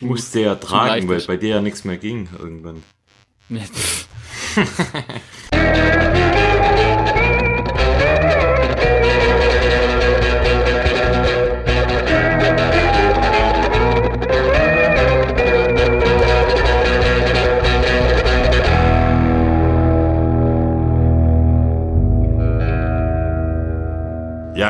Musste 0.00 0.40
ja 0.40 0.54
tragen, 0.56 1.08
weil 1.08 1.20
bei 1.22 1.36
dir 1.36 1.48
ja 1.56 1.60
nichts 1.60 1.84
mehr 1.84 1.96
ging 1.96 2.28
irgendwann. 2.38 2.82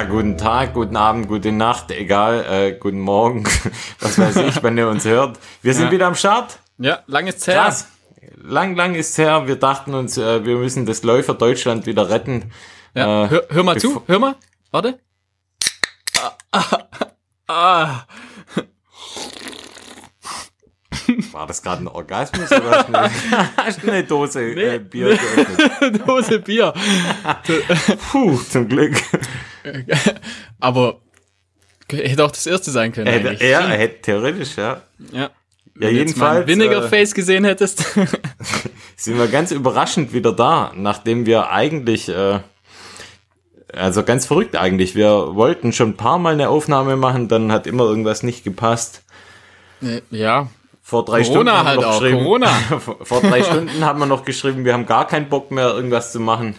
guten 0.08 0.36
Tag, 0.38 0.72
guten 0.74 0.96
Abend, 0.96 1.28
gute 1.28 1.52
Nacht, 1.52 1.90
egal, 1.90 2.44
äh, 2.48 2.72
guten 2.78 3.00
Morgen, 3.00 3.44
was 4.00 4.18
weiß 4.18 4.36
ich, 4.36 4.62
wenn 4.62 4.78
ihr 4.78 4.88
uns 4.88 5.04
hört. 5.04 5.38
Wir 5.62 5.74
sind 5.74 5.86
Ja. 5.86 5.90
wieder 5.92 6.06
am 6.06 6.14
Start. 6.14 6.58
Ja, 6.78 7.00
lang 7.06 7.26
ist's 7.26 7.46
her. 7.46 7.54
Krass. 7.56 7.88
Lang, 8.36 8.76
lang 8.76 8.94
ist 8.94 9.16
her. 9.18 9.46
Wir 9.46 9.56
dachten 9.56 9.94
uns, 9.94 10.18
äh, 10.18 10.44
wir 10.44 10.56
müssen 10.56 10.86
das 10.86 11.02
Läufer 11.02 11.34
Deutschland 11.34 11.86
wieder 11.86 12.08
retten. 12.10 12.52
Ja. 12.94 13.24
Äh, 13.24 13.30
hör, 13.30 13.42
hör 13.50 13.62
mal 13.62 13.78
zu, 13.78 14.02
hör 14.06 14.18
mal. 14.18 14.34
Warte. 14.70 14.98
Ah, 16.20 16.32
ah, 16.52 16.78
ah. 17.48 18.00
War 21.32 21.46
das 21.46 21.62
gerade 21.62 21.82
ein 21.84 21.88
Orgasmus 21.88 22.50
oder 22.50 22.70
hast 23.56 23.82
du 23.82 23.88
eine, 23.88 23.92
eine 23.98 24.04
Dose 24.04 24.42
äh, 24.42 24.78
Bier 24.80 25.16
geöffnet? 25.16 26.00
Dose 26.06 26.38
Bier. 26.40 26.72
Puh, 28.10 28.36
zum 28.38 28.68
Glück. 28.68 28.94
Aber 30.60 31.00
hätte 31.90 32.24
auch 32.24 32.30
das 32.30 32.46
erste 32.46 32.70
sein 32.70 32.92
können. 32.92 33.06
Hätte, 33.06 33.30
eigentlich. 33.30 33.50
er 33.50 33.68
hätte 33.68 34.02
theoretisch, 34.02 34.56
ja. 34.56 34.82
ja. 35.12 35.30
Ja, 35.78 35.82
Wenn 35.82 35.94
du 35.94 36.00
jetzt 36.00 36.08
jedenfalls, 36.08 36.38
mein 36.38 36.46
Vinegar 36.46 36.84
äh, 36.84 36.88
Face 36.88 37.14
gesehen 37.14 37.44
hättest. 37.44 37.84
sind 38.96 39.18
wir 39.18 39.28
ganz 39.28 39.50
überraschend 39.50 40.14
wieder 40.14 40.32
da, 40.32 40.72
nachdem 40.74 41.26
wir 41.26 41.50
eigentlich, 41.50 42.08
äh, 42.08 42.40
also 43.74 44.02
ganz 44.02 44.24
verrückt 44.24 44.56
eigentlich, 44.56 44.94
wir 44.94 45.34
wollten 45.34 45.74
schon 45.74 45.90
ein 45.90 45.96
paar 45.96 46.18
Mal 46.18 46.32
eine 46.32 46.48
Aufnahme 46.48 46.96
machen, 46.96 47.28
dann 47.28 47.52
hat 47.52 47.66
immer 47.66 47.84
irgendwas 47.84 48.22
nicht 48.22 48.42
gepasst. 48.42 49.02
ja. 50.10 50.48
Vor 50.80 51.04
drei 51.04 51.24
Corona 51.24 51.24
Stunden 51.24 51.50
haben 51.50 51.64
wir 51.64 51.68
halt 51.68 51.80
noch 51.80 51.86
auch, 51.88 52.00
geschrieben, 52.00 52.22
Corona. 52.22 52.46
vor, 53.02 53.20
drei 53.20 53.42
Stunden 53.42 53.84
haben 53.84 53.98
wir 53.98 54.06
noch 54.06 54.24
geschrieben, 54.24 54.64
wir 54.64 54.72
haben 54.72 54.86
gar 54.86 55.06
keinen 55.06 55.28
Bock 55.28 55.50
mehr, 55.50 55.74
irgendwas 55.74 56.12
zu 56.12 56.20
machen. 56.20 56.54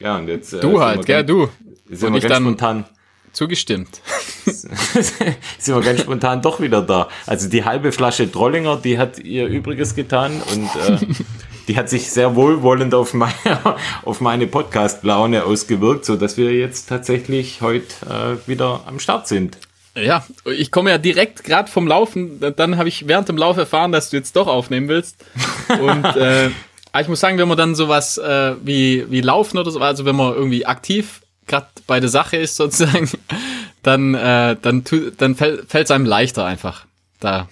Ja, 0.00 0.16
und 0.16 0.28
jetzt. 0.28 0.52
äh, 0.52 0.60
Du 0.60 0.72
wir 0.72 0.80
halt, 0.80 1.06
gell, 1.06 1.24
du. 1.24 1.48
Sind 1.90 2.14
Und 2.14 2.22
wir 2.22 2.28
ganz 2.28 2.40
spontan. 2.40 2.84
Zugestimmt. 3.32 4.00
sind 4.44 5.74
wir 5.74 5.80
ganz 5.80 6.00
spontan 6.00 6.40
doch 6.40 6.60
wieder 6.60 6.82
da. 6.82 7.08
Also 7.26 7.48
die 7.48 7.64
halbe 7.64 7.90
Flasche 7.92 8.30
Trollinger, 8.30 8.76
die 8.76 8.98
hat 8.98 9.18
ihr 9.18 9.46
Übriges 9.46 9.94
getan 9.94 10.40
und 10.52 10.66
äh, 10.88 10.98
die 11.68 11.76
hat 11.76 11.88
sich 11.88 12.10
sehr 12.10 12.36
wohlwollend 12.36 12.94
auf 12.94 13.12
meine, 13.12 13.32
auf 14.04 14.20
meine 14.20 14.46
Podcast-Laune 14.46 15.44
ausgewirkt, 15.44 16.04
so 16.04 16.16
dass 16.16 16.36
wir 16.36 16.52
jetzt 16.52 16.88
tatsächlich 16.88 17.60
heute 17.60 17.86
äh, 18.06 18.48
wieder 18.48 18.82
am 18.86 19.00
Start 19.00 19.26
sind. 19.26 19.58
Ja, 19.96 20.24
ich 20.44 20.70
komme 20.70 20.90
ja 20.90 20.98
direkt 20.98 21.42
gerade 21.42 21.70
vom 21.70 21.88
Laufen. 21.88 22.40
Dann 22.56 22.76
habe 22.76 22.88
ich 22.88 23.08
während 23.08 23.28
dem 23.28 23.36
Lauf 23.36 23.56
erfahren, 23.56 23.90
dass 23.90 24.10
du 24.10 24.16
jetzt 24.16 24.36
doch 24.36 24.46
aufnehmen 24.46 24.88
willst. 24.88 25.24
Und 25.68 26.04
äh, 26.04 26.50
aber 26.92 27.02
ich 27.02 27.08
muss 27.08 27.20
sagen, 27.20 27.38
wenn 27.38 27.48
man 27.48 27.56
dann 27.56 27.74
sowas 27.74 28.18
äh, 28.18 28.54
wie, 28.62 29.10
wie 29.10 29.20
Laufen 29.20 29.58
oder 29.58 29.70
so, 29.70 29.80
also 29.80 30.04
wenn 30.04 30.16
man 30.16 30.34
irgendwie 30.34 30.66
aktiv 30.66 31.20
gerade 31.50 31.66
bei 31.86 32.00
der 32.00 32.08
Sache 32.08 32.38
ist 32.38 32.56
sozusagen, 32.56 33.10
dann, 33.82 34.14
äh, 34.14 34.56
dann, 34.60 34.84
tu, 34.84 35.10
dann 35.10 35.34
fällt 35.34 35.74
es 35.74 35.90
einem 35.90 36.06
leichter 36.06 36.46
einfach, 36.46 36.86
da 37.18 37.48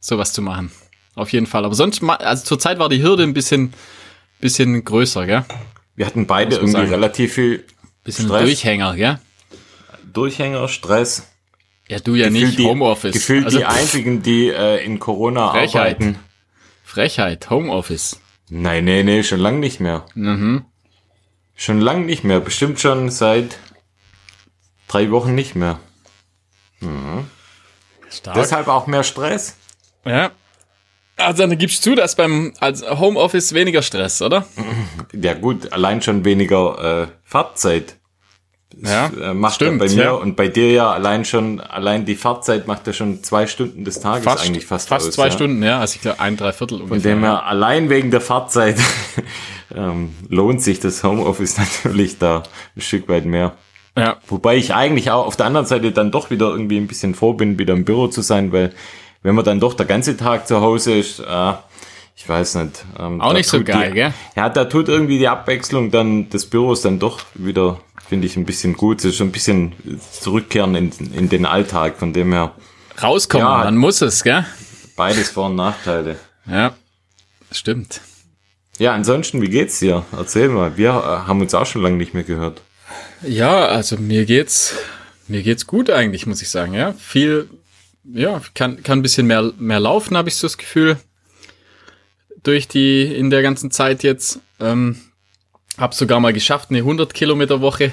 sowas 0.00 0.32
zu 0.32 0.42
machen. 0.42 0.72
Auf 1.14 1.32
jeden 1.32 1.46
Fall. 1.46 1.64
Aber 1.64 1.74
sonst, 1.74 2.02
also 2.02 2.44
zur 2.44 2.58
Zeit 2.58 2.78
war 2.78 2.88
die 2.88 3.02
Hürde 3.02 3.22
ein 3.22 3.34
bisschen, 3.34 3.72
bisschen 4.40 4.84
größer, 4.84 5.26
gell? 5.26 5.44
Wir 5.94 6.06
hatten 6.06 6.26
beide 6.26 6.56
irgendwie 6.56 6.72
sagen. 6.72 6.90
relativ 6.90 7.34
viel 7.34 7.64
Bisschen 8.04 8.26
Stress. 8.26 8.42
Durchhänger, 8.42 8.96
gell? 8.96 9.20
Durchhänger, 10.12 10.68
Stress. 10.68 11.26
Ja, 11.88 11.98
du 11.98 12.14
ja 12.14 12.28
Gefühlt 12.28 12.46
nicht, 12.46 12.58
die, 12.58 12.64
Homeoffice. 12.64 13.12
Gefühlt 13.12 13.44
also 13.44 13.58
die 13.58 13.64
einzigen, 13.64 14.22
die 14.22 14.48
äh, 14.48 14.84
in 14.84 14.98
Corona 14.98 15.50
Frechheit. 15.50 15.96
arbeiten. 15.96 16.18
Frechheit, 16.84 17.50
Homeoffice. 17.50 18.20
Nein, 18.48 18.84
nee, 18.84 19.02
nee, 19.02 19.22
schon 19.22 19.40
lang 19.40 19.60
nicht 19.60 19.80
mehr. 19.80 20.06
Mhm. 20.14 20.64
Schon 21.60 21.78
lang 21.78 22.06
nicht 22.06 22.24
mehr. 22.24 22.40
Bestimmt 22.40 22.80
schon 22.80 23.10
seit 23.10 23.58
drei 24.88 25.10
Wochen 25.10 25.34
nicht 25.34 25.54
mehr. 25.54 25.78
Stark. 28.08 28.34
Deshalb 28.34 28.66
auch 28.68 28.86
mehr 28.86 29.02
Stress. 29.02 29.58
Ja. 30.06 30.30
Also 31.18 31.46
dann 31.46 31.58
gibst 31.58 31.84
du 31.84 31.94
das 31.94 32.14
beim 32.14 32.54
als 32.60 32.82
Homeoffice 32.82 33.52
weniger 33.52 33.82
Stress, 33.82 34.22
oder? 34.22 34.46
Ja 35.12 35.34
gut, 35.34 35.70
allein 35.74 36.00
schon 36.00 36.24
weniger 36.24 37.02
äh, 37.02 37.06
Fahrtzeit. 37.24 37.96
Ja. 38.82 39.08
Äh, 39.08 39.34
macht 39.34 39.56
stimmt, 39.56 39.80
bei 39.80 39.88
mir 39.90 40.04
ja. 40.04 40.10
und 40.12 40.36
bei 40.36 40.48
dir 40.48 40.72
ja 40.72 40.90
allein 40.90 41.26
schon, 41.26 41.60
allein 41.60 42.06
die 42.06 42.14
Fahrzeit 42.14 42.68
macht 42.68 42.86
ja 42.86 42.94
schon 42.94 43.22
zwei 43.22 43.46
Stunden 43.46 43.84
des 43.84 44.00
Tages 44.00 44.26
eigentlich 44.26 44.64
fast 44.64 44.88
fast 44.88 45.08
aus, 45.08 45.14
zwei 45.14 45.26
ja. 45.26 45.32
Stunden, 45.32 45.62
ja. 45.62 45.78
Also 45.80 45.96
ich 45.96 46.00
glaube 46.00 46.20
ein, 46.20 46.38
drei 46.38 46.52
Viertel 46.52 46.78
Von 46.78 46.88
ungefähr. 46.88 47.16
dem 47.16 47.22
her, 47.22 47.44
allein 47.44 47.90
wegen 47.90 48.10
der 48.10 48.22
Fahrzeit 48.22 48.78
ähm, 49.74 50.14
lohnt 50.28 50.62
sich 50.62 50.80
das 50.80 51.02
Homeoffice 51.04 51.58
natürlich 51.84 52.18
da 52.18 52.42
ein 52.76 52.80
Stück 52.80 53.08
weit 53.08 53.24
mehr. 53.26 53.52
ja. 53.96 54.16
Wobei 54.28 54.56
ich 54.56 54.74
eigentlich 54.74 55.10
auch 55.10 55.26
auf 55.26 55.36
der 55.36 55.46
anderen 55.46 55.66
Seite 55.66 55.92
dann 55.92 56.10
doch 56.10 56.30
wieder 56.30 56.50
irgendwie 56.50 56.76
ein 56.78 56.86
bisschen 56.86 57.14
froh 57.14 57.32
bin, 57.34 57.58
wieder 57.58 57.74
im 57.74 57.84
Büro 57.84 58.08
zu 58.08 58.22
sein, 58.22 58.52
weil 58.52 58.72
wenn 59.22 59.34
man 59.34 59.44
dann 59.44 59.60
doch 59.60 59.74
der 59.74 59.86
ganze 59.86 60.16
Tag 60.16 60.46
zu 60.48 60.60
Hause 60.60 60.94
ist, 60.98 61.20
äh, 61.20 61.52
ich 62.16 62.28
weiß 62.28 62.56
nicht. 62.56 62.84
Ähm, 62.98 63.20
Auch 63.20 63.32
nicht 63.32 63.48
so 63.48 63.62
geil, 63.64 63.88
die, 63.90 63.94
gell? 63.94 64.14
Ja, 64.36 64.48
da 64.50 64.66
tut 64.66 64.88
irgendwie 64.88 65.18
die 65.18 65.28
Abwechslung 65.28 65.90
dann 65.90 66.28
des 66.28 66.46
Büros 66.46 66.82
dann 66.82 66.98
doch 66.98 67.20
wieder, 67.34 67.80
finde 68.08 68.26
ich, 68.26 68.36
ein 68.36 68.44
bisschen 68.44 68.76
gut. 68.76 68.98
Es 68.98 69.04
ist 69.06 69.16
schon 69.16 69.28
ein 69.28 69.32
bisschen 69.32 69.72
zurückkehren 70.20 70.74
in, 70.74 70.90
in 71.14 71.28
den 71.30 71.46
Alltag, 71.46 71.96
von 71.98 72.12
dem 72.12 72.32
her 72.32 72.52
Rauskommen, 73.02 73.46
Ja. 73.46 73.64
dann 73.64 73.76
muss 73.78 74.02
es, 74.02 74.22
gell? 74.22 74.44
beides 74.96 75.30
Vor- 75.30 75.46
und 75.46 75.56
Nachteile. 75.56 76.16
Ja. 76.46 76.74
Stimmt. 77.50 78.02
Ja, 78.80 78.94
ansonsten, 78.94 79.42
wie 79.42 79.50
geht's 79.50 79.78
dir? 79.78 80.06
Erzähl 80.16 80.48
mal. 80.48 80.78
Wir 80.78 80.88
äh, 80.88 81.28
haben 81.28 81.42
uns 81.42 81.52
auch 81.52 81.66
schon 81.66 81.82
lange 81.82 81.98
nicht 81.98 82.14
mehr 82.14 82.22
gehört. 82.22 82.62
Ja, 83.22 83.66
also 83.66 83.98
mir 83.98 84.24
geht's, 84.24 84.74
mir 85.28 85.42
geht's 85.42 85.66
gut 85.66 85.90
eigentlich, 85.90 86.24
muss 86.24 86.40
ich 86.40 86.48
sagen, 86.48 86.72
ja. 86.72 86.94
Viel, 86.94 87.50
ja, 88.10 88.40
kann, 88.54 88.82
kann 88.82 89.00
ein 89.00 89.02
bisschen 89.02 89.26
mehr, 89.26 89.52
mehr 89.58 89.80
laufen, 89.80 90.16
habe 90.16 90.30
ich 90.30 90.36
so 90.36 90.46
das 90.46 90.56
Gefühl. 90.56 90.96
Durch 92.42 92.68
die, 92.68 93.02
in 93.02 93.28
der 93.28 93.42
ganzen 93.42 93.70
Zeit 93.70 94.02
jetzt. 94.02 94.40
Ähm, 94.58 94.96
hab 95.76 95.92
sogar 95.92 96.18
mal 96.18 96.32
geschafft, 96.32 96.70
eine 96.70 96.78
100 96.78 97.12
Kilometer 97.12 97.60
Woche 97.60 97.84
ja, 97.84 97.92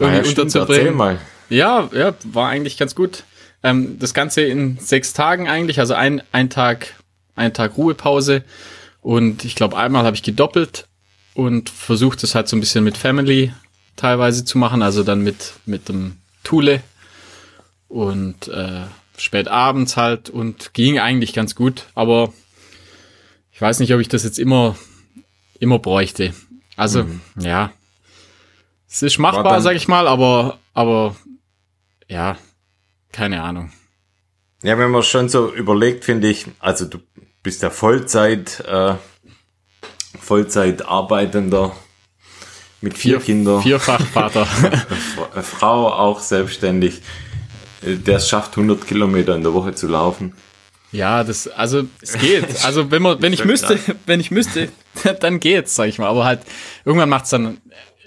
irgendwie. 0.00 0.16
Erzähl 0.16 0.40
unterzubringen. 0.40 0.96
mal. 0.96 1.18
Ja, 1.50 1.90
ja, 1.92 2.14
war 2.24 2.48
eigentlich 2.48 2.78
ganz 2.78 2.94
gut. 2.94 3.24
Ähm, 3.62 3.98
das 3.98 4.14
Ganze 4.14 4.40
in 4.40 4.78
sechs 4.78 5.12
Tagen 5.12 5.50
eigentlich, 5.50 5.80
also 5.80 5.92
ein, 5.92 6.22
ein 6.32 6.48
Tag, 6.48 6.94
ein 7.36 7.52
Tag 7.52 7.76
Ruhepause. 7.76 8.42
Und 9.00 9.44
ich 9.44 9.54
glaube, 9.54 9.76
einmal 9.76 10.04
habe 10.04 10.16
ich 10.16 10.22
gedoppelt 10.22 10.88
und 11.34 11.70
versucht 11.70 12.24
es 12.24 12.34
halt 12.34 12.48
so 12.48 12.56
ein 12.56 12.60
bisschen 12.60 12.84
mit 12.84 12.96
Family 12.96 13.52
teilweise 13.96 14.44
zu 14.44 14.58
machen, 14.58 14.82
also 14.82 15.02
dann 15.02 15.22
mit, 15.22 15.54
mit 15.66 15.88
dem 15.88 16.16
Thule 16.44 16.82
und 17.88 18.48
äh, 18.48 18.84
spät 19.16 19.48
abends 19.48 19.96
halt 19.96 20.30
und 20.30 20.72
ging 20.74 20.98
eigentlich 20.98 21.32
ganz 21.32 21.54
gut, 21.54 21.86
aber 21.94 22.32
ich 23.52 23.60
weiß 23.60 23.80
nicht, 23.80 23.92
ob 23.92 24.00
ich 24.00 24.08
das 24.08 24.24
jetzt 24.24 24.38
immer, 24.38 24.76
immer 25.58 25.78
bräuchte. 25.78 26.32
Also, 26.76 27.06
ja. 27.38 27.72
Es 28.88 29.02
ist 29.02 29.18
machbar, 29.18 29.60
sag 29.60 29.74
ich 29.74 29.88
mal, 29.88 30.06
aber, 30.06 30.58
aber 30.74 31.16
ja, 32.06 32.38
keine 33.10 33.42
Ahnung. 33.42 33.72
Ja, 34.62 34.78
wenn 34.78 34.90
man 34.90 35.02
schon 35.02 35.28
so 35.28 35.52
überlegt, 35.52 36.04
finde 36.04 36.28
ich, 36.28 36.46
also 36.60 36.84
du 36.84 36.98
bist 37.48 37.62
ja 37.62 37.70
Vollzeit, 37.70 38.60
äh, 38.68 38.92
Vollzeit 40.20 40.84
arbeitender 40.86 41.74
mit 42.82 42.98
vier, 42.98 43.20
Kindern, 43.20 43.62
Vierfachvater. 43.62 44.42
F- 45.34 45.46
Frau 45.46 45.90
auch 45.90 46.20
selbstständig, 46.20 47.00
äh, 47.82 47.94
der 47.96 48.16
es 48.18 48.28
schafft 48.28 48.50
100 48.58 48.86
Kilometer 48.86 49.34
in 49.34 49.42
der 49.42 49.54
Woche 49.54 49.74
zu 49.74 49.88
laufen. 49.88 50.34
ja, 50.92 51.24
das, 51.24 51.48
also, 51.48 51.84
es 52.02 52.18
geht. 52.18 52.64
Also, 52.66 52.90
wenn 52.90 53.00
man, 53.00 53.22
wenn 53.22 53.32
ich 53.32 53.46
müsste, 53.46 53.78
wenn 54.06 54.20
ich 54.20 54.30
müsste, 54.30 54.68
dann 55.20 55.40
geht's, 55.40 55.74
sag 55.74 55.88
ich 55.88 55.98
mal. 55.98 56.08
Aber 56.08 56.26
halt, 56.26 56.40
irgendwann 56.84 57.08
macht's 57.08 57.30
dann, 57.30 57.56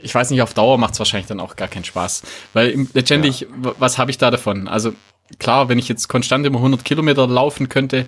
ich 0.03 0.13
weiß 0.13 0.29
nicht, 0.29 0.43
auf 0.43 0.53
Dauer 0.53 0.77
macht's 0.77 0.99
wahrscheinlich 0.99 1.27
dann 1.27 1.39
auch 1.39 1.55
gar 1.55 1.67
keinen 1.67 1.83
Spaß. 1.85 2.21
Weil 2.53 2.85
letztendlich, 2.93 3.47
w- 3.49 3.71
was 3.79 3.97
habe 3.97 4.11
ich 4.11 4.19
da 4.19 4.29
davon? 4.29 4.67
Also, 4.67 4.93
klar, 5.39 5.67
wenn 5.67 5.79
ich 5.79 5.89
jetzt 5.89 6.07
konstant 6.09 6.45
immer 6.45 6.59
100 6.59 6.85
Kilometer 6.85 7.25
laufen 7.27 7.69
könnte, 7.69 8.05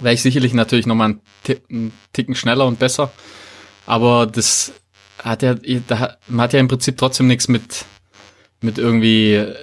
wäre 0.00 0.14
ich 0.14 0.22
sicherlich 0.22 0.52
natürlich 0.54 0.86
nochmal 0.86 1.08
einen, 1.10 1.20
einen 1.70 1.92
Ticken 2.12 2.34
schneller 2.34 2.66
und 2.66 2.78
besser. 2.78 3.10
Aber 3.86 4.26
das 4.26 4.72
hat 5.22 5.42
ja, 5.42 5.54
da 5.54 5.98
hat- 5.98 6.18
man 6.28 6.42
hat 6.44 6.52
ja 6.52 6.60
im 6.60 6.68
Prinzip 6.68 6.96
trotzdem 6.98 7.26
nichts 7.26 7.48
mit, 7.48 7.84
mit 8.60 8.78
irgendwie 8.78 9.34
äh, 9.34 9.54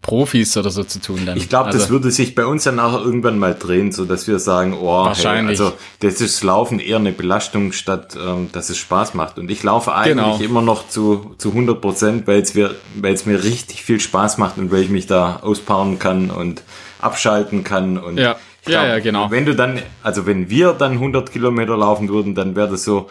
Profis 0.00 0.56
oder 0.56 0.70
so 0.70 0.82
zu 0.82 0.98
tun 1.00 1.26
dann. 1.26 1.36
Ich 1.36 1.48
glaube, 1.50 1.66
also, 1.66 1.78
das 1.78 1.90
würde 1.90 2.10
sich 2.10 2.34
bei 2.34 2.46
uns 2.46 2.64
dann 2.64 2.80
auch 2.80 2.94
irgendwann 3.04 3.38
mal 3.38 3.54
drehen, 3.54 3.92
so 3.92 4.06
dass 4.06 4.26
wir 4.26 4.38
sagen, 4.38 4.72
oh, 4.74 4.86
Wahrscheinlich. 4.86 5.58
Hey, 5.58 5.66
also 5.66 5.76
das 6.00 6.20
ist 6.22 6.42
Laufen 6.42 6.80
eher 6.80 6.96
eine 6.96 7.12
Belastung, 7.12 7.72
statt 7.72 8.16
ähm, 8.18 8.48
dass 8.52 8.70
es 8.70 8.78
Spaß 8.78 9.12
macht. 9.14 9.38
Und 9.38 9.50
ich 9.50 9.62
laufe 9.62 9.94
eigentlich 9.94 10.38
Genau. 10.38 10.38
immer 10.40 10.62
noch 10.62 10.88
zu, 10.88 11.34
zu 11.38 11.50
100 11.50 11.80
Prozent, 11.82 12.26
weil 12.26 12.40
es 12.40 12.54
mir, 12.54 12.74
weil 12.96 13.12
es 13.14 13.26
mir 13.26 13.42
richtig 13.44 13.82
viel 13.84 14.00
Spaß 14.00 14.38
macht 14.38 14.56
und 14.58 14.72
weil 14.72 14.82
ich 14.82 14.88
mich 14.90 15.06
da 15.06 15.36
auspowern 15.42 15.98
kann 15.98 16.30
und 16.30 16.62
abschalten 17.00 17.62
kann. 17.62 17.98
Und 17.98 18.16
Ja. 18.18 18.36
Ja, 18.66 18.86
ja, 18.86 18.98
genau. 18.98 19.30
Wenn 19.30 19.44
du 19.46 19.54
dann, 19.54 19.80
also 20.02 20.26
wenn 20.26 20.48
wir 20.50 20.72
dann 20.72 20.92
100 20.92 21.30
Kilometer 21.32 21.76
laufen 21.76 22.08
würden, 22.08 22.34
dann 22.34 22.56
wäre 22.56 22.68
das 22.70 22.84
so, 22.84 23.08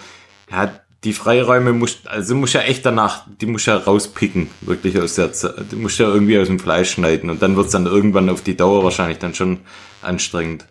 ja, 0.52 0.72
die 1.04 1.14
Freiräume 1.14 1.74
musst, 1.74 2.08
also 2.08 2.34
musst 2.36 2.54
ja 2.54 2.62
echt 2.62 2.86
danach, 2.86 3.24
die 3.42 3.46
musst 3.46 3.66
ja 3.68 3.76
rauspicken, 3.78 4.50
wirklich 4.62 4.98
aus 5.00 5.16
der, 5.16 5.32
die 5.72 5.76
musst 5.76 6.00
ja 6.00 6.08
irgendwie 6.08 6.40
aus 6.40 6.48
dem 6.48 6.60
Fleisch 6.60 6.92
schneiden 6.92 7.30
und 7.30 7.42
dann 7.42 7.56
wird's 7.58 7.72
dann 7.74 7.86
irgendwann 7.86 8.30
auf 8.30 8.42
die 8.42 8.56
Dauer 8.56 8.84
wahrscheinlich 8.86 9.18
dann 9.18 9.36
schon 9.36 9.60
anstrengend. 10.02 10.66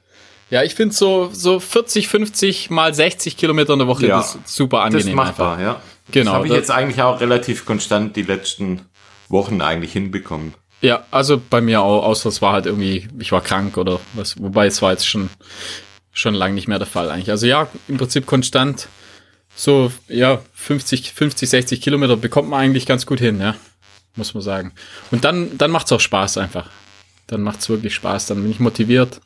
ja, 0.50 0.62
ich 0.62 0.74
finde 0.74 0.94
so, 0.94 1.28
so 1.32 1.60
40, 1.60 2.08
50 2.08 2.70
mal 2.70 2.94
60 2.94 3.36
Kilometer 3.36 3.74
in 3.74 3.80
der 3.80 3.88
Woche 3.88 4.06
Ja. 4.06 4.18
das 4.18 4.34
ist 4.36 4.48
super 4.48 4.78
Das 4.78 4.86
angenehm 4.86 5.08
ist 5.08 5.14
machbar, 5.14 5.52
einfach. 5.58 5.62
ja. 5.64 5.80
Genau, 6.10 6.24
Das 6.30 6.34
habe 6.34 6.46
ich 6.46 6.50
das- 6.52 6.58
jetzt 6.58 6.70
eigentlich 6.70 7.02
auch 7.02 7.20
relativ 7.20 7.64
konstant 7.66 8.16
die 8.16 8.22
letzten 8.22 8.82
Wochen 9.28 9.60
eigentlich 9.60 9.92
hinbekommen. 9.92 10.54
Ja, 10.82 11.06
also 11.12 11.40
bei 11.48 11.60
mir 11.60 11.80
auch, 11.80 12.04
außer 12.04 12.28
es 12.28 12.42
war 12.42 12.52
halt 12.52 12.66
irgendwie, 12.66 13.08
ich 13.20 13.30
war 13.30 13.40
krank 13.40 13.76
oder 13.76 14.00
was, 14.14 14.40
wobei 14.42 14.66
es 14.66 14.82
war 14.82 14.90
jetzt 14.90 15.06
schon, 15.06 15.30
schon 16.12 16.34
lang 16.34 16.54
nicht 16.54 16.66
mehr 16.66 16.78
der 16.78 16.88
Fall 16.88 17.08
eigentlich. 17.08 17.30
Also 17.30 17.46
ja, 17.46 17.68
im 17.86 17.98
Prinzip 17.98 18.26
konstant 18.26 18.88
so, 19.54 19.92
ja, 20.08 20.42
50, 20.54 21.12
50, 21.12 21.48
60 21.48 21.80
Kilometer 21.80 22.16
bekommt 22.16 22.48
man 22.48 22.60
eigentlich 22.60 22.84
ganz 22.84 23.06
gut 23.06 23.20
hin, 23.20 23.40
ja, 23.40 23.54
muss 24.16 24.34
man 24.34 24.42
sagen. 24.42 24.72
Und 25.12 25.24
dann, 25.24 25.56
dann 25.56 25.70
macht's 25.70 25.92
auch 25.92 26.00
Spaß 26.00 26.38
einfach. 26.38 26.68
Dann 27.28 27.42
macht's 27.42 27.68
wirklich 27.68 27.94
Spaß, 27.94 28.26
dann 28.26 28.42
bin 28.42 28.50
ich 28.50 28.58
motiviert. 28.58 29.20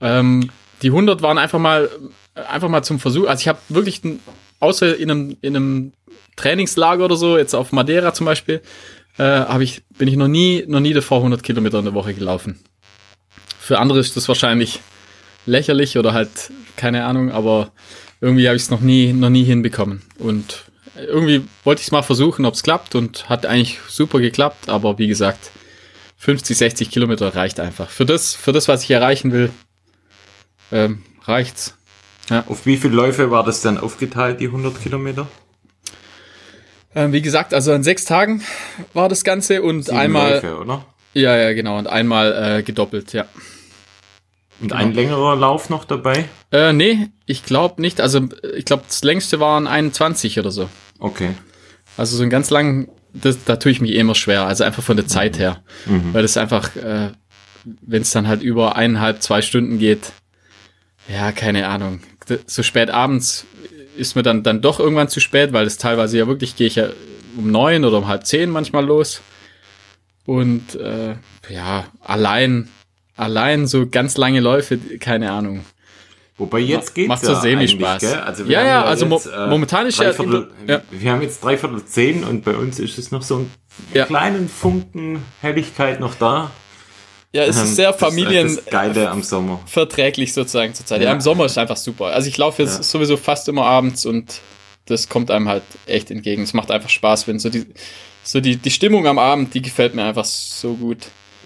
Ähm, 0.00 0.50
die 0.82 0.88
100 0.88 1.22
waren 1.22 1.38
einfach 1.38 1.58
mal, 1.58 1.90
einfach 2.34 2.68
mal 2.68 2.84
zum 2.84 3.00
Versuch. 3.00 3.26
Also 3.26 3.40
ich 3.40 3.48
habe 3.48 3.58
wirklich, 3.68 4.00
außer 4.60 4.96
in 4.96 5.10
einem, 5.10 5.36
in 5.40 5.56
einem 5.56 5.92
Trainingslager 6.36 7.04
oder 7.04 7.16
so, 7.16 7.36
jetzt 7.36 7.54
auf 7.54 7.72
Madeira 7.72 8.14
zum 8.14 8.26
Beispiel, 8.26 8.62
äh, 9.18 9.62
ich, 9.62 9.82
bin 9.96 10.08
ich 10.08 10.16
noch 10.16 10.28
nie, 10.28 10.64
noch 10.66 10.80
nie 10.80 10.92
davor 10.92 11.18
100 11.18 11.42
Kilometer 11.42 11.78
in 11.78 11.84
der 11.84 11.94
Woche 11.94 12.14
gelaufen. 12.14 12.58
Für 13.58 13.78
andere 13.78 14.00
ist 14.00 14.16
das 14.16 14.28
wahrscheinlich 14.28 14.80
lächerlich 15.46 15.98
oder 15.98 16.12
halt 16.12 16.50
keine 16.76 17.04
Ahnung, 17.04 17.30
aber 17.30 17.72
irgendwie 18.20 18.46
habe 18.48 18.56
ich 18.56 18.62
es 18.64 18.70
noch 18.70 18.80
nie, 18.80 19.12
noch 19.12 19.30
nie 19.30 19.44
hinbekommen. 19.44 20.02
Und 20.18 20.64
irgendwie 20.96 21.42
wollte 21.64 21.80
ich 21.80 21.88
es 21.88 21.92
mal 21.92 22.02
versuchen, 22.02 22.44
ob 22.44 22.54
es 22.54 22.62
klappt 22.62 22.94
und 22.94 23.28
hat 23.28 23.46
eigentlich 23.46 23.78
super 23.88 24.20
geklappt, 24.20 24.68
aber 24.68 24.98
wie 24.98 25.08
gesagt, 25.08 25.50
50, 26.18 26.56
60 26.56 26.90
Kilometer 26.90 27.34
reicht 27.34 27.60
einfach. 27.60 27.90
Für 27.90 28.06
das, 28.06 28.34
für 28.34 28.52
das, 28.52 28.68
was 28.68 28.82
ich 28.82 28.90
erreichen 28.90 29.32
will, 29.32 29.50
ähm, 30.72 31.02
reicht's. 31.24 31.76
Auf 32.46 32.64
wie 32.64 32.78
viele 32.78 32.94
Läufe 32.94 33.30
war 33.30 33.44
das 33.44 33.60
dann 33.60 33.76
aufgeteilt, 33.76 34.40
die 34.40 34.46
100 34.46 34.80
Kilometer? 34.82 35.28
Ähm, 36.94 37.12
wie 37.12 37.22
gesagt, 37.22 37.54
also 37.54 37.72
an 37.72 37.82
sechs 37.82 38.04
Tagen 38.04 38.42
war 38.92 39.08
das 39.08 39.24
Ganze 39.24 39.62
und 39.62 39.86
Sieben 39.86 39.96
einmal, 39.96 40.34
Läufe, 40.34 40.58
oder? 40.58 40.84
ja, 41.12 41.36
ja, 41.36 41.52
genau, 41.52 41.78
und 41.78 41.86
einmal 41.88 42.58
äh, 42.58 42.62
gedoppelt, 42.62 43.12
ja. 43.12 43.26
Und 44.60 44.72
ein 44.72 44.92
längerer 44.92 45.34
Lauf 45.34 45.68
noch 45.68 45.84
dabei? 45.84 46.28
Äh, 46.52 46.72
nee, 46.72 47.08
ich 47.26 47.44
glaube 47.44 47.82
nicht. 47.82 48.00
Also, 48.00 48.28
ich 48.56 48.64
glaube, 48.64 48.84
das 48.86 49.02
längste 49.02 49.40
waren 49.40 49.66
21 49.66 50.38
oder 50.38 50.52
so. 50.52 50.68
Okay. 51.00 51.30
Also, 51.96 52.16
so 52.16 52.22
ein 52.22 52.30
ganz 52.30 52.50
lang, 52.50 52.88
das, 53.12 53.42
da 53.44 53.56
tue 53.56 53.72
ich 53.72 53.80
mich 53.80 53.90
eh 53.90 53.98
immer 53.98 54.14
schwer. 54.14 54.46
Also, 54.46 54.62
einfach 54.62 54.82
von 54.82 54.96
der 54.96 55.08
Zeit 55.08 55.40
her. 55.40 55.62
Weil 56.12 56.22
das 56.22 56.36
einfach, 56.36 56.76
äh, 56.76 57.10
wenn 57.64 58.02
es 58.02 58.12
dann 58.12 58.28
halt 58.28 58.42
über 58.42 58.76
eineinhalb, 58.76 59.22
zwei 59.22 59.42
Stunden 59.42 59.78
geht, 59.78 60.12
ja, 61.08 61.32
keine 61.32 61.66
Ahnung. 61.66 62.00
So 62.46 62.62
spät 62.62 62.90
abends 62.90 63.44
ist 63.96 64.16
mir 64.16 64.22
dann, 64.22 64.42
dann 64.42 64.60
doch 64.60 64.80
irgendwann 64.80 65.08
zu 65.08 65.20
spät, 65.20 65.52
weil 65.52 65.66
es 65.66 65.78
teilweise 65.78 66.18
ja 66.18 66.26
wirklich, 66.26 66.56
gehe 66.56 66.66
ich 66.66 66.76
ja 66.76 66.88
um 67.36 67.50
neun 67.50 67.84
oder 67.84 67.98
um 67.98 68.06
halb 68.08 68.26
zehn 68.26 68.50
manchmal 68.50 68.84
los. 68.84 69.20
Und 70.26 70.74
äh, 70.76 71.14
ja, 71.50 71.86
allein, 72.00 72.68
allein 73.16 73.66
so 73.66 73.86
ganz 73.86 74.16
lange 74.16 74.40
Läufe, 74.40 74.78
keine 74.78 75.30
Ahnung. 75.32 75.64
Wobei 76.36 76.58
jetzt 76.60 76.94
geht's 76.94 77.08
macht 77.08 77.22
ja 77.22 77.34
so 77.34 77.40
semi-Spaß. 77.42 78.04
Also 78.14 78.44
Ja, 78.44 78.64
ja, 78.64 78.84
also 78.84 79.06
mo- 79.06 79.16
jetzt, 79.16 79.26
äh, 79.26 79.46
momentan 79.46 79.86
ist 79.86 80.00
immer- 80.00 80.48
ja. 80.66 80.82
Wir 80.90 81.12
haben 81.12 81.22
jetzt 81.22 81.44
dreiviertel 81.44 81.84
zehn 81.84 82.24
und 82.24 82.44
bei 82.44 82.54
uns 82.56 82.80
ist 82.80 82.98
es 82.98 83.12
noch 83.12 83.22
so 83.22 83.36
einen 83.36 83.50
Ja. 83.92 84.04
kleinen 84.06 84.48
Funken 84.48 85.22
Helligkeit 85.40 86.00
noch 86.00 86.14
da. 86.16 86.50
Ja, 87.34 87.42
es 87.44 87.56
Ähm, 87.58 87.64
ist 87.64 87.76
sehr 87.76 87.92
das 87.92 88.00
halt 88.00 88.12
familien 88.14 88.54
Das 88.56 88.64
Geile 88.66 89.10
am 89.10 89.22
Sommer. 89.22 89.60
verträglich 89.66 90.32
sozusagen 90.32 90.72
zurzeit. 90.72 91.00
Ja. 91.00 91.08
Ja. 91.08 91.12
im 91.14 91.20
Sommer 91.20 91.44
ist 91.46 91.58
einfach 91.58 91.76
super. 91.76 92.06
Also 92.06 92.28
ich 92.28 92.38
laufe 92.38 92.62
jetzt 92.62 92.76
Ja. 92.78 92.82
sowieso 92.84 93.16
fast 93.16 93.48
immer 93.48 93.64
abends 93.66 94.06
und 94.06 94.40
das 94.86 95.08
kommt 95.08 95.30
einem 95.30 95.48
halt 95.48 95.64
echt 95.86 96.10
entgegen. 96.10 96.42
Es 96.42 96.54
macht 96.54 96.70
einfach 96.70 96.90
Spaß, 96.90 97.26
wenn 97.26 97.38
so 97.40 97.48
die, 97.50 97.66
so 98.22 98.40
die, 98.40 98.56
die 98.56 98.70
Stimmung 98.70 99.06
am 99.08 99.18
Abend, 99.18 99.52
die 99.54 99.62
gefällt 99.62 99.94
mir 99.94 100.04
einfach 100.04 100.24
so 100.24 100.74
gut. 100.74 100.98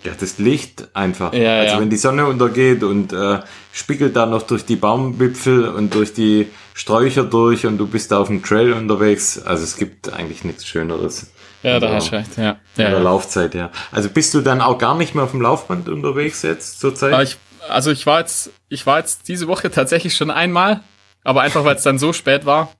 Ja, 0.04 0.12
das 0.18 0.38
Licht 0.38 0.88
einfach. 0.94 1.32
Ja, 1.32 1.56
also 1.60 1.74
ja. 1.76 1.80
wenn 1.80 1.90
die 1.90 1.96
Sonne 1.96 2.26
untergeht 2.26 2.82
und 2.84 3.12
äh, 3.12 3.40
spiegelt 3.72 4.14
da 4.14 4.26
noch 4.26 4.42
durch 4.42 4.64
die 4.64 4.76
Baumwipfel 4.76 5.68
und 5.68 5.94
durch 5.94 6.12
die 6.12 6.48
Sträucher 6.74 7.24
durch 7.24 7.64
und 7.66 7.78
du 7.78 7.86
bist 7.86 8.12
da 8.12 8.20
auf 8.20 8.28
dem 8.28 8.42
Trail 8.42 8.72
unterwegs. 8.74 9.40
Also 9.42 9.64
es 9.64 9.76
gibt 9.76 10.12
eigentlich 10.12 10.44
nichts 10.44 10.66
Schöneres. 10.66 11.32
Ja, 11.68 11.80
da 11.80 11.86
Also, 11.86 11.96
hast 11.96 12.12
du 12.12 12.16
recht. 12.16 12.36
Ja, 12.36 12.50
In 12.50 12.58
der 12.76 12.90
ja, 12.90 12.96
ja. 12.96 13.02
Laufzeit, 13.02 13.54
ja. 13.54 13.70
Also 13.92 14.08
bist 14.10 14.34
du 14.34 14.40
dann 14.40 14.60
auch 14.60 14.78
gar 14.78 14.96
nicht 14.96 15.14
mehr 15.14 15.24
auf 15.24 15.30
dem 15.32 15.40
Laufband 15.40 15.88
unterwegs 15.88 16.42
jetzt 16.42 16.80
zurzeit? 16.80 17.12
Aber 17.12 17.22
ich, 17.22 17.36
also 17.68 17.90
ich 17.90 18.06
war 18.06 18.20
jetzt, 18.20 18.50
ich 18.68 18.86
war 18.86 18.98
jetzt 18.98 19.28
diese 19.28 19.48
Woche 19.48 19.70
tatsächlich 19.70 20.16
schon 20.16 20.30
einmal, 20.30 20.82
aber 21.24 21.42
einfach 21.42 21.64
weil 21.64 21.76
es 21.76 21.82
dann 21.82 21.98
so 21.98 22.12
spät 22.12 22.46
war, 22.46 22.72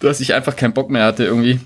dass 0.00 0.20
ich 0.20 0.34
einfach 0.34 0.56
keinen 0.56 0.74
Bock 0.74 0.90
mehr 0.90 1.04
hatte 1.04 1.24
irgendwie. 1.24 1.60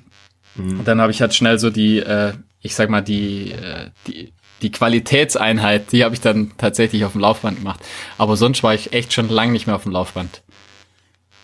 Und 0.57 0.87
dann 0.89 1.01
habe 1.01 1.13
ich 1.13 1.21
halt 1.21 1.35
schnell 1.35 1.59
so 1.61 1.71
die, 1.71 2.01
äh, 2.01 2.33
ich 2.63 2.75
sag 2.75 2.91
mal, 2.91 3.01
die, 3.01 3.53
äh, 3.53 3.91
die, 4.09 4.33
die 4.61 4.73
Qualitätseinheit, 4.73 5.93
die 5.93 6.05
habe 6.05 6.17
ich 6.17 6.21
dann 6.21 6.51
tatsächlich 6.59 7.05
auf 7.05 7.13
dem 7.13 7.21
Laufband 7.21 7.59
gemacht. 7.59 7.81
Aber 8.17 8.37
sonst 8.37 8.65
war 8.65 8.75
ich 8.75 8.93
echt 8.93 9.13
schon 9.13 9.29
lange 9.29 9.53
nicht 9.53 9.67
mehr 9.69 9.77
auf 9.77 9.85
dem 9.85 9.93
Laufband. 9.93 10.43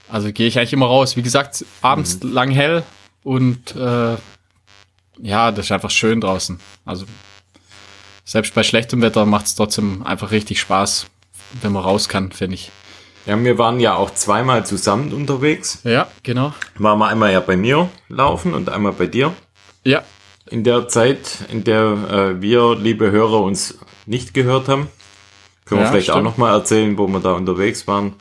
Also 0.09 0.33
gehe 0.33 0.49
ich 0.49 0.59
eigentlich 0.59 0.73
immer 0.73 0.87
raus. 0.87 1.17
Wie 1.17 1.23
gesagt, 1.23 1.65
abends 1.81 2.19
lang 2.23 2.51
hell 2.51 2.83
und 3.23 3.77
äh, 3.77 4.17
ja, 5.21 5.51
das 5.51 5.67
ist 5.67 5.73
einfach 5.73 5.91
schön 5.91 6.21
draußen. 6.21 6.59
Also 6.85 7.07
selbst 8.25 8.55
bei 8.55 8.63
schlechtem 8.63 9.03
Wetter 9.03 9.27
macht 9.27 9.47
es 9.47 9.55
trotzdem 9.55 10.03
einfach 10.05 10.31
richtig 10.31 10.61
Spaß, 10.61 11.07
wenn 11.63 11.73
man 11.73 11.83
raus 11.83 12.09
kann, 12.09 12.33
finde 12.33 12.55
ich. 12.55 12.71
Ja, 13.27 13.43
wir 13.43 13.57
waren 13.59 13.81
ja 13.81 13.95
auch 13.95 14.11
zweimal 14.13 14.67
zusammen 14.67 15.13
unterwegs. 15.13 15.81
Ja, 15.85 16.09
genau. 16.23 16.53
Waren 16.77 16.99
wir 16.99 17.09
einmal 17.09 17.33
ja 17.33 17.41
bei 17.41 17.57
mir 17.57 17.89
laufen 18.09 18.53
und 18.55 18.69
einmal 18.69 18.93
bei 18.93 19.07
dir. 19.07 19.33
Ja, 19.83 20.03
In 20.51 20.63
der 20.65 20.89
Zeit, 20.89 21.39
in 21.51 21.65
der 21.65 21.81
äh, 22.37 22.43
wir, 22.43 22.77
liebe 22.77 23.11
Hörer, 23.11 23.41
uns 23.41 23.79
nicht 24.07 24.35
gehört 24.35 24.69
haben, 24.69 24.89
können 25.65 25.81
wir 25.81 25.85
Ja, 25.87 25.91
vielleicht 25.91 26.11
auch 26.11 26.15
stimmt. 26.17 26.25
noch 26.29 26.37
mal 26.37 26.53
erzählen, 26.53 26.99
wo 26.99 27.07
wir 27.09 27.21
da 27.21 27.33
unterwegs 27.33 27.87
waren. 27.87 28.15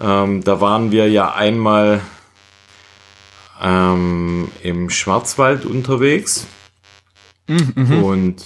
Ähm, 0.00 0.44
da 0.44 0.60
waren 0.60 0.90
wir 0.92 1.08
ja 1.10 1.32
einmal 1.32 2.02
ähm, 3.62 4.48
im 4.62 4.90
Schwarzwald 4.90 5.64
unterwegs. 5.66 6.46
Mhm, 7.46 8.02
Und 8.04 8.44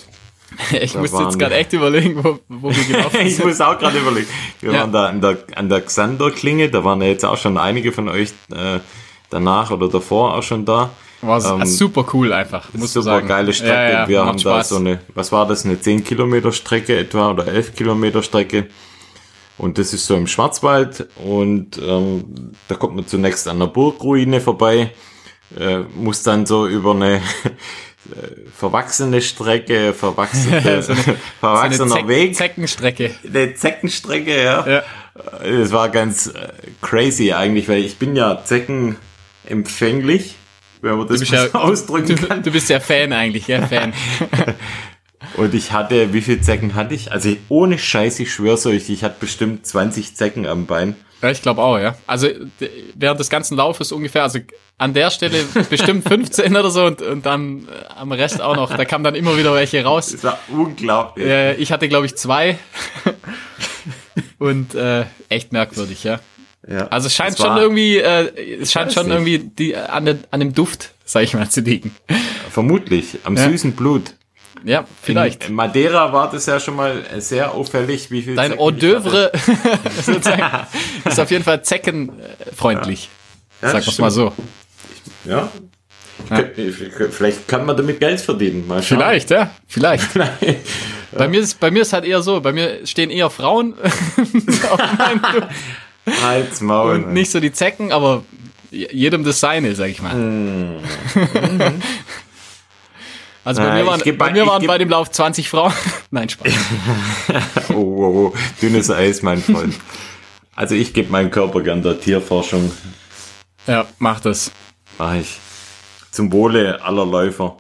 ich 0.81 0.93
Da 0.93 1.01
musste 1.01 1.17
waren 1.17 1.25
jetzt 1.27 1.39
gerade 1.39 1.55
echt 1.57 1.73
überlegen, 1.73 2.23
wo, 2.23 2.39
wo 2.49 2.71
wir 2.71 2.85
gelaufen 2.85 3.21
ich 3.27 3.37
sind. 3.37 3.47
muss 3.47 3.61
auch 3.61 3.79
gerade 3.79 3.99
überlegen. 3.99 4.27
Wir 4.61 4.73
Ja. 4.73 4.81
waren 4.81 4.93
da 4.93 5.07
an 5.07 5.21
der, 5.21 5.39
an 5.57 5.69
der 5.69 5.81
Xander-Klinge, 5.81 6.69
da 6.71 6.85
waren 6.85 7.01
ja 7.03 7.09
jetzt 7.09 7.25
auch 7.25 7.39
schon 7.39 7.57
einige 7.59 7.91
von 7.93 8.09
euch 8.09 8.31
äh, 8.55 8.79
danach 9.31 9.71
oder 9.71 9.89
davor 9.89 10.35
auch 10.37 10.43
schon 10.43 10.65
da. 10.65 10.91
War 11.23 11.43
Ähm, 11.61 11.65
super 11.67 12.05
cool 12.13 12.33
einfach, 12.33 12.69
muss 12.75 12.93
Super 12.95 13.05
sagen. 13.05 13.29
geile 13.29 13.53
Strecke. 13.53 13.73
Ja, 13.73 13.91
ja, 14.03 14.09
wir 14.09 14.25
haben 14.25 14.37
da 14.39 14.41
Spaß. 14.41 14.71
so 14.71 14.77
eine, 14.77 15.01
was 15.15 15.31
war 15.31 15.47
das, 15.47 15.65
eine 15.65 15.81
10 15.81 16.03
Kilometer 16.05 16.51
Strecke 16.53 16.97
etwa 16.99 17.31
oder 17.31 17.47
11 17.47 17.75
Kilometer 17.77 18.23
Strecke. 18.25 18.67
Und 19.59 19.79
das 19.79 19.93
ist 19.93 20.07
so 20.07 20.17
im 20.17 20.27
Schwarzwald 20.27 21.07
und 21.23 21.79
ähm, 21.79 22.53
da 22.69 22.75
kommt 22.75 22.97
man 22.97 23.07
zunächst 23.07 23.47
an 23.49 23.59
der 23.61 23.67
Burgruine 23.67 24.41
vorbei, 24.41 24.91
äh, 25.59 25.81
muss 25.95 26.23
dann 26.23 26.47
so 26.47 26.67
über 26.67 26.93
eine 26.93 27.17
äh, 27.17 27.21
verwachsene 28.57 29.21
Strecke, 29.21 29.93
verwachsene, 29.93 30.61
So 30.83 30.93
eine- 30.93 31.01
So 31.03 31.15
verwachsener 31.41 31.83
eine 31.85 31.91
Zeck 31.95 32.09
Weg, 32.09 32.35
Zeckenstrecke. 32.35 33.15
eine 33.27 33.55
Zeckenstrecke, 33.55 34.43
ja. 34.43 34.67
Ja. 34.69 34.83
Es 35.45 35.71
war 35.73 35.91
ganz 35.91 36.29
äh, 36.29 36.49
crazy 36.81 37.33
eigentlich, 37.33 37.69
weil 37.69 37.85
ich 37.85 37.99
bin 37.99 38.17
ja 38.17 38.43
zeckenempfänglich, 38.43 40.37
wenn 40.81 40.97
man 40.97 41.07
das 41.07 41.29
ja- 41.29 41.49
so 41.49 41.59
ausdrücken 41.59 42.17
Du, 42.17 42.27
kann. 42.27 42.43
du 42.43 42.51
bist 42.51 42.69
ja 42.71 42.81
Fan 42.81 43.13
eigentlich, 43.13 43.47
ja, 43.47 43.67
Fan. 43.67 43.93
Und 45.37 45.55
ich 45.55 45.73
hatte, 45.73 46.13
wie 46.13 46.21
viele 46.21 46.41
Zecken 46.41 46.75
hatte 46.75 46.95
ich? 46.95 47.13
Also 47.13 47.37
ohne 47.49 47.79
Scheiß, 47.79 48.21
ich 48.21 48.33
schwör's 48.33 48.67
euch, 48.67 48.91
ich 48.91 49.05
hatte 49.05 49.17
bestimmt 49.21 49.67
20 49.67 50.15
Zecken 50.17 50.47
am 50.47 50.67
Bein. 50.67 50.97
Ja, 51.23 51.31
ich 51.31 51.41
glaube 51.41 51.63
auch, 51.63 51.79
ja. 51.79 51.95
Also 52.07 52.29
während 52.95 53.21
des 53.21 53.31
ganzen 53.31 53.57
Laufes 53.57 53.93
ungefähr, 53.93 54.25
also 54.25 54.41
an 54.79 54.93
der 54.93 55.11
Stelle 55.11 55.39
bestimmt 55.71 56.07
15 56.09 56.57
oder 56.57 56.71
so 56.71 56.85
und, 56.85 57.01
und 57.01 57.25
dann 57.27 57.69
äh, 57.69 57.95
am 57.97 58.11
Rest 58.11 58.41
auch 58.43 58.57
noch. 58.57 58.75
Da 58.77 58.85
kamen 58.85 59.05
dann 59.05 59.15
immer 59.15 59.37
wieder 59.39 59.55
welche 59.55 59.85
raus. 59.85 60.11
Das 60.11 60.25
war 60.25 60.39
unglaublich. 60.49 61.25
Äh, 61.27 61.55
ich 61.55 61.71
hatte, 61.71 61.89
glaube 61.89 62.07
ich, 62.07 62.17
zwei. 62.17 62.59
und 64.39 64.75
äh, 64.75 65.05
echt 65.29 65.53
merkwürdig, 65.53 66.05
ja. 66.05 66.21
Ja. 66.69 66.87
Also 66.89 67.09
es 67.09 67.15
scheint 67.15 67.37
schon 67.39 67.57
irgendwie, 67.57 67.99
äh, 67.99 68.61
es 68.61 68.71
scheint 68.73 68.93
schon 68.93 69.07
nicht. 69.07 69.15
irgendwie 69.15 69.39
die, 69.39 69.77
an, 69.77 70.05
den, 70.05 70.21
an 70.31 70.39
dem 70.41 70.55
Duft, 70.55 70.93
sag 71.05 71.25
ich 71.25 71.35
mal, 71.35 71.49
zu 71.51 71.61
liegen. 71.61 71.95
Vermutlich, 72.51 73.19
am 73.25 73.37
Ja. 73.37 73.49
süßen 73.49 73.73
Blut. 73.73 74.15
Ja, 74.65 74.85
vielleicht. 75.03 75.49
In 75.49 75.55
Madeira 75.55 76.13
war 76.13 76.31
das 76.31 76.47
ja 76.47 76.61
schon 76.61 76.77
mal 76.77 77.05
sehr 77.19 77.53
auffällig, 77.53 78.11
wie 78.11 78.23
viel 78.23 78.37
Dein 78.37 78.57
Hors 78.57 78.75
d'oeuvre 78.75 79.31
ist 81.05 81.19
auf 81.21 81.31
jeden 81.31 81.45
Fall 81.45 81.63
zeckenfreundlich. 81.63 83.09
Ja, 83.61 83.69
Sag 83.71 83.79
das 83.79 83.87
wir's 83.87 83.99
mal 83.99 84.11
so. 84.11 84.33
Ja. 85.25 85.49
Könnt- 86.29 86.53
Vielleicht 87.15 87.49
kann 87.49 87.67
man 87.67 87.77
damit 87.77 87.99
Geld 87.99 88.21
verdienen. 88.21 88.67
Mal 88.69 88.83
schauen. 88.83 88.99
Vielleicht, 88.99 89.31
ja, 89.31 89.51
vielleicht. 89.67 90.09
Bei 91.15 91.29
mir 91.29 91.41
ist, 91.41 91.61
bei 91.61 91.71
mir 91.71 91.83
ist 91.83 91.93
halt 91.93 92.07
eher 92.07 92.23
so, 92.23 92.41
bei 92.41 92.53
mir 92.55 92.87
stehen 92.87 93.11
eher 93.11 93.29
Frauen 93.29 93.75
auf 93.83 94.81
meinem 94.97 95.21
Halt's 96.23 96.63
Maul. 96.63 96.95
und 96.95 97.13
nicht 97.13 97.31
so 97.31 97.39
die 97.39 97.53
Zecken, 97.53 97.93
aber 97.93 98.25
jedem 98.71 99.23
das 99.23 99.39
seine, 99.39 99.75
sag 99.75 99.91
ich 99.91 100.01
mal. 100.01 100.81
Also 103.45 103.61
bei 103.63 103.69
Äh, 103.69 103.83
mir 103.83 103.87
waren, 103.87 104.01
bei 104.05 104.13
bei- 104.13 104.31
mir 104.33 104.47
waren 104.47 104.67
bei 104.67 104.79
dem 104.79 104.89
Lauf 104.89 105.11
20 105.11 105.49
Frauen. 105.49 105.73
Nein, 106.11 106.29
Spaß. 106.29 106.53
Oh, 107.71 107.75
oh, 107.75 108.33
oh, 108.33 108.35
dünnes 108.61 108.91
Eis, 108.91 109.23
mein 109.23 109.43
Freund. 109.43 109.75
Also 110.55 110.75
ich 110.75 110.93
gebe 110.93 111.11
meinen 111.11 111.31
Körper 111.31 111.61
gern 111.63 111.83
der 111.83 111.99
Tierforschung. 112.01 112.71
Ja, 113.67 113.87
mach 113.99 114.21
das. 114.21 114.51
Mach 114.99 115.15
ich. 115.15 115.39
Zum 116.11 116.31
Wohle 116.33 116.83
aller 116.83 117.07
Läufer. 117.07 117.57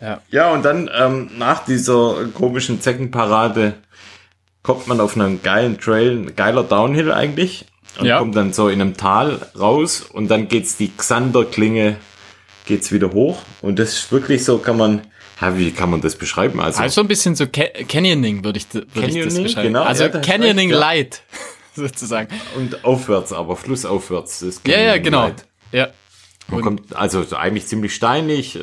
Ja. 0.00 0.20
Ja, 0.30 0.50
und 0.52 0.64
dann 0.64 0.88
ähm, 0.96 1.30
nach 1.36 1.64
dieser 1.64 2.26
komischen 2.34 2.80
Zeckenparade 2.80 3.74
kommt 4.62 4.86
man 4.86 5.00
auf 5.00 5.16
einen 5.16 5.42
geilen 5.42 5.78
Trail, 5.78 6.12
ein 6.12 6.36
geiler 6.36 6.62
Downhill 6.62 7.12
eigentlich. 7.12 7.66
Und 7.98 8.06
Ja. 8.06 8.18
kommt 8.18 8.36
dann 8.36 8.52
so 8.52 8.68
in 8.68 8.80
einem 8.80 8.96
Tal 8.96 9.46
raus 9.58 10.00
und 10.02 10.28
dann 10.28 10.48
geht's 10.48 10.76
die 10.76 10.90
Xanderklinge 10.96 11.96
geht's 12.64 12.92
wieder 12.92 13.12
hoch. 13.12 13.38
Und 13.62 13.78
das 13.78 13.92
ist 13.94 14.12
wirklich 14.12 14.44
so, 14.44 14.58
kann 14.58 14.76
man, 14.76 15.02
ja, 15.40 15.56
wie 15.58 15.70
kann 15.70 15.90
man 15.90 16.00
das 16.00 16.16
beschreiben? 16.16 16.60
Also, 16.60 16.82
Also 16.82 17.00
ein 17.00 17.08
bisschen 17.08 17.34
so 17.34 17.46
Ca 17.46 17.64
Canyoning 17.88 18.44
würde 18.44 18.58
ich, 18.58 18.72
würd 18.72 18.86
ich 18.94 18.94
das 18.94 19.04
Canyoning, 19.12 19.42
beschreiben. 19.44 19.68
genau, 19.68 19.82
also 19.82 20.04
ja, 20.04 20.08
Canyoning 20.10 20.70
recht, 20.70 20.80
ja. 20.80 20.80
Light, 20.80 21.22
sozusagen. 21.74 22.28
und 22.56 22.84
aufwärts, 22.84 23.32
aber 23.32 23.56
flussaufwärts. 23.56 24.40
Das 24.40 24.60
Ja, 24.66 24.72
ja, 24.72 24.78
Canyoning 24.78 25.02
genau. 25.02 25.22
Light. 25.24 25.46
Ja. 25.72 25.88
Man 26.48 26.60
kommt 26.60 26.94
also 26.94 27.22
so 27.22 27.36
eigentlich 27.36 27.66
ziemlich 27.66 27.94
steinig, 27.94 28.56
äh, 28.56 28.62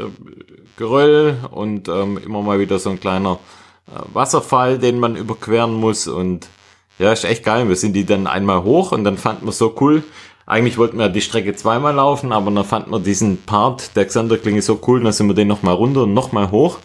Geröll 0.78 1.36
und 1.52 1.88
ähm, 1.90 2.20
immer 2.24 2.42
mal 2.42 2.60
wieder 2.60 2.80
so 2.80 2.90
ein 2.90 3.00
kleiner 3.00 3.40
äh, 3.88 4.00
Wasserfall, 4.14 4.80
den 4.80 5.00
man 5.00 5.16
überqueren 5.16 5.74
muss 5.74 6.08
und 6.08 6.48
ja, 7.00 7.12
ist 7.12 7.24
echt 7.26 7.44
geil. 7.44 7.68
Wir 7.68 7.76
sind 7.76 7.94
die 7.94 8.06
dann 8.06 8.28
einmal 8.28 8.64
hoch 8.64 8.92
und 8.92 9.04
dann 9.04 9.18
fanden 9.18 9.46
wir 9.46 9.52
so 9.52 9.76
cool. 9.82 10.04
Eigentlich 10.52 10.78
wollten 10.78 10.98
wir 10.98 11.08
die 11.08 11.22
Strecke 11.22 11.56
zweimal 11.56 11.96
laufen, 11.96 12.34
aber 12.34 12.52
dann 12.52 12.66
fanden 12.66 12.92
wir 12.92 13.00
diesen 13.00 13.42
Part 13.42 13.96
der 13.96 14.04
Xanderklinge 14.04 14.62
so 14.62 14.82
cool, 14.86 15.02
dann 15.02 15.14
sind 15.14 15.28
wir 15.28 15.34
den 15.34 15.48
nochmal 15.48 15.76
runter 15.76 16.04
und 16.04 16.14
nochmal 16.14 16.52
hoch. 16.52 16.80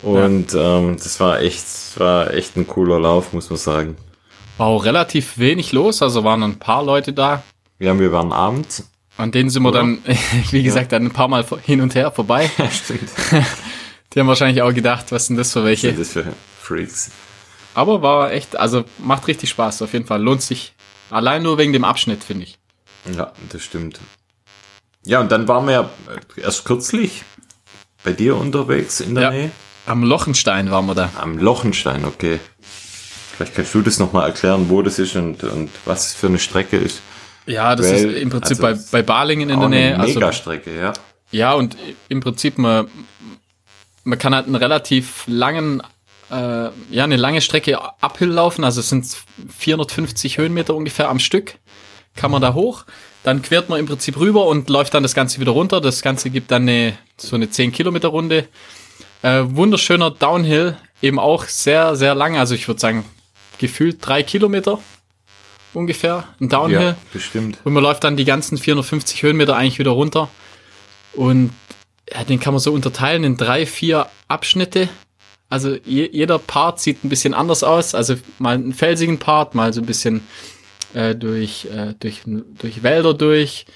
Und 0.00 0.54
ähm, 0.54 0.96
das 0.96 1.20
war 1.20 1.42
echt, 1.42 1.66
war 1.98 2.32
echt 2.32 2.56
ein 2.56 2.66
cooler 2.66 2.98
Lauf, 2.98 3.34
muss 3.34 3.50
man 3.50 3.58
sagen. 3.58 3.96
War 4.56 4.68
auch 4.68 4.86
relativ 4.86 5.36
wenig 5.36 5.72
los, 5.72 6.00
also 6.00 6.24
waren 6.24 6.42
ein 6.42 6.58
paar 6.58 6.82
Leute 6.82 7.12
da. 7.12 7.42
Ja, 7.78 7.98
wir 7.98 8.10
waren 8.10 8.32
abends. 8.32 8.88
An 9.18 9.32
denen 9.32 9.50
sind 9.50 9.62
wir 9.62 9.68
Oder? 9.68 9.80
dann, 9.80 9.98
wie 10.50 10.62
gesagt, 10.62 10.92
dann 10.92 11.04
ein 11.04 11.10
paar 11.10 11.28
Mal 11.28 11.44
hin 11.66 11.82
und 11.82 11.94
her 11.94 12.10
vorbei. 12.10 12.50
Stimmt. 12.70 13.10
Die 14.14 14.18
haben 14.18 14.28
wahrscheinlich 14.28 14.62
auch 14.62 14.72
gedacht, 14.72 15.12
was 15.12 15.26
sind 15.26 15.36
das 15.36 15.52
für 15.52 15.60
Was 15.60 15.66
welche. 15.66 15.88
sind 15.88 16.00
das 16.00 16.08
für 16.08 16.24
Freaks? 16.58 17.10
Aber 17.74 18.00
war 18.00 18.32
echt, 18.32 18.56
also 18.56 18.84
macht 18.96 19.28
richtig 19.28 19.50
Spaß, 19.50 19.82
auf 19.82 19.92
jeden 19.92 20.06
Fall. 20.06 20.22
Lohnt 20.22 20.40
sich. 20.40 20.72
Allein 21.10 21.42
nur 21.42 21.58
wegen 21.58 21.72
dem 21.72 21.84
Abschnitt, 21.84 22.22
finde 22.24 22.44
ich. 22.44 22.58
Ja, 23.16 23.32
das 23.50 23.62
stimmt. 23.62 24.00
Ja, 25.04 25.20
und 25.20 25.32
dann 25.32 25.48
waren 25.48 25.66
wir 25.66 25.72
ja 25.72 25.90
erst 26.36 26.64
kürzlich 26.64 27.24
bei 28.04 28.12
dir 28.12 28.36
unterwegs 28.36 29.00
in 29.00 29.14
der 29.14 29.24
Ja. 29.24 29.30
Nähe. 29.30 29.50
Am 29.86 30.04
Lochenstein 30.04 30.70
waren 30.70 30.86
wir 30.86 30.94
da. 30.94 31.10
Am 31.18 31.38
Lochenstein, 31.38 32.04
okay. 32.04 32.38
Vielleicht 32.60 33.54
kannst 33.54 33.74
du 33.74 33.80
das 33.80 33.98
nochmal 33.98 34.28
erklären, 34.28 34.68
wo 34.68 34.82
das 34.82 34.98
ist 34.98 35.16
und, 35.16 35.42
und 35.44 35.70
was 35.86 36.08
es 36.08 36.12
für 36.14 36.26
eine 36.26 36.38
Strecke 36.38 36.76
ist. 36.76 37.00
Ja, 37.46 37.74
das 37.74 37.86
Weil, 37.90 38.10
ist 38.10 38.22
im 38.22 38.28
Prinzip 38.30 38.62
also, 38.62 38.82
bei, 38.92 38.98
bei 38.98 39.02
Balingen 39.02 39.48
in 39.48 39.58
der 39.58 39.68
Nähe. 39.70 39.94
eine 39.94 40.00
Also, 40.02 40.14
Megastrecke, 40.20 40.78
ja. 40.78 40.92
ja, 41.30 41.54
und 41.54 41.76
im 42.08 42.20
Prinzip, 42.20 42.58
man, 42.58 42.88
man 44.04 44.18
kann 44.18 44.34
halt 44.34 44.46
einen 44.46 44.54
relativ 44.56 45.24
langen, 45.26 45.82
äh, 46.30 46.70
ja, 46.90 47.04
eine 47.04 47.16
lange 47.16 47.40
Strecke 47.40 47.78
uphill 48.00 48.28
laufen. 48.28 48.64
Also 48.64 48.80
es 48.80 48.88
sind 48.88 49.06
450 49.56 50.38
Höhenmeter 50.38 50.74
ungefähr 50.74 51.08
am 51.08 51.18
Stück. 51.18 51.56
Kann 52.14 52.30
man 52.30 52.42
da 52.42 52.54
hoch. 52.54 52.84
Dann 53.22 53.42
quert 53.42 53.68
man 53.68 53.78
im 53.78 53.86
Prinzip 53.86 54.18
rüber 54.18 54.46
und 54.46 54.70
läuft 54.70 54.94
dann 54.94 55.02
das 55.02 55.14
Ganze 55.14 55.40
wieder 55.40 55.52
runter. 55.52 55.80
Das 55.80 56.02
Ganze 56.02 56.30
gibt 56.30 56.50
dann 56.50 56.62
eine, 56.62 56.96
so 57.16 57.36
eine 57.36 57.50
10 57.50 57.72
Kilometer 57.72 58.08
Runde. 58.08 58.48
Äh, 59.22 59.42
wunderschöner 59.44 60.10
Downhill, 60.10 60.76
eben 61.02 61.18
auch 61.18 61.44
sehr, 61.44 61.94
sehr 61.96 62.14
lang. 62.14 62.38
Also 62.38 62.54
ich 62.54 62.66
würde 62.66 62.80
sagen, 62.80 63.04
gefühlt 63.58 63.98
drei 64.00 64.22
Kilometer 64.22 64.78
ungefähr. 65.74 66.24
Ein 66.40 66.48
Downhill. 66.48 66.80
Ja, 66.80 66.96
bestimmt. 67.12 67.58
Und 67.64 67.74
man 67.74 67.82
läuft 67.82 68.04
dann 68.04 68.16
die 68.16 68.24
ganzen 68.24 68.56
450 68.56 69.22
Höhenmeter 69.22 69.56
eigentlich 69.56 69.78
wieder 69.78 69.90
runter. 69.90 70.28
Und 71.12 71.52
ja, 72.10 72.24
den 72.24 72.40
kann 72.40 72.54
man 72.54 72.60
so 72.60 72.72
unterteilen 72.72 73.24
in 73.24 73.36
drei, 73.36 73.66
vier 73.66 74.08
Abschnitte. 74.28 74.88
Also 75.50 75.76
je, 75.84 76.08
jeder 76.10 76.38
Part 76.38 76.80
sieht 76.80 77.04
ein 77.04 77.08
bisschen 77.08 77.34
anders 77.34 77.62
aus. 77.62 77.94
Also 77.94 78.14
mal 78.38 78.54
einen 78.54 78.72
felsigen 78.72 79.18
Part, 79.18 79.54
mal 79.54 79.72
so 79.72 79.80
ein 79.82 79.86
bisschen 79.86 80.26
äh, 80.94 81.14
durch, 81.14 81.66
äh, 81.66 81.94
durch, 81.98 82.22
durch 82.24 82.82
Wälder 82.82 83.12
durch. 83.14 83.66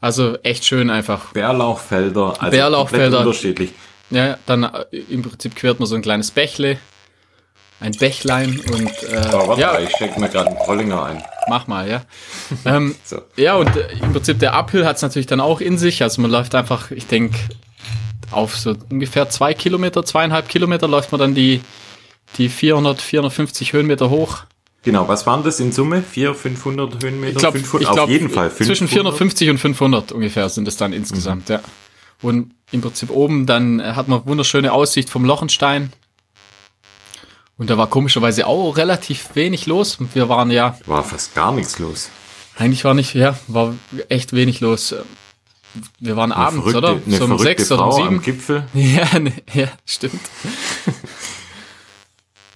Also 0.00 0.36
echt 0.42 0.64
schön 0.64 0.90
einfach. 0.90 1.32
Bärlauchfelder, 1.32 2.34
also 2.38 2.50
Bärlauchfelder. 2.50 3.20
unterschiedlich. 3.20 3.70
Ja, 4.10 4.36
dann 4.46 4.64
äh, 4.64 4.84
im 5.08 5.22
Prinzip 5.22 5.56
quert 5.56 5.78
man 5.80 5.86
so 5.86 5.94
ein 5.94 6.02
kleines 6.02 6.30
Bächle. 6.32 6.78
Ein 7.78 7.92
Bächlein 7.92 8.58
und 8.72 8.90
äh, 9.12 9.16
Aber 9.16 9.48
warte 9.48 9.60
ja, 9.60 9.78
ich 9.78 9.90
schenke 9.98 10.18
mir 10.18 10.30
gerade 10.30 10.48
einen 10.48 10.58
Trollinger 10.58 11.04
ein. 11.04 11.22
mach 11.48 11.66
mal, 11.66 11.86
ja. 11.88 12.02
ähm, 12.64 12.94
So. 13.04 13.20
Ja, 13.36 13.54
und 13.56 13.68
äh, 13.76 13.92
im 14.00 14.12
Prinzip 14.12 14.38
der 14.38 14.54
Uphill 14.54 14.86
hat 14.86 14.96
es 14.96 15.02
natürlich 15.02 15.26
dann 15.26 15.40
auch 15.40 15.60
in 15.60 15.76
sich. 15.76 16.02
Also 16.02 16.22
man 16.22 16.30
läuft 16.30 16.54
einfach, 16.54 16.90
ich 16.90 17.06
denke, 17.06 17.38
auf 18.30 18.56
so 18.56 18.74
ungefähr 18.90 19.28
zwei 19.30 19.54
Kilometer, 19.54 20.04
zweieinhalb 20.04 20.48
Kilometer 20.48 20.88
läuft 20.88 21.12
man 21.12 21.20
dann 21.20 21.34
die, 21.34 21.60
die 22.38 22.48
400, 22.48 23.00
450 23.00 23.72
Höhenmeter 23.72 24.10
hoch. 24.10 24.44
Genau, 24.82 25.08
was 25.08 25.26
waren 25.26 25.42
das 25.42 25.58
in 25.58 25.72
Summe? 25.72 26.02
400, 26.02 26.40
500 26.40 27.02
Höhenmeter? 27.02 27.32
Ich 27.32 27.38
glaube, 27.38 27.58
500? 27.58 27.88
ich 27.88 27.94
glaub, 27.94 28.04
auf 28.04 28.10
jeden 28.10 28.30
Fall. 28.30 28.50
zwischen 28.52 28.88
500? 28.88 29.14
450 29.14 29.50
und 29.50 29.58
500 29.58 30.12
ungefähr 30.12 30.48
sind 30.48 30.68
es 30.68 30.76
dann 30.76 30.92
insgesamt, 30.92 31.48
ja. 31.48 31.60
Und 32.22 32.52
im 32.72 32.80
Prinzip 32.80 33.10
oben 33.10 33.46
dann 33.46 33.82
hat 33.96 34.08
man 34.08 34.24
wunderschöne 34.26 34.72
Aussicht 34.72 35.10
vom 35.10 35.24
Lochenstein. 35.24 35.92
Und 37.58 37.70
da 37.70 37.78
war 37.78 37.86
komischerweise 37.86 38.46
auch 38.46 38.76
relativ 38.76 39.30
wenig 39.34 39.66
los. 39.66 39.96
Und 39.96 40.14
wir 40.14 40.28
waren 40.28 40.50
ja 40.50 40.78
War 40.86 41.02
fast 41.02 41.34
gar 41.34 41.52
nichts 41.52 41.78
los. 41.78 42.10
Eigentlich 42.58 42.84
war 42.84 42.94
nicht, 42.94 43.14
ja, 43.14 43.38
war 43.48 43.74
echt 44.08 44.32
wenig 44.32 44.60
los. 44.60 44.94
Wir 46.00 46.16
waren 46.16 46.32
Eine 46.32 46.40
abends, 46.46 46.70
verrückte, 46.70 46.78
oder? 46.78 47.18
So 47.18 47.24
um 47.24 47.38
sechs 47.38 47.70
oder 47.72 47.86
um 47.86 47.92
sieben. 47.92 48.22
Gipfel, 48.22 48.64
Ja, 48.74 49.18
ne, 49.18 49.32
ja, 49.52 49.68
stimmt. 49.84 50.20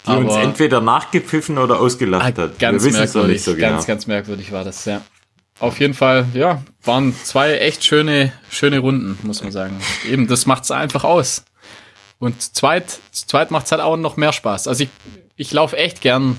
die 0.06 0.10
uns 0.12 0.32
Aber- 0.32 0.42
entweder 0.42 0.80
nachgepfiffen 0.80 1.58
oder 1.58 1.78
ausgelacht 1.80 2.38
Ah, 2.38 2.42
hat. 2.42 2.58
ganz 2.58 2.84
merkwürdig, 2.90 3.42
so 3.42 3.54
genau. 3.54 3.68
ganz, 3.68 3.86
ganz 3.86 4.06
merkwürdig 4.06 4.50
war 4.52 4.64
das, 4.64 4.84
ja. 4.84 5.02
Auf 5.58 5.78
jeden 5.78 5.92
Fall, 5.94 6.26
ja, 6.32 6.62
waren 6.84 7.14
zwei 7.22 7.58
echt 7.58 7.84
schöne, 7.84 8.32
schöne 8.50 8.78
Runden, 8.78 9.18
muss 9.26 9.42
man 9.42 9.52
sagen. 9.52 9.78
Eben, 10.08 10.26
das 10.26 10.46
macht's 10.46 10.70
einfach 10.70 11.04
aus. 11.04 11.44
Und 12.18 12.40
zweit, 12.56 12.98
zweit 13.12 13.50
macht's 13.50 13.70
halt 13.70 13.82
auch 13.82 13.96
noch 13.98 14.16
mehr 14.16 14.32
Spaß. 14.32 14.68
Also 14.68 14.84
ich, 14.84 14.90
ich 15.36 15.52
laufe 15.52 15.76
echt 15.76 16.00
gern 16.00 16.38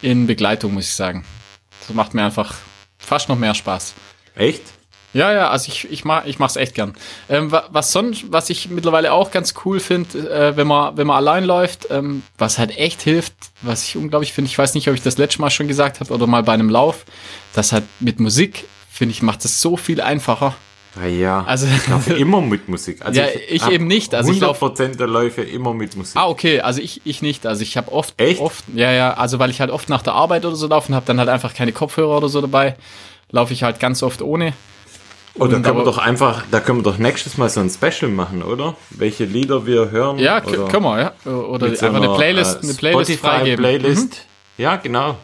in 0.00 0.26
Begleitung, 0.26 0.72
muss 0.74 0.84
ich 0.84 0.94
sagen. 0.94 1.24
Das 1.86 1.94
macht 1.94 2.14
mir 2.14 2.24
einfach 2.24 2.54
fast 2.98 3.28
noch 3.28 3.38
mehr 3.38 3.54
Spaß. 3.54 3.92
Echt? 4.34 4.62
Ja, 5.14 5.32
ja, 5.32 5.48
also 5.48 5.72
ich, 5.72 5.90
ich, 5.90 6.04
mach, 6.04 6.26
ich 6.26 6.38
mach's 6.38 6.56
echt 6.56 6.74
gern. 6.74 6.94
Ähm, 7.30 7.50
wa- 7.50 7.64
was 7.70 7.92
sonst, 7.92 8.30
was 8.30 8.50
ich 8.50 8.68
mittlerweile 8.68 9.12
auch 9.12 9.30
ganz 9.30 9.54
cool 9.64 9.80
finde, 9.80 10.18
äh, 10.30 10.56
wenn 10.56 10.66
man, 10.66 10.96
wenn 10.98 11.06
man 11.06 11.16
allein 11.16 11.44
läuft, 11.44 11.86
ähm, 11.90 12.22
was 12.36 12.58
halt 12.58 12.76
echt 12.76 13.00
hilft, 13.02 13.32
was 13.62 13.84
ich 13.84 13.96
unglaublich 13.96 14.32
finde, 14.34 14.50
ich 14.50 14.58
weiß 14.58 14.74
nicht, 14.74 14.86
ob 14.88 14.94
ich 14.94 15.02
das 15.02 15.16
letzte 15.16 15.40
Mal 15.40 15.48
schon 15.50 15.66
gesagt 15.66 16.00
habe 16.00 16.12
oder 16.12 16.26
mal 16.26 16.42
bei 16.42 16.52
einem 16.52 16.68
Lauf, 16.68 17.06
das 17.54 17.72
halt 17.72 17.84
mit 18.00 18.20
Musik, 18.20 18.66
finde 18.90 19.12
ich, 19.12 19.22
macht 19.22 19.44
es 19.46 19.62
so 19.62 19.76
viel 19.78 20.00
einfacher. 20.02 20.54
Ah 21.00 21.06
ja, 21.06 21.42
Also- 21.46 21.66
ich 21.74 21.86
laufe 21.88 22.12
immer 22.18 22.42
mit 22.42 22.68
Musik. 22.68 23.00
Also 23.02 23.18
Ja, 23.20 23.28
ich 23.48 23.62
hab 23.62 23.70
eben 23.72 23.86
nicht. 23.86 24.14
Also 24.14 24.30
ich 24.30 24.40
lauf- 24.40 24.60
100% 24.62 24.96
der 24.98 25.06
Läufe 25.06 25.40
immer 25.42 25.72
mit 25.72 25.96
Musik. 25.96 26.16
Ah, 26.16 26.26
okay, 26.28 26.60
also 26.60 26.82
ich, 26.82 27.00
ich 27.04 27.22
nicht. 27.22 27.46
Also 27.46 27.62
ich 27.62 27.76
habe 27.78 27.90
oft, 27.92 28.12
Echt? 28.20 28.40
oft, 28.40 28.62
ja, 28.74 28.92
ja, 28.92 29.14
also 29.14 29.38
weil 29.38 29.48
ich 29.50 29.60
halt 29.60 29.70
oft 29.70 29.88
nach 29.88 30.02
der 30.02 30.12
Arbeit 30.14 30.44
oder 30.44 30.56
so 30.56 30.66
laufe 30.66 30.88
und 30.90 30.96
habe 30.96 31.06
dann 31.06 31.18
halt 31.18 31.28
einfach 31.30 31.54
keine 31.54 31.72
Kopfhörer 31.72 32.18
oder 32.18 32.28
so 32.28 32.40
dabei, 32.42 32.76
laufe 33.30 33.52
ich 33.54 33.62
halt 33.62 33.80
ganz 33.80 34.02
oft 34.02 34.20
ohne. 34.20 34.52
Oh, 35.38 35.46
da 35.46 35.58
können 35.60 35.76
wir 35.78 35.84
doch 35.84 35.98
einfach, 35.98 36.44
da 36.50 36.60
können 36.60 36.78
wir 36.80 36.82
doch 36.82 36.98
nächstes 36.98 37.36
Mal 37.38 37.48
so 37.48 37.60
ein 37.60 37.70
Special 37.70 38.10
machen, 38.10 38.42
oder? 38.42 38.76
Welche 38.90 39.24
Lieder 39.24 39.66
wir 39.66 39.90
hören. 39.90 40.18
Ja, 40.18 40.42
oder 40.44 40.66
können 40.68 40.84
wir, 40.84 41.00
ja. 41.26 41.30
Oder 41.32 41.68
mit 41.68 41.78
so 41.78 41.86
einfach 41.86 42.02
eine 42.02 42.14
Playlist, 42.14 42.56
äh, 42.56 42.62
eine 42.66 42.74
Playlist 42.74 43.10
Spotify 43.12 43.26
freigeben. 43.26 43.64
Playlist. 43.64 44.26
Ja, 44.56 44.76
genau. 44.76 45.16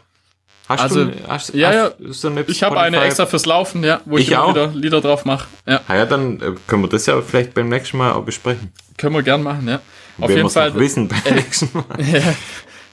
Hast 0.68 0.80
Also, 0.80 1.04
du, 1.04 1.12
hast, 1.28 1.52
ja, 1.54 1.68
hast 1.68 1.74
ja. 1.74 1.90
du 1.98 2.12
so 2.12 2.28
eine 2.28 2.42
Ich 2.46 2.62
habe 2.62 2.80
eine 2.80 2.98
extra 3.02 3.26
fürs 3.26 3.44
Laufen, 3.44 3.84
ja, 3.84 4.00
wo 4.06 4.16
ich, 4.16 4.28
Ich 4.30 4.36
auch. 4.36 4.48
wieder 4.50 4.68
Lieder 4.68 5.00
drauf 5.02 5.24
mache. 5.26 5.46
Ja, 5.66 5.80
Ah 5.88 5.96
ja, 5.96 6.06
dann 6.06 6.40
äh, 6.40 6.52
können 6.66 6.82
wir 6.82 6.88
das 6.88 7.04
ja 7.06 7.20
vielleicht 7.20 7.52
beim 7.52 7.68
nächsten 7.68 7.98
Mal 7.98 8.12
auch 8.12 8.22
besprechen. 8.24 8.72
können 8.96 9.14
wir 9.14 9.22
gern 9.22 9.42
machen, 9.42 9.68
ja. 9.68 9.80
Auf 10.20 10.28
Wenn 10.28 10.36
jeden 10.38 10.50
Fall, 10.50 10.74
wissen 10.76 11.08
beim 11.08 11.34
nächsten 11.34 11.68
Mal. 11.74 11.84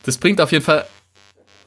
das 0.06 0.18
bringt 0.18 0.42
auf 0.42 0.52
jeden 0.52 0.64
Fall 0.66 0.86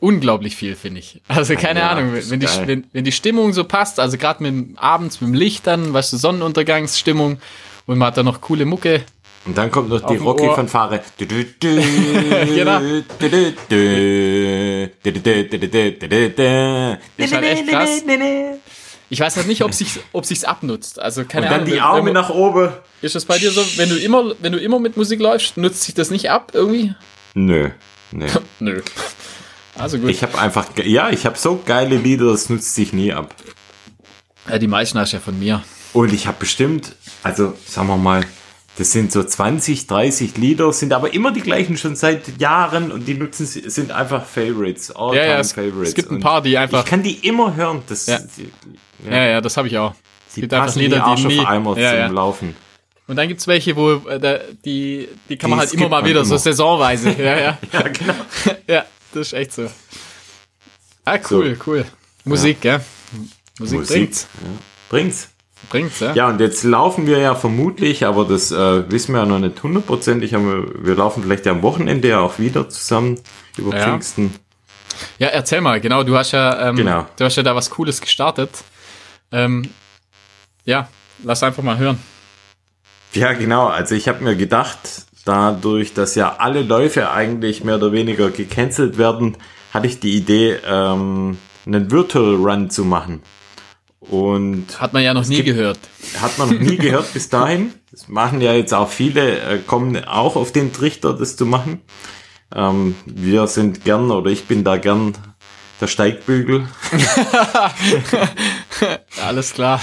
unglaublich 0.04 0.54
viel, 0.54 0.76
finde 0.76 1.00
ich. 1.00 1.22
Also 1.28 1.54
keine 1.56 1.80
ja, 1.80 1.90
Ahnung, 1.90 2.12
wenn 2.12 2.38
die, 2.38 2.46
wenn, 2.66 2.84
wenn 2.92 3.04
die 3.04 3.12
Stimmung 3.12 3.54
so 3.54 3.64
passt, 3.64 3.98
also 3.98 4.18
gerade 4.18 4.42
mit 4.42 4.78
abends 4.78 5.20
mit 5.22 5.30
dem 5.30 5.34
Licht 5.34 5.66
dann, 5.66 5.94
weißt 5.94 6.12
du, 6.12 6.18
Sonnenuntergangsstimmung 6.18 7.38
und 7.86 7.98
man 7.98 8.08
hat 8.08 8.18
dann 8.18 8.26
noch 8.26 8.42
coole 8.42 8.66
Mucke. 8.66 9.02
Und 9.46 9.56
dann 9.56 9.70
kommt 9.70 9.88
noch 9.88 10.00
die 10.06 10.16
Rocky-Fanfare. 10.16 11.02
Ich 19.10 19.20
weiß 19.20 19.36
halt 19.36 19.46
nicht, 19.46 19.62
ob 19.62 19.74
sich 19.74 20.00
ob 20.12 20.24
sich's 20.24 20.44
abnutzt. 20.44 20.98
Also 20.98 21.24
keine 21.24 21.46
Und 21.46 21.52
dann 21.52 21.60
Ahnung, 21.60 21.72
die 21.72 21.80
Arme 21.80 22.06
wenn, 22.06 22.14
nach 22.14 22.30
oben. 22.30 22.72
Ist 23.02 23.14
das 23.14 23.26
bei 23.26 23.38
dir 23.38 23.50
so, 23.50 23.62
wenn 23.76 23.90
du 23.90 23.96
immer, 23.96 24.32
wenn 24.40 24.52
du 24.52 24.58
immer 24.58 24.80
mit 24.80 24.96
Musik 24.96 25.20
läufst, 25.20 25.58
nutzt 25.58 25.82
sich 25.82 25.94
das 25.94 26.10
nicht 26.10 26.30
ab 26.30 26.52
irgendwie? 26.54 26.94
Nö. 27.34 27.70
Nee. 28.12 28.28
Nö. 28.60 28.80
Also 29.76 29.98
gut. 29.98 30.10
Ich 30.10 30.22
habe 30.22 30.38
einfach, 30.38 30.66
ja, 30.84 31.10
ich 31.10 31.26
habe 31.26 31.36
so 31.38 31.60
geile 31.64 31.96
Lieder, 31.96 32.26
das 32.26 32.48
nutzt 32.48 32.74
sich 32.74 32.92
nie 32.92 33.12
ab. 33.12 33.34
ja, 34.48 34.58
die 34.58 34.68
meisten 34.68 34.98
hast 34.98 35.12
du 35.12 35.16
ja 35.16 35.20
von 35.20 35.38
mir. 35.38 35.62
Und 35.92 36.12
ich 36.12 36.26
habe 36.26 36.36
bestimmt, 36.40 36.94
also 37.22 37.54
sagen 37.66 37.88
wir 37.88 37.96
mal, 37.96 38.24
das 38.76 38.90
sind 38.90 39.12
so 39.12 39.22
20, 39.22 39.86
30 39.86 40.36
Lieder, 40.36 40.72
sind 40.72 40.92
aber 40.92 41.14
immer 41.14 41.30
die 41.32 41.40
gleichen 41.42 41.76
schon 41.76 41.94
seit 41.94 42.40
Jahren 42.40 42.90
und 42.90 43.06
die 43.06 43.14
nutzen 43.14 43.46
sind 43.46 43.92
einfach 43.92 44.24
Favorites, 44.26 44.90
all 44.90 45.14
Ja, 45.14 45.24
ja, 45.24 45.38
es, 45.38 45.52
Favorites. 45.52 45.90
es 45.90 45.94
gibt 45.94 46.10
ein 46.10 46.18
paar, 46.20 46.42
die 46.42 46.58
einfach. 46.58 46.80
Ich 46.84 46.90
kann 46.90 47.02
die 47.02 47.14
immer 47.26 47.54
hören. 47.54 47.82
Das, 47.88 48.06
Ja. 48.06 48.18
die, 48.36 48.50
Ja, 49.08 49.24
ja, 49.26 49.40
das 49.40 49.56
habe 49.56 49.68
ich 49.68 49.78
auch. 49.78 49.94
Es 50.28 50.34
die 50.34 50.40
gibt 50.40 50.52
einfach 50.54 50.74
Lieder, 50.74 51.04
Arsch 51.04 51.20
die 51.20 51.26
auf 51.26 51.32
nie. 51.32 51.46
Eimer 51.46 51.78
Ja, 51.78 51.90
zum 51.90 51.98
ja. 51.98 52.06
Laufen. 52.08 52.56
Und 53.06 53.14
dann 53.16 53.28
gibt's 53.28 53.46
welche, 53.46 53.76
wo 53.76 53.92
äh, 54.08 54.40
die 54.64 55.08
die 55.28 55.36
kann 55.36 55.50
man 55.50 55.60
Die 55.60 55.66
halt 55.66 55.74
immer 55.74 55.88
mal 55.90 56.04
wieder 56.04 56.24
so 56.24 56.30
immer. 56.34 56.38
saisonweise. 56.40 57.10
Ja, 57.16 57.38
ja. 57.38 57.58
Ja, 57.72 57.82
genau. 57.82 58.14
ja, 58.66 58.84
das 59.14 59.28
ist 59.28 59.32
echt 59.34 59.52
so. 59.52 59.70
Ah, 61.04 61.18
cool, 61.30 61.56
cool. 61.66 61.84
Musik, 62.24 62.60
gell? 62.60 62.80
Musik, 63.58 63.80
Musik. 63.80 63.96
bringt's. 63.96 64.28
Ja. 64.42 64.48
Bringt's. 64.88 65.28
Bringt's, 65.70 66.00
ja. 66.00 66.12
Ja, 66.14 66.28
und 66.28 66.40
jetzt 66.40 66.62
laufen 66.62 67.06
wir 67.06 67.18
ja 67.18 67.34
vermutlich, 67.34 68.04
aber 68.04 68.24
das 68.26 68.50
äh, 68.52 68.90
wissen 68.90 69.12
wir 69.14 69.20
ja 69.20 69.26
noch 69.26 69.38
nicht 69.38 69.62
hundertprozentig, 69.62 70.34
aber 70.34 70.44
wir, 70.44 70.84
wir 70.86 70.94
laufen 70.94 71.22
vielleicht 71.22 71.46
ja 71.46 71.52
am 71.52 71.62
Wochenende 71.62 72.08
ja 72.08 72.20
auch 72.20 72.38
wieder 72.38 72.68
zusammen 72.68 73.18
über 73.56 73.74
Ja. 73.76 73.84
Pfingsten. 73.84 74.34
Ja, 75.18 75.28
erzähl 75.28 75.60
mal, 75.60 75.80
genau, 75.80 76.02
du 76.04 76.16
hast 76.16 76.32
ja, 76.32 76.68
ähm, 76.68 76.76
Genau. 76.76 77.06
du 77.16 77.24
hast 77.24 77.36
ja 77.36 77.42
da 77.42 77.54
was 77.56 77.70
Cooles 77.70 78.00
gestartet. 78.00 78.50
Ähm, 79.32 79.70
ja, 80.64 80.88
lass 81.22 81.42
einfach 81.42 81.62
mal 81.62 81.78
hören. 81.78 81.98
Ja, 83.14 83.32
genau. 83.32 83.66
Also 83.68 83.94
ich 83.94 84.06
habe 84.08 84.22
mir 84.22 84.36
gedacht, 84.36 85.03
dadurch, 85.24 85.94
dass 85.94 86.14
ja 86.14 86.36
alle 86.38 86.62
Läufe 86.62 87.10
eigentlich 87.10 87.64
mehr 87.64 87.76
oder 87.76 87.92
weniger 87.92 88.30
gecancelt 88.30 88.98
werden, 88.98 89.36
hatte 89.72 89.86
ich 89.86 90.00
die 90.00 90.14
Idee, 90.16 90.56
ähm, 90.66 91.38
einen 91.66 91.90
Virtual 91.90 92.34
Run 92.36 92.70
zu 92.70 92.84
machen. 92.84 93.22
Und 94.00 94.66
Hat 94.80 94.92
man 94.92 95.02
ja 95.02 95.14
noch 95.14 95.26
nie 95.26 95.36
gibt- 95.36 95.46
gehört. 95.56 95.78
hat 96.20 96.36
man 96.38 96.50
noch 96.50 96.60
nie 96.60 96.76
gehört 96.76 97.12
bis 97.14 97.30
dahin. 97.30 97.72
Das 97.90 98.06
machen 98.08 98.40
ja 98.42 98.52
jetzt 98.52 98.74
auch 98.74 98.90
viele, 98.90 99.38
äh, 99.40 99.58
kommen 99.66 100.04
auch 100.04 100.36
auf 100.36 100.52
den 100.52 100.72
Trichter, 100.74 101.14
das 101.14 101.36
zu 101.36 101.46
machen. 101.46 101.80
Ähm, 102.54 102.94
wir 103.06 103.46
sind 103.46 103.82
gern, 103.84 104.10
oder 104.10 104.30
ich 104.30 104.44
bin 104.44 104.62
da 104.62 104.76
gern 104.76 105.14
der 105.80 105.86
Steigbügel. 105.86 106.68
Alles 109.26 109.54
klar. 109.54 109.80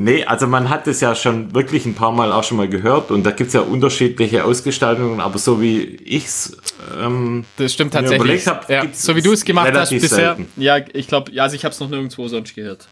Nee, 0.00 0.24
also 0.24 0.46
man 0.46 0.68
hat 0.70 0.86
es 0.86 1.00
ja 1.00 1.16
schon 1.16 1.52
wirklich 1.54 1.84
ein 1.84 1.94
paar 1.94 2.12
Mal 2.12 2.30
auch 2.32 2.44
schon 2.44 2.56
mal 2.56 2.68
gehört 2.68 3.10
und 3.10 3.24
da 3.24 3.32
gibt's 3.32 3.52
ja 3.54 3.62
unterschiedliche 3.62 4.44
Ausgestaltungen, 4.44 5.18
aber 5.20 5.38
so 5.38 5.60
wie 5.60 5.80
ich's 5.82 6.56
ähm, 7.00 7.44
Das 7.56 7.72
stimmt 7.72 7.94
tatsächlich. 7.94 8.20
überlegt 8.20 8.46
hab, 8.46 8.70
ja, 8.70 8.84
so 8.92 9.16
wie 9.16 9.22
du 9.22 9.32
es 9.32 9.44
gemacht 9.44 9.72
hast 9.74 9.90
bisher. 9.90 10.08
selten. 10.36 10.46
Ja, 10.56 10.76
ich 10.92 11.08
glaube, 11.08 11.32
ja, 11.32 11.42
also 11.42 11.56
ich 11.56 11.64
habe 11.64 11.72
es 11.72 11.80
noch 11.80 11.88
nirgendwo 11.90 12.28
sonst 12.28 12.54
gehört. 12.54 12.86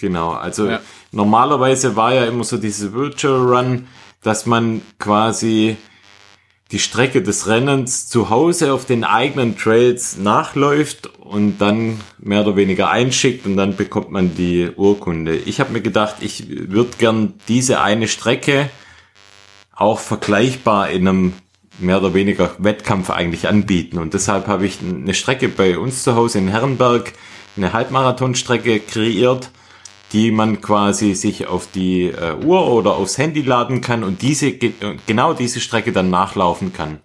Genau, 0.00 0.30
also 0.32 0.66
Ja. 0.68 0.80
normalerweise 1.12 1.94
war 1.94 2.12
ja 2.12 2.24
immer 2.24 2.42
so 2.42 2.56
diese 2.56 2.92
Virtual 2.92 3.38
Run, 3.40 3.86
dass 4.24 4.44
man 4.46 4.82
quasi 4.98 5.76
die 6.70 6.78
Strecke 6.78 7.22
des 7.22 7.46
Rennens 7.46 8.08
zu 8.08 8.28
Hause 8.28 8.72
auf 8.72 8.84
den 8.84 9.04
eigenen 9.04 9.56
Trails 9.56 10.18
nachläuft 10.18 11.06
und 11.18 11.58
dann 11.58 12.00
mehr 12.18 12.42
oder 12.42 12.56
weniger 12.56 12.90
einschickt 12.90 13.46
und 13.46 13.56
dann 13.56 13.76
bekommt 13.76 14.10
man 14.10 14.34
die 14.34 14.70
Urkunde. 14.76 15.34
Ich 15.36 15.60
habe 15.60 15.72
mir 15.72 15.80
gedacht, 15.80 16.16
ich 16.20 16.44
würde 16.48 16.90
gern 16.98 17.34
diese 17.48 17.80
eine 17.80 18.06
Strecke 18.06 18.68
auch 19.74 19.98
vergleichbar 19.98 20.90
in 20.90 21.08
einem 21.08 21.32
mehr 21.78 21.98
oder 21.98 22.12
weniger 22.12 22.54
Wettkampf 22.58 23.10
eigentlich 23.10 23.48
anbieten. 23.48 23.98
Und 23.98 24.12
deshalb 24.12 24.46
habe 24.46 24.66
ich 24.66 24.78
eine 24.82 25.14
Strecke 25.14 25.48
bei 25.48 25.78
uns 25.78 26.02
zu 26.02 26.16
Hause 26.16 26.38
in 26.38 26.48
Herrenberg, 26.48 27.12
eine 27.56 27.72
Halbmarathonstrecke 27.72 28.80
kreiert, 28.80 29.50
die 30.12 30.30
man 30.30 30.60
quasi 30.60 31.14
sich 31.14 31.46
auf 31.46 31.68
die 31.72 32.04
äh, 32.04 32.34
Uhr 32.44 32.66
oder 32.68 32.96
aufs 32.96 33.18
Handy 33.18 33.42
laden 33.42 33.80
kann 33.80 34.04
und 34.04 34.22
diese 34.22 34.48
äh, 34.48 34.72
genau 35.06 35.34
diese 35.34 35.60
Strecke 35.60 35.92
dann 35.92 36.10
nachlaufen 36.10 36.72
kann. 36.72 37.00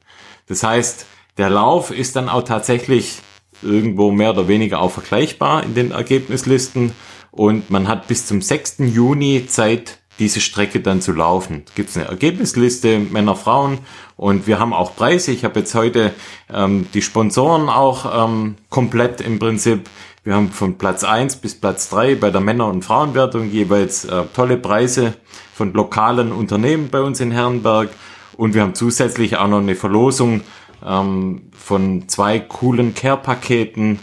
Das 0.47 0.63
heißt, 0.63 1.05
der 1.37 1.49
Lauf 1.49 1.91
ist 1.91 2.15
dann 2.15 2.29
auch 2.29 2.43
tatsächlich 2.43 3.19
irgendwo 3.61 4.11
mehr 4.11 4.31
oder 4.31 4.47
weniger 4.47 4.81
auch 4.81 4.91
vergleichbar 4.91 5.63
in 5.63 5.73
den 5.73 5.91
Ergebnislisten 5.91 6.93
und 7.31 7.69
man 7.69 7.87
hat 7.87 8.07
bis 8.07 8.27
zum 8.27 8.41
6. 8.41 8.75
Juni 8.79 9.47
Zeit, 9.47 9.99
diese 10.19 10.41
Strecke 10.41 10.79
dann 10.79 11.01
zu 11.01 11.11
laufen. 11.11 11.63
Es 11.67 11.73
gibt 11.73 11.95
eine 11.97 12.05
Ergebnisliste, 12.05 12.99
Männer, 12.99 13.35
Frauen 13.35 13.79
und 14.15 14.45
wir 14.45 14.59
haben 14.59 14.73
auch 14.73 14.95
Preise. 14.95 15.31
Ich 15.31 15.43
habe 15.43 15.61
jetzt 15.61 15.73
heute 15.73 16.13
ähm, 16.53 16.87
die 16.93 17.01
Sponsoren 17.01 17.69
auch 17.69 18.27
ähm, 18.27 18.55
komplett 18.69 19.21
im 19.21 19.39
Prinzip. 19.39 19.89
Wir 20.25 20.35
haben 20.35 20.51
von 20.51 20.77
Platz 20.77 21.03
1 21.03 21.37
bis 21.37 21.59
Platz 21.59 21.89
3 21.89 22.15
bei 22.15 22.29
der 22.29 22.39
Männer- 22.39 22.67
und 22.67 22.85
Frauenwertung 22.85 23.49
jeweils 23.49 24.05
äh, 24.05 24.23
tolle 24.33 24.55
Preise 24.55 25.15
von 25.53 25.73
lokalen 25.73 26.31
Unternehmen 26.31 26.89
bei 26.89 27.01
uns 27.01 27.19
in 27.19 27.31
Herrenberg. 27.31 27.89
Und 28.37 28.53
wir 28.53 28.61
haben 28.61 28.73
zusätzlich 28.73 29.35
auch 29.35 29.49
noch 29.49 29.59
eine 29.59 29.75
Verlosung 29.75 30.41
ähm, 30.85 31.49
von 31.51 32.07
zwei 32.07 32.39
coolen 32.39 32.95
Care-Paketen, 32.95 33.99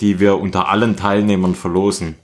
die 0.00 0.20
wir 0.20 0.38
unter 0.38 0.68
allen 0.68 0.96
Teilnehmern 0.96 1.56
verlosen. 1.56 2.14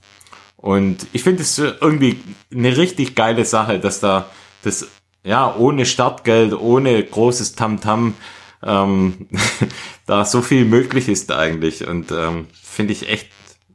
Und 0.55 1.05
ich 1.11 1.23
finde 1.23 1.41
es 1.41 1.57
irgendwie 1.57 2.21
eine 2.49 2.77
richtig 2.77 3.13
geile 3.13 3.43
Sache, 3.43 3.77
dass 3.77 3.99
da 3.99 4.27
das, 4.63 4.87
ja, 5.25 5.53
ohne 5.53 5.85
Startgeld, 5.85 6.53
ohne 6.53 7.03
großes 7.03 7.55
Tamtam, 7.55 8.13
ähm, 8.65 9.27
da 10.05 10.23
so 10.23 10.41
viel 10.41 10.63
möglich 10.63 11.09
ist 11.09 11.29
eigentlich. 11.33 11.85
Und 11.85 12.13
ähm, 12.13 12.47
finde 12.73 12.93
ich 12.93 13.07
echt, 13.09 13.29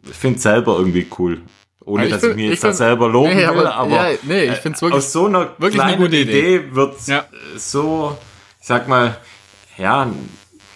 finde 0.05 0.39
selber 0.41 0.77
irgendwie 0.79 1.07
cool. 1.19 1.43
Ohne 1.85 2.05
ich 2.07 2.11
dass 2.13 2.21
find- 2.21 2.33
ich 2.33 2.37
mir 2.37 2.51
jetzt 2.51 2.65
da 2.65 2.73
selber 2.73 3.09
loben 3.09 3.35
Nee, 3.35 3.49
will, 3.49 3.67
aber- 3.67 3.91
ja, 4.13 4.19
nee, 4.25 4.45
ich 4.45 4.57
find's 4.57 4.83
wirklich- 4.83 4.99
aus 4.99 5.13
so 5.13 5.27
einer 5.27 5.53
wirklich 5.59 5.81
eine 5.81 5.95
kleinen 5.97 6.03
gute 6.03 6.17
Idee. 6.17 6.65
wird 6.73 6.95
Ja. 7.07 7.25
so, 7.57 8.17
ich 8.61 8.67
sag 8.67 8.89
mal, 8.89 9.17
ja, 9.79 10.11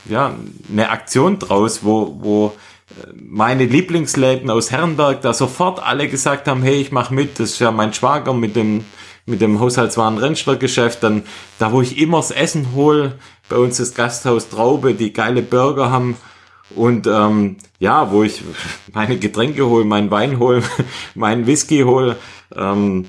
ja, 0.09 0.35
eine 0.71 0.89
Aktion 0.91 1.39
draus, 1.39 1.81
wo, 1.83 2.17
wo 2.21 2.57
äh, 2.91 3.13
meine 3.15 3.67
Lieblingsläden 3.67 4.49
aus 4.51 4.71
Herrenberg 4.71 5.21
da 5.23 5.33
sofort 5.35 5.83
alle 5.83 6.09
gesagt 6.09 6.49
haben, 6.49 6.63
hey, 6.63 6.81
ich 6.81 6.93
mach 6.93 7.11
mit, 7.11 7.39
das 7.39 7.51
ist 7.51 7.59
ja 7.61 7.71
mein 7.71 7.93
Schwager 7.93 8.33
mit 8.35 8.57
dem 8.57 8.85
mit 9.25 9.41
dem 9.41 9.61
Haushaltswaren 9.61 10.19
Rennstockgeschäft, 10.19 11.01
dann 11.05 11.23
da 11.61 11.71
wo 11.71 11.81
ich 11.81 11.97
immer 11.99 12.17
das 12.17 12.33
Essen 12.33 12.69
hol, 12.75 13.15
bei 13.49 13.55
uns 13.57 13.77
das 13.77 13.95
Gasthaus 13.95 14.49
Traube, 14.49 14.95
die 14.95 15.13
geile 15.13 15.43
Burger 15.43 15.91
haben 15.93 16.17
und 16.75 17.07
ähm, 17.07 17.57
ja, 17.79 18.11
wo 18.11 18.23
ich 18.23 18.43
meine 18.93 19.19
Getränke 19.19 19.67
hol, 19.67 19.85
meinen 19.85 20.11
Wein 20.11 20.39
hol, 20.39 20.63
meinen 21.15 21.47
Whisky 21.47 21.81
hol, 21.81 22.17
ähm, 22.55 23.07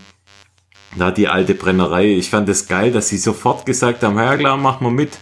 da 0.96 1.12
die 1.12 1.28
alte 1.28 1.56
Brennerei. 1.56 2.06
Ich 2.06 2.30
fand 2.30 2.50
es 2.50 2.68
geil, 2.68 2.92
dass 2.92 3.10
sie 3.10 3.18
sofort 3.18 3.66
gesagt 3.66 4.04
haben, 4.04 4.18
ja 4.18 4.38
klar, 4.38 4.58
mach 4.58 4.80
mal 4.80 4.92
mit. 4.92 5.18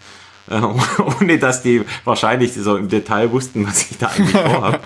äh, 0.50 0.60
ohne 1.22 1.38
dass 1.40 1.62
die 1.64 1.84
wahrscheinlich 2.04 2.54
so 2.54 2.76
im 2.76 2.90
Detail 2.90 3.32
wussten, 3.32 3.66
was 3.66 3.90
ich 3.92 3.98
da 3.98 4.08
eigentlich 4.08 4.32
vorhabe. 4.32 4.80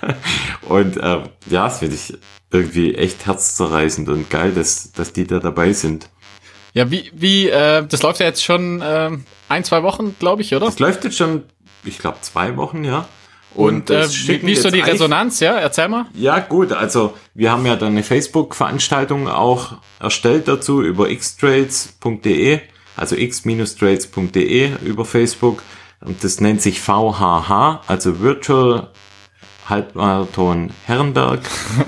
und 0.68 0.96
äh, 0.96 1.22
ja, 1.50 1.64
das 1.64 1.78
finde 1.78 1.96
ich 1.96 2.14
irgendwie 2.50 2.94
echt 2.94 3.26
herzzerreißend 3.26 4.08
und 4.08 4.30
geil, 4.30 4.52
dass, 4.52 4.92
dass 4.92 5.12
die 5.12 5.26
da 5.26 5.40
dabei 5.40 5.72
sind. 5.72 6.08
Ja, 6.72 6.90
wie, 6.90 7.10
wie, 7.14 7.48
äh, 7.48 7.86
das 7.86 8.02
läuft 8.02 8.20
ja 8.20 8.26
jetzt 8.26 8.42
schon 8.42 8.80
äh, 8.80 9.10
ein, 9.48 9.64
zwei 9.64 9.82
Wochen, 9.82 10.16
glaube 10.18 10.42
ich, 10.42 10.54
oder? 10.54 10.66
Das 10.66 10.78
läuft 10.78 11.04
jetzt 11.04 11.16
schon, 11.16 11.44
ich 11.84 11.98
glaube, 11.98 12.18
zwei 12.20 12.56
Wochen, 12.56 12.84
ja. 12.84 13.06
Und, 13.54 13.90
und 13.90 13.90
äh, 13.90 14.08
wie, 14.08 14.42
wie 14.42 14.52
ist 14.52 14.62
so 14.62 14.70
die 14.70 14.80
Resonanz, 14.80 15.40
ja? 15.40 15.54
Erzähl 15.54 15.88
mal. 15.88 16.06
Ja, 16.14 16.40
gut, 16.40 16.72
also 16.72 17.14
wir 17.34 17.52
haben 17.52 17.64
ja 17.66 17.76
dann 17.76 17.92
eine 17.92 18.02
Facebook-Veranstaltung 18.02 19.28
auch 19.28 19.74
erstellt 20.00 20.48
dazu 20.48 20.82
über 20.82 21.08
xtrades.de, 21.08 22.60
also 22.96 23.16
x-trades.de 23.16 24.70
über 24.84 25.04
Facebook. 25.04 25.62
Und 26.00 26.22
das 26.24 26.40
nennt 26.40 26.62
sich 26.62 26.80
VHH, 26.80 27.82
also 27.86 28.20
Virtual 28.20 28.90
Halbmarathon 29.68 30.70
Herrenberg. 30.84 31.40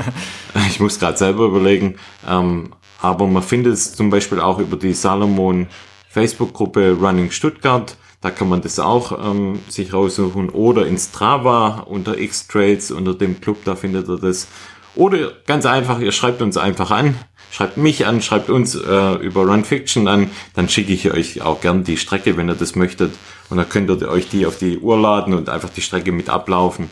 ich 0.69 0.81
muss 0.81 0.99
gerade 0.99 1.19
selber 1.19 1.45
überlegen. 1.45 1.97
Ähm, 2.27 2.73
aber 3.01 3.27
man 3.27 3.43
findet 3.43 3.75
es 3.75 3.95
zum 3.95 4.11
Beispiel 4.11 4.41
auch 4.41 4.59
über 4.59 4.77
die 4.77 4.95
Salomon 4.95 5.67
Facebook-Gruppe 6.09 6.93
Running 6.93 7.31
Stuttgart. 7.31 7.97
Da 8.27 8.33
kann 8.33 8.49
man 8.49 8.61
das 8.61 8.81
auch 8.81 9.25
ähm, 9.25 9.61
sich 9.69 9.93
raussuchen. 9.93 10.51
Oder 10.51 10.85
in 10.85 10.99
Strava 10.99 11.85
unter 11.87 12.19
X-Trails, 12.19 12.91
unter 12.91 13.15
dem 13.15 13.41
Club, 13.41 13.59
da 13.65 13.77
findet 13.77 14.09
ihr 14.09 14.19
das. 14.19 14.49
Oder 14.97 15.31
ganz 15.47 15.65
einfach, 15.65 16.01
ihr 16.01 16.11
schreibt 16.11 16.43
uns 16.43 16.57
einfach 16.57 16.91
an. 16.91 17.15
Schreibt 17.53 17.77
mich 17.77 18.05
an, 18.05 18.21
schreibt 18.21 18.51
uns 18.51 18.75
äh, 18.75 19.15
über 19.19 19.43
Run 19.43 19.63
Fiction 19.63 20.09
an. 20.09 20.29
Dann 20.55 20.69
schicke 20.69 20.93
ich 20.93 21.09
euch 21.13 21.41
auch 21.43 21.61
gern 21.61 21.85
die 21.85 21.97
Strecke, 21.97 22.37
wenn 22.37 22.51
ihr 22.51 22.57
das 22.57 22.75
möchtet. 22.75 23.13
Und 23.49 23.59
dann 23.59 23.69
könnt 23.69 23.89
ihr 23.91 24.09
euch 24.09 24.29
die 24.29 24.45
auf 24.45 24.59
die 24.59 24.79
Uhr 24.79 24.99
laden 24.99 25.33
und 25.33 25.49
einfach 25.49 25.71
die 25.71 25.83
Strecke 25.83 26.11
mit 26.11 26.29
ablaufen. 26.29 26.91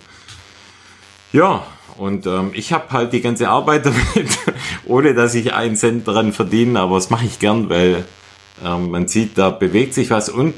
Ja, 1.33 1.67
und 1.97 2.29
ähm, 2.29 2.53
ich 2.53 2.73
habe 2.73 2.91
halt 2.91 3.13
die 3.13 3.23
ganze 3.23 3.49
Arbeit 3.49 3.87
damit, 4.15 4.39
ohne 4.87 5.15
dass 5.15 5.35
ich 5.35 5.53
einen 5.53 5.75
Cent 5.75 6.07
dran 6.07 6.33
verdiene, 6.33 6.79
aber 6.79 6.95
das 6.95 7.11
mache 7.11 7.27
ich 7.27 7.41
gern, 7.41 7.69
weil 7.71 8.05
ähm, 8.65 8.91
man 8.93 9.09
sieht, 9.09 9.37
da 9.37 9.51
bewegt 9.51 9.95
sich 9.95 10.11
was 10.11 10.29
und 10.29 10.55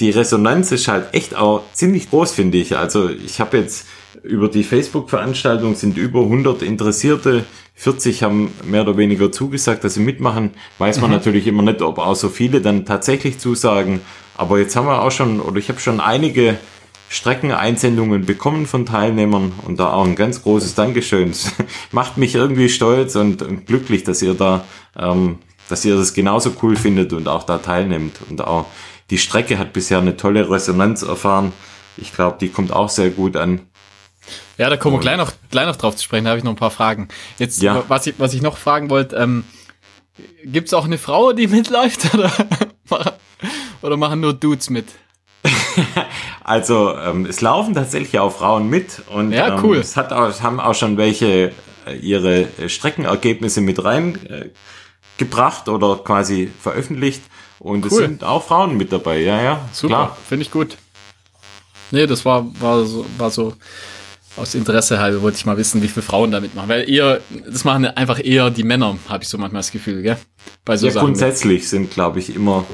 die 0.00 0.10
Resonanz 0.10 0.72
ist 0.72 0.88
halt 0.88 1.12
echt 1.12 1.34
auch 1.34 1.62
ziemlich 1.72 2.10
groß, 2.10 2.32
finde 2.32 2.58
ich. 2.58 2.76
Also 2.76 3.08
ich 3.08 3.40
habe 3.40 3.58
jetzt 3.58 3.86
über 4.22 4.48
die 4.48 4.64
Facebook-Veranstaltung 4.64 5.74
sind 5.74 5.96
über 5.96 6.22
100 6.22 6.62
Interessierte, 6.62 7.44
40 7.74 8.22
haben 8.22 8.50
mehr 8.64 8.82
oder 8.82 8.96
weniger 8.96 9.30
zugesagt, 9.30 9.84
dass 9.84 9.94
sie 9.94 10.00
mitmachen. 10.00 10.50
Weiß 10.78 11.00
man 11.00 11.10
mhm. 11.10 11.16
natürlich 11.16 11.46
immer 11.46 11.62
nicht, 11.62 11.82
ob 11.82 11.98
auch 11.98 12.16
so 12.16 12.28
viele 12.28 12.60
dann 12.60 12.86
tatsächlich 12.86 13.38
zusagen. 13.38 14.00
Aber 14.36 14.58
jetzt 14.58 14.76
haben 14.76 14.86
wir 14.86 15.02
auch 15.02 15.10
schon, 15.10 15.40
oder 15.40 15.58
ich 15.58 15.68
habe 15.68 15.80
schon 15.80 16.00
einige 16.00 16.56
Streckeneinsendungen 17.08 18.26
bekommen 18.26 18.66
von 18.66 18.84
Teilnehmern 18.84 19.52
und 19.64 19.78
da 19.78 19.92
auch 19.92 20.04
ein 20.04 20.16
ganz 20.16 20.42
großes 20.42 20.74
Dankeschön. 20.74 21.32
macht 21.92 22.16
mich 22.16 22.34
irgendwie 22.34 22.68
stolz 22.68 23.14
und, 23.14 23.42
und, 23.42 23.66
glücklich, 23.66 24.04
dass 24.04 24.22
ihr 24.22 24.34
da, 24.34 24.64
ähm, 24.98 25.38
dass 25.68 25.84
ihr 25.84 25.96
das 25.96 26.14
genauso 26.14 26.52
cool 26.62 26.76
findet 26.76 27.12
und 27.12 27.28
auch 27.28 27.44
da 27.44 27.58
teilnehmt. 27.58 28.16
Und 28.28 28.42
auch 28.42 28.66
die 29.10 29.18
Strecke 29.18 29.58
hat 29.58 29.72
bisher 29.72 29.98
eine 29.98 30.16
tolle 30.16 30.50
Resonanz 30.50 31.02
erfahren. 31.02 31.52
Ich 31.96 32.12
glaube, 32.12 32.38
die 32.40 32.48
kommt 32.48 32.72
auch 32.72 32.88
sehr 32.88 33.10
gut 33.10 33.36
an. 33.36 33.60
Ja, 34.58 34.68
da 34.70 34.76
kommen 34.76 34.96
wir 34.96 35.00
gleich 35.00 35.16
noch, 35.16 35.32
gleich 35.50 35.66
noch 35.66 35.76
drauf 35.76 35.96
zu 35.96 36.02
sprechen, 36.02 36.24
da 36.24 36.30
habe 36.30 36.38
ich 36.38 36.44
noch 36.44 36.52
ein 36.52 36.56
paar 36.56 36.70
Fragen. 36.70 37.08
Jetzt, 37.38 37.62
ja. 37.62 37.84
was, 37.88 38.06
ich, 38.06 38.14
was 38.18 38.34
ich 38.34 38.42
noch 38.42 38.56
fragen 38.56 38.90
wollte, 38.90 39.16
ähm, 39.16 39.44
gibt 40.44 40.68
es 40.68 40.74
auch 40.74 40.84
eine 40.84 40.98
Frau, 40.98 41.32
die 41.32 41.46
mitläuft 41.48 42.14
oder, 42.14 42.32
oder 43.82 43.96
machen 43.96 44.20
nur 44.20 44.34
Dudes 44.34 44.70
mit? 44.70 44.86
also 46.44 46.96
ähm, 46.96 47.26
es 47.26 47.40
laufen 47.40 47.74
tatsächlich 47.74 48.18
auch 48.18 48.32
Frauen 48.32 48.68
mit 48.68 49.02
und 49.10 49.30
ja, 49.30 49.62
cool. 49.62 49.76
ähm, 49.76 49.82
es 49.82 49.96
hat 49.96 50.12
auch, 50.12 50.40
haben 50.40 50.58
auch 50.58 50.74
schon 50.74 50.96
welche 50.96 51.52
äh, 51.86 51.96
ihre 52.00 52.48
Streckenergebnisse 52.66 53.60
mit 53.60 53.84
reingebracht 53.84 55.68
äh, 55.68 55.70
oder 55.70 55.98
quasi 56.02 56.50
veröffentlicht 56.60 57.22
und 57.58 57.84
cool. 57.84 57.90
es 57.90 57.96
sind 57.96 58.24
auch 58.24 58.44
Frauen 58.44 58.76
mit 58.76 58.92
dabei. 58.92 59.20
Ja, 59.20 59.42
ja, 59.42 59.68
super, 59.72 60.16
finde 60.28 60.42
ich 60.42 60.50
gut. 60.50 60.76
Nee, 61.90 62.06
das 62.06 62.24
war 62.24 62.46
war 62.60 62.84
so, 62.84 63.06
war 63.18 63.30
so 63.30 63.54
aus 64.36 64.54
Interesse 64.54 64.98
halber 64.98 65.22
wollte 65.22 65.38
ich 65.38 65.46
mal 65.46 65.56
wissen, 65.56 65.82
wie 65.82 65.88
viele 65.88 66.02
Frauen 66.02 66.30
da 66.30 66.40
mitmachen. 66.40 66.68
Weil 66.68 66.90
eher, 66.90 67.20
das 67.48 67.64
machen 67.64 67.86
einfach 67.86 68.22
eher 68.22 68.50
die 68.50 68.64
Männer, 68.64 68.98
habe 69.08 69.22
ich 69.22 69.30
so 69.30 69.38
manchmal 69.38 69.60
das 69.60 69.70
Gefühl, 69.70 70.02
gell? 70.02 70.18
Bei 70.64 70.76
so 70.76 70.86
ja, 70.86 70.92
Sachen. 70.92 71.06
grundsätzlich 71.06 71.68
sind, 71.68 71.90
glaube 71.90 72.18
ich, 72.18 72.34
immer 72.34 72.66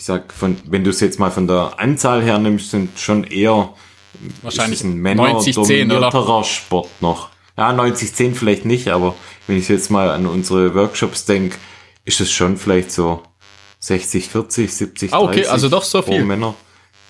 ich 0.00 0.06
sag, 0.06 0.32
von, 0.32 0.56
wenn 0.64 0.82
du 0.82 0.88
es 0.88 1.00
jetzt 1.00 1.18
mal 1.18 1.30
von 1.30 1.46
der 1.46 1.74
Anzahl 1.76 2.22
her 2.22 2.38
nimmst, 2.38 2.70
sind 2.70 2.98
schon 2.98 3.24
eher 3.24 3.74
wahrscheinlich 4.40 4.82
ein 4.82 4.96
männerdominierterer 4.96 6.42
Sport 6.42 6.88
noch. 7.02 7.28
Ja, 7.58 7.70
90-10 7.70 8.34
vielleicht 8.34 8.64
nicht, 8.64 8.88
aber 8.88 9.14
wenn 9.46 9.58
ich 9.58 9.68
jetzt 9.68 9.90
mal 9.90 10.10
an 10.10 10.24
unsere 10.26 10.74
Workshops 10.74 11.26
denke, 11.26 11.58
ist 12.06 12.22
es 12.22 12.32
schon 12.32 12.56
vielleicht 12.56 12.92
so 12.92 13.22
60, 13.80 14.28
40, 14.28 14.74
70, 14.74 15.10
30 15.10 15.14
ah, 15.14 15.20
okay, 15.20 15.46
also 15.46 15.68
doch 15.68 15.82
so 15.82 16.02
viel. 16.02 16.24
Männer. 16.24 16.54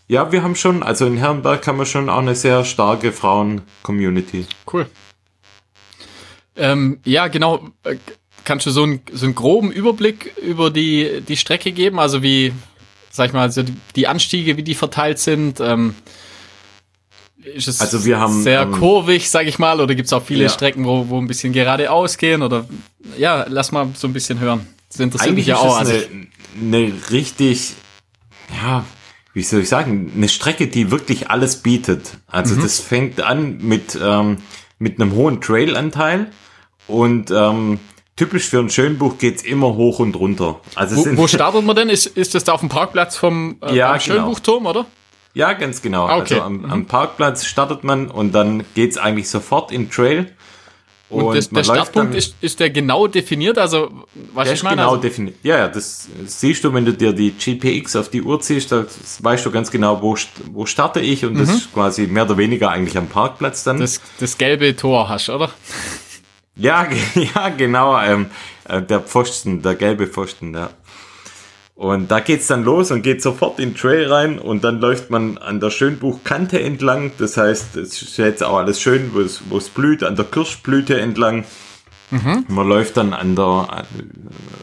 Ja, 0.09 0.33
wir 0.33 0.43
haben 0.43 0.57
schon, 0.57 0.83
also 0.83 1.07
in 1.07 1.17
Herrenberg 1.17 1.67
haben 1.67 1.79
wir 1.79 1.87
schon 1.87 2.09
auch 2.09 2.19
eine 2.19 2.35
sehr 2.35 2.65
starke 2.65 3.13
Frauen-Community. 3.13 4.47
Cool. 4.73 4.87
Ähm, 6.57 6.99
ja, 7.05 7.29
genau. 7.29 7.69
Äh, 7.85 7.97
kannst 8.45 8.67
du 8.67 8.71
so 8.71 8.83
einen, 8.83 9.01
so 9.13 9.27
einen 9.27 9.35
groben 9.35 9.71
Überblick 9.71 10.37
über 10.39 10.71
die, 10.71 11.21
die 11.27 11.37
Strecke 11.37 11.73
geben? 11.73 11.99
Also 11.99 12.23
wie, 12.23 12.53
sag 13.11 13.29
ich 13.29 13.33
mal, 13.33 13.43
also 13.43 13.63
die 13.95 14.07
Anstiege, 14.09 14.57
wie 14.57 14.63
die 14.63 14.75
verteilt 14.75 15.19
sind. 15.19 15.61
Ähm, 15.61 15.95
ist 17.43 17.69
es 17.69 17.81
also 17.81 18.05
wir 18.05 18.19
haben, 18.19 18.43
sehr 18.43 18.63
ähm, 18.63 18.73
kurvig, 18.73 19.31
sag 19.31 19.47
ich 19.47 19.59
mal, 19.59 19.81
oder 19.81 19.95
gibt 19.95 20.07
es 20.07 20.13
auch 20.13 20.25
viele 20.25 20.45
ja. 20.45 20.49
Strecken, 20.49 20.85
wo, 20.85 21.09
wo 21.09 21.19
ein 21.19 21.27
bisschen 21.27 21.53
geradeaus 21.53 22.19
gehen? 22.19 22.43
Oder 22.43 22.67
ja, 23.17 23.47
lass 23.49 23.73
mal 23.73 23.89
so 23.95 24.07
ein 24.07 24.13
bisschen 24.13 24.41
hören. 24.41 24.67
Das 24.90 25.00
interessiert 25.00 25.31
Eigentlich 25.31 25.46
mich 25.46 25.55
ja 25.55 25.57
auch. 25.57 25.79
Also 25.79 25.92
eine, 25.92 26.26
eine 26.61 26.92
richtig, 27.11 27.74
ja, 28.62 28.85
wie 29.33 29.42
soll 29.42 29.61
ich 29.61 29.68
sagen, 29.68 30.12
eine 30.14 30.29
Strecke, 30.29 30.66
die 30.66 30.90
wirklich 30.90 31.31
alles 31.31 31.62
bietet. 31.62 32.18
Also 32.26 32.57
mhm. 32.57 32.62
das 32.62 32.81
fängt 32.81 33.22
an 33.22 33.59
mit, 33.59 33.98
ähm, 34.03 34.38
mit 34.79 35.00
einem 35.00 35.14
hohen 35.14 35.40
Trailanteil 35.40 36.31
und 36.88 37.31
ähm, 37.31 37.79
typisch 38.16 38.48
für 38.48 38.59
ein 38.59 38.68
Schönbuch 38.68 39.18
geht's 39.18 39.42
immer 39.42 39.74
hoch 39.74 40.00
und 40.00 40.16
runter. 40.16 40.61
Also 40.74 40.96
wo, 40.96 41.16
wo 41.16 41.26
startet 41.29 41.64
man 41.64 41.76
denn? 41.76 41.88
Ist, 41.88 42.07
ist 42.07 42.35
das 42.35 42.44
da 42.44 42.53
auf 42.53 42.61
dem 42.61 42.68
Parkplatz 42.68 43.16
vom 43.16 43.59
äh, 43.62 43.74
ja, 43.74 43.92
genau. 43.92 44.00
Schönbuchturm, 44.00 44.66
oder? 44.66 44.87
Ja, 45.33 45.53
ganz 45.53 45.81
genau. 45.81 46.07
Ah, 46.07 46.18
okay. 46.18 46.35
Also 46.35 46.42
am, 46.44 46.64
am, 46.64 46.87
Parkplatz 46.87 47.44
startet 47.44 47.85
man 47.85 48.11
und 48.11 48.35
dann 48.35 48.64
geht's 48.74 48.98
eigentlich 48.98 49.29
sofort 49.29 49.70
in 49.70 49.88
Trail. 49.88 50.35
Und, 51.11 51.25
und 51.25 51.37
das, 51.37 51.51
der 51.51 51.64
Startpunkt 51.64 52.14
ist, 52.14 52.37
ist 52.40 52.61
der 52.61 52.70
genau 52.70 53.09
definiert? 53.09 53.59
Also, 53.59 53.90
was 54.33 54.44
der 54.44 54.55
ich 54.55 54.62
meine? 54.62 54.77
genau 54.77 54.90
also 54.90 55.03
definiert. 55.03 55.37
Ja, 55.42 55.59
ja, 55.59 55.68
das 55.68 56.09
siehst 56.27 56.62
du, 56.62 56.73
wenn 56.73 56.85
du 56.85 56.92
dir 56.92 57.12
die 57.12 57.33
GPX 57.33 57.96
auf 57.96 58.09
die 58.09 58.23
Uhr 58.23 58.40
ziehst, 58.40 58.70
da 58.70 58.87
weißt 59.20 59.44
du 59.44 59.51
ganz 59.51 59.73
genau, 59.73 60.01
wo, 60.01 60.16
wo 60.53 60.66
starte 60.66 61.01
ich 61.01 61.25
und 61.25 61.35
mhm. 61.35 61.38
das 61.40 61.51
ist 61.51 61.75
quasi 61.75 62.07
mehr 62.07 62.25
oder 62.25 62.37
weniger 62.37 62.70
eigentlich 62.70 62.96
am 62.96 63.09
Parkplatz 63.09 63.64
dann. 63.64 63.81
Das, 63.81 64.01
das 64.20 64.38
gelbe 64.38 64.77
Tor 64.77 65.09
hast, 65.09 65.29
oder? 65.31 65.51
Ja, 66.55 66.87
ja 67.35 67.49
genau, 67.49 67.99
ähm, 68.01 68.27
äh, 68.68 68.81
der 68.81 69.01
Pfosten, 69.01 69.62
der 69.62 69.75
gelbe 69.75 70.07
Pfosten, 70.07 70.55
ja. 70.55 70.70
Und 71.81 72.11
da 72.11 72.21
geht's 72.21 72.47
dann 72.47 72.62
los 72.62 72.90
und 72.90 73.01
geht 73.01 73.23
sofort 73.23 73.59
in 73.59 73.71
den 73.71 73.75
Trail 73.75 74.12
rein 74.12 74.38
und 74.38 74.64
dann 74.64 74.81
läuft 74.81 75.09
man 75.09 75.38
an 75.38 75.61
der 75.61 75.71
Schönbuchkante 75.71 76.61
entlang. 76.61 77.12
Das 77.16 77.38
heißt, 77.38 77.75
es 77.77 78.03
ist 78.03 78.19
jetzt 78.19 78.45
auch 78.45 78.59
alles 78.59 78.83
schön, 78.83 79.12
wo 79.14 79.21
es, 79.21 79.40
wo 79.49 79.57
es 79.57 79.71
blüht, 79.71 80.03
an 80.03 80.14
der 80.14 80.27
Kirschblüte 80.27 81.01
entlang. 81.01 81.47
Mhm. 82.11 82.45
Man 82.49 82.69
läuft 82.69 82.99
dann 82.99 83.14
an 83.14 83.35
der, 83.35 83.87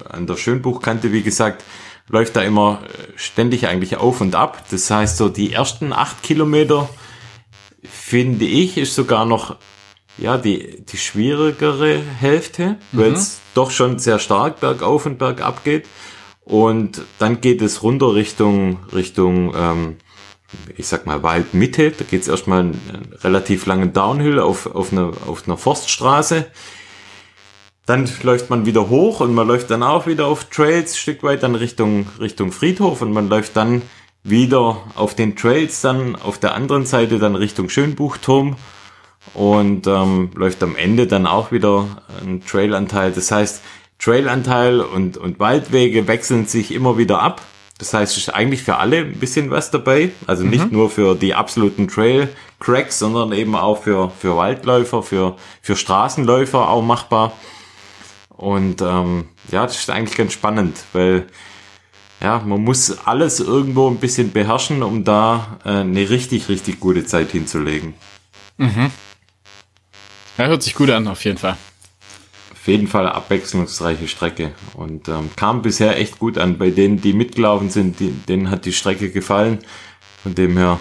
an 0.08 0.28
der 0.28 0.36
Schönbuchkante, 0.38 1.12
wie 1.12 1.24
gesagt, 1.24 1.64
läuft 2.08 2.36
da 2.36 2.44
immer 2.44 2.84
ständig 3.16 3.66
eigentlich 3.66 3.98
auf 3.98 4.22
und 4.22 4.36
ab. 4.36 4.64
Das 4.70 4.92
heißt, 4.92 5.18
so 5.18 5.28
die 5.28 5.52
ersten 5.52 5.94
acht 5.94 6.22
Kilometer, 6.22 6.88
finde 7.82 8.46
ich, 8.46 8.78
ist 8.78 8.94
sogar 8.94 9.26
noch 9.26 9.56
ja, 10.20 10.38
die, 10.38 10.86
die 10.86 10.98
schwierigere 10.98 12.00
Hälfte, 12.00 12.78
mhm. 12.92 13.00
weil 13.00 13.14
es 13.14 13.40
doch 13.56 13.72
schon 13.72 13.98
sehr 13.98 14.20
stark 14.20 14.60
bergauf 14.60 15.08
und 15.08 15.18
bergab 15.18 15.64
geht. 15.64 15.88
Und 16.48 17.02
dann 17.20 17.42
geht 17.42 17.62
es 17.62 17.84
runter 17.84 18.16
Richtung, 18.16 18.80
Richtung, 18.94 19.54
ähm, 19.54 19.98
ich 20.78 20.88
sag 20.88 21.06
mal, 21.06 21.22
Waldmitte. 21.22 21.92
Da 21.92 22.06
geht 22.10 22.22
es 22.22 22.30
erstmal 22.30 22.62
einen 22.62 23.14
relativ 23.22 23.66
langen 23.66 23.92
Downhill 23.92 24.40
auf, 24.40 24.74
auf, 24.74 24.94
einer, 24.94 25.12
auf 25.28 25.46
einer 25.46 25.58
Forststraße. 25.58 26.46
Dann 27.86 28.10
läuft 28.24 28.50
man 28.50 28.66
wieder 28.66 28.88
hoch 28.90 29.20
und 29.20 29.34
man 29.34 29.48
läuft 29.48 29.72
dann 29.72 29.84
auch 29.84 30.08
wieder 30.08 30.28
auf 30.28 30.46
Trails 30.46 30.94
ein 30.94 30.98
Stück 30.98 31.22
weit 31.24 31.44
dann 31.44 31.56
Richtung, 31.56 32.08
Richtung 32.20 32.54
Friedhof 32.54 33.02
und 33.02 33.12
man 33.12 33.28
läuft 33.28 33.58
dann 33.58 33.82
wieder 34.24 34.84
auf 34.96 35.16
den 35.16 35.36
Trails 35.36 35.82
dann 35.82 36.16
auf 36.16 36.38
der 36.38 36.54
anderen 36.54 36.86
Seite 36.86 37.20
dann 37.20 37.36
Richtung 37.36 37.70
Schönbuchturm 37.70 38.56
und 39.34 39.88
ähm, 39.88 40.32
läuft 40.36 40.64
am 40.64 40.76
Ende 40.78 41.08
dann 41.08 41.26
auch 41.26 41.52
wieder 41.52 42.04
ein 42.22 42.42
Trailanteil. 42.46 43.12
Das 43.12 43.32
heißt, 43.32 43.62
Trailanteil 44.00 44.80
und, 44.80 45.18
und 45.18 45.40
Waldwege 45.40 46.08
wechseln 46.08 46.46
sich 46.46 46.72
immer 46.72 46.98
wieder 46.98 47.22
ab. 47.22 47.42
Das 47.78 47.94
heißt, 47.94 48.14
es 48.14 48.24
ist 48.24 48.30
eigentlich 48.30 48.64
für 48.64 48.78
alle 48.78 48.98
ein 48.98 49.20
bisschen 49.20 49.52
was 49.52 49.70
dabei. 49.70 50.12
Also 50.26 50.44
nicht 50.44 50.66
mhm. 50.66 50.72
nur 50.72 50.90
für 50.90 51.16
die 51.16 51.36
absoluten 51.36 51.88
Trail-Cracks, 51.88 53.00
sondern 53.00 53.32
eben 53.34 53.56
auch 53.56 53.84
für, 53.84 54.10
für 54.10 54.36
Waldläufer, 54.36 55.04
für, 55.04 55.36
für 55.62 55.76
Straßenläufer 55.76 56.70
auch 56.70 56.82
machbar. 56.82 57.34
Und 58.30 58.82
ähm, 58.82 59.30
ja, 59.52 59.64
das 59.64 59.80
ist 59.80 59.90
eigentlich 59.90 60.18
ganz 60.18 60.34
spannend, 60.34 60.78
weil 60.94 61.28
ja, 62.22 62.40
man 62.40 62.64
muss 62.64 62.98
alles 63.06 63.40
irgendwo 63.40 63.88
ein 63.90 63.98
bisschen 63.98 64.32
beherrschen, 64.32 64.82
um 64.82 65.04
da 65.04 65.60
äh, 65.64 65.70
eine 65.70 66.10
richtig, 66.10 66.50
richtig 66.50 66.80
gute 66.80 67.06
Zeit 67.06 67.32
hinzulegen. 67.32 67.94
Mhm. 68.58 68.92
Ja, 70.38 70.48
hört 70.48 70.64
sich 70.64 70.74
gut 70.74 70.90
an, 70.90 71.08
auf 71.08 71.24
jeden 71.24 71.38
Fall. 71.38 71.58
Auf 72.68 72.72
jeden 72.72 72.90
Fall 72.90 73.08
abwechslungsreiche 73.08 74.10
Strecke 74.10 74.52
und 74.74 75.08
ähm, 75.08 75.30
kam 75.38 75.62
bisher 75.62 75.98
echt 75.98 76.20
gut 76.20 76.38
an. 76.38 76.58
Bei 76.58 76.70
denen, 76.70 77.00
die 77.00 77.14
mitgelaufen 77.14 77.70
sind, 77.70 78.02
die, 78.02 78.10
denen 78.10 78.52
hat 78.52 78.66
die 78.66 78.74
Strecke 78.74 79.10
gefallen. 79.10 79.60
Von 80.22 80.36
dem 80.36 80.58
her 80.58 80.78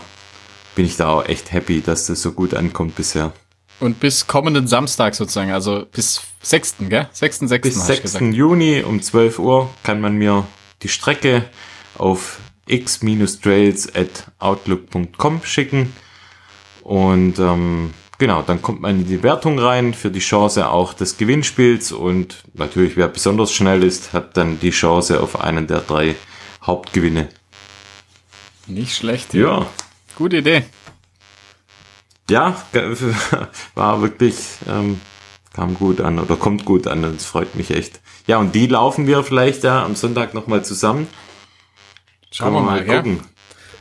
bin 0.74 0.84
ich 0.84 0.96
da 0.96 1.10
auch 1.10 1.24
echt 1.26 1.52
happy, 1.52 1.82
dass 1.82 2.06
das 2.06 2.22
so 2.22 2.32
gut 2.32 2.54
ankommt 2.54 2.96
bisher. 2.96 3.32
Und 3.78 4.00
bis 4.00 4.26
kommenden 4.26 4.66
Samstag 4.66 5.14
sozusagen, 5.14 5.52
also 5.52 5.86
bis 5.92 6.22
6. 6.42 6.74
gell? 6.88 7.08
6. 7.12 7.38
6. 7.38 7.62
Bis 7.62 7.86
6. 7.86 8.18
Juni 8.32 8.82
um 8.82 9.00
12 9.00 9.38
Uhr 9.38 9.70
kann 9.84 10.00
man 10.00 10.16
mir 10.16 10.44
die 10.82 10.88
Strecke 10.88 11.44
auf 11.98 12.40
x-trails 12.66 13.94
at 13.94 14.32
outlook.com 14.40 15.40
schicken. 15.44 15.92
Und 16.82 17.38
ähm, 17.38 17.92
genau, 18.18 18.42
dann 18.42 18.62
kommt 18.62 18.80
man 18.80 19.00
in 19.00 19.06
die 19.06 19.22
Wertung 19.22 19.58
rein 19.58 19.94
für 19.94 20.10
die 20.10 20.20
Chance 20.20 20.68
auch 20.68 20.94
des 20.94 21.16
Gewinnspiels. 21.16 21.92
Und 21.92 22.44
natürlich, 22.54 22.96
wer 22.96 23.08
besonders 23.08 23.52
schnell 23.52 23.82
ist, 23.82 24.12
hat 24.12 24.36
dann 24.36 24.60
die 24.60 24.70
Chance 24.70 25.20
auf 25.20 25.40
einen 25.40 25.66
der 25.66 25.80
drei 25.80 26.16
Hauptgewinne. 26.62 27.28
Nicht 28.66 28.96
schlecht. 28.96 29.34
Ja. 29.34 29.60
ja. 29.60 29.66
Gute 30.16 30.38
Idee. 30.38 30.64
Ja, 32.28 32.60
war 33.74 34.02
wirklich, 34.02 34.36
ähm, 34.68 35.00
kam 35.54 35.74
gut 35.74 36.00
an 36.00 36.18
oder 36.18 36.36
kommt 36.36 36.64
gut 36.64 36.86
an 36.88 37.04
und 37.04 37.16
es 37.16 37.26
freut 37.26 37.54
mich 37.54 37.70
echt. 37.70 38.00
Ja, 38.26 38.38
und 38.38 38.54
die 38.54 38.66
laufen 38.66 39.06
wir 39.06 39.22
vielleicht 39.22 39.62
ja 39.62 39.84
am 39.84 39.94
Sonntag 39.94 40.34
nochmal 40.34 40.64
zusammen. 40.64 41.06
Schauen 42.32 42.52
wir 42.52 42.60
mal, 42.60 42.84
mal 42.84 42.96
gucken. 42.96 43.20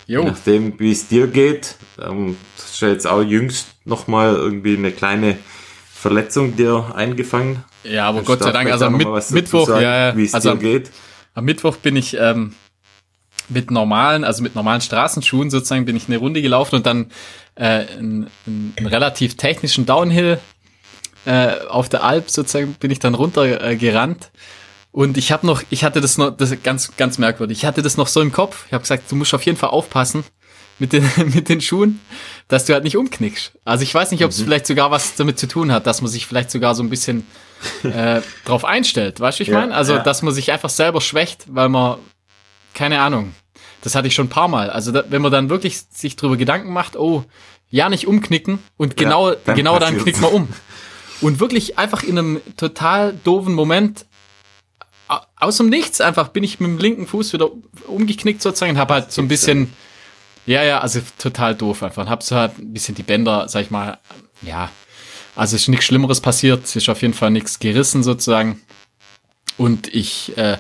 Jo. 0.06 0.22
Je 0.22 0.28
nachdem, 0.28 0.80
wie 0.80 0.92
es 0.92 1.08
dir 1.08 1.28
geht. 1.28 1.76
Ähm, 2.00 2.38
ja 2.82 2.90
jetzt 2.90 3.08
auch 3.08 3.22
jüngst 3.22 3.68
nochmal 3.86 4.36
irgendwie 4.36 4.78
eine 4.78 4.92
kleine 4.92 5.38
Verletzung 5.94 6.56
dir 6.56 6.94
eingefangen. 6.96 7.64
Ja, 7.84 8.08
aber 8.08 8.22
Gott 8.24 8.44
sei 8.44 8.52
Dank, 8.52 8.72
also 8.72 8.90
mit, 8.90 9.08
Mittwoch, 9.32 9.68
sagen, 9.68 9.82
ja, 9.82 10.16
wie 10.16 10.26
es 10.26 10.34
also 10.34 10.54
dir 10.54 10.60
geht. 10.60 10.92
Am 11.34 11.46
Mittwoch 11.46 11.78
bin 11.78 11.96
ich 11.96 12.16
ähm, 12.20 12.54
mit 13.50 13.72
normalen, 13.72 14.24
also 14.24 14.44
mit 14.44 14.56
normalen 14.56 14.82
Straßenschuhen 14.82 15.50
sozusagen, 15.50 15.86
bin 15.86 15.96
ich 15.96 16.08
eine 16.08 16.18
Runde 16.18 16.42
gelaufen 16.42 16.76
und 16.76 16.86
dann 16.86 17.12
äh, 17.56 17.86
einen, 17.98 18.30
einen 18.46 18.88
relativ 18.88 19.36
technischen 19.36 19.86
Downhill 19.86 20.40
äh, 21.26 21.60
auf 21.70 21.90
der 21.90 22.04
Alp 22.04 22.30
sozusagen 22.30 22.74
bin 22.74 22.92
ich 22.92 23.00
dann 23.00 23.16
runtergerannt. 23.16 24.26
Äh, 24.26 24.38
und 24.92 25.18
ich 25.18 25.32
habe 25.32 25.46
noch, 25.46 25.64
ich 25.70 25.84
hatte 25.84 26.00
das 26.00 26.18
noch, 26.18 26.30
das 26.36 26.52
ist 26.52 26.64
ganz, 26.64 26.96
ganz 26.96 27.18
merkwürdig. 27.18 27.58
Ich 27.58 27.66
hatte 27.66 27.82
das 27.82 27.98
noch 27.98 28.08
so 28.08 28.22
im 28.22 28.32
Kopf. 28.32 28.66
Ich 28.68 28.74
habe 28.74 28.82
gesagt, 28.82 29.12
du 29.12 29.16
musst 29.16 29.34
auf 29.34 29.42
jeden 29.42 29.58
Fall 29.58 29.72
aufpassen 29.72 30.24
mit 30.80 30.94
den, 30.94 31.10
mit 31.34 31.50
den 31.50 31.62
Schuhen, 31.62 32.00
dass 32.48 32.66
du 32.66 32.74
halt 32.74 32.84
nicht 32.84 32.98
umknickst. 32.98 33.54
Also 33.64 33.84
ich 33.84 33.94
weiß 33.94 34.12
nicht, 34.12 34.24
ob 34.24 34.32
es 34.32 34.40
mhm. 34.40 34.44
vielleicht 34.46 34.68
sogar 34.68 34.92
was 34.92 35.16
damit 35.16 35.40
zu 35.40 35.48
tun 35.48 35.72
hat, 35.72 35.88
dass 35.88 36.02
man 36.02 36.12
sich 36.12 36.28
vielleicht 36.28 36.52
sogar 36.52 36.76
so 36.76 36.84
ein 36.84 36.90
bisschen 36.90 37.26
äh, 37.84 38.22
drauf 38.46 38.66
einstellt. 38.66 39.20
Weißt 39.20 39.40
du, 39.40 39.44
ich 39.44 39.50
ja, 39.50 39.60
meine? 39.60 39.74
Also, 39.74 39.94
ja. 39.94 40.04
dass 40.04 40.22
man 40.22 40.34
sich 40.34 40.52
einfach 40.52 40.70
selber 40.70 41.02
schwächt, 41.02 41.46
weil 41.48 41.70
man, 41.70 41.98
keine 42.74 43.02
Ahnung, 43.02 43.34
das 43.82 43.96
hatte 43.96 44.08
ich 44.08 44.14
schon 44.14 44.28
ein 44.28 44.30
paar 44.30 44.48
Mal. 44.48 44.70
Also, 44.70 44.92
da, 44.92 45.04
wenn 45.10 45.22
man 45.22 45.32
dann 45.32 45.50
wirklich 45.50 45.82
sich 45.90 46.16
drüber 46.16 46.38
Gedanken 46.38 46.72
macht, 46.72 46.96
oh, 46.96 47.24
ja, 47.70 47.90
nicht 47.90 48.08
umknicken 48.08 48.60
und 48.78 48.96
genau, 48.96 49.32
ja, 49.32 49.38
dann 49.46 49.56
genau 49.56 49.80
dann 49.80 49.98
knickt 49.98 50.22
man 50.22 50.32
um. 50.32 50.48
Und 51.22 51.40
wirklich 51.40 51.80
einfach 51.80 52.04
in 52.04 52.20
einem 52.20 52.42
total 52.58 53.18
doofen 53.24 53.54
Moment 53.54 54.06
aus 55.36 55.58
dem 55.58 55.70
Nichts 55.70 56.02
einfach 56.02 56.30
bin 56.30 56.44
ich 56.44 56.60
mit 56.60 56.70
dem 56.70 56.78
linken 56.78 57.08
Fuß 57.08 57.34
wieder 57.34 57.50
umgeknickt 57.88 58.42
sozusagen 58.42 58.72
und 58.72 58.78
habe 58.78 58.96
halt 58.96 59.12
so 59.12 59.22
ein 59.22 59.28
bisschen, 59.28 59.72
ja, 60.46 60.64
ja, 60.64 60.80
also 60.80 61.02
total 61.18 61.56
doof 61.56 61.84
einfach. 61.84 62.04
Und 62.04 62.10
hab 62.10 62.24
so 62.24 62.36
halt 62.36 62.58
ein 62.58 62.74
bisschen 62.74 62.96
die 62.96 63.04
Bänder, 63.04 63.48
sag 63.48 63.64
ich 63.64 63.72
mal, 63.72 63.98
ja, 64.42 64.70
also 65.36 65.56
ist 65.56 65.68
nichts 65.68 65.86
Schlimmeres 65.86 66.22
passiert, 66.22 66.76
ist 66.76 66.90
auf 66.90 67.02
jeden 67.02 67.14
Fall 67.14 67.32
nichts 67.32 67.60
gerissen 67.60 68.04
sozusagen. 68.04 68.62
Und 69.58 69.94
ich, 69.94 70.38
äh, 70.38 70.58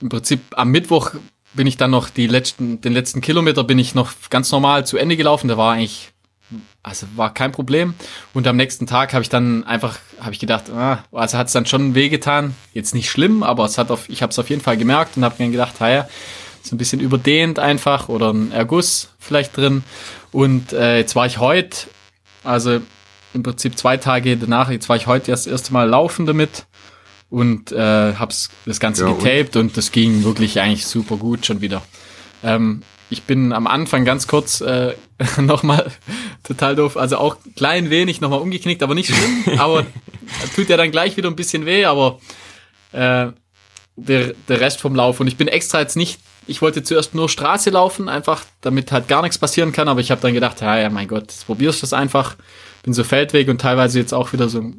im 0.00 0.08
Prinzip 0.08 0.40
am 0.52 0.70
Mittwoch 0.70 1.12
bin 1.54 1.66
ich 1.66 1.76
dann 1.76 1.90
noch 1.90 2.10
die 2.10 2.26
letzten, 2.26 2.80
den 2.80 2.92
letzten 2.92 3.20
Kilometer 3.20 3.64
bin 3.64 3.78
ich 3.78 3.94
noch 3.94 4.12
ganz 4.30 4.50
normal 4.52 4.86
zu 4.86 4.96
Ende 4.96 5.16
gelaufen. 5.16 5.48
Der 5.48 5.56
war 5.56 5.72
eigentlich 5.72 6.12
also 6.82 7.06
war 7.16 7.34
kein 7.34 7.52
Problem. 7.52 7.94
Und 8.32 8.46
am 8.46 8.56
nächsten 8.56 8.86
Tag 8.86 9.12
habe 9.12 9.22
ich 9.22 9.28
dann 9.28 9.64
einfach, 9.64 9.98
habe 10.20 10.32
ich 10.32 10.38
gedacht, 10.38 10.70
ah, 10.70 11.04
also 11.12 11.36
hat 11.36 11.48
es 11.48 11.52
dann 11.52 11.66
schon 11.66 11.94
wehgetan. 11.94 12.54
Jetzt 12.72 12.94
nicht 12.94 13.10
schlimm, 13.10 13.42
aber 13.42 13.64
es 13.64 13.78
hat 13.78 13.90
auf, 13.90 14.08
ich 14.08 14.22
habe 14.22 14.30
es 14.30 14.38
auf 14.38 14.48
jeden 14.48 14.62
Fall 14.62 14.76
gemerkt 14.76 15.16
und 15.16 15.24
habe 15.24 15.42
mir 15.42 15.50
gedacht, 15.50 15.80
naja, 15.80 16.08
so 16.68 16.74
ein 16.74 16.78
bisschen 16.78 17.00
überdehnt 17.00 17.58
einfach 17.58 18.08
oder 18.08 18.32
ein 18.32 18.52
Erguss 18.52 19.10
vielleicht 19.18 19.56
drin. 19.56 19.84
Und 20.32 20.72
äh, 20.72 20.98
jetzt 20.98 21.16
war 21.16 21.26
ich 21.26 21.38
heute, 21.38 21.88
also 22.44 22.80
im 23.34 23.42
Prinzip 23.42 23.78
zwei 23.78 23.96
Tage 23.96 24.36
danach, 24.36 24.70
jetzt 24.70 24.88
war 24.88 24.96
ich 24.96 25.06
heute 25.06 25.30
erst 25.30 25.46
das 25.46 25.52
erste 25.52 25.72
Mal 25.72 25.88
laufen 25.88 26.26
damit 26.26 26.66
und 27.30 27.72
äh, 27.72 28.14
hab's 28.14 28.50
das 28.66 28.80
Ganze 28.80 29.06
ja, 29.06 29.12
getaped 29.12 29.56
und? 29.56 29.68
und 29.68 29.76
das 29.76 29.92
ging 29.92 30.24
wirklich 30.24 30.60
eigentlich 30.60 30.86
super 30.86 31.16
gut 31.16 31.46
schon 31.46 31.60
wieder. 31.60 31.82
Ähm, 32.42 32.82
ich 33.10 33.22
bin 33.22 33.52
am 33.52 33.66
Anfang 33.66 34.04
ganz 34.04 34.26
kurz 34.26 34.60
äh, 34.60 34.94
nochmal 35.40 35.90
total 36.42 36.76
doof, 36.76 36.96
also 36.96 37.18
auch 37.18 37.36
klein 37.56 37.90
wenig 37.90 38.20
nochmal 38.20 38.40
umgeknickt, 38.40 38.82
aber 38.82 38.94
nicht 38.94 39.14
schlimm. 39.14 39.58
aber 39.58 39.86
tut 40.54 40.68
ja 40.68 40.76
dann 40.76 40.90
gleich 40.90 41.16
wieder 41.16 41.28
ein 41.28 41.36
bisschen 41.36 41.66
weh, 41.66 41.84
aber 41.84 42.20
äh, 42.92 43.28
der, 43.96 44.34
der 44.48 44.60
Rest 44.60 44.80
vom 44.80 44.94
Lauf. 44.94 45.20
Und 45.20 45.26
ich 45.26 45.36
bin 45.36 45.48
extra 45.48 45.80
jetzt 45.80 45.96
nicht, 45.96 46.20
ich 46.48 46.62
wollte 46.62 46.82
zuerst 46.82 47.14
nur 47.14 47.28
Straße 47.28 47.70
laufen, 47.70 48.08
einfach, 48.08 48.44
damit 48.60 48.90
halt 48.90 49.06
gar 49.06 49.22
nichts 49.22 49.38
passieren 49.38 49.72
kann, 49.72 49.88
aber 49.88 50.00
ich 50.00 50.10
habe 50.10 50.20
dann 50.20 50.34
gedacht, 50.34 50.60
ja, 50.60 50.78
ja, 50.78 50.90
mein 50.90 51.06
Gott, 51.06 51.24
jetzt 51.30 51.46
probierst 51.46 51.80
du 51.80 51.82
das 51.82 51.92
einfach. 51.92 52.36
Bin 52.82 52.94
so 52.94 53.04
Feldweg 53.04 53.48
und 53.48 53.60
teilweise 53.60 53.98
jetzt 53.98 54.14
auch 54.14 54.32
wieder 54.32 54.48
so, 54.48 54.72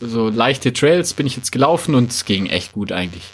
so 0.00 0.28
leichte 0.28 0.72
Trails 0.72 1.14
bin 1.14 1.26
ich 1.26 1.36
jetzt 1.36 1.52
gelaufen 1.52 1.94
und 1.94 2.10
es 2.10 2.24
ging 2.24 2.46
echt 2.46 2.72
gut 2.72 2.92
eigentlich. 2.92 3.24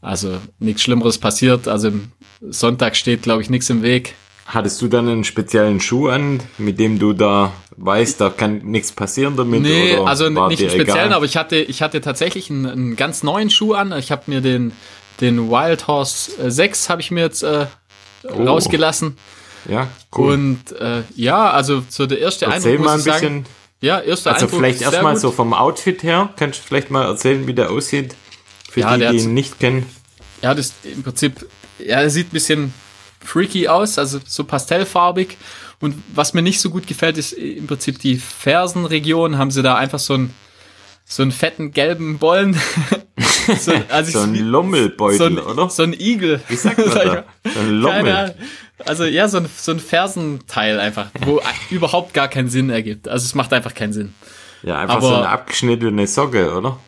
Also 0.00 0.38
nichts 0.58 0.82
Schlimmeres 0.82 1.18
passiert. 1.18 1.66
Also 1.66 1.92
Sonntag 2.40 2.96
steht, 2.96 3.22
glaube 3.22 3.42
ich, 3.42 3.50
nichts 3.50 3.68
im 3.70 3.82
Weg. 3.82 4.14
Hattest 4.46 4.80
du 4.80 4.88
dann 4.88 5.08
einen 5.08 5.24
speziellen 5.24 5.80
Schuh 5.80 6.08
an, 6.08 6.40
mit 6.56 6.78
dem 6.78 6.98
du 6.98 7.12
da 7.12 7.52
weißt, 7.76 8.20
da 8.20 8.30
kann 8.30 8.58
nichts 8.58 8.92
passieren 8.92 9.36
damit? 9.36 9.60
Nee, 9.62 9.96
also 9.96 10.28
nicht 10.28 10.38
einen 10.38 10.52
speziellen, 10.56 10.80
egal? 10.80 11.12
aber 11.12 11.24
ich 11.26 11.36
hatte, 11.36 11.56
ich 11.56 11.82
hatte 11.82 12.00
tatsächlich 12.00 12.48
einen, 12.50 12.66
einen 12.66 12.96
ganz 12.96 13.22
neuen 13.22 13.50
Schuh 13.50 13.74
an. 13.74 13.92
Ich 13.98 14.10
habe 14.10 14.22
mir 14.26 14.40
den, 14.40 14.72
den 15.20 15.50
Wild 15.50 15.86
Horse 15.86 16.50
6 16.50 16.88
habe 16.88 17.00
ich 17.00 17.10
mir 17.10 17.20
jetzt 17.20 17.42
äh, 17.42 17.66
oh. 18.24 18.44
rausgelassen. 18.44 19.16
Ja, 19.68 19.88
cool. 20.16 20.34
Und 20.34 20.72
äh, 20.80 21.02
ja, 21.14 21.50
also 21.50 21.82
so 21.88 22.06
der 22.06 22.20
erste 22.20 22.46
Erzähl 22.46 22.72
Eindruck, 22.72 22.86
mal 22.86 22.92
ein 22.92 23.04
bisschen. 23.04 23.12
Sagen, 23.12 23.46
ja, 23.80 24.00
erster 24.00 24.32
also 24.32 24.46
Eindruck. 24.46 24.52
Also 24.52 24.56
vielleicht 24.58 24.82
erstmal 24.82 25.16
so 25.16 25.30
vom 25.30 25.52
Outfit 25.52 26.02
her, 26.02 26.30
kannst 26.36 26.60
du 26.60 26.64
vielleicht 26.64 26.90
mal 26.90 27.04
erzählen, 27.04 27.46
wie 27.46 27.54
der 27.54 27.70
aussieht? 27.70 28.14
Für 28.70 28.80
ja, 28.80 28.96
die, 28.96 29.08
die 29.08 29.24
ihn 29.24 29.34
nicht 29.34 29.58
kennen. 29.58 29.86
Ja, 30.42 30.54
das 30.54 30.74
im 30.84 31.02
Prinzip, 31.02 31.48
ja, 31.78 32.00
er 32.00 32.10
sieht 32.10 32.28
ein 32.28 32.30
bisschen 32.30 32.74
freaky 33.20 33.68
aus, 33.68 33.98
also 33.98 34.20
so 34.26 34.44
pastellfarbig. 34.44 35.36
Und 35.80 36.02
was 36.14 36.34
mir 36.34 36.42
nicht 36.42 36.60
so 36.60 36.70
gut 36.70 36.86
gefällt, 36.86 37.18
ist 37.18 37.32
im 37.32 37.66
Prinzip 37.66 37.98
die 38.00 38.16
Fersenregion. 38.16 39.38
Haben 39.38 39.50
sie 39.50 39.62
da 39.62 39.76
einfach 39.76 39.98
so 39.98 40.14
einen, 40.14 40.34
so 41.04 41.22
einen 41.22 41.32
fetten 41.32 41.72
gelben 41.72 42.18
Bollen. 42.18 42.60
so, 43.56 43.72
also 43.88 44.18
so 44.18 44.20
ein 44.20 44.34
Lummelbeutel, 44.34 45.18
so 45.18 45.24
ein, 45.24 45.38
oder? 45.38 45.70
So 45.70 45.82
ein 45.82 45.92
Igel. 45.92 46.40
Wie 46.48 46.56
sagt 46.56 46.78
man 46.78 46.88
da? 46.94 47.24
So 47.44 47.60
ein 47.60 47.70
Lummel. 47.70 48.34
Also 48.84 49.04
ja, 49.04 49.28
so 49.28 49.38
ein, 49.38 49.48
so 49.56 49.72
ein 49.72 49.80
Fersenteil 49.80 50.78
einfach, 50.78 51.08
wo 51.24 51.40
überhaupt 51.70 52.14
gar 52.14 52.28
keinen 52.28 52.48
Sinn 52.48 52.70
ergibt. 52.70 53.08
Also 53.08 53.24
es 53.24 53.34
macht 53.34 53.52
einfach 53.52 53.74
keinen 53.74 53.92
Sinn. 53.92 54.14
Ja, 54.62 54.78
einfach 54.78 54.96
Aber, 54.96 55.08
so 55.08 55.14
eine 55.14 55.28
abgeschnittene 55.28 56.06
Socke, 56.06 56.54
oder? 56.54 56.78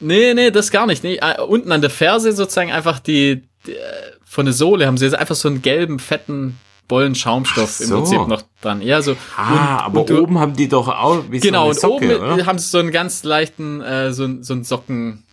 Nee, 0.00 0.34
nee, 0.34 0.50
das 0.50 0.70
gar 0.70 0.86
nicht. 0.86 1.02
Nee, 1.02 1.16
äh, 1.16 1.40
unten 1.40 1.72
an 1.72 1.80
der 1.80 1.90
Ferse 1.90 2.32
sozusagen 2.32 2.70
einfach 2.70 2.98
die, 2.98 3.42
die 3.66 3.72
äh, 3.72 3.82
von 4.24 4.44
der 4.46 4.54
Sohle 4.54 4.86
haben 4.86 4.96
sie 4.96 5.06
jetzt 5.06 5.14
einfach 5.14 5.34
so 5.34 5.48
einen 5.48 5.62
gelben, 5.62 5.98
fetten 5.98 6.58
Bollen 6.88 7.14
Schaumstoff 7.14 7.70
so. 7.70 7.84
im 7.84 7.90
Prinzip 7.90 8.26
noch 8.28 8.42
dran. 8.62 8.80
Ja, 8.80 9.02
so. 9.02 9.14
Ah, 9.36 9.50
und, 9.50 9.84
aber 9.84 10.00
und 10.00 10.10
oben 10.10 10.38
haben 10.38 10.56
die 10.56 10.68
doch 10.68 10.88
auch 10.88 11.24
wie 11.30 11.38
genau, 11.38 11.64
so 11.64 11.70
eine 11.70 11.80
Socke, 11.80 12.18
und 12.18 12.24
oben 12.24 12.32
oder? 12.34 12.46
haben 12.46 12.58
sie 12.58 12.68
so 12.68 12.78
einen 12.78 12.90
ganz 12.90 13.24
leichten, 13.24 13.82
äh, 13.82 14.12
so, 14.12 14.26
so 14.40 14.54
einen 14.54 14.64
Socken. 14.64 15.24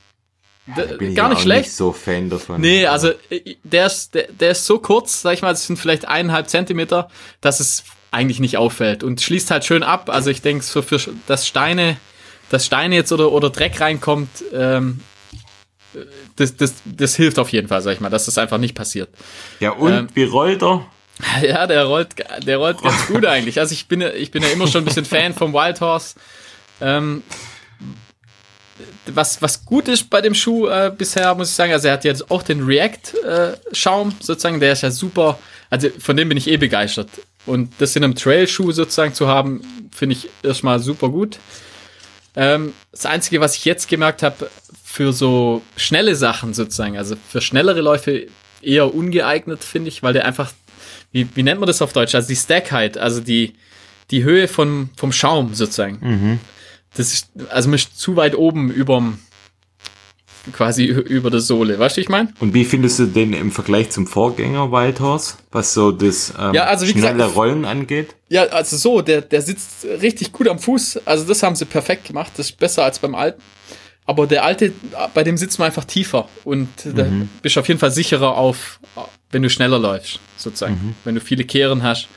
Bin 0.97 1.13
gar 1.13 1.29
nicht 1.29 1.41
schlecht. 1.41 1.65
Nicht 1.65 1.75
so 1.75 1.91
Fan 1.91 2.29
davon. 2.29 2.59
Nee, 2.59 2.87
also 2.87 3.11
äh, 3.29 3.55
der 3.63 3.85
ist, 3.85 4.15
der, 4.15 4.27
der 4.31 4.51
ist 4.51 4.65
so 4.65 4.79
kurz, 4.79 5.21
sag 5.21 5.33
ich 5.33 5.41
mal, 5.41 5.51
das 5.51 5.67
sind 5.67 5.77
vielleicht 5.77 6.07
eineinhalb 6.07 6.49
Zentimeter, 6.49 7.09
dass 7.41 7.59
es 7.59 7.83
eigentlich 8.11 8.39
nicht 8.39 8.57
auffällt 8.57 9.03
und 9.03 9.21
schließt 9.21 9.51
halt 9.51 9.65
schön 9.65 9.83
ab. 9.83 10.09
Also 10.09 10.31
ich 10.31 10.41
denke, 10.41 10.63
so 10.63 10.81
für 10.81 10.99
das 11.27 11.47
Steine 11.47 11.97
dass 12.49 12.65
Steine 12.65 12.95
jetzt 12.95 13.11
oder, 13.11 13.31
oder 13.31 13.49
Dreck 13.49 13.79
reinkommt, 13.81 14.29
ähm, 14.53 15.01
das, 16.35 16.57
das, 16.57 16.75
das 16.85 17.15
hilft 17.15 17.39
auf 17.39 17.49
jeden 17.49 17.67
Fall, 17.67 17.81
sag 17.81 17.93
ich 17.93 17.99
mal, 18.01 18.09
dass 18.09 18.25
das 18.25 18.37
einfach 18.37 18.57
nicht 18.57 18.75
passiert. 18.75 19.09
Ja, 19.59 19.71
und 19.71 19.93
ähm, 19.93 20.07
wie 20.13 20.25
rollt 20.25 20.61
er? 20.61 20.85
Ja, 21.41 21.65
der 21.65 21.85
rollt, 21.85 22.09
der 22.45 22.57
rollt 22.57 22.81
ganz 22.81 23.07
gut 23.07 23.25
eigentlich. 23.25 23.59
Also 23.59 23.71
ich 23.73 23.87
bin, 23.87 24.01
ich 24.01 24.31
bin 24.31 24.43
ja 24.43 24.49
immer 24.49 24.67
schon 24.67 24.81
ein 24.81 24.85
bisschen 24.85 25.05
Fan 25.05 25.33
vom 25.33 25.53
Wild 25.53 25.79
Horse. 25.79 26.15
Ähm, 26.81 27.23
was, 29.07 29.41
was 29.41 29.65
gut 29.65 29.87
ist 29.87 30.09
bei 30.09 30.21
dem 30.21 30.33
Schuh 30.33 30.67
äh, 30.67 30.91
bisher, 30.95 31.33
muss 31.35 31.49
ich 31.49 31.55
sagen, 31.55 31.71
also 31.71 31.87
er 31.87 31.93
hat 31.93 32.03
jetzt 32.03 32.29
auch 32.29 32.43
den 32.43 32.63
React-Schaum 32.63 34.09
äh, 34.09 34.23
sozusagen, 34.23 34.59
der 34.59 34.73
ist 34.73 34.81
ja 34.81 34.91
super, 34.91 35.39
also 35.69 35.89
von 35.99 36.17
dem 36.17 36.29
bin 36.29 36.37
ich 36.37 36.47
eh 36.47 36.57
begeistert. 36.57 37.09
Und 37.45 37.73
das 37.77 37.95
in 37.95 38.03
einem 38.03 38.15
Trail-Schuh 38.15 38.71
sozusagen 38.71 39.13
zu 39.13 39.27
haben, 39.27 39.61
finde 39.91 40.15
ich 40.15 40.29
erstmal 40.43 40.79
super 40.79 41.09
gut. 41.09 41.39
Ähm, 42.35 42.73
das 42.91 43.05
Einzige, 43.05 43.39
was 43.39 43.55
ich 43.55 43.65
jetzt 43.65 43.87
gemerkt 43.87 44.23
habe, 44.23 44.49
für 44.83 45.13
so 45.13 45.61
schnelle 45.77 46.15
Sachen 46.15 46.53
sozusagen, 46.53 46.97
also 46.97 47.15
für 47.29 47.41
schnellere 47.41 47.81
Läufe 47.81 48.27
eher 48.61 48.93
ungeeignet, 48.93 49.63
finde 49.63 49.89
ich, 49.89 50.03
weil 50.03 50.13
der 50.13 50.25
einfach, 50.25 50.51
wie, 51.11 51.27
wie 51.35 51.43
nennt 51.43 51.59
man 51.59 51.67
das 51.67 51.81
auf 51.81 51.93
Deutsch? 51.93 52.15
Also 52.15 52.27
die 52.27 52.35
Stackheit, 52.35 52.97
also 52.97 53.21
die, 53.21 53.53
die 54.11 54.23
Höhe 54.23 54.47
von, 54.47 54.89
vom 54.97 55.11
Schaum 55.11 55.53
sozusagen. 55.53 55.99
Mhm. 56.01 56.39
Das 56.95 57.13
ist, 57.13 57.29
also 57.49 57.69
man 57.69 57.75
ist 57.75 57.99
zu 57.99 58.15
weit 58.15 58.35
oben 58.35 58.71
überm, 58.71 59.19
quasi 60.53 60.85
über 60.85 61.31
der 61.31 61.39
Sohle, 61.39 61.79
weißt 61.79 61.97
du, 61.97 62.01
ich 62.01 62.09
meine? 62.09 62.29
Und 62.39 62.53
wie 62.53 62.65
findest 62.65 62.99
du 62.99 63.05
den 63.05 63.33
im 63.33 63.51
Vergleich 63.51 63.89
zum 63.89 64.07
Vorgänger 64.07 64.71
Wild 64.71 64.99
Horse, 64.99 65.35
was 65.51 65.73
so 65.73 65.91
das 65.91 66.33
ähm, 66.39 66.53
ja, 66.53 66.65
also 66.65 66.85
schnelle 66.85 67.13
gesagt, 67.13 67.35
Rollen 67.35 67.65
angeht? 67.65 68.15
Ja, 68.29 68.43
also 68.43 68.77
so, 68.77 69.01
der, 69.01 69.21
der 69.21 69.41
sitzt 69.41 69.85
richtig 69.85 70.31
gut 70.31 70.47
am 70.47 70.59
Fuß, 70.59 71.01
also 71.05 71.25
das 71.25 71.41
haben 71.43 71.55
sie 71.55 71.65
perfekt 71.65 72.05
gemacht, 72.07 72.31
das 72.37 72.47
ist 72.47 72.57
besser 72.57 72.83
als 72.83 72.99
beim 72.99 73.15
alten. 73.15 73.41
Aber 74.07 74.27
der 74.27 74.43
alte, 74.43 74.71
bei 75.15 75.23
dem 75.23 75.35
sitzt 75.35 75.57
man 75.57 75.67
einfach 75.67 75.85
tiefer 75.85 76.29
und 76.43 76.85
mhm. 76.85 76.95
da 76.95 77.05
bist 77.41 77.55
du 77.55 77.59
auf 77.59 77.67
jeden 77.67 77.79
Fall 77.79 77.91
sicherer 77.91 78.37
auf, 78.37 78.79
wenn 79.31 79.41
du 79.41 79.49
schneller 79.49 79.79
läufst, 79.79 80.19
sozusagen, 80.37 80.75
mhm. 80.75 80.95
wenn 81.03 81.15
du 81.15 81.21
viele 81.21 81.43
Kehren 81.43 81.81
hast. 81.81 82.07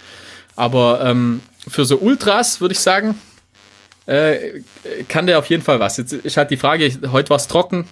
Aber 0.54 1.00
ähm, 1.02 1.40
für 1.66 1.86
so 1.86 1.96
Ultras 1.96 2.60
würde 2.60 2.72
ich 2.72 2.80
sagen, 2.80 3.14
äh, 4.08 4.62
kann 5.08 5.26
der 5.26 5.38
auf 5.38 5.46
jeden 5.46 5.62
Fall 5.62 5.80
was. 5.80 5.98
Jetzt 5.98 6.12
ist 6.12 6.36
halt 6.36 6.50
die 6.50 6.56
Frage, 6.56 6.90
heute 7.12 7.30
war 7.30 7.36
es 7.36 7.46
trocken, 7.46 7.86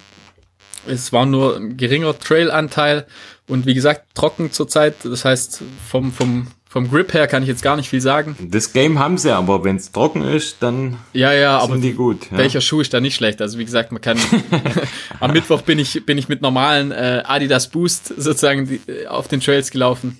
es 0.87 1.13
war 1.13 1.25
nur 1.25 1.57
ein 1.57 1.77
geringer 1.77 2.17
Trail-Anteil 2.17 3.05
und 3.47 3.65
wie 3.65 3.75
gesagt, 3.75 4.15
trocken 4.15 4.51
zurzeit. 4.51 4.95
Das 5.03 5.25
heißt, 5.25 5.61
vom, 5.87 6.11
vom, 6.11 6.47
vom 6.67 6.89
Grip 6.89 7.13
her 7.13 7.27
kann 7.27 7.43
ich 7.43 7.49
jetzt 7.49 7.61
gar 7.61 7.75
nicht 7.75 7.89
viel 7.89 8.01
sagen. 8.01 8.35
Das 8.49 8.73
Game 8.73 8.97
haben 8.97 9.19
sie, 9.19 9.31
aber 9.31 9.63
wenn 9.63 9.75
es 9.75 9.91
trocken 9.91 10.23
ist, 10.23 10.57
dann 10.61 10.97
ja, 11.13 11.33
ja, 11.33 11.61
sind 11.61 11.71
aber 11.71 11.81
die 11.81 11.93
gut. 11.93 12.31
Ja. 12.31 12.37
Welcher 12.39 12.61
Schuh 12.61 12.81
ist 12.81 12.93
da 12.93 12.99
nicht 12.99 13.15
schlecht? 13.15 13.39
Also 13.39 13.59
wie 13.59 13.65
gesagt, 13.65 13.91
man 13.91 14.01
kann 14.01 14.17
am 15.19 15.33
Mittwoch 15.33 15.61
bin 15.61 15.77
ich, 15.77 16.03
bin 16.05 16.17
ich 16.17 16.29
mit 16.29 16.41
normalen 16.41 16.91
äh, 16.91 17.21
Adidas 17.25 17.67
Boost 17.67 18.07
sozusagen 18.07 18.67
die, 18.67 18.81
äh, 18.91 19.05
auf 19.05 19.27
den 19.27 19.39
Trails 19.39 19.69
gelaufen. 19.69 20.17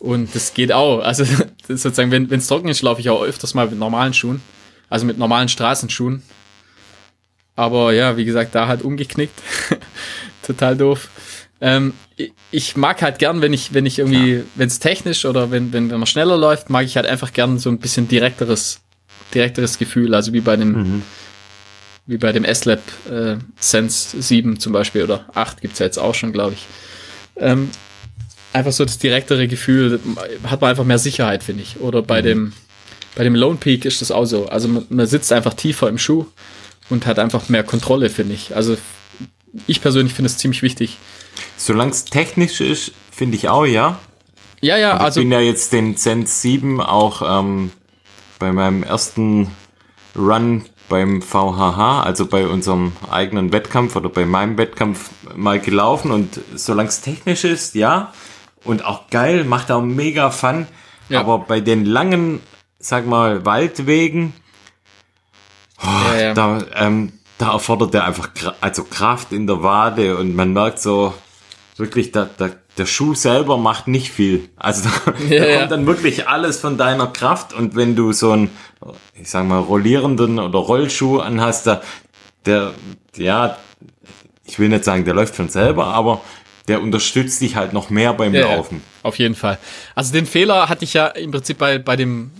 Und 0.00 0.34
das 0.34 0.54
geht 0.54 0.72
auch. 0.72 0.98
Also 1.00 1.24
sozusagen, 1.68 2.10
wenn 2.10 2.30
es 2.30 2.48
trocken 2.48 2.68
ist, 2.68 2.82
laufe 2.82 3.00
ich 3.00 3.10
auch 3.10 3.22
öfters 3.22 3.54
mal 3.54 3.68
mit 3.68 3.78
normalen 3.78 4.12
Schuhen. 4.12 4.42
Also 4.88 5.06
mit 5.06 5.18
normalen 5.18 5.48
Straßenschuhen. 5.48 6.22
Aber 7.56 7.92
ja, 7.92 8.16
wie 8.16 8.24
gesagt, 8.24 8.54
da 8.54 8.66
halt 8.66 8.82
umgeknickt. 8.82 9.40
Total 10.46 10.76
doof. 10.76 11.08
Ähm, 11.60 11.94
ich 12.50 12.76
mag 12.76 13.00
halt 13.02 13.18
gern, 13.18 13.40
wenn 13.40 13.52
ich, 13.52 13.74
wenn 13.74 13.86
ich 13.86 13.98
irgendwie, 13.98 14.34
ja. 14.34 14.42
wenn 14.54 14.68
es 14.68 14.80
technisch 14.80 15.24
oder 15.24 15.50
wenn, 15.50 15.72
wenn, 15.72 15.90
wenn 15.90 15.98
man 15.98 16.06
schneller 16.06 16.36
läuft, 16.36 16.68
mag 16.68 16.84
ich 16.84 16.96
halt 16.96 17.06
einfach 17.06 17.32
gern 17.32 17.58
so 17.58 17.70
ein 17.70 17.78
bisschen 17.78 18.08
direkteres, 18.08 18.80
direkteres 19.32 19.78
Gefühl. 19.78 20.14
Also 20.14 20.32
wie 20.32 20.40
bei 20.40 20.56
dem, 20.56 20.72
mhm. 20.72 21.02
wie 22.06 22.18
bei 22.18 22.32
dem 22.32 22.44
S-Lab 22.44 22.80
äh, 23.10 23.36
Sense 23.58 24.20
7 24.20 24.58
zum 24.58 24.72
Beispiel 24.72 25.04
oder 25.04 25.26
8 25.34 25.60
gibt's 25.60 25.78
ja 25.78 25.86
jetzt 25.86 25.98
auch 25.98 26.14
schon, 26.14 26.32
glaube 26.32 26.54
ich. 26.54 26.66
Ähm, 27.36 27.70
einfach 28.52 28.72
so 28.72 28.84
das 28.84 28.98
direktere 28.98 29.48
Gefühl, 29.48 30.00
hat 30.44 30.60
man 30.60 30.70
einfach 30.70 30.84
mehr 30.84 30.98
Sicherheit, 30.98 31.42
finde 31.42 31.62
ich. 31.62 31.80
Oder 31.80 32.02
bei 32.02 32.20
mhm. 32.20 32.26
dem, 32.26 32.52
bei 33.14 33.24
dem 33.24 33.34
Lone 33.34 33.56
Peak 33.56 33.84
ist 33.84 34.00
das 34.00 34.10
auch 34.10 34.24
so. 34.24 34.46
Also 34.46 34.68
man, 34.68 34.86
man 34.88 35.06
sitzt 35.06 35.32
einfach 35.32 35.54
tiefer 35.54 35.88
im 35.88 35.98
Schuh 35.98 36.26
und 36.90 37.06
hat 37.06 37.18
einfach 37.18 37.48
mehr 37.48 37.64
Kontrolle, 37.64 38.10
finde 38.10 38.34
ich. 38.34 38.54
Also 38.56 38.76
ich 39.66 39.80
persönlich 39.80 40.14
finde 40.14 40.28
es 40.28 40.38
ziemlich 40.38 40.62
wichtig. 40.62 40.98
Solange 41.56 41.92
es 41.92 42.04
technisch 42.04 42.60
ist, 42.60 42.92
finde 43.10 43.36
ich 43.36 43.48
auch, 43.48 43.66
ja. 43.66 43.98
Ja, 44.60 44.76
ja, 44.76 44.96
also. 44.96 45.20
Ich 45.20 45.24
bin 45.24 45.32
ja 45.32 45.40
jetzt 45.40 45.72
den 45.72 45.96
Zenz 45.96 46.40
7 46.42 46.80
auch 46.80 47.22
ähm, 47.22 47.70
bei 48.38 48.52
meinem 48.52 48.82
ersten 48.82 49.48
Run 50.16 50.64
beim 50.88 51.22
VHH, 51.22 52.02
also 52.02 52.26
bei 52.26 52.46
unserem 52.46 52.92
eigenen 53.10 53.52
Wettkampf 53.52 53.96
oder 53.96 54.08
bei 54.08 54.26
meinem 54.26 54.58
Wettkampf 54.58 55.10
mal 55.34 55.58
gelaufen 55.58 56.10
und 56.10 56.40
solange 56.54 56.88
es 56.88 57.00
technisch 57.00 57.44
ist, 57.44 57.74
ja. 57.74 58.12
Und 58.64 58.84
auch 58.84 59.08
geil, 59.10 59.44
macht 59.44 59.70
auch 59.70 59.82
mega 59.82 60.30
Fun. 60.30 60.66
Ja. 61.08 61.20
Aber 61.20 61.38
bei 61.40 61.60
den 61.60 61.84
langen, 61.84 62.40
sag 62.86 63.06
mal, 63.06 63.44
Waldwegen, 63.44 64.34
Oh, 65.82 66.14
ja, 66.14 66.20
ja. 66.20 66.34
Da, 66.34 66.64
ähm, 66.74 67.12
da 67.38 67.52
erfordert 67.52 67.94
er 67.94 68.04
einfach 68.04 68.30
also 68.60 68.84
Kraft 68.84 69.32
in 69.32 69.46
der 69.46 69.62
Wade 69.62 70.16
und 70.16 70.34
man 70.34 70.52
merkt 70.52 70.78
so 70.80 71.14
wirklich, 71.76 72.12
da, 72.12 72.28
da, 72.36 72.50
der 72.78 72.86
Schuh 72.86 73.14
selber 73.14 73.58
macht 73.58 73.88
nicht 73.88 74.10
viel. 74.10 74.48
Also 74.56 74.88
da, 74.88 75.12
ja, 75.28 75.44
da 75.44 75.58
kommt 75.58 75.72
dann 75.72 75.86
wirklich 75.86 76.28
alles 76.28 76.60
von 76.60 76.78
deiner 76.78 77.08
Kraft 77.08 77.52
und 77.52 77.74
wenn 77.76 77.96
du 77.96 78.12
so 78.12 78.32
einen, 78.32 78.50
ich 79.14 79.30
sag 79.30 79.46
mal, 79.46 79.58
rollierenden 79.58 80.38
oder 80.38 80.58
Rollschuh 80.58 81.18
anhast, 81.18 81.66
da, 81.66 81.82
der, 82.46 82.72
ja, 83.16 83.58
ich 84.44 84.58
will 84.58 84.68
nicht 84.68 84.84
sagen, 84.84 85.04
der 85.04 85.14
läuft 85.14 85.34
von 85.34 85.48
selber, 85.48 85.86
aber 85.86 86.20
der 86.68 86.80
unterstützt 86.80 87.40
dich 87.40 87.56
halt 87.56 87.72
noch 87.72 87.90
mehr 87.90 88.14
beim 88.14 88.32
Laufen. 88.34 88.82
auf 89.02 89.18
jeden 89.18 89.34
Fall. 89.34 89.58
Also 89.94 90.12
den 90.12 90.26
Fehler 90.26 90.68
hatte 90.68 90.84
ich 90.84 90.94
ja 90.94 91.08
im 91.08 91.30
Prinzip 91.30 91.58
bei, 91.58 91.78
bei 91.78 91.96
dem 91.96 92.30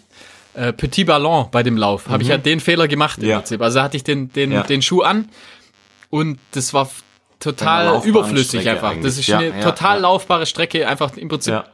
äh, 0.55 0.73
Petit 0.73 1.07
Ballon 1.07 1.49
bei 1.51 1.63
dem 1.63 1.77
Lauf. 1.77 2.07
Mhm. 2.07 2.13
Habe 2.13 2.23
ich 2.23 2.29
ja 2.29 2.39
den 2.39 2.61
Fehler 2.61 2.89
gemacht 2.89 3.19
im 3.21 3.29
ja. 3.29 3.39
Prinzip. 3.39 3.61
Also 3.61 3.83
hatte 3.83 3.97
ich 3.97 4.05
den, 4.05 4.33
den, 4.33 4.53
ja. 4.53 4.63
den 4.63 4.83
Schuh 4.83 5.03
an 5.03 5.29
und 6.11 6.39
das 6.53 6.73
war 6.75 6.89
total 7.41 8.03
überflüssig 8.05 8.69
einfach. 8.69 8.93
Eigentlich. 8.93 9.05
Das 9.05 9.19
ist 9.19 9.27
ja, 9.27 9.39
eine 9.39 9.61
total 9.61 10.01
laufbare 10.01 10.47
Strecke, 10.47 10.89
einfach 10.89 11.17
im 11.17 11.29
Prinzip 11.29 11.65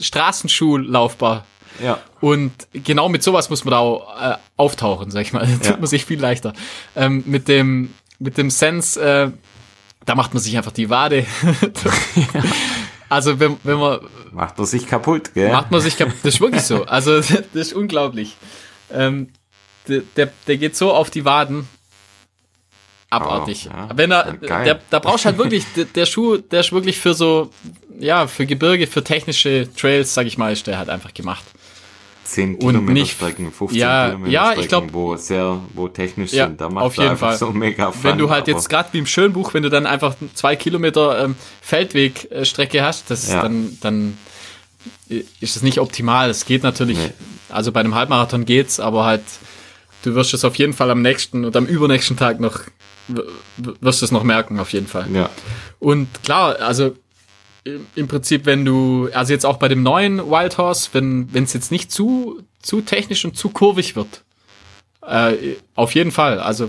Straßenschuh 0.00 0.78
laufbar. 0.78 1.44
Ja. 1.82 1.98
Und 2.20 2.52
genau 2.72 3.08
mit 3.08 3.22
sowas 3.22 3.48
muss 3.48 3.64
man 3.64 3.72
da 3.72 3.78
auch 3.78 4.20
äh, 4.20 4.36
auftauchen, 4.56 5.10
sag 5.10 5.22
ich 5.22 5.32
mal. 5.32 5.46
Das 5.58 5.68
tut 5.68 5.80
man 5.80 5.86
sich 5.86 6.04
viel 6.04 6.20
leichter. 6.20 6.52
Ähm, 6.96 7.22
mit 7.26 7.48
dem, 7.48 7.94
mit 8.18 8.36
dem 8.38 8.50
Sense, 8.50 9.00
äh, 9.00 9.30
da 10.04 10.14
macht 10.14 10.34
man 10.34 10.42
sich 10.42 10.56
einfach 10.56 10.72
die 10.72 10.90
Wade. 10.90 11.26
Also 13.10 13.38
wenn, 13.40 13.58
wenn 13.64 13.78
man... 13.78 14.00
Macht 14.32 14.56
man 14.56 14.66
sich 14.66 14.86
kaputt, 14.86 15.34
gell? 15.34 15.50
Macht 15.50 15.70
man 15.70 15.80
sich 15.80 15.98
kaputt. 15.98 16.14
Das 16.22 16.34
ist 16.34 16.40
wirklich 16.40 16.62
so. 16.62 16.84
Also 16.86 17.16
das 17.16 17.40
ist 17.52 17.72
unglaublich. 17.74 18.36
Ähm, 18.92 19.28
der, 19.88 20.02
der, 20.16 20.32
der 20.46 20.56
geht 20.56 20.76
so 20.76 20.92
auf 20.92 21.10
die 21.10 21.24
Waden. 21.24 21.68
Abartig. 23.10 23.68
Oh, 23.68 23.76
ja. 23.76 23.88
Wenn 23.94 24.12
er, 24.12 24.38
ja, 24.40 24.64
der, 24.64 24.80
da 24.88 25.00
brauchst 25.00 25.24
halt 25.24 25.38
wirklich, 25.38 25.64
der, 25.76 25.86
der, 25.86 26.06
Schuh, 26.06 26.36
der 26.36 26.60
ist 26.60 26.72
wirklich 26.72 26.98
für 26.98 27.12
so, 27.12 27.50
ja, 27.98 28.28
für 28.28 28.46
Gebirge, 28.46 28.86
für 28.86 29.02
technische 29.02 29.68
Trails, 29.76 30.14
sag 30.14 30.26
ich 30.26 30.38
mal, 30.38 30.52
ist 30.52 30.68
der 30.68 30.78
halt 30.78 30.88
einfach 30.88 31.12
gemacht. 31.12 31.44
10 32.24 32.58
Kilometer 32.58 32.92
nicht, 32.92 33.12
Strecken, 33.12 33.50
15 33.50 33.78
ja, 33.78 34.06
Kilometer 34.06 34.30
ja, 34.30 34.44
Strecken, 34.44 34.62
ich 34.62 34.68
glaub, 34.68 34.92
wo 34.92 35.16
sehr, 35.16 35.60
wo 35.74 35.88
technisch 35.88 36.32
ja, 36.32 36.46
sind. 36.46 36.60
Da 36.60 36.68
macht 36.68 36.84
auf 36.84 36.96
jeden 36.96 37.16
Fall. 37.16 37.36
so 37.36 37.50
mega 37.50 37.90
Fun, 37.90 38.04
Wenn 38.04 38.18
du 38.18 38.30
halt 38.30 38.46
jetzt 38.46 38.68
gerade 38.68 38.88
wie 38.92 38.98
im 38.98 39.06
Schönbuch, 39.06 39.54
wenn 39.54 39.62
du 39.62 39.68
dann 39.70 39.86
einfach 39.86 40.14
zwei 40.34 40.56
Kilometer 40.56 41.24
ähm, 41.24 41.36
Feldwegstrecke 41.60 42.82
hast, 42.82 43.10
das 43.10 43.30
ja. 43.30 43.42
dann, 43.42 43.76
dann 43.80 44.18
ist 45.08 45.56
es 45.56 45.62
nicht 45.62 45.78
optimal. 45.78 46.30
Es 46.30 46.44
geht 46.44 46.62
natürlich, 46.62 46.98
nee. 46.98 47.12
also 47.48 47.72
bei 47.72 47.80
einem 47.80 47.94
Halbmarathon 47.94 48.44
geht's, 48.44 48.80
aber 48.80 49.04
halt, 49.04 49.24
du 50.02 50.14
wirst 50.14 50.32
es 50.34 50.44
auf 50.44 50.56
jeden 50.56 50.72
Fall 50.72 50.90
am 50.90 51.02
nächsten 51.02 51.44
und 51.44 51.56
am 51.56 51.66
übernächsten 51.66 52.16
Tag 52.16 52.40
noch, 52.40 52.60
wirst 53.56 54.02
es 54.02 54.12
noch 54.12 54.22
merken, 54.22 54.60
auf 54.60 54.72
jeden 54.72 54.86
Fall. 54.86 55.06
Ja. 55.12 55.30
Und 55.78 56.08
klar, 56.22 56.60
also 56.60 56.94
im 57.94 58.08
Prinzip, 58.08 58.46
wenn 58.46 58.64
du, 58.64 59.08
also 59.12 59.32
jetzt 59.32 59.46
auch 59.46 59.58
bei 59.58 59.68
dem 59.68 59.82
neuen 59.82 60.18
Wild 60.18 60.58
Horse, 60.58 60.90
wenn 60.92 61.28
es 61.34 61.52
jetzt 61.52 61.70
nicht 61.70 61.92
zu, 61.92 62.42
zu 62.60 62.80
technisch 62.80 63.24
und 63.24 63.36
zu 63.36 63.50
kurvig 63.50 63.96
wird, 63.96 64.24
äh, 65.06 65.34
auf 65.74 65.94
jeden 65.94 66.12
Fall. 66.12 66.40
Also 66.40 66.68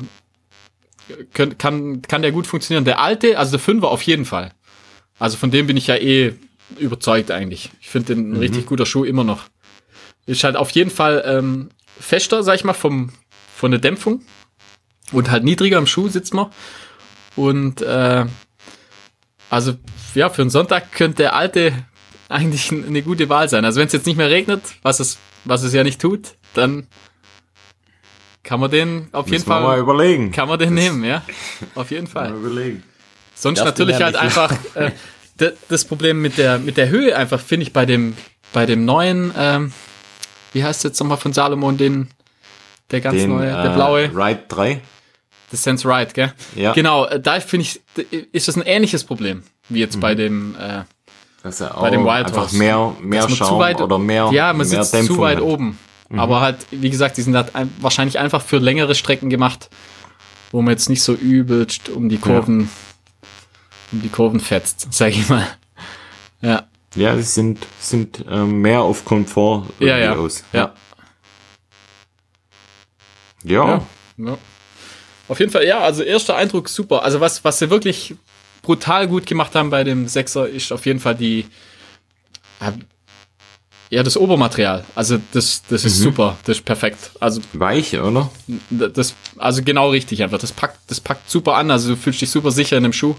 können, 1.33 1.57
kann, 1.57 2.01
kann 2.01 2.21
der 2.21 2.31
gut 2.31 2.47
funktionieren. 2.47 2.85
Der 2.85 2.99
alte, 2.99 3.37
also 3.37 3.51
der 3.51 3.59
Fünfer 3.59 3.89
auf 3.89 4.01
jeden 4.03 4.25
Fall. 4.25 4.53
Also 5.19 5.37
von 5.37 5.51
dem 5.51 5.67
bin 5.67 5.77
ich 5.77 5.87
ja 5.87 5.95
eh 5.95 6.33
überzeugt 6.79 7.31
eigentlich. 7.31 7.71
Ich 7.81 7.89
finde 7.89 8.15
den 8.15 8.31
ein 8.31 8.33
mhm. 8.33 8.39
richtig 8.39 8.65
guter 8.65 8.85
Schuh 8.85 9.03
immer 9.03 9.23
noch. 9.23 9.45
Ist 10.25 10.43
halt 10.43 10.55
auf 10.55 10.71
jeden 10.71 10.91
Fall 10.91 11.23
ähm, 11.25 11.69
fester, 11.99 12.43
sag 12.43 12.55
ich 12.55 12.63
mal, 12.63 12.73
vom, 12.73 13.11
von 13.55 13.71
der 13.71 13.79
Dämpfung. 13.79 14.21
Und 15.11 15.29
halt 15.29 15.43
niedriger 15.43 15.77
im 15.77 15.87
Schuh 15.87 16.07
sitzt 16.07 16.33
man. 16.33 16.51
Und 17.35 17.81
äh, 17.81 18.25
also 19.51 19.73
ja, 20.15 20.29
für 20.29 20.41
einen 20.41 20.49
Sonntag 20.49 20.93
könnte 20.93 21.23
der 21.23 21.35
alte 21.35 21.73
eigentlich 22.29 22.71
eine 22.71 23.01
gute 23.01 23.27
Wahl 23.27 23.49
sein. 23.49 23.65
Also 23.65 23.79
wenn 23.79 23.87
es 23.87 23.93
jetzt 23.93 24.07
nicht 24.07 24.15
mehr 24.15 24.29
regnet, 24.29 24.63
was 24.81 25.01
es, 25.01 25.17
was 25.43 25.63
es 25.63 25.73
ja 25.73 25.83
nicht 25.83 25.99
tut, 25.99 26.35
dann 26.53 26.87
kann 28.43 28.61
man 28.61 28.71
den 28.71 29.09
auf 29.11 29.25
Müssen 29.25 29.33
jeden 29.33 29.45
Fall 29.45 29.61
mal 29.61 29.77
überlegen. 29.77 30.31
Kann 30.31 30.47
man 30.47 30.57
den 30.57 30.73
das 30.73 30.83
nehmen, 30.83 31.03
ja? 31.03 31.21
Auf 31.75 31.91
jeden 31.91 32.07
Fall. 32.07 32.31
Mal 32.31 32.39
überlegen. 32.39 32.83
Sonst 33.35 33.59
Darf 33.59 33.67
natürlich 33.67 34.01
halt 34.01 34.15
einfach 34.15 34.53
äh, 34.75 34.91
das 35.67 35.83
Problem 35.83 36.21
mit 36.21 36.37
der 36.37 36.57
mit 36.57 36.77
der 36.77 36.89
Höhe 36.89 37.15
einfach 37.15 37.39
finde 37.39 37.65
ich 37.65 37.73
bei 37.73 37.85
dem 37.85 38.15
bei 38.53 38.65
dem 38.65 38.85
neuen 38.85 39.33
ähm, 39.37 39.73
wie 40.53 40.63
heißt 40.63 40.83
jetzt 40.85 40.99
nochmal 40.99 41.17
von 41.17 41.33
Salomon 41.33 41.77
den 41.77 42.09
der 42.91 43.01
ganz 43.01 43.17
Den, 43.17 43.29
neue 43.29 43.47
der 43.47 43.65
äh, 43.65 43.75
blaue 43.75 44.11
Ride 44.15 44.43
3. 44.47 44.81
The 45.51 45.57
Sense 45.57 45.87
Right, 45.87 46.13
gell? 46.13 46.33
Ja. 46.55 46.73
Genau, 46.73 47.05
äh, 47.05 47.19
da 47.19 47.39
finde 47.39 47.65
ich, 47.67 47.81
ist 48.31 48.47
das 48.47 48.55
ein 48.55 48.63
ähnliches 48.63 49.03
Problem, 49.03 49.43
wie 49.69 49.79
jetzt 49.79 49.97
Mhm. 49.97 50.01
bei 50.01 50.15
dem, 50.15 50.55
äh, 50.55 50.83
Das 51.43 51.55
ist 51.55 51.59
ja 51.61 51.73
auch 51.75 51.81
bei 51.81 51.89
dem 51.89 52.03
Wild 52.05 52.27
einfach 52.27 52.43
Horse. 52.43 52.57
mehr, 52.57 52.95
mehr 53.01 53.29
Schaum 53.29 53.59
oder 53.59 53.97
mehr, 53.99 54.29
ja, 54.31 54.47
man 54.47 54.57
mehr 54.57 54.65
sitzt 54.65 54.93
Dämpfung 54.93 55.15
zu 55.17 55.21
weit 55.21 55.37
hat. 55.37 55.43
Mhm. 55.43 55.49
oben. 55.49 55.79
Aber 56.17 56.41
halt, 56.41 56.57
wie 56.71 56.89
gesagt, 56.89 57.15
die 57.17 57.21
sind 57.21 57.35
halt 57.37 57.55
ein, 57.55 57.73
wahrscheinlich 57.79 58.19
einfach 58.19 58.41
für 58.41 58.57
längere 58.57 58.95
Strecken 58.95 59.29
gemacht, 59.29 59.69
wo 60.51 60.61
man 60.61 60.71
jetzt 60.73 60.89
nicht 60.89 61.03
so 61.03 61.13
übelst 61.13 61.87
um 61.89 62.09
die 62.09 62.17
Kurven, 62.17 62.69
um 63.93 64.01
die 64.01 64.09
Kurven 64.09 64.41
fetzt, 64.41 64.87
sag 64.91 65.09
ich 65.11 65.29
mal. 65.29 65.47
Ja, 66.41 66.63
Ja, 66.95 67.15
die 67.15 67.21
sind, 67.21 67.59
sind 67.79 68.25
ähm, 68.29 68.59
mehr 68.61 68.81
auf 68.81 69.05
Komfort 69.05 69.67
ja, 69.79 69.97
ja. 69.97 70.15
aus. 70.15 70.43
ja. 70.51 70.73
Ja. 73.43 73.65
Ja. 73.65 73.81
ja. 74.17 74.37
Auf 75.31 75.39
jeden 75.39 75.49
Fall, 75.49 75.65
ja, 75.65 75.79
also 75.79 76.03
erster 76.03 76.35
Eindruck 76.35 76.67
super. 76.67 77.03
Also 77.03 77.21
was, 77.21 77.45
was 77.45 77.57
sie 77.57 77.69
wirklich 77.69 78.15
brutal 78.63 79.07
gut 79.07 79.25
gemacht 79.25 79.55
haben 79.55 79.69
bei 79.69 79.85
dem 79.85 80.09
Sechser 80.09 80.49
ist 80.49 80.73
auf 80.73 80.85
jeden 80.85 80.99
Fall 80.99 81.15
die, 81.15 81.45
ja, 83.89 84.03
das 84.03 84.17
Obermaterial. 84.17 84.83
Also 84.93 85.21
das, 85.31 85.63
das 85.69 85.85
ist 85.85 85.99
super, 85.99 86.37
das 86.43 86.57
ist 86.57 86.65
perfekt. 86.65 87.11
Also 87.21 87.39
Weich, 87.53 87.97
oder? 87.97 88.29
das, 88.69 89.15
also 89.37 89.63
genau 89.63 89.91
richtig 89.91 90.21
einfach. 90.21 90.37
Das 90.37 90.51
packt, 90.51 90.79
das 90.87 90.99
packt 90.99 91.29
super 91.29 91.55
an. 91.55 91.71
Also 91.71 91.91
du 91.91 91.95
fühlst 91.95 92.19
dich 92.19 92.29
super 92.29 92.51
sicher 92.51 92.75
in 92.75 92.83
dem 92.83 92.91
Schuh. 92.91 93.15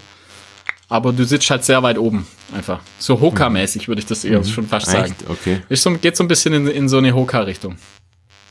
Aber 0.89 1.13
du 1.13 1.25
sitzt 1.25 1.49
halt 1.49 1.65
sehr 1.65 1.81
weit 1.81 1.97
oben, 1.97 2.27
einfach. 2.53 2.81
So 2.99 3.19
Hoka-mäßig 3.19 3.87
würde 3.87 4.01
ich 4.01 4.05
das 4.05 4.23
eher 4.23 4.43
schon 4.43 4.67
fast 4.67 4.85
sagen. 4.85 5.15
Echt? 5.19 5.29
Okay. 5.31 5.63
Ist 5.67 5.81
so, 5.81 5.89
geht 5.97 6.15
so 6.15 6.23
ein 6.23 6.27
bisschen 6.27 6.53
in, 6.53 6.67
in 6.67 6.89
so 6.89 6.99
eine 6.99 7.15
Hoka-Richtung. 7.15 7.77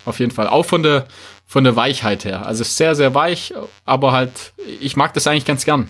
Auf 0.04 0.18
jeden 0.18 0.32
Fall. 0.32 0.48
Auch 0.48 0.64
von 0.64 0.82
der, 0.82 1.06
von 1.46 1.64
der 1.64 1.76
Weichheit 1.76 2.24
her. 2.24 2.46
Also 2.46 2.64
sehr, 2.64 2.94
sehr 2.94 3.14
weich, 3.14 3.52
aber 3.84 4.12
halt, 4.12 4.52
ich 4.80 4.96
mag 4.96 5.14
das 5.14 5.26
eigentlich 5.26 5.44
ganz 5.44 5.64
gern. 5.64 5.88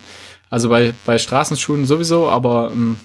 Also 0.50 0.68
bei, 0.68 0.92
bei 1.06 1.18
Straßenschuhen 1.18 1.86
sowieso, 1.86 2.28
aber 2.28 2.70
ähm, 2.72 2.96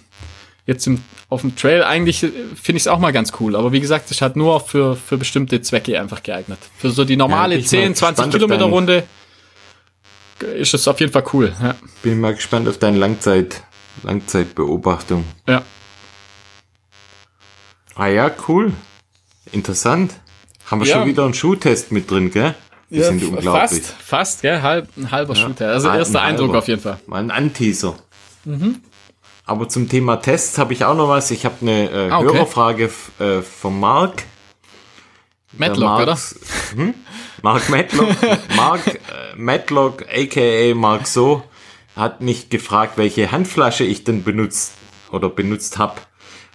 jetzt 0.66 0.86
im, 0.88 1.02
auf 1.30 1.42
dem 1.42 1.56
Trail 1.56 1.84
eigentlich 1.84 2.24
äh, 2.24 2.32
finde 2.62 2.78
ich 2.78 2.84
es 2.84 2.88
auch 2.88 3.00
mal 3.00 3.14
ganz 3.14 3.32
cool. 3.40 3.56
Aber 3.56 3.72
wie 3.72 3.80
gesagt, 3.80 4.12
es 4.12 4.22
hat 4.22 4.36
nur 4.36 4.60
für, 4.60 4.96
für 4.96 5.18
bestimmte 5.18 5.62
Zwecke 5.62 6.00
einfach 6.00 6.24
geeignet. 6.24 6.60
Für 6.78 6.90
so 6.90 7.06
die 7.06 7.16
normale 7.16 7.56
mal 7.56 7.64
10, 7.64 7.96
20 7.96 7.96
gespannt 7.96 8.20
auf 8.20 8.32
Kilometer 8.34 8.66
Runde 8.66 9.04
ist 10.56 10.74
es 10.74 10.88
auf 10.88 11.00
jeden 11.00 11.12
Fall 11.12 11.24
cool. 11.34 11.56
Ja. 11.62 11.76
Bin 12.04 12.20
mal 12.20 12.36
gespannt 12.36 12.68
auf 12.68 12.78
deine 12.78 12.98
Langzeit, 12.98 13.64
Langzeitbeobachtung. 14.04 15.26
ja. 15.48 15.64
Ah 17.96 18.08
ja, 18.08 18.30
cool. 18.48 18.74
Interessant. 19.52 20.14
Haben 20.68 20.82
wir 20.82 20.88
Ja. 20.88 20.98
schon 21.00 21.08
wieder 21.08 21.24
einen 21.26 21.34
Schuhtest 21.34 21.92
mit 21.92 22.10
drin, 22.12 22.32
gell? 22.32 22.56
Die 22.90 23.02
sind 23.02 23.22
f- 23.22 23.30
unglaublich. 23.30 23.82
Fast, 23.82 23.86
fast, 24.04 24.42
gell? 24.44 24.62
Halb, 24.62 24.90
ein 24.96 25.12
halber 25.12 25.36
Shooter. 25.36 25.70
Also 25.70 25.90
Ein 25.90 26.00
erster 26.00 26.22
Eindruck 26.22 26.48
halber. 26.48 26.60
auf 26.60 26.68
jeden 26.68 26.82
Fall. 26.82 27.00
Mal 27.08 27.20
ein 27.20 27.32
Anteaser. 27.32 27.96
Mhm. 28.46 28.82
Aber 29.46 29.68
zum 29.70 29.88
Thema 29.90 30.18
Tests 30.18 30.58
habe 30.58 30.74
ich 30.74 30.84
auch 30.86 30.96
noch 30.96 31.08
was. 31.10 31.32
Ich 31.32 31.46
habe 31.46 31.56
eine 31.62 31.90
äh, 31.90 32.10
Ah, 32.10 32.20
okay. 32.20 32.26
Hörerfrage 32.34 32.90
äh, 33.20 33.42
vom 33.42 33.80
Mark. 33.80 34.24
Matlock, 35.58 36.02
oder? 36.02 36.18
Hm? 36.76 36.94
Mark 37.42 37.70
Matlock. 37.70 38.10
Mark 38.56 38.88
äh, 38.88 39.00
Matlock, 39.38 40.06
aka 40.14 40.76
Mark 40.76 41.08
So, 41.08 41.44
hat 41.96 42.22
mich 42.22 42.50
gefragt, 42.50 42.94
welche 42.98 43.32
Handflasche 43.32 43.84
ich 43.86 44.04
denn 44.04 44.24
benutzt 44.24 44.74
oder 45.12 45.30
benutzt 45.30 45.78
habe. 45.78 45.96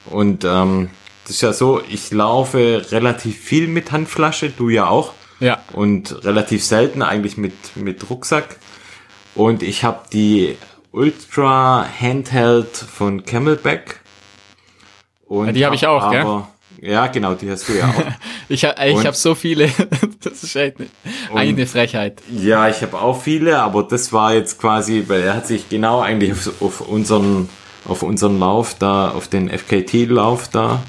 Und 0.06 0.44
ähm, 0.44 0.90
das 1.24 1.36
ist 1.36 1.40
ja 1.42 1.52
so, 1.52 1.80
ich 1.88 2.10
laufe 2.10 2.86
relativ 2.90 3.38
viel 3.38 3.68
mit 3.68 3.92
Handflasche, 3.92 4.50
du 4.50 4.68
ja 4.68 4.86
auch. 4.88 5.12
Ja. 5.40 5.60
Und 5.72 6.24
relativ 6.24 6.64
selten 6.64 7.02
eigentlich 7.02 7.36
mit, 7.36 7.54
mit 7.76 8.08
Rucksack. 8.10 8.56
Und 9.34 9.62
ich 9.62 9.82
habe 9.84 10.02
die 10.12 10.56
Ultra 10.92 11.86
Handheld 12.00 12.76
von 12.76 13.24
Camelback. 13.24 14.00
Und 15.26 15.46
Ja, 15.46 15.52
die 15.52 15.66
hab 15.66 15.72
ich 15.74 15.86
auch, 15.86 16.10
gell? 16.10 16.20
aber, 16.20 16.48
Ja, 16.80 17.06
genau, 17.06 17.34
die 17.34 17.50
hast 17.50 17.68
du 17.68 17.72
ja 17.74 17.88
auch. 17.88 17.94
Ich, 18.48 18.64
ha- 18.66 18.74
ich 18.84 19.06
habe 19.06 19.16
so 19.16 19.34
viele. 19.34 19.70
das 20.22 20.42
ist 20.42 20.54
echt 20.56 20.76
eine 21.34 21.66
Frechheit. 21.66 22.20
Ja, 22.30 22.68
ich 22.68 22.82
habe 22.82 23.00
auch 23.00 23.22
viele, 23.22 23.60
aber 23.60 23.84
das 23.84 24.12
war 24.12 24.34
jetzt 24.34 24.60
quasi, 24.60 25.04
weil 25.06 25.22
er 25.22 25.36
hat 25.36 25.46
sich 25.46 25.68
genau 25.70 26.00
eigentlich 26.00 26.32
auf, 26.32 26.60
auf 26.60 26.80
unseren 26.82 27.48
auf 27.88 28.02
unseren 28.02 28.38
Lauf 28.38 28.76
da, 28.78 29.10
auf 29.10 29.26
den 29.28 29.48
FKT-Lauf 29.48 30.48
da 30.48 30.82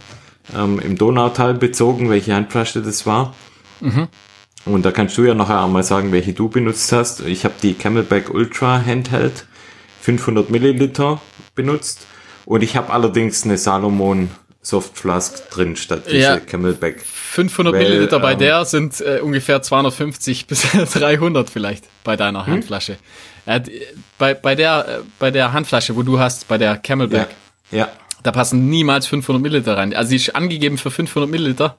ähm, 0.58 0.80
im 0.80 0.98
Donautal 0.98 1.54
bezogen, 1.54 2.10
welche 2.10 2.34
Handflasche 2.36 2.82
das 2.82 3.06
war. 3.06 3.34
Und 4.66 4.86
da 4.86 4.92
kannst 4.92 5.18
du 5.18 5.24
ja 5.24 5.34
nachher 5.34 5.62
auch 5.62 5.68
mal 5.70 5.84
sagen, 5.84 6.12
welche 6.14 6.34
du 6.34 6.48
benutzt 6.48 6.92
hast. 6.94 7.20
Ich 7.22 7.44
habe 7.44 7.56
die 7.62 7.74
Camelback 7.74 8.30
Ultra 8.34 8.82
Handheld 8.86 9.46
500 10.02 10.50
Milliliter 10.50 11.20
benutzt 11.56 12.06
und 12.46 12.64
ich 12.64 12.76
habe 12.78 12.92
allerdings 12.94 13.44
eine 13.44 13.58
Salomon 13.58 14.30
Soft 14.62 14.98
Flask 14.98 15.50
drin 15.50 15.76
statt 15.76 16.04
diese 16.08 16.18
Ja. 16.18 16.38
Camelback. 16.40 17.02
500 17.06 17.74
Weil, 17.74 17.84
Milliliter 17.84 18.20
bei 18.22 18.32
ähm, 18.34 18.40
der 18.40 18.64
sind 18.64 19.02
äh, 19.02 19.20
ungefähr 19.22 19.62
250 19.62 20.48
bis 20.48 20.62
300 20.72 21.50
vielleicht 21.50 21.84
bei 22.06 22.14
Hm? 22.14 22.18
deiner 22.20 22.46
Handflasche. 22.48 22.96
Äh, 23.46 23.60
d- 23.60 23.82
bei, 24.18 24.34
bei, 24.34 24.56
der, 24.56 24.88
äh, 24.88 25.00
bei 25.20 25.32
der 25.32 25.52
Handflasche, 25.52 25.98
wo 25.98 26.04
du 26.04 26.18
hast, 26.20 26.48
bei 26.48 26.58
der 26.58 26.78
Camelback, 26.78 27.28
Ja, 27.72 27.80
ja. 27.80 27.88
Da 28.24 28.32
passen 28.32 28.70
niemals 28.70 29.06
500 29.08 29.42
Milliliter 29.42 29.78
rein. 29.78 29.94
Also 29.94 30.10
sie 30.10 30.16
ist 30.18 30.36
angegeben 30.36 30.78
für 30.78 30.92
500 30.92 31.30
Milliliter, 31.30 31.78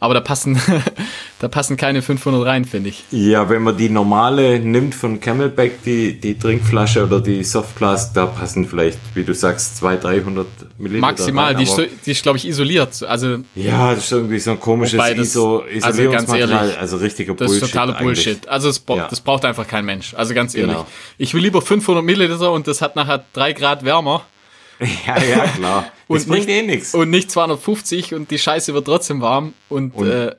aber 0.00 0.12
da 0.14 0.20
passen, 0.20 0.60
da 1.38 1.48
passen 1.48 1.76
keine 1.76 2.02
500 2.02 2.44
rein, 2.44 2.64
finde 2.64 2.90
ich. 2.90 3.04
Ja, 3.12 3.48
wenn 3.48 3.62
man 3.62 3.76
die 3.76 3.88
normale 3.88 4.58
nimmt 4.58 4.94
von 4.94 5.20
Camelback, 5.20 5.82
die, 5.84 6.20
die 6.20 6.36
Trinkflasche 6.38 7.04
oder 7.04 7.20
die 7.20 7.42
Softflask, 7.44 8.12
da 8.12 8.26
passen 8.26 8.66
vielleicht, 8.68 8.98
wie 9.14 9.22
du 9.22 9.32
sagst, 9.34 9.76
200, 9.78 10.04
300 10.04 10.46
Milliliter. 10.78 11.00
Maximal, 11.00 11.54
rein, 11.54 11.58
die 11.58 11.62
ist, 11.64 11.80
die 12.06 12.10
ist 12.10 12.22
glaube 12.24 12.38
ich, 12.38 12.46
isoliert. 12.48 13.02
Also 13.04 13.38
Ja, 13.54 13.94
das 13.94 14.04
ist 14.06 14.12
irgendwie 14.12 14.40
so 14.40 14.50
ein 14.50 14.60
komisches 14.60 14.98
das- 14.98 15.10
ISO, 15.16 15.58
also 15.60 15.70
ganz 15.80 15.94
Isolierungsmaterial, 15.94 16.64
ehrlich, 16.64 16.78
also 16.80 16.96
richtiger 16.96 17.34
Das 17.34 17.46
Bullshit. 17.46 17.62
ist 17.62 17.70
totaler 17.70 17.96
eigentlich. 17.96 18.24
Bullshit. 18.24 18.48
Also 18.48 18.66
das, 18.68 18.82
Ja. 18.88 19.06
das 19.08 19.20
braucht 19.20 19.44
einfach 19.44 19.66
kein 19.68 19.84
Mensch. 19.84 20.12
Also 20.14 20.34
ganz 20.34 20.54
ehrlich. 20.56 20.72
Genau. 20.74 20.86
Ich 21.18 21.32
will 21.34 21.42
lieber 21.42 21.62
500 21.62 22.04
Milliliter 22.04 22.50
und 22.52 22.66
das 22.66 22.82
hat 22.82 22.96
nachher 22.96 23.24
drei 23.32 23.52
Grad 23.52 23.84
wärmer 23.84 24.22
Ja, 24.80 25.16
ja, 25.22 25.46
klar. 25.48 25.84
Das 26.08 26.24
Und 26.24 26.28
bringt 26.28 26.46
nicht- 26.46 26.56
eh 26.58 26.62
nichts. 26.66 26.94
und 26.94 27.08
nicht 27.10 27.30
250 27.30 28.14
und 28.14 28.30
die 28.30 28.38
Scheiße 28.38 28.74
wird 28.74 28.84
trotzdem 28.84 29.20
warm 29.22 29.54
und, 29.70 29.94
äh, 30.02 30.32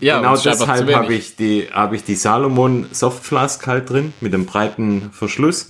ja, 0.00 0.18
Genau 0.20 0.34
und 0.34 0.44
deshalb 0.44 0.94
habe 0.94 1.12
ich 1.14 1.34
die, 1.36 1.66
habe 1.72 1.96
ich 1.96 2.04
die 2.04 2.14
Salomon 2.14 2.86
Softflask 2.92 3.66
halt 3.66 3.90
drin 3.90 4.12
mit 4.20 4.32
einem 4.32 4.46
breiten 4.46 5.10
Verschluss. 5.12 5.66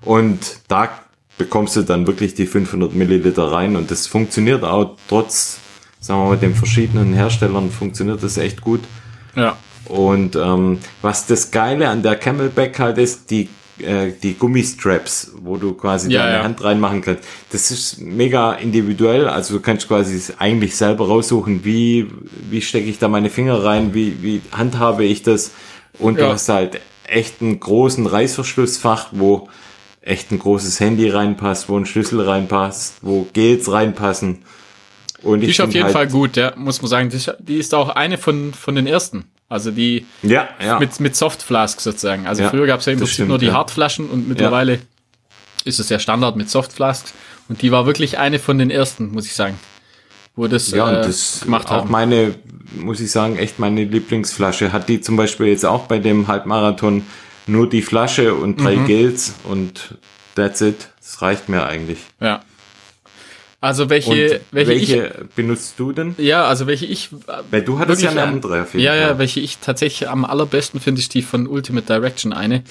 Und 0.00 0.60
da 0.68 0.90
bekommst 1.38 1.74
du 1.76 1.82
dann 1.82 2.06
wirklich 2.06 2.34
die 2.34 2.46
500 2.46 2.94
Milliliter 2.94 3.50
rein 3.50 3.76
und 3.76 3.90
das 3.90 4.06
funktioniert 4.06 4.62
auch 4.64 4.96
trotz, 5.08 5.58
sagen 6.00 6.20
wir 6.22 6.28
mal, 6.30 6.36
den 6.38 6.54
verschiedenen 6.54 7.12
Herstellern 7.14 7.70
funktioniert 7.70 8.22
das 8.22 8.36
echt 8.38 8.60
gut. 8.60 8.80
Ja. 9.34 9.56
Und 9.86 10.36
ähm, 10.36 10.78
was 11.02 11.26
das 11.26 11.50
Geile 11.50 11.88
an 11.88 12.02
der 12.02 12.14
Camelback 12.16 12.78
halt 12.78 12.98
ist, 12.98 13.30
die, 13.30 13.48
äh, 13.80 14.12
die 14.22 14.34
Gummistraps, 14.34 15.32
wo 15.42 15.56
du 15.56 15.74
quasi 15.74 16.10
Ja, 16.10 16.22
deine 16.24 16.36
ja. 16.38 16.42
Hand 16.44 16.62
reinmachen 16.62 17.00
kannst. 17.02 17.24
Das 17.50 17.70
ist 17.70 18.00
mega 18.00 18.52
individuell. 18.52 19.28
Also 19.28 19.54
du 19.54 19.60
kannst 19.60 19.88
quasi 19.88 20.20
eigentlich 20.38 20.76
selber 20.76 21.06
raussuchen, 21.06 21.64
wie, 21.64 22.08
wie 22.50 22.60
stecke 22.62 22.88
ich 22.88 22.98
da 22.98 23.08
meine 23.08 23.30
Finger 23.30 23.64
rein, 23.64 23.94
wie, 23.94 24.22
wie 24.22 24.40
handhabe 24.52 25.04
ich 25.04 25.22
das. 25.22 25.52
Und 25.98 26.18
du 26.18 26.24
Ja. 26.24 26.32
hast 26.32 26.48
halt 26.48 26.80
echt 27.06 27.40
einen 27.40 27.58
großen 27.60 28.06
Reißverschlussfach, 28.06 29.08
wo 29.12 29.48
echt 30.02 30.30
ein 30.30 30.38
großes 30.38 30.80
Handy 30.80 31.08
reinpasst, 31.10 31.68
wo 31.68 31.76
ein 31.78 31.86
Schlüssel 31.86 32.20
reinpasst, 32.20 32.96
wo 33.02 33.26
Gels 33.32 33.70
reinpassen. 33.70 34.44
Und 35.22 35.40
Die 35.40 35.46
ich 35.46 35.52
ist 35.58 35.60
auf 35.60 35.72
jeden 35.72 35.84
halt, 35.84 35.92
Fall 35.92 36.06
gut, 36.08 36.36
ja, 36.36 36.52
muss 36.56 36.80
man 36.80 36.88
sagen. 36.88 37.10
Die 37.10 37.16
ist, 37.16 37.34
die 37.40 37.56
ist 37.56 37.74
auch 37.74 37.88
eine 37.88 38.18
von, 38.18 38.54
von 38.54 38.74
den 38.76 38.86
ersten. 38.86 39.24
Also 39.48 39.70
die 39.70 40.06
Ja, 40.22 40.48
ja. 40.62 40.78
mit, 40.78 41.00
mit 41.00 41.16
Softflask 41.16 41.80
sozusagen. 41.80 42.26
Also 42.26 42.42
Ja, 42.42 42.50
früher 42.50 42.66
gab 42.66 42.80
es 42.80 42.86
ja 42.86 42.92
im 42.92 42.98
Prinzip 42.98 43.14
stimmt, 43.14 43.28
nur 43.30 43.38
die. 43.38 43.52
Hartflaschen 43.52 44.08
und 44.10 44.28
mittlerweile 44.28 44.80
ist 45.64 45.78
es 45.80 45.88
ja 45.88 45.98
Standard 45.98 46.36
mit 46.36 46.50
Softflasks. 46.50 47.14
Und 47.48 47.62
die 47.62 47.72
war 47.72 47.86
wirklich 47.86 48.18
eine 48.18 48.38
von 48.38 48.58
den 48.58 48.70
ersten, 48.70 49.10
muss 49.12 49.24
ich 49.26 49.34
sagen. 49.34 49.58
Wo 50.36 50.46
das, 50.48 50.70
Ja, 50.70 50.92
äh, 50.92 50.96
und 50.96 51.04
das 51.06 51.40
gemacht 51.44 51.68
auch 51.68 51.72
haben. 51.82 51.90
meine, 51.90 52.34
muss 52.76 53.00
ich 53.00 53.10
sagen, 53.10 53.36
echt 53.38 53.58
meine 53.58 53.84
Lieblingsflasche. 53.84 54.70
Hat 54.72 54.88
die 54.88 55.00
zum 55.00 55.16
Beispiel 55.16 55.46
jetzt 55.46 55.64
auch 55.64 55.86
bei 55.86 55.98
dem 55.98 56.28
Halbmarathon 56.28 57.04
nur 57.46 57.68
die 57.68 57.80
Flasche 57.82 58.34
und 58.34 58.60
drei 58.60 58.76
Mhm. 58.76 58.86
Gels 58.86 59.34
und 59.44 59.94
that's 60.34 60.60
it. 60.60 60.90
Das 61.00 61.22
reicht 61.22 61.48
mir 61.48 61.64
eigentlich. 61.66 61.98
Ja. 62.20 62.40
Also 63.60 63.90
welche, 63.90 64.40
welche, 64.52 64.70
welche, 64.70 65.28
benutzt 65.34 65.74
du 65.78 65.90
denn? 65.90 66.14
ich, 66.16 66.26
ja, 66.26 66.44
also 66.44 66.68
welche 66.68 66.86
ich 66.86 67.10
Weil 67.50 67.62
du 67.62 67.80
hattest 67.80 68.02
ja 68.02 68.10
eine 68.10 68.22
ähm, 68.22 68.28
andere 68.28 68.62
auf 68.62 68.72
jeden 68.72 68.84
Ja, 68.84 68.94
ja, 68.94 69.08
Fall. 69.08 69.18
welche 69.18 69.40
ich 69.40 69.58
tatsächlich 69.58 70.08
am 70.08 70.24
allerbesten 70.24 70.78
finde, 70.78 71.00
ist 71.00 71.12
die 71.14 71.22
von 71.22 71.48
Ultimate 71.48 71.84
Direction 71.84 72.32
eine. 72.32 72.62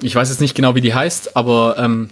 Ich 0.00 0.14
weiß 0.14 0.28
jetzt 0.28 0.40
nicht 0.40 0.54
genau, 0.54 0.76
wie 0.76 0.80
die 0.80 0.94
heißt, 0.94 1.36
aber 1.36 1.74
ähm, 1.78 2.10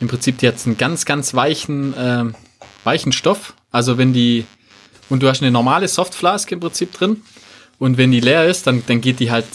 im 0.00 0.08
Prinzip, 0.08 0.38
die 0.38 0.48
hat 0.48 0.56
einen 0.66 0.76
ganz, 0.76 1.04
ganz 1.04 1.34
weichen, 1.34 1.96
äh, 1.96 2.24
weichen 2.82 3.12
Stoff. 3.12 3.54
Also 3.70 3.96
wenn 3.96 4.12
die, 4.12 4.44
und 5.08 5.22
du 5.22 5.28
hast 5.28 5.40
eine 5.40 5.52
normale 5.52 5.86
Softflask 5.86 6.50
im 6.50 6.58
Prinzip 6.58 6.92
drin. 6.92 7.22
Und 7.78 7.96
wenn 7.96 8.10
die 8.10 8.20
leer 8.20 8.46
ist, 8.46 8.66
dann, 8.66 8.82
dann 8.86 9.00
geht 9.00 9.20
die 9.20 9.30
halt, 9.30 9.46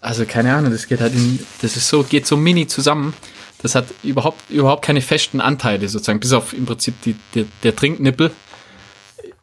also 0.00 0.24
keine 0.24 0.52
Ahnung, 0.54 0.72
das 0.72 0.88
geht 0.88 1.00
halt 1.00 1.14
in, 1.14 1.38
das 1.62 1.76
ist 1.76 1.88
so, 1.88 2.02
geht 2.02 2.26
so 2.26 2.36
mini 2.36 2.66
zusammen. 2.66 3.14
Das 3.62 3.74
hat 3.74 3.86
überhaupt, 4.02 4.50
überhaupt 4.50 4.84
keine 4.84 5.00
festen 5.00 5.40
Anteile 5.40 5.88
sozusagen, 5.88 6.20
bis 6.20 6.32
auf 6.32 6.52
im 6.52 6.66
Prinzip 6.66 6.94
die, 7.02 7.14
der, 7.34 7.44
der 7.62 7.76
Trinknippel 7.76 8.30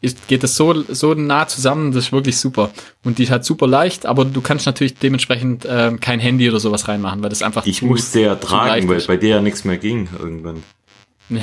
ist, 0.01 0.27
geht 0.27 0.43
das 0.43 0.55
so, 0.55 0.83
so 0.93 1.13
nah 1.13 1.47
zusammen, 1.47 1.91
das 1.91 2.05
ist 2.05 2.11
wirklich 2.11 2.37
super. 2.37 2.71
Und 3.03 3.17
die 3.17 3.23
ist 3.23 3.31
halt 3.31 3.45
super 3.45 3.67
leicht, 3.67 4.05
aber 4.05 4.25
du 4.25 4.41
kannst 4.41 4.65
natürlich 4.65 4.95
dementsprechend 4.95 5.65
äh, 5.65 5.93
kein 5.99 6.19
Handy 6.19 6.49
oder 6.49 6.59
sowas 6.59 6.87
reinmachen, 6.87 7.23
weil 7.23 7.29
das 7.29 7.41
einfach 7.41 7.65
Ich 7.65 7.81
musste 7.81 8.21
ja 8.21 8.35
tragen, 8.35 8.87
weil 8.87 9.01
bei 9.01 9.17
dir 9.17 9.29
ja 9.29 9.41
nichts 9.41 9.65
mehr 9.65 9.77
ging 9.77 10.07
irgendwann. 10.19 10.63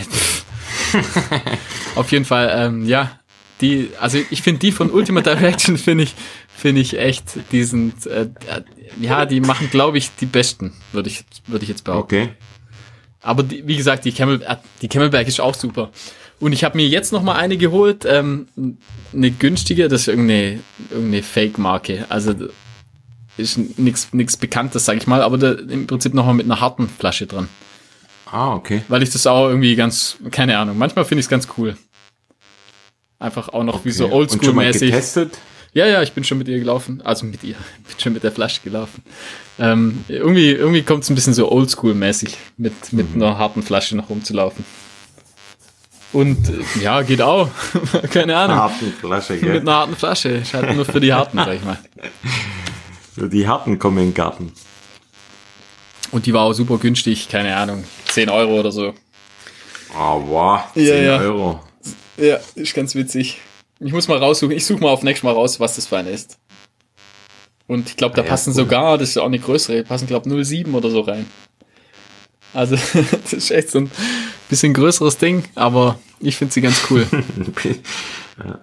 Auf 1.97 2.13
jeden 2.13 2.25
Fall, 2.25 2.53
ähm, 2.55 2.87
ja, 2.87 3.19
die, 3.61 3.91
also 4.01 4.19
ich 4.31 4.43
finde 4.43 4.61
die 4.61 4.73
von 4.73 4.91
Ultima 4.91 5.21
Direction 5.21 5.77
finde 5.77 6.05
ich, 6.05 6.15
finde 6.49 6.81
ich 6.81 6.99
echt, 6.99 7.25
die 7.53 7.65
sind, 7.65 8.07
äh, 8.07 8.29
ja, 9.01 9.27
die 9.27 9.41
machen, 9.41 9.69
glaube 9.71 9.99
ich, 9.99 10.15
die 10.15 10.27
besten, 10.27 10.73
würde 10.93 11.11
ich, 11.11 11.25
würde 11.47 11.65
ich 11.65 11.69
jetzt 11.69 11.85
behaupten. 11.85 12.15
Okay. 12.15 12.29
Aber 13.25 13.43
die, 13.43 13.67
wie 13.67 13.77
gesagt, 13.77 14.05
die, 14.05 14.13
Camel, 14.13 14.43
äh, 14.43 14.57
die 14.83 14.89
Camelback 14.89 15.27
ist 15.27 15.41
auch 15.41 15.55
super. 15.55 15.91
Und 16.41 16.53
ich 16.53 16.63
habe 16.63 16.77
mir 16.77 16.87
jetzt 16.87 17.13
noch 17.13 17.23
mal 17.23 17.37
eine 17.37 17.57
geholt, 17.57 18.05
ähm, 18.07 18.49
eine 19.13 19.31
günstige, 19.31 19.89
das 19.89 20.03
ist 20.03 20.09
irgendeine, 20.09 20.61
irgendeine 20.91 21.23
Fake-Marke. 21.23 22.07
Also 22.09 22.35
ist 23.37 23.59
nichts 23.79 24.37
Bekanntes, 24.37 24.85
sag 24.85 24.97
ich 24.97 25.07
mal, 25.07 25.23
aber 25.23 25.39
da, 25.39 25.53
im 25.53 25.87
Prinzip 25.87 26.15
noch 26.15 26.27
mal 26.27 26.35
mit 26.35 26.47
einer 26.47 26.61
harten 26.61 26.89
Flasche 26.89 27.27
dran. 27.27 27.49
Ah, 28.27 28.55
okay. 28.55 28.83
Weil 28.89 29.03
ich 29.03 29.11
das 29.11 29.27
auch 29.27 29.49
irgendwie 29.49 29.75
ganz, 29.75 30.17
keine 30.31 30.59
Ahnung, 30.59 30.77
manchmal 30.77 31.05
finde 31.05 31.21
ich 31.21 31.27
es 31.27 31.31
ganz 31.31 31.49
cool. 31.57 31.77
Einfach 33.19 33.49
auch 33.49 33.65
noch 33.65 33.77
okay. 33.77 33.87
wie 33.87 33.93
so 33.93 34.09
Oldschool-mäßig. 34.11 34.91
getestet? 34.91 35.39
Ja, 35.73 35.87
ja, 35.87 36.03
ich 36.03 36.13
bin 36.13 36.25
schon 36.25 36.39
mit 36.39 36.49
ihr 36.49 36.59
gelaufen. 36.59 37.01
Also 37.03 37.27
mit 37.27 37.43
ihr. 37.43 37.57
Ich 37.89 37.95
bin 37.95 38.01
schon 38.01 38.13
mit 38.13 38.23
der 38.23 38.33
Flasche 38.33 38.61
gelaufen. 38.63 39.03
Ähm, 39.59 40.05
irgendwie 40.09 40.51
irgendwie 40.51 40.83
kommt 40.83 41.05
es 41.05 41.11
ein 41.11 41.15
bisschen 41.15 41.35
so 41.35 41.51
Oldschool-mäßig, 41.51 42.37
mit, 42.57 42.93
mit 42.93 43.15
mhm. 43.15 43.23
einer 43.23 43.39
harten 43.39 43.63
Flasche 43.63 43.97
noch 43.97 44.11
rumzulaufen. 44.11 44.65
Und 46.13 46.49
äh, 46.49 46.83
ja, 46.83 47.03
geht 47.03 47.21
auch. 47.21 47.49
Keine 48.11 48.37
Ahnung. 48.37 48.57
Harten 48.57 48.93
Flasche, 48.93 49.39
gell? 49.39 49.55
Mit 49.55 49.63
einer 49.63 49.77
harten 49.79 49.97
Flasche. 49.97 50.29
Ist 50.31 50.55
halt 50.55 50.75
nur 50.75 50.85
für 50.85 51.01
die 51.01 51.13
Harten, 51.13 51.39
sag 51.39 51.55
ich 51.55 51.65
mal. 51.65 51.79
Für 53.15 53.29
die 53.29 53.47
Harten 53.47 53.79
kommen 53.79 53.99
in 53.99 54.05
den 54.07 54.15
Garten. 54.15 54.53
Und 56.11 56.27
die 56.27 56.35
war 56.35 56.43
auch 56.43 56.53
super 56.53 56.79
günstig, 56.79 57.29
keine 57.29 57.55
Ahnung. 57.57 57.85
10 58.07 58.29
Euro 58.29 58.59
oder 58.59 58.73
so. 58.73 58.93
Ah, 59.97 60.15
oh, 60.15 60.25
wow. 60.27 60.61
10 60.75 60.85
ja, 60.85 60.95
ja. 60.95 61.19
Euro. 61.21 61.61
Ja, 62.17 62.39
ist 62.57 62.75
ganz 62.75 62.97
witzig. 62.97 63.39
Ich 63.79 63.93
muss 63.93 64.09
mal 64.09 64.19
raussuchen. 64.19 64.57
Ich 64.57 64.67
suche 64.67 64.81
mal 64.81 64.91
auf 64.91 65.05
nächstes 65.05 65.23
Mal 65.23 65.33
raus, 65.33 65.61
was 65.61 65.77
das 65.77 65.87
für 65.87 65.97
eine 65.97 66.11
ist. 66.11 66.39
Und 67.67 67.89
ich 67.89 67.97
glaube, 67.97 68.15
da 68.15 68.23
ah, 68.23 68.25
ja, 68.25 68.31
passen 68.31 68.51
cool. 68.51 68.57
sogar, 68.57 68.99
das 68.99 69.11
ist 69.11 69.19
auch 69.19 69.27
eine 69.27 69.39
größere, 69.39 69.85
passen, 69.85 70.07
glaube 70.07 70.29
ich, 70.29 70.47
07 70.47 70.75
oder 70.75 70.91
so 70.91 71.01
rein. 71.01 71.27
Also, 72.53 72.77
das 73.23 73.33
ist 73.33 73.51
echt 73.51 73.71
so 73.71 73.81
ein 73.81 73.91
bisschen 74.49 74.75
größeres 74.75 75.19
Ding, 75.19 75.45
aber 75.55 75.99
ich 76.21 76.37
finde 76.37 76.55
sie 76.55 76.61
ganz 76.61 76.83
cool. 76.91 77.07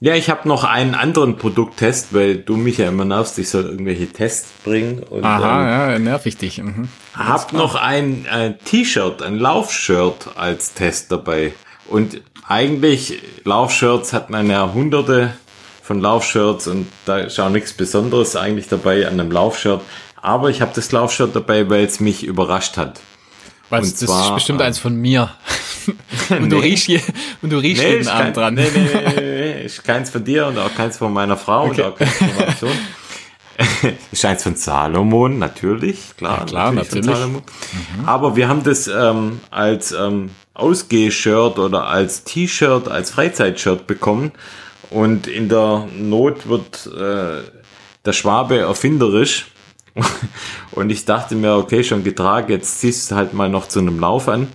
ja. 0.00 0.14
ich 0.14 0.30
habe 0.30 0.48
noch 0.48 0.64
einen 0.64 0.94
anderen 0.94 1.36
Produkttest, 1.36 2.14
weil 2.14 2.36
du 2.36 2.56
mich 2.56 2.78
ja 2.78 2.88
immer 2.88 3.04
nervst, 3.04 3.38
ich 3.38 3.48
soll 3.48 3.64
irgendwelche 3.64 4.06
Tests 4.08 4.50
bringen. 4.64 5.02
Und, 5.02 5.24
Aha, 5.24 5.86
ähm, 5.86 5.92
ja, 5.92 5.98
nerv 5.98 6.24
ich 6.26 6.36
dich. 6.36 6.58
Mhm. 6.58 6.88
Hab 7.14 7.52
noch 7.52 7.74
ein, 7.74 8.26
ein 8.30 8.58
T-Shirt, 8.64 9.22
ein 9.22 9.38
Laufshirt 9.38 10.30
als 10.36 10.72
Test 10.72 11.12
dabei. 11.12 11.52
Und 11.88 12.22
eigentlich, 12.46 13.20
Laufshirts 13.44 14.12
hat 14.12 14.30
man 14.30 14.48
ja 14.48 14.72
hunderte 14.72 15.34
von 15.92 16.00
Laufshirts 16.00 16.68
und 16.68 16.86
da 17.04 17.18
ist 17.18 17.38
auch 17.38 17.50
nichts 17.50 17.74
Besonderes 17.74 18.34
eigentlich 18.34 18.66
dabei 18.66 19.06
an 19.06 19.20
einem 19.20 19.30
Laufshirt. 19.30 19.82
Aber 20.16 20.48
ich 20.48 20.62
habe 20.62 20.72
das 20.74 20.90
Laufshirt 20.90 21.36
dabei, 21.36 21.68
weil 21.68 21.84
es 21.84 22.00
mich 22.00 22.24
überrascht 22.24 22.78
hat. 22.78 23.00
Weil 23.68 23.82
das 23.82 23.96
zwar, 23.96 24.28
ist 24.28 24.34
bestimmt 24.34 24.62
äh, 24.62 24.64
eins 24.64 24.78
von 24.78 24.96
mir. 24.96 25.30
und, 26.30 26.42
nee. 26.44 26.48
du 26.48 26.56
riechst 26.56 26.86
hier, 26.86 27.02
und 27.42 27.52
du 27.52 27.58
riechst 27.58 27.82
nee, 27.82 27.90
jeden 27.90 28.08
Abend 28.08 28.24
kein, 28.24 28.32
dran. 28.32 28.54
Nee, 28.54 28.68
nee, 28.74 28.88
nee, 28.94 29.20
nee, 29.20 29.64
ist 29.64 29.84
keins 29.84 30.08
von 30.08 30.24
dir 30.24 30.46
und 30.46 30.58
auch 30.58 30.74
keins 30.74 30.96
von 30.96 31.12
meiner 31.12 31.36
Frau 31.36 31.66
okay. 31.66 31.82
und 31.82 31.88
auch 31.88 31.96
keins 31.98 32.16
von 32.16 32.36
meiner 32.38 32.52
Sohn. 32.52 33.92
ist 34.12 34.24
eins 34.24 34.42
von 34.42 34.56
Salomon, 34.56 35.38
natürlich, 35.38 36.16
klar. 36.16 36.38
Ja, 36.38 36.44
klar, 36.46 36.72
natürlich. 36.72 37.04
natürlich. 37.04 37.32
Mhm. 37.34 38.06
Aber 38.06 38.34
wir 38.34 38.48
haben 38.48 38.62
das 38.62 38.86
ähm, 38.88 39.40
als 39.50 39.92
ähm, 39.92 40.30
Ausgeh-Shirt 40.54 41.58
oder 41.58 41.86
als 41.86 42.24
T-Shirt, 42.24 42.88
als 42.88 43.10
Freizeitshirt 43.10 43.86
bekommen. 43.86 44.32
Und 44.92 45.26
in 45.26 45.48
der 45.48 45.88
Not 45.96 46.48
wird 46.48 46.86
äh, 46.86 47.42
der 48.04 48.12
Schwabe 48.12 48.58
erfinderisch 48.58 49.46
und 50.72 50.90
ich 50.90 51.04
dachte 51.04 51.34
mir, 51.34 51.56
okay, 51.56 51.84
schon 51.84 52.04
getragen, 52.04 52.50
jetzt 52.50 52.80
ziehst 52.80 53.10
du 53.10 53.14
halt 53.14 53.34
mal 53.34 53.48
noch 53.48 53.68
zu 53.68 53.78
einem 53.78 53.98
Lauf 53.98 54.28
an. 54.28 54.48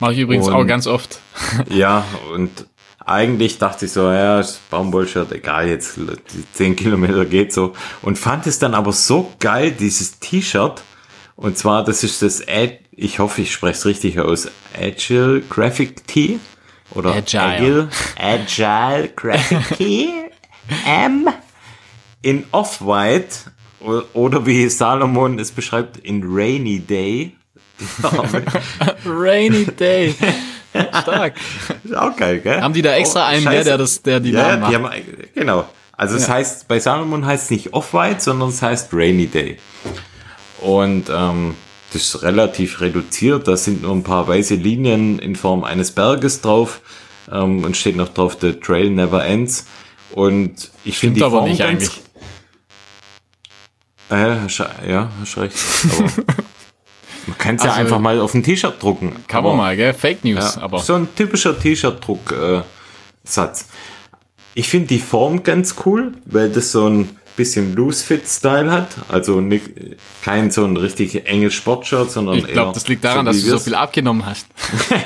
Mache 0.00 0.14
ich 0.14 0.18
übrigens 0.20 0.48
und, 0.48 0.54
auch 0.54 0.64
ganz 0.64 0.86
oft. 0.86 1.20
ja, 1.68 2.04
und 2.32 2.66
eigentlich 3.04 3.58
dachte 3.58 3.86
ich 3.86 3.92
so, 3.92 4.10
ja, 4.10 4.42
Baumwollshirt, 4.70 5.32
egal, 5.32 5.68
jetzt 5.68 5.96
die 5.96 6.44
10 6.52 6.76
Kilometer 6.76 7.24
geht 7.24 7.52
so. 7.52 7.74
Und 8.02 8.18
fand 8.18 8.46
es 8.46 8.58
dann 8.58 8.74
aber 8.74 8.92
so 8.92 9.32
geil, 9.38 9.72
dieses 9.72 10.18
T-Shirt. 10.18 10.82
Und 11.36 11.56
zwar, 11.56 11.84
das 11.84 12.04
ist 12.04 12.22
das, 12.22 12.46
Ad, 12.46 12.80
ich 12.92 13.18
hoffe, 13.18 13.42
ich 13.42 13.52
spreche 13.52 13.78
es 13.78 13.86
richtig 13.86 14.20
aus, 14.20 14.48
Agile 14.78 15.40
Graphic 15.40 16.06
Tee. 16.06 16.38
Oder 16.92 17.14
Agile. 17.14 17.88
Agile, 18.16 19.02
Agile 19.02 19.08
Graphic. 19.14 20.32
M. 20.86 21.28
In 22.22 22.44
Off-White 22.52 23.50
oder 24.12 24.46
wie 24.46 24.68
Salomon 24.68 25.38
es 25.38 25.52
beschreibt, 25.52 25.96
in 25.98 26.22
Rainy 26.24 26.80
Day. 26.80 27.36
Rainy 29.06 29.64
Day. 29.64 30.14
Stark. 31.02 31.34
Ist 31.82 31.96
auch 31.96 32.14
geil, 32.14 32.40
gell? 32.40 32.60
Haben 32.60 32.74
die 32.74 32.82
da 32.82 32.94
extra 32.94 33.22
oh, 33.22 33.28
einen, 33.28 33.44
der, 33.44 33.64
der, 33.64 33.78
das, 33.78 34.02
der 34.02 34.20
die 34.20 34.30
ja, 34.30 34.56
macht? 34.56 34.70
Die 34.70 34.76
haben, 34.76 34.90
genau. 35.34 35.68
Also 35.92 36.16
es 36.16 36.28
ja. 36.28 36.34
heißt, 36.34 36.68
bei 36.68 36.78
Salomon 36.78 37.26
heißt 37.26 37.44
es 37.44 37.50
nicht 37.50 37.72
Off-White, 37.72 38.20
sondern 38.20 38.50
es 38.50 38.62
heißt 38.62 38.90
Rainy 38.92 39.26
Day. 39.26 39.56
Und 40.60 41.10
ähm, 41.10 41.56
das 41.92 42.02
ist 42.02 42.22
relativ 42.22 42.80
reduziert. 42.80 43.48
Da 43.48 43.56
sind 43.56 43.82
nur 43.82 43.92
ein 43.92 44.02
paar 44.02 44.28
weiße 44.28 44.54
Linien 44.54 45.18
in 45.18 45.36
Form 45.36 45.64
eines 45.64 45.90
Berges 45.90 46.40
drauf 46.40 46.80
ähm, 47.30 47.64
und 47.64 47.76
steht 47.76 47.96
noch 47.96 48.08
drauf, 48.08 48.38
The 48.40 48.54
Trail 48.54 48.88
Never 48.90 49.22
Ends. 49.24 49.66
Und 50.12 50.70
ich 50.84 50.98
finde 50.98 51.16
die 51.16 51.20
Form 51.28 51.48
nicht 51.48 51.62
eigentlich. 51.62 52.00
Äh, 54.10 54.36
ja, 54.88 55.10
hast 55.20 55.36
recht. 55.38 55.56
Aber 55.98 56.02
man 57.26 57.38
kann 57.38 57.56
es 57.56 57.62
also, 57.62 57.74
ja 57.74 57.80
einfach 57.80 57.98
mal 58.00 58.20
auf 58.20 58.34
ein 58.34 58.42
T-Shirt 58.42 58.82
drucken. 58.82 59.14
Kann 59.28 59.44
man 59.44 59.56
mal, 59.56 59.76
gell? 59.76 59.94
Fake 59.94 60.24
News. 60.24 60.56
Ja, 60.56 60.62
aber. 60.62 60.80
So 60.80 60.94
ein 60.94 61.08
typischer 61.14 61.56
T-Shirt-Druck-Satz. 61.58 63.66
ich 64.54 64.68
finde 64.68 64.88
die 64.88 64.98
Form 64.98 65.44
ganz 65.44 65.76
cool, 65.84 66.14
weil 66.24 66.50
das 66.50 66.72
so 66.72 66.88
ein 66.88 67.19
bisschen 67.36 67.74
Loose-Fit-Style 67.74 68.70
hat. 68.70 68.88
Also 69.08 69.40
nicht, 69.40 69.70
kein 70.22 70.50
so 70.50 70.64
ein 70.64 70.76
richtig 70.76 71.26
enges 71.26 71.54
Sportshirt, 71.54 72.10
sondern 72.10 72.36
Ich 72.36 72.46
glaube, 72.46 72.72
das 72.72 72.88
liegt 72.88 73.04
daran, 73.04 73.26
so 73.26 73.32
dass 73.32 73.42
du 73.42 73.50
so 73.50 73.58
viel 73.58 73.74
abgenommen 73.74 74.26
hast. 74.26 74.46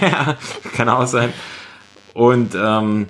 ja, 0.01 0.37
kann 0.77 0.89
auch 0.89 1.07
sein. 1.07 1.33
Und 2.13 2.55
ähm, 2.55 3.07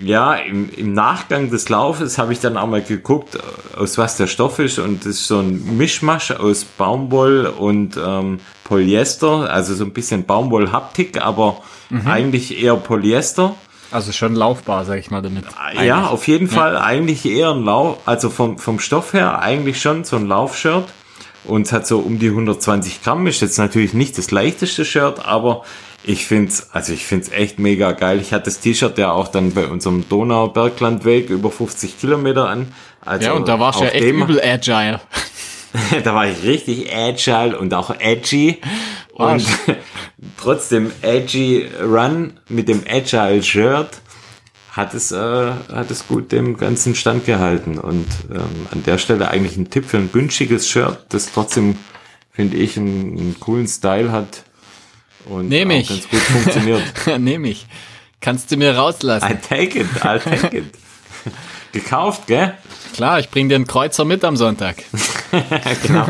ja, 0.00 0.34
im, 0.34 0.70
im 0.70 0.94
Nachgang 0.94 1.50
des 1.50 1.68
Laufes 1.68 2.18
habe 2.18 2.32
ich 2.32 2.40
dann 2.40 2.56
auch 2.56 2.66
mal 2.66 2.82
geguckt, 2.82 3.38
aus 3.76 3.98
was 3.98 4.16
der 4.16 4.26
Stoff 4.26 4.58
ist. 4.58 4.78
Und 4.78 5.00
das 5.00 5.14
ist 5.14 5.28
so 5.28 5.38
ein 5.38 5.76
Mischmasch 5.76 6.30
aus 6.30 6.64
Baumwoll 6.64 7.46
und 7.46 7.96
ähm, 7.96 8.40
Polyester. 8.64 9.50
Also 9.50 9.74
so 9.74 9.84
ein 9.84 9.92
bisschen 9.92 10.24
Baumwoll-Haptik, 10.24 11.20
aber 11.20 11.62
mhm. 11.90 12.06
eigentlich 12.06 12.62
eher 12.62 12.76
Polyester. 12.76 13.54
Also 13.92 14.10
schon 14.12 14.34
laufbar, 14.34 14.84
sag 14.84 14.98
ich 14.98 15.10
mal 15.10 15.22
damit. 15.22 15.44
Eigentlich. 15.58 15.86
Ja, 15.86 16.06
auf 16.06 16.26
jeden 16.26 16.46
ja. 16.46 16.52
Fall 16.52 16.76
eigentlich 16.78 17.26
eher 17.26 17.50
ein 17.50 17.64
Lauf, 17.64 17.98
also 18.06 18.30
vom, 18.30 18.58
vom 18.58 18.80
Stoff 18.80 19.12
her 19.12 19.40
eigentlich 19.40 19.80
schon 19.80 20.04
so 20.04 20.16
ein 20.16 20.26
Laufshirt. 20.26 20.88
Und 21.44 21.66
es 21.66 21.72
hat 21.72 21.86
so 21.86 21.98
um 21.98 22.18
die 22.18 22.28
120 22.28 23.02
Gramm, 23.02 23.26
ist 23.26 23.42
jetzt 23.42 23.58
natürlich 23.58 23.94
nicht 23.94 24.16
das 24.16 24.30
leichteste 24.30 24.84
Shirt, 24.84 25.26
aber 25.26 25.64
ich 26.04 26.26
find's, 26.26 26.68
also 26.72 26.92
ich 26.92 27.04
find's 27.04 27.30
echt 27.30 27.58
mega 27.58 27.92
geil. 27.92 28.20
Ich 28.20 28.32
hatte 28.32 28.44
das 28.46 28.60
T-Shirt 28.60 28.96
ja 28.98 29.12
auch 29.12 29.28
dann 29.28 29.52
bei 29.52 29.66
unserem 29.66 30.08
Donau-Berglandweg 30.08 31.30
über 31.30 31.50
50 31.50 31.98
Kilometer 32.00 32.48
an. 32.48 32.72
Also 33.04 33.26
ja, 33.26 33.32
und 33.32 33.48
da 33.48 33.60
warst 33.60 33.80
du 33.80 33.84
ja 33.84 33.90
echt 33.90 34.04
übel 34.04 34.40
agile. 34.40 35.00
da 36.04 36.14
war 36.14 36.26
ich 36.26 36.42
richtig 36.42 36.94
agile 36.94 37.58
und 37.58 37.74
auch 37.74 37.94
edgy. 37.98 38.60
Und 39.14 39.44
trotzdem 40.36 40.92
edgy 41.02 41.68
Run 41.80 42.38
mit 42.48 42.68
dem 42.68 42.82
agile 42.88 43.42
Shirt 43.42 44.00
hat 44.70 44.94
es, 44.94 45.12
äh, 45.12 45.16
hat 45.72 45.90
es 45.90 46.08
gut 46.08 46.32
dem 46.32 46.56
ganzen 46.56 46.94
Stand 46.94 47.26
gehalten. 47.26 47.78
Und 47.78 48.06
ähm, 48.30 48.66
an 48.70 48.82
der 48.84 48.98
Stelle 48.98 49.28
eigentlich 49.28 49.56
ein 49.56 49.68
Tipp 49.70 49.84
für 49.84 49.98
ein 49.98 50.10
günstiges 50.10 50.68
Shirt, 50.68 50.98
das 51.10 51.30
trotzdem, 51.32 51.76
finde 52.30 52.56
ich, 52.56 52.76
einen, 52.78 53.18
einen 53.18 53.36
coolen 53.40 53.68
Style 53.68 54.10
hat 54.12 54.44
Und 55.26 55.48
Nehm 55.48 55.70
ich. 55.70 55.88
ganz 55.88 56.08
gut 56.08 56.20
funktioniert. 56.20 56.82
Nehme 57.18 57.48
ich. 57.48 57.66
Kannst 58.20 58.50
du 58.50 58.56
mir 58.56 58.76
rauslassen? 58.76 59.28
I 59.30 59.34
take 59.34 59.80
it, 59.80 59.86
I'll 60.00 60.20
take 60.20 60.56
it. 60.56 60.64
Gekauft, 61.72 62.26
gell? 62.26 62.54
Klar, 62.94 63.18
ich 63.18 63.28
bring 63.30 63.48
dir 63.48 63.56
einen 63.56 63.66
Kreuzer 63.66 64.04
mit 64.04 64.24
am 64.24 64.36
Sonntag. 64.36 64.76
genau. 65.86 66.06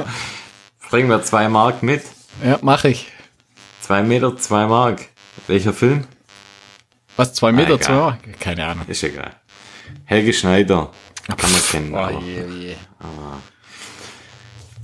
Bringen 0.91 1.09
wir 1.09 1.23
zwei 1.23 1.49
Mark 1.49 1.83
mit. 1.83 2.03
Ja, 2.45 2.59
mache 2.63 2.89
ich. 2.91 3.07
Zwei 3.83 4.03
Meter, 4.03 4.37
zwei 4.37 4.67
Mark. 4.67 5.09
Welcher 5.49 5.73
Film? 5.73 6.05
Was, 7.17 7.35
zwei 7.35 7.53
Meter, 7.53 7.75
egal. 7.75 7.81
zwei? 7.81 7.95
Mark? 7.95 8.41
Keine 8.41 8.67
Ahnung. 8.67 8.85
Ist 8.89 9.03
egal. 9.03 9.33
Helge 10.05 10.33
Schneider. 10.33 10.91
Kann 11.27 11.51
man 11.53 11.61
kennen. 11.71 11.95
Oh, 11.95 11.99
aber- 11.99 12.21
je, 12.23 12.43
oh 12.43 12.51
je. 12.53 12.75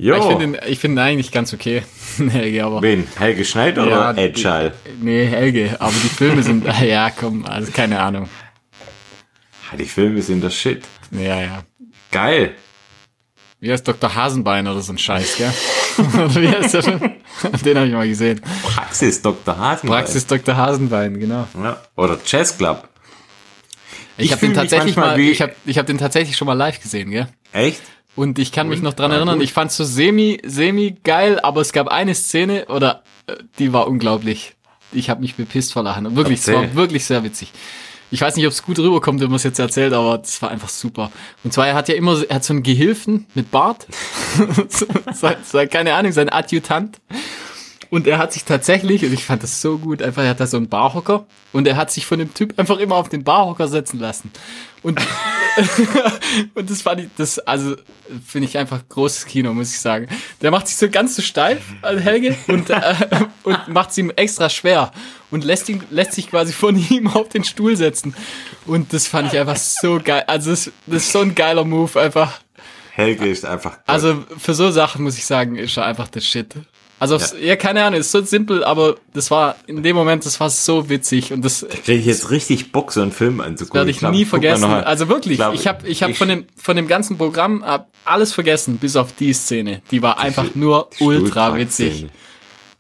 Jo. 0.01 0.17
Ich 0.17 0.25
finde 0.25 0.45
ihn, 0.45 0.57
ich 0.69 0.79
finde 0.79 1.01
ihn 1.03 1.05
eigentlich 1.05 1.33
ganz 1.33 1.53
okay. 1.53 1.83
Helge, 2.31 2.65
aber. 2.65 2.83
Wen? 2.83 3.07
Helge 3.17 3.45
Schneider 3.45 3.87
Ja, 3.89 4.11
oder 4.11 4.23
Agile? 4.23 4.73
Nee, 5.01 5.27
Helge, 5.27 5.77
aber 5.81 5.93
die 5.93 6.09
Filme 6.09 6.43
sind, 6.43 6.65
ja, 6.83 7.11
komm, 7.11 7.45
also 7.47 7.73
keine 7.73 8.01
Ahnung. 8.01 8.29
Ah, 9.73 9.77
Die 9.77 9.85
Filme 9.85 10.23
sind 10.23 10.43
das 10.43 10.55
Shit. 10.55 10.85
Ja, 11.11 11.41
ja. 11.41 11.63
Geil. 12.13 12.55
Wie 13.61 13.73
heißt 13.73 13.87
Dr. 13.89 14.15
Hasenbein 14.15 14.67
oder 14.69 14.81
so 14.83 14.93
ein 14.93 14.99
Scheiß, 14.99 15.37
gell? 15.37 15.53
Oder 16.15 16.35
Wie 16.43 16.49
heißt 16.49 16.75
der 16.75 16.83
Film? 16.85 17.01
Den 17.65 17.77
habe 17.77 17.87
ich 17.89 17.93
mal 17.93 18.07
gesehen. 18.09 18.41
Praxis 18.63 19.21
Dr. 19.21 19.59
Hasenbein. 19.59 19.99
Praxis 19.99 20.27
Dr. 20.27 20.57
Hasenbein, 20.57 21.19
genau. 21.19 21.49
Ja. 21.61 21.81
Oder 21.97 22.19
Jazz 22.25 22.57
Club. 22.57 22.89
Ich, 24.17 24.27
Ich 24.27 24.33
habe 24.33 24.41
den 24.41 24.51
mich 24.51 24.59
tatsächlich 24.59 24.97
mal, 24.97 25.19
ich 25.19 25.43
habe 25.43 25.55
ich 25.67 25.77
hab 25.79 25.87
den 25.87 25.99
tatsächlich 25.99 26.37
schon 26.37 26.47
mal 26.47 26.53
live 26.55 26.81
gesehen, 26.81 27.11
gell? 27.11 27.27
Echt? 27.53 27.81
Und 28.15 28.39
ich 28.39 28.53
kann 28.53 28.69
mich 28.69 28.79
Und? 28.79 28.85
noch 28.85 28.95
dran 28.95 29.11
erinnern, 29.11 29.41
ich 29.41 29.53
fand 29.53 29.71
so 29.73 29.85
semi, 29.85 30.41
semi 30.45 30.97
geil, 31.05 31.39
aber 31.41 31.61
es 31.61 31.73
gab 31.73 31.89
eine 31.89 32.15
Szene, 32.15 32.67
oder 32.67 33.03
äh, 33.27 33.35
die 33.59 33.73
war 33.73 33.87
unglaublich. 33.89 34.55
Ich 34.93 35.11
habe 35.11 35.21
mich 35.21 35.35
bepisst 35.35 35.73
vor 35.73 35.83
Lachen. 35.83 36.17
Wirklich, 36.17 36.41
es 36.41 36.49
war 36.49 36.63
Erzähl. 36.63 36.77
wirklich 36.77 37.05
sehr 37.05 37.23
witzig. 37.25 37.53
Ich 38.11 38.21
weiß 38.21 38.37
nicht, 38.37 38.47
ob 38.47 38.53
es 38.53 38.63
gut 38.63 38.79
rüberkommt, 38.79 39.21
wenn 39.21 39.29
man 39.29 39.37
es 39.37 39.43
jetzt 39.43 39.59
erzählt, 39.59 39.93
aber 39.93 40.19
das 40.19 40.41
war 40.41 40.51
einfach 40.51 40.71
super. 40.71 41.11
Und 41.45 41.53
zwar, 41.53 41.69
er 41.69 41.75
hat 41.75 41.89
ja 41.89 41.95
immer, 41.95 42.23
er 42.29 42.37
hat 42.37 42.45
so 42.45 42.55
einen 42.55 42.63
Gehilfen 42.63 43.27
mit 43.35 43.51
Bart. 43.51 43.87
sein, 45.13 45.37
sein, 45.43 45.69
keine 45.69 45.95
Ahnung, 45.95 46.13
sein 46.13 46.31
Adjutant. 46.31 46.99
Und 47.91 48.07
er 48.07 48.19
hat 48.19 48.33
sich 48.33 48.45
tatsächlich, 48.45 49.05
und 49.05 49.13
ich 49.13 49.25
fand 49.25 49.43
das 49.43 49.61
so 49.61 49.79
gut, 49.79 50.03
einfach, 50.03 50.23
er 50.23 50.31
hat 50.31 50.41
da 50.41 50.47
so 50.47 50.59
einen 50.59 50.69
Barhocker 50.69 51.27
und 51.53 51.67
er 51.67 51.77
hat 51.77 51.91
sich 51.91 52.05
von 52.05 52.19
dem 52.19 52.35
Typ 52.35 52.59
einfach 52.59 52.79
immer 52.79 52.97
auf 52.97 53.09
den 53.09 53.25
Barhocker 53.25 53.67
setzen 53.67 53.99
lassen. 53.99 54.31
Und, 54.83 55.01
und 56.55 56.71
das 56.71 56.83
fand 56.83 57.01
ich, 57.01 57.09
das, 57.17 57.39
also, 57.39 57.77
finde 58.27 58.47
ich 58.47 58.59
einfach 58.59 58.87
großes 58.89 59.25
Kino, 59.27 59.55
muss 59.55 59.73
ich 59.73 59.81
sagen. 59.81 60.09
Der 60.43 60.51
macht 60.51 60.69
sich 60.69 60.77
so 60.77 60.91
ganz 60.91 61.17
so 61.17 61.23
steif, 61.23 61.63
also 61.81 62.01
Helge, 62.01 62.37
und, 62.47 62.69
äh, 62.69 62.95
und 63.43 63.69
macht 63.69 63.91
es 63.91 63.99
ihm 63.99 64.11
extra 64.11 64.51
schwer 64.51 64.93
und 65.31 65.45
lässt 65.45 65.69
ihn, 65.69 65.83
lässt 65.91 66.13
sich 66.13 66.31
quasi 66.31 66.53
von 66.53 66.77
ihm 66.91 67.09
auf 67.09 67.29
den 67.29 67.45
Stuhl 67.45 67.77
setzen. 67.77 68.15
Und 68.67 68.93
das 68.93 69.07
fand 69.07 69.33
ich 69.33 69.39
einfach 69.39 69.57
so 69.57 70.01
geil. 70.03 70.25
Also, 70.27 70.51
das, 70.51 70.71
das 70.87 71.05
ist 71.05 71.13
so 71.13 71.21
ein 71.21 71.35
geiler 71.35 71.65
Move, 71.65 72.01
einfach. 72.01 72.41
Helge 72.93 73.29
ist 73.29 73.45
einfach. 73.45 73.73
Gott. 73.77 73.83
Also 73.87 74.25
für 74.39 74.55
so 74.55 74.71
Sachen 74.71 75.05
muss 75.05 75.17
ich 75.19 75.25
sagen, 75.25 75.57
ist 75.57 75.77
er 75.77 75.85
einfach 75.87 76.09
der 76.09 76.21
Shit. 76.21 76.55
Also 77.01 77.15
aufs- 77.15 77.33
ja. 77.41 77.55
keine 77.55 77.85
Ahnung, 77.85 78.01
ist 78.01 78.11
so 78.11 78.21
simpel, 78.25 78.65
aber 78.65 78.97
das 79.15 79.31
war 79.31 79.55
in 79.69 79.85
dem 79.85 79.95
Moment, 79.95 80.27
das 80.27 80.41
war 80.41 80.51
so 80.51 80.89
witzig 80.89 81.33
und 81.33 81.45
das 81.45 81.65
kriege 81.85 82.01
ich 82.01 82.07
jetzt 82.07 82.33
richtig 82.33 82.73
Bock, 82.73 82.91
so 82.91 83.01
einen 83.01 83.13
Film 83.13 83.41
anzugucken. 83.41 83.79
werde 83.79 83.91
ich 83.93 83.99
glaub, 84.01 84.11
nie 84.11 84.25
vergessen. 84.25 84.65
Also 84.65 85.09
wirklich, 85.09 85.37
glaub, 85.39 85.55
ich 85.55 85.69
habe 85.69 85.87
ich 85.87 86.03
hab 86.03 86.11
ich- 86.11 86.19
von 86.19 86.27
dem 86.27 86.47
von 86.57 86.75
dem 86.75 86.89
ganzen 86.89 87.17
Programm 87.17 87.65
hab 87.65 87.89
alles 88.05 88.33
vergessen, 88.33 88.79
bis 88.79 88.97
auf 88.97 89.13
die 89.15 89.33
Szene. 89.33 89.81
Die 89.93 90.03
war 90.03 90.19
einfach 90.19 90.57
nur 90.57 90.91
die 90.99 91.05
ultra 91.05 91.55
witzig, 91.57 92.07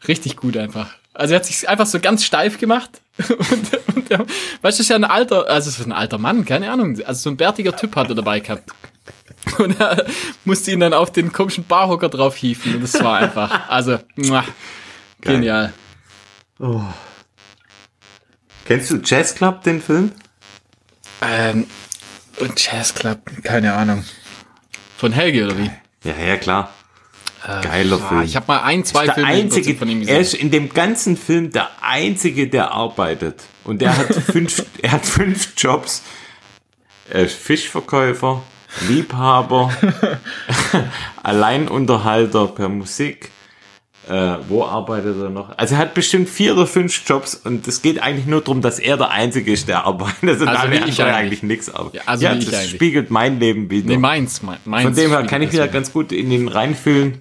richtig 0.09 0.37
gut 0.37 0.57
einfach. 0.57 0.98
Also 1.19 1.35
er 1.35 1.41
hat 1.41 1.47
sich 1.47 1.69
einfach 1.69 1.87
so 1.87 1.99
ganz 1.99 2.25
steif 2.25 2.59
gemacht 2.59 3.01
und, 3.29 3.97
und 3.97 4.09
der, 4.09 4.21
weißt 4.21 4.29
du, 4.29 4.63
das 4.63 4.79
ist 4.79 4.89
ja 4.89 4.95
ein 4.95 5.03
alter, 5.03 5.49
also 5.49 5.69
ist 5.69 5.85
ein 5.85 5.91
alter 5.91 6.17
Mann, 6.17 6.45
keine 6.45 6.71
Ahnung, 6.71 6.97
also 7.05 7.21
so 7.21 7.31
ein 7.31 7.37
bärtiger 7.37 7.75
Typ 7.75 7.97
hat 7.97 8.09
er 8.09 8.15
dabei 8.15 8.39
gehabt. 8.39 8.71
Und 9.59 9.81
er 9.81 10.07
musste 10.45 10.71
ihn 10.71 10.79
dann 10.79 10.95
auf 10.95 11.11
den 11.11 11.33
komischen 11.33 11.65
Barhocker 11.65 12.09
drauf 12.09 12.37
hieven. 12.37 12.77
Und 12.77 12.83
das 12.83 13.03
war 13.03 13.19
einfach, 13.19 13.69
also, 13.69 13.99
muah, 14.15 14.45
genial. 15.21 15.73
Kennst 18.65 18.91
du 18.93 19.01
Jazz 19.05 19.35
Club, 19.35 19.63
den 19.65 19.83
Film? 19.83 20.13
Ähm, 21.21 21.67
und 22.39 22.65
Jazz 22.65 22.95
Club, 22.95 23.19
keine 23.43 23.73
Ahnung. 23.73 24.05
Von 24.97 25.11
Helge 25.11 25.47
oder 25.47 25.59
wie? 25.59 25.71
Ja, 26.05 26.15
ja, 26.17 26.37
klar. 26.37 26.73
Geiler 27.63 27.97
Ah, 28.03 28.09
Film. 28.09 28.23
ich 28.23 28.37
habe 28.37 28.47
mal 28.49 28.63
ein, 28.63 28.85
zwei 28.85 29.05
der 29.07 29.15
Filme 29.15 29.29
einzige, 29.29 29.75
von 29.77 29.89
ihm 29.89 29.99
er 30.01 30.07
gesehen. 30.07 30.21
ist 30.21 30.35
in 30.35 30.51
dem 30.51 30.69
ganzen 30.71 31.17
Film 31.17 31.51
der 31.53 31.69
einzige, 31.81 32.49
der 32.49 32.73
arbeitet. 32.73 33.43
Und 33.65 33.81
der 33.81 33.97
hat 33.97 34.13
fünf, 34.33 34.65
er 34.83 34.93
hat 34.93 35.07
fünf 35.07 35.53
Jobs. 35.57 36.03
Er 37.11 37.25
ist 37.25 37.35
Fischverkäufer, 37.37 38.43
Liebhaber, 38.89 39.73
Alleinunterhalter 41.23 42.49
per 42.49 42.69
Musik. 42.69 43.31
Äh, 44.09 44.37
wo 44.49 44.65
arbeitet 44.65 45.17
er 45.21 45.29
noch? 45.29 45.57
Also 45.59 45.75
er 45.75 45.81
hat 45.81 45.93
bestimmt 45.93 46.31
vier 46.31 46.55
oder 46.55 46.67
fünf 46.67 47.03
Jobs 47.07 47.35
und 47.35 47.69
es 47.69 47.83
geht 47.83 48.01
eigentlich 48.03 48.25
nur 48.25 48.41
darum, 48.41 48.63
dass 48.63 48.79
er 48.79 48.97
der 48.97 49.11
Einzige 49.11 49.53
ist, 49.53 49.69
der 49.69 49.85
arbeitet. 49.85 50.17
Also, 50.23 50.47
Also 50.47 50.61
alle 50.61 50.61
anderen 50.77 50.89
ich 50.89 51.03
eigentlich. 51.03 51.43
nichts. 51.43 51.69
Aber 51.75 51.95
Ja, 51.95 52.01
also 52.07 52.25
ja, 52.25 52.35
das 52.35 52.69
spiegelt 52.71 53.11
mein 53.11 53.39
Leben 53.39 53.69
wieder. 53.71 53.87
Nee, 53.89 53.99
meins, 53.99 54.43
mein- 54.43 54.57
meins. 54.65 54.85
Von 54.85 54.95
dem 54.95 55.11
her 55.11 55.25
kann 55.27 55.43
ich 55.43 55.53
wieder 55.53 55.69
ganz 55.69 55.93
gut 55.93 56.13
in 56.13 56.31
ihn 56.31 56.49
reinfühlen. 56.49 57.19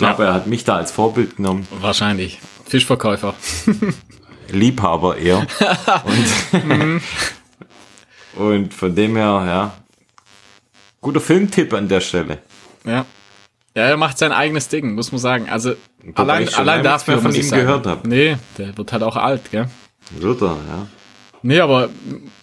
Ich 0.00 0.06
glaube, 0.06 0.22
Ja. 0.22 0.28
er 0.30 0.34
hat 0.34 0.46
mich 0.46 0.64
da 0.64 0.76
als 0.76 0.90
Vorbild 0.92 1.36
genommen. 1.36 1.68
Wahrscheinlich. 1.78 2.38
Fischverkäufer. 2.66 3.34
Liebhaber 4.50 5.18
eher. 5.18 5.46
und, 6.04 7.02
und 8.36 8.72
von 8.74 8.94
dem 8.94 9.14
her, 9.16 9.44
ja. 9.46 9.72
Guter 11.02 11.20
Filmtipp 11.20 11.74
an 11.74 11.86
der 11.86 12.00
Stelle. 12.00 12.38
Ja. 12.86 13.04
Ja, 13.76 13.82
er 13.84 13.96
macht 13.98 14.16
sein 14.16 14.32
eigenes 14.32 14.68
Ding, 14.68 14.94
muss 14.94 15.12
man 15.12 15.18
sagen. 15.20 15.48
Also, 15.50 15.74
allein, 16.14 16.48
schon 16.48 16.60
allein 16.60 16.82
dafür 16.82 17.14
mehr 17.16 17.22
von 17.22 17.34
ihm 17.34 17.42
sagen. 17.42 17.62
gehört 17.62 17.86
hab. 17.86 18.06
Nee, 18.06 18.38
der 18.56 18.76
wird 18.78 18.92
halt 18.92 19.02
auch 19.02 19.16
alt, 19.16 19.50
gell? 19.50 19.68
Wird 20.12 20.40
er, 20.40 20.56
ja. 20.68 20.86
Nee, 21.42 21.60
aber 21.60 21.90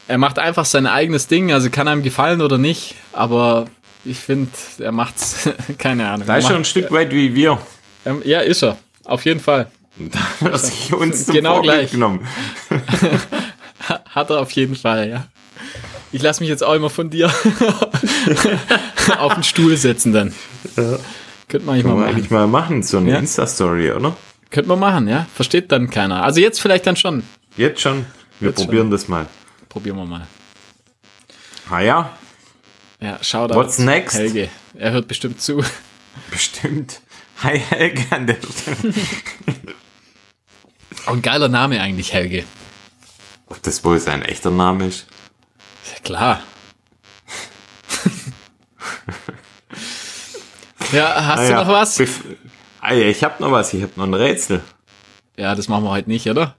er 0.07 0.17
macht 0.19 0.37
einfach 0.37 0.65
sein 0.65 0.85
eigenes 0.85 1.25
Ding, 1.27 1.51
also 1.51 1.69
kann 1.71 1.87
einem 1.87 2.03
gefallen 2.03 2.41
oder 2.41 2.57
nicht, 2.59 2.93
aber 3.13 3.65
ich 4.05 4.17
finde, 4.19 4.49
er 4.79 4.91
macht's, 4.91 5.49
keine 5.77 6.09
Ahnung. 6.09 6.27
Da 6.27 6.37
ist 6.37 6.47
schon 6.47 6.57
ein 6.57 6.65
Stück 6.65 6.91
weit 6.91 7.11
wie 7.11 7.33
wir. 7.35 7.59
ähm, 8.05 8.21
ja, 8.25 8.39
ist 8.41 8.63
er. 8.63 8.77
Auf 9.05 9.25
jeden 9.25 9.39
Fall. 9.39 9.67
Und 9.99 10.13
da 10.13 10.19
hat 10.19 10.51
er 10.51 10.57
sich 10.59 10.93
uns 10.93 11.25
zum 11.25 11.33
Genau 11.35 11.55
Vorbild 11.55 11.73
gleich. 11.73 11.91
genommen. 11.91 12.27
Hat 14.09 14.29
er 14.29 14.39
auf 14.41 14.51
jeden 14.51 14.75
Fall, 14.75 15.09
ja. 15.09 15.27
Ich 16.11 16.21
lasse 16.21 16.41
mich 16.41 16.49
jetzt 16.49 16.63
auch 16.63 16.73
immer 16.73 16.89
von 16.89 17.09
dir 17.09 17.31
auf 19.19 19.33
den 19.33 19.43
Stuhl 19.43 19.75
setzen 19.77 20.13
dann. 20.13 20.33
Könnte 21.47 21.65
man 21.65 21.75
eigentlich 21.75 21.83
mal 21.85 21.89
Können 21.91 21.99
machen. 21.99 22.03
eigentlich 22.15 22.29
mal 22.31 22.47
machen, 22.47 22.83
so 22.83 22.97
eine 22.97 23.11
Ja. 23.11 23.17
Insta-Story, 23.19 23.91
oder? 23.91 24.15
Könnte 24.49 24.69
man 24.69 24.79
machen, 24.79 25.07
ja. 25.07 25.25
Versteht 25.33 25.71
dann 25.71 25.89
keiner. 25.89 26.23
Also 26.23 26.39
jetzt 26.41 26.61
vielleicht 26.61 26.85
dann 26.85 26.95
schon. 26.95 27.23
Jetzt 27.55 27.81
schon. 27.81 28.05
Wir 28.39 28.49
Jetzt 28.49 28.63
probieren 28.63 28.91
das 28.91 29.07
mal. 29.07 29.25
Probieren 29.69 29.97
wir 29.97 30.05
mal. 30.05 30.27
Ah 31.69 31.79
ja, 31.81 32.09
Ja, 32.99 33.19
schau 33.21 33.47
da. 33.47 33.55
What's 33.55 33.77
next? 33.77 34.15
Helge. 34.17 34.49
Er 34.73 34.91
hört 34.91 35.07
bestimmt 35.07 35.41
zu. 35.41 35.63
bestimmt. 36.31 37.01
Hi 37.43 37.59
Helge 37.59 38.03
an 38.09 38.25
der 38.25 38.37
Stelle. 38.37 38.93
Ein 41.05 41.21
geiler 41.21 41.47
Name 41.47 41.79
eigentlich, 41.79 42.13
Helge. 42.13 42.43
Ob 43.47 43.61
das 43.61 43.83
wohl 43.85 43.99
sein 43.99 44.23
echter 44.23 44.49
Name 44.49 44.87
ist? 44.87 45.05
Ja, 45.93 45.99
klar. 46.03 46.41
ja, 50.91 51.25
hast 51.27 51.39
Ah 51.39 51.47
du 51.47 51.53
noch 51.53 51.67
was? 51.67 52.01
Ah 52.81 52.93
ja, 52.93 53.05
ich 53.05 53.23
hab 53.23 53.39
noch 53.39 53.51
was. 53.51 53.73
Ich 53.73 53.83
hab 53.83 53.95
noch 53.95 54.05
ein 54.05 54.13
Rätsel. 54.13 54.61
Ja, 55.37 55.53
das 55.53 55.67
machen 55.67 55.83
wir 55.83 55.91
heute 55.91 56.09
nicht, 56.09 56.27
oder? 56.27 56.55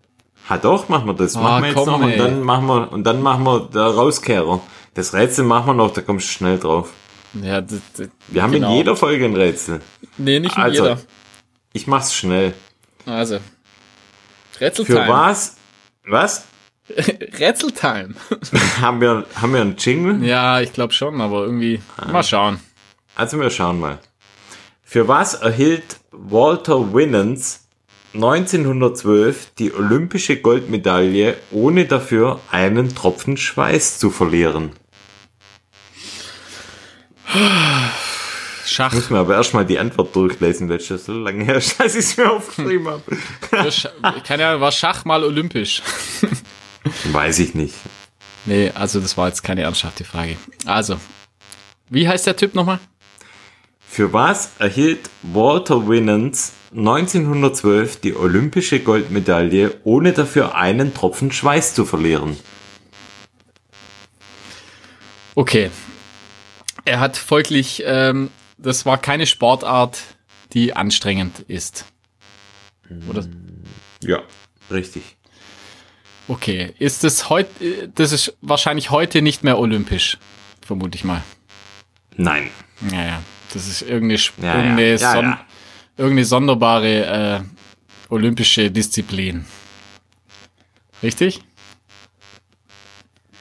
Ha 0.49 0.57
doch, 0.57 0.89
machen 0.89 1.07
wir 1.09 1.14
das. 1.14 1.36
Ah, 1.36 1.41
machen 1.43 1.62
wir 1.62 1.68
jetzt 1.70 1.76
komm, 1.76 1.89
noch 1.89 2.01
und 2.01 2.11
ey. 2.11 2.16
dann 2.18 2.43
machen 2.43 2.66
wir 2.66 2.93
und 2.93 3.05
dann 3.05 3.20
machen 3.20 3.45
wir 3.45 3.61
der 3.72 3.82
Rauskehrer. 3.82 4.61
Das 4.95 5.12
Rätsel 5.14 5.45
machen 5.45 5.66
wir 5.68 5.74
noch, 5.74 5.93
da 5.93 6.01
kommst 6.03 6.26
du 6.28 6.32
schnell 6.32 6.59
drauf. 6.59 6.93
Ja, 7.34 7.61
das, 7.61 7.80
das, 7.97 8.09
Wir 8.28 8.43
haben 8.43 8.53
Genau. 8.53 8.70
in 8.70 8.76
jeder 8.78 8.97
Folge 8.97 9.24
ein 9.24 9.36
Rätsel. 9.36 9.80
nee, 10.16 10.41
nicht 10.41 10.57
in 10.57 10.62
Also, 10.62 10.82
jeder. 10.84 11.01
ich 11.72 11.86
mach's 11.86 12.14
schnell. 12.14 12.55
Also. 13.07 13.39
Für 14.53 14.61
Rätseltime. 14.64 15.09
was? 15.09 15.57
Was? 16.07 16.45
Rätseltime. 17.39 18.14
haben 18.80 19.01
wir 19.01 19.26
haben 19.34 19.53
wir 19.53 19.61
einen 19.61 19.76
Jingle? 19.76 20.24
ja, 20.26 20.61
ich 20.61 20.72
glaube 20.72 20.93
schon, 20.95 21.20
aber 21.20 21.43
irgendwie. 21.45 21.80
Mal 22.11 22.22
schauen. 22.24 22.61
Also 23.14 23.39
wir 23.39 23.51
schauen 23.51 23.78
mal. 23.78 23.99
Für 24.82 25.07
was 25.07 25.34
erhielt 25.34 26.01
Walter 26.12 26.95
Winans 26.95 27.67
1912 28.18 29.52
die 29.58 29.72
olympische 29.72 30.38
Goldmedaille, 30.38 31.36
ohne 31.52 31.84
dafür 31.84 32.40
einen 32.50 32.92
Tropfen 32.92 33.36
Schweiß 33.36 34.00
zu 34.00 34.10
verlieren? 34.10 34.72
Schach. 38.66 38.92
Muss 38.92 39.10
mir 39.10 39.18
aber 39.18 39.34
erstmal 39.34 39.64
die 39.64 39.78
Antwort 39.78 40.16
durchlesen, 40.16 40.68
schon 40.80 40.98
so 40.98 41.12
lange 41.12 41.44
her 41.44 41.56
ist, 41.56 41.78
dass 41.78 41.94
ich 41.94 42.00
es 42.00 42.16
mir 42.16 42.28
aufgeschrieben 42.32 42.88
habe. 42.88 43.02
Keine 44.24 44.46
Ahnung, 44.46 44.62
war 44.62 44.72
Schach 44.72 45.04
mal 45.04 45.22
olympisch? 45.22 45.80
Weiß 47.12 47.38
ich 47.38 47.54
nicht. 47.54 47.74
Nee, 48.46 48.72
also 48.74 48.98
das 48.98 49.16
war 49.16 49.28
jetzt 49.28 49.44
keine 49.44 49.62
ernsthafte 49.62 50.02
Frage. 50.02 50.36
Also, 50.66 50.98
wie 51.88 52.08
heißt 52.08 52.26
der 52.26 52.36
Typ 52.36 52.56
nochmal? 52.56 52.80
Für 53.88 54.12
was 54.12 54.50
erhielt 54.58 55.08
Walter 55.22 55.88
Winans 55.88 56.52
1912 56.70 58.00
die 58.00 58.14
olympische 58.14 58.80
Goldmedaille, 58.80 59.76
ohne 59.84 60.12
dafür 60.12 60.54
einen 60.54 60.94
Tropfen 60.94 61.32
Schweiß 61.32 61.74
zu 61.74 61.84
verlieren? 61.84 62.36
Okay. 65.34 65.70
Er 66.84 67.00
hat 67.00 67.16
folglich, 67.16 67.82
ähm, 67.86 68.30
das 68.56 68.86
war 68.86 68.98
keine 68.98 69.26
Sportart, 69.26 70.00
die 70.52 70.74
anstrengend 70.74 71.40
ist. 71.40 71.84
Oder? 73.08 73.26
Ja, 74.02 74.22
richtig. 74.70 75.02
Okay. 76.28 76.74
Ist 76.78 77.04
das 77.04 77.30
heute, 77.30 77.88
das 77.94 78.12
ist 78.12 78.36
wahrscheinlich 78.40 78.90
heute 78.90 79.22
nicht 79.22 79.44
mehr 79.44 79.58
olympisch, 79.58 80.18
vermute 80.64 80.96
ich 80.96 81.04
mal. 81.04 81.22
Nein. 82.16 82.50
Ja, 82.90 83.04
ja. 83.04 83.22
Das 83.54 83.66
ist 83.66 83.82
irgendeine, 83.82 84.20
Ja, 84.42 84.54
irgendeine, 84.56 84.96
ja. 84.96 85.20
Ja. 85.20 85.46
Irgendeine 85.99 86.24
sonderbare 86.24 87.05
äh, 87.07 87.40
olympische 88.09 88.70
Disziplin. 88.70 89.44
Richtig? 91.03 91.40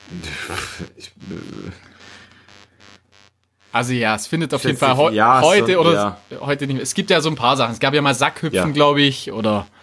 Ich, 0.96 1.12
Also 3.74 3.94
ja, 3.94 4.16
es 4.16 4.26
findet 4.28 4.54
auf 4.54 4.64
jeden 4.64 4.78
Fall 4.78 5.10
ich, 5.12 5.16
ja, 5.16 5.42
heute 5.42 5.74
so, 5.74 5.80
oder 5.82 5.94
ja. 5.94 6.40
heute 6.40 6.66
nicht 6.66 6.76
mehr. 6.76 6.84
Es 6.84 6.94
gibt 6.96 7.10
ja 7.12 7.22
so 7.22 7.30
ein 7.30 7.36
paar 7.36 7.56
Sachen. 7.58 7.74
Es 7.74 7.80
gab 7.80 7.94
ja 7.94 8.02
mal 8.02 8.16
Sackhüpfen, 8.16 8.56
Ja. 8.70 8.74
glaube 8.74 9.02
ich, 9.02 9.32
oder 9.32 9.68
äh, 9.70 9.77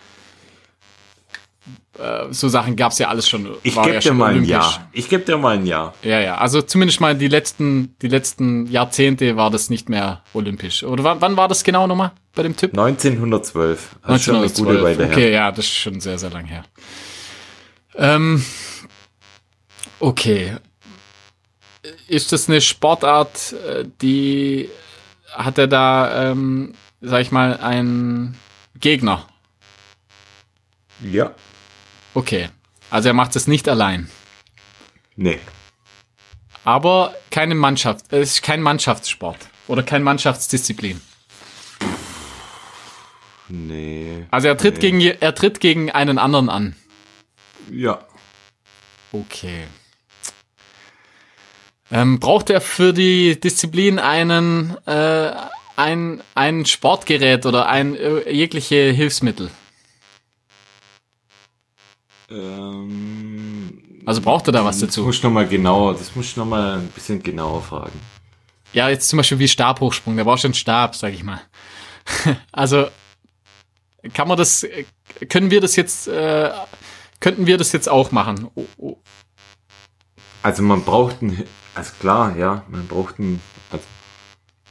so 2.30 2.49
Sachen 2.49 2.74
gab 2.74 2.92
es 2.92 2.99
ja 2.99 3.09
alles 3.09 3.28
schon. 3.28 3.49
ich 3.62 3.74
gebe 3.74 3.95
ja 3.95 4.01
dir 4.01 4.12
mal 4.12 4.26
ein 4.26 4.38
olympisch. 4.38 4.51
Ja. 4.51 4.88
Ich 4.92 5.09
gebe 5.09 5.24
dir 5.24 5.38
mal 5.38 5.57
ein 5.57 5.66
Ja. 5.66 5.95
Ja, 6.03 6.18
ja. 6.20 6.38
Also 6.38 6.61
zumindest 6.61 7.01
mal 7.01 7.14
die 7.14 7.28
letzten, 7.28 7.95
die 8.03 8.09
letzten 8.09 8.66
Jahrzehnte 8.66 9.36
war 9.36 9.51
das 9.51 9.70
nicht 9.70 9.88
mehr 9.88 10.22
olympisch. 10.32 10.82
Oder 10.82 11.05
wann, 11.05 11.20
wann 11.20 11.36
war 11.36 11.47
das 11.47 11.62
genau 11.62 11.86
nochmal 11.86 12.11
bei 12.34 12.42
dem 12.42 12.57
Typ? 12.57 12.72
1912. 12.76 13.97
Das 14.07 14.16
ist 14.16 14.24
schon 14.24 14.36
eine 14.36 14.49
gute 14.49 14.82
Weile 14.82 15.05
okay, 15.05 15.32
ja, 15.32 15.51
das 15.51 15.66
ist 15.66 15.74
schon 15.74 16.01
sehr, 16.01 16.18
sehr 16.18 16.30
lang 16.30 16.47
her. 16.47 16.64
Ähm, 17.97 18.45
okay. 20.01 20.57
Ist 22.09 22.32
das 22.32 22.49
eine 22.49 22.61
Sportart, 22.61 23.55
äh, 23.68 23.84
die 24.03 24.68
hat 25.32 25.59
er 25.59 25.66
da, 25.68 26.30
ähm, 26.30 26.74
sag 27.01 27.20
ich 27.20 27.30
mal, 27.30 27.59
einen 27.59 28.36
Gegner? 28.80 29.26
Ja. 31.01 31.34
Okay. 32.15 32.49
Also 32.91 33.09
er 33.09 33.15
macht 33.15 33.35
es 33.37 33.47
nicht 33.47 33.69
allein. 33.69 34.09
Nee. 35.17 35.39
Aber 36.65 37.15
keine 37.31 37.55
Mannschaft, 37.55 38.07
es 38.12 38.35
ist 38.37 38.43
kein 38.43 38.62
Mannschaftssport 38.62 39.39
oder 39.69 39.83
kein 39.83 40.03
Mannschaftsdisziplin. 40.03 41.01
Nee. 43.49 44.25
Also 44.31 44.49
er 44.49 44.57
tritt 44.57 44.75
Nee. 44.77 44.81
gegen 44.81 45.01
er 45.01 45.35
tritt 45.35 45.61
gegen 45.61 45.91
einen 45.91 46.19
anderen 46.19 46.49
an. 46.49 46.77
Ja. 47.71 48.01
Okay. 49.12 49.65
Ähm, 51.91 52.19
braucht 52.19 52.49
er 52.51 52.61
für 52.61 52.93
die 52.93 53.39
Disziplin 53.39 53.99
einen, 53.99 54.75
äh, 54.87 55.33
ein, 55.77 56.23
ein 56.35 56.65
Sportgerät 56.65 57.45
oder 57.47 57.69
ein 57.69 57.95
äh, 57.95 58.31
jegliche 58.31 58.91
Hilfsmittel? 58.91 59.51
Ähm, 62.35 64.03
Also 64.07 64.20
braucht 64.20 64.47
er 64.49 64.53
da 64.53 64.64
was 64.64 64.78
das 64.80 64.91
dazu? 64.91 65.03
muss 65.05 65.16
ich 65.16 65.22
noch 65.22 65.30
mal 65.30 65.47
genauer, 65.47 65.95
das 65.95 66.14
muss 66.16 66.26
ich 66.26 66.37
noch 66.37 66.47
mal 66.47 66.78
ein 66.78 66.89
bisschen 66.89 67.22
genauer 67.22 67.62
fragen. 67.62 67.99
Ja, 68.72 68.89
jetzt 68.89 69.09
zum 69.09 69.18
Beispiel 69.18 69.39
wie 69.39 69.49
Stabhochsprung, 69.49 70.16
da 70.16 70.24
brauchst 70.24 70.45
du 70.45 70.49
einen 70.49 70.55
Stab, 70.55 70.97
sag 70.97 71.12
ich 71.14 71.22
mal. 71.22 71.41
also 72.53 72.89
kann 74.12 74.28
man 74.28 74.37
das, 74.37 74.66
können 75.28 75.51
wir 75.51 75.61
das 75.61 75.76
jetzt, 75.76 76.09
äh, 76.09 76.51
könnten 77.20 77.47
wir 77.47 77.57
das 77.57 77.72
jetzt 77.72 77.89
auch 77.89 78.11
machen? 78.12 78.49
Oh, 78.55 78.66
oh. 78.76 78.97
Also 80.43 80.62
man 80.62 80.85
braucht 80.85 81.22
ein, 81.22 81.45
also 81.74 81.93
klar, 82.01 82.37
ja, 82.37 82.64
man 82.68 82.87
braucht 82.87 83.18
ein, 83.18 83.41
also, 83.70 83.85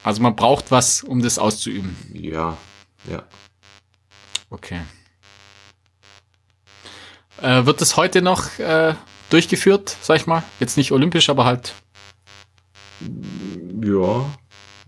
Also 0.03 0.22
man 0.22 0.36
braucht 0.36 0.70
was, 0.70 1.01
um 1.01 1.22
das 1.22 1.39
auszuüben. 1.39 1.95
ja, 2.14 2.57
ja. 3.09 3.24
Okay. 4.51 4.82
Äh, 7.42 7.66
wird 7.66 7.82
das 7.82 7.98
heute 7.98 8.22
noch 8.22 8.60
äh, 8.60 8.94
durchgeführt, 9.30 9.98
sag 10.02 10.18
ich 10.18 10.28
mal? 10.28 10.44
Jetzt 10.60 10.78
nicht 10.78 10.92
olympisch, 10.92 11.30
aber 11.30 11.46
halt. 11.46 11.74
Ja, 13.82 14.26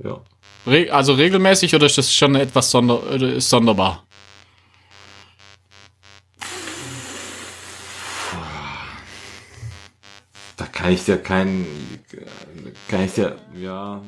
ja. 0.03 0.21
Re 0.67 0.91
also 0.91 1.13
regelmäßig 1.13 1.75
oder 1.75 1.85
ist 1.85 1.97
das 1.97 2.13
schon 2.13 2.35
etwas 2.35 2.71
sonder 2.71 3.39
sonderbar? 3.39 4.03
Da 10.57 10.65
kann 10.65 10.93
ich 10.93 11.03
dir 11.03 11.17
keinen, 11.17 11.65
kann 12.87 13.03
ich 13.03 13.13
dir, 13.13 13.37
ja. 13.55 14.01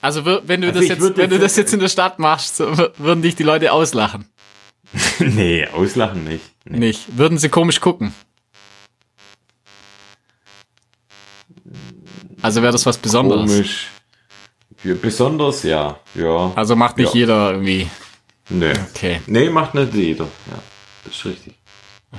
Also 0.00 0.24
wenn 0.24 0.60
du 0.60 0.68
Also 0.68 0.80
das 0.80 0.88
jetzt, 0.88 1.16
wenn 1.16 1.30
du 1.30 1.38
das 1.38 1.56
jetzt 1.56 1.72
in 1.72 1.80
der 1.80 1.88
Stadt 1.88 2.18
machst, 2.18 2.58
würden 2.60 3.22
dich 3.22 3.36
die 3.36 3.42
Leute 3.42 3.72
auslachen. 3.72 4.29
nee, 5.20 5.66
auslachen 5.68 6.24
nicht. 6.24 6.44
Nee. 6.64 6.78
Nicht. 6.78 7.16
Würden 7.16 7.38
sie 7.38 7.48
komisch 7.48 7.80
gucken. 7.80 8.12
Also 12.42 12.62
wäre 12.62 12.72
das 12.72 12.86
was 12.86 12.98
Besonderes. 12.98 13.50
Komisch. 13.50 13.86
Besonders, 15.02 15.62
ja, 15.62 15.98
ja. 16.14 16.52
Also 16.54 16.74
macht 16.74 16.96
nicht 16.96 17.12
Ja. 17.14 17.20
jeder 17.20 17.50
irgendwie. 17.52 17.86
Nee. 18.48 18.72
Okay. 18.90 19.20
Nee, 19.26 19.50
macht 19.50 19.74
nicht 19.74 19.92
jeder. 19.94 20.24
Ja, 20.24 20.58
das 21.04 21.14
ist 21.16 21.24
richtig. 21.26 21.54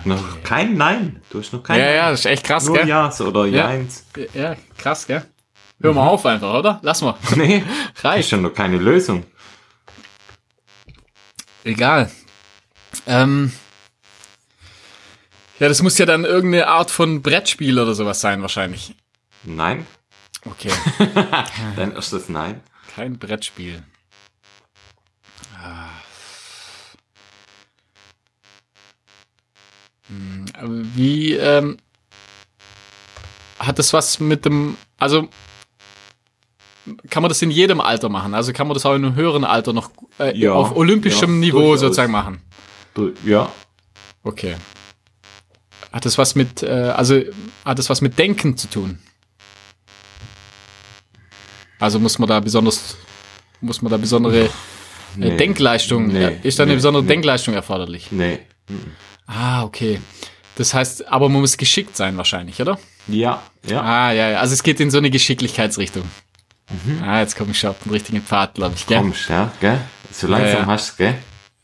Noch 0.06 0.42
kein 0.44 0.76
Nein. 0.78 1.22
Du 1.30 1.40
hast 1.40 1.52
noch 1.52 1.64
kein 1.64 1.80
Ja, 1.80 1.86
Nein. 1.86 1.96
ja, 1.96 2.12
das 2.12 2.20
ist 2.22 2.26
echt 2.28 2.46
krass, 2.46 2.66
Nur 2.66 2.78
gell? 2.78 2.88
Ja's 2.88 3.20
oder 3.20 3.46
Ja. 3.46 3.70
Jeins. 3.72 4.06
Ja, 4.34 4.56
krass, 4.78 5.08
gell? 5.08 5.26
Hör 5.82 5.94
mal 5.94 6.08
auf 6.08 6.26
einfach, 6.26 6.54
oder? 6.54 6.80
Lass 6.84 7.02
mal. 7.02 7.16
Nee, 7.36 7.64
das 7.96 8.04
Reicht. 8.06 8.20
ist 8.26 8.30
schon 8.30 8.44
noch 8.44 8.54
keine 8.54 8.78
Lösung. 8.78 9.26
Egal. 11.64 12.12
Ähm, 13.08 13.52
ja, 15.60 15.68
das 15.68 15.82
muss 15.82 15.98
ja 15.98 16.06
dann 16.06 16.26
irgendeine 16.26 16.68
Art 16.68 16.92
von 16.92 17.22
Brettspiel 17.22 17.80
oder 17.80 17.94
sowas 17.94 18.22
sein, 18.22 18.42
wahrscheinlich. 18.42 18.96
Nein, 19.44 19.86
Okay, 20.44 20.72
dein 21.76 21.92
erstes 21.94 22.28
Nein. 22.28 22.62
kein 22.96 23.20
Brettspiel. 23.20 23.84
Ah. 25.64 25.90
Hm, 30.08 30.46
Wie 30.96 31.34
ähm, 31.34 31.78
hat 33.60 33.78
das 33.80 33.94
was 33.94 34.20
mit 34.20 34.46
dem, 34.46 34.78
also 34.98 35.30
kann 37.12 37.22
man 37.22 37.30
das 37.30 37.42
in 37.44 37.52
jedem 37.52 37.80
Alter 37.80 38.10
machen? 38.10 38.34
Also 38.34 38.52
kann 38.54 38.68
man 38.68 38.74
das 38.74 38.86
auch 38.86 38.96
in 38.96 39.06
einem 39.06 39.16
höheren 39.16 39.44
Alter 39.44 39.72
noch 39.74 39.92
äh, 40.20 40.36
Ja, 40.36 40.54
auf 40.54 40.76
olympischem 40.76 41.36
ja, 41.36 41.40
Niveau 41.48 41.60
durchaus. 41.60 41.82
sozusagen 41.82 42.12
machen? 42.12 42.42
Ja, 43.26 43.52
Okay. 44.24 44.56
Hat 45.92 46.06
das 46.06 46.18
was 46.18 46.36
mit, 46.36 46.62
äh, 46.64 46.70
also 46.70 47.20
hat 47.66 47.80
das 47.80 47.90
was 47.90 48.02
mit 48.02 48.18
Denken 48.20 48.56
zu 48.56 48.70
tun? 48.70 49.00
Also 51.80 52.00
muss 52.00 52.20
man 52.20 52.30
da 52.30 52.40
besonders, 52.40 52.98
muss 53.60 53.82
man 53.82 53.92
da 53.92 53.98
besondere 53.98 54.46
äh, 54.46 54.50
Nee. 55.18 55.36
Denkleistung, 55.36 56.08
Nee, 56.08 56.24
äh, 56.24 56.38
ist 56.44 56.58
da 56.60 56.64
eine 56.64 56.72
nee, 56.72 56.76
besondere. 56.78 57.04
Denkleistung 57.04 57.54
erforderlich? 57.54 58.12
nee. 58.12 58.40
Ah, 59.28 59.64
okay. 59.64 60.00
Das 60.56 60.74
heißt, 60.74 61.08
aber 61.10 61.28
man 61.30 61.42
muss 61.42 61.58
geschickt 61.58 61.98
sein 61.98 62.16
wahrscheinlich, 62.18 62.62
oder? 62.62 62.78
Ja, 63.08 63.42
ja. 63.66 63.82
Ah, 63.82 64.12
ja, 64.12 64.30
ja. 64.32 64.40
Also 64.40 64.54
es 64.54 64.64
geht 64.64 64.80
in 64.80 64.92
so 64.92 64.98
eine 65.00 65.10
Geschicklichkeitsrichtung. 65.10 66.04
Ah, 67.02 67.20
jetzt 67.20 67.36
komme 67.36 67.52
ich 67.52 67.60
schon 67.60 67.72
auf 67.72 67.80
den 67.84 67.92
richtigen 67.92 68.22
Pfad, 68.22 68.54
glaube 68.56 68.76
ich, 68.78 68.86
gell? 68.88 69.00
Kommst, 69.00 69.28
ja, 69.30 69.52
gell? 69.60 69.82
So 70.12 70.28
langsam 70.28 70.62
ja. 70.62 70.66
hast 70.68 70.94
du, 70.94 71.04
gell? 71.04 71.18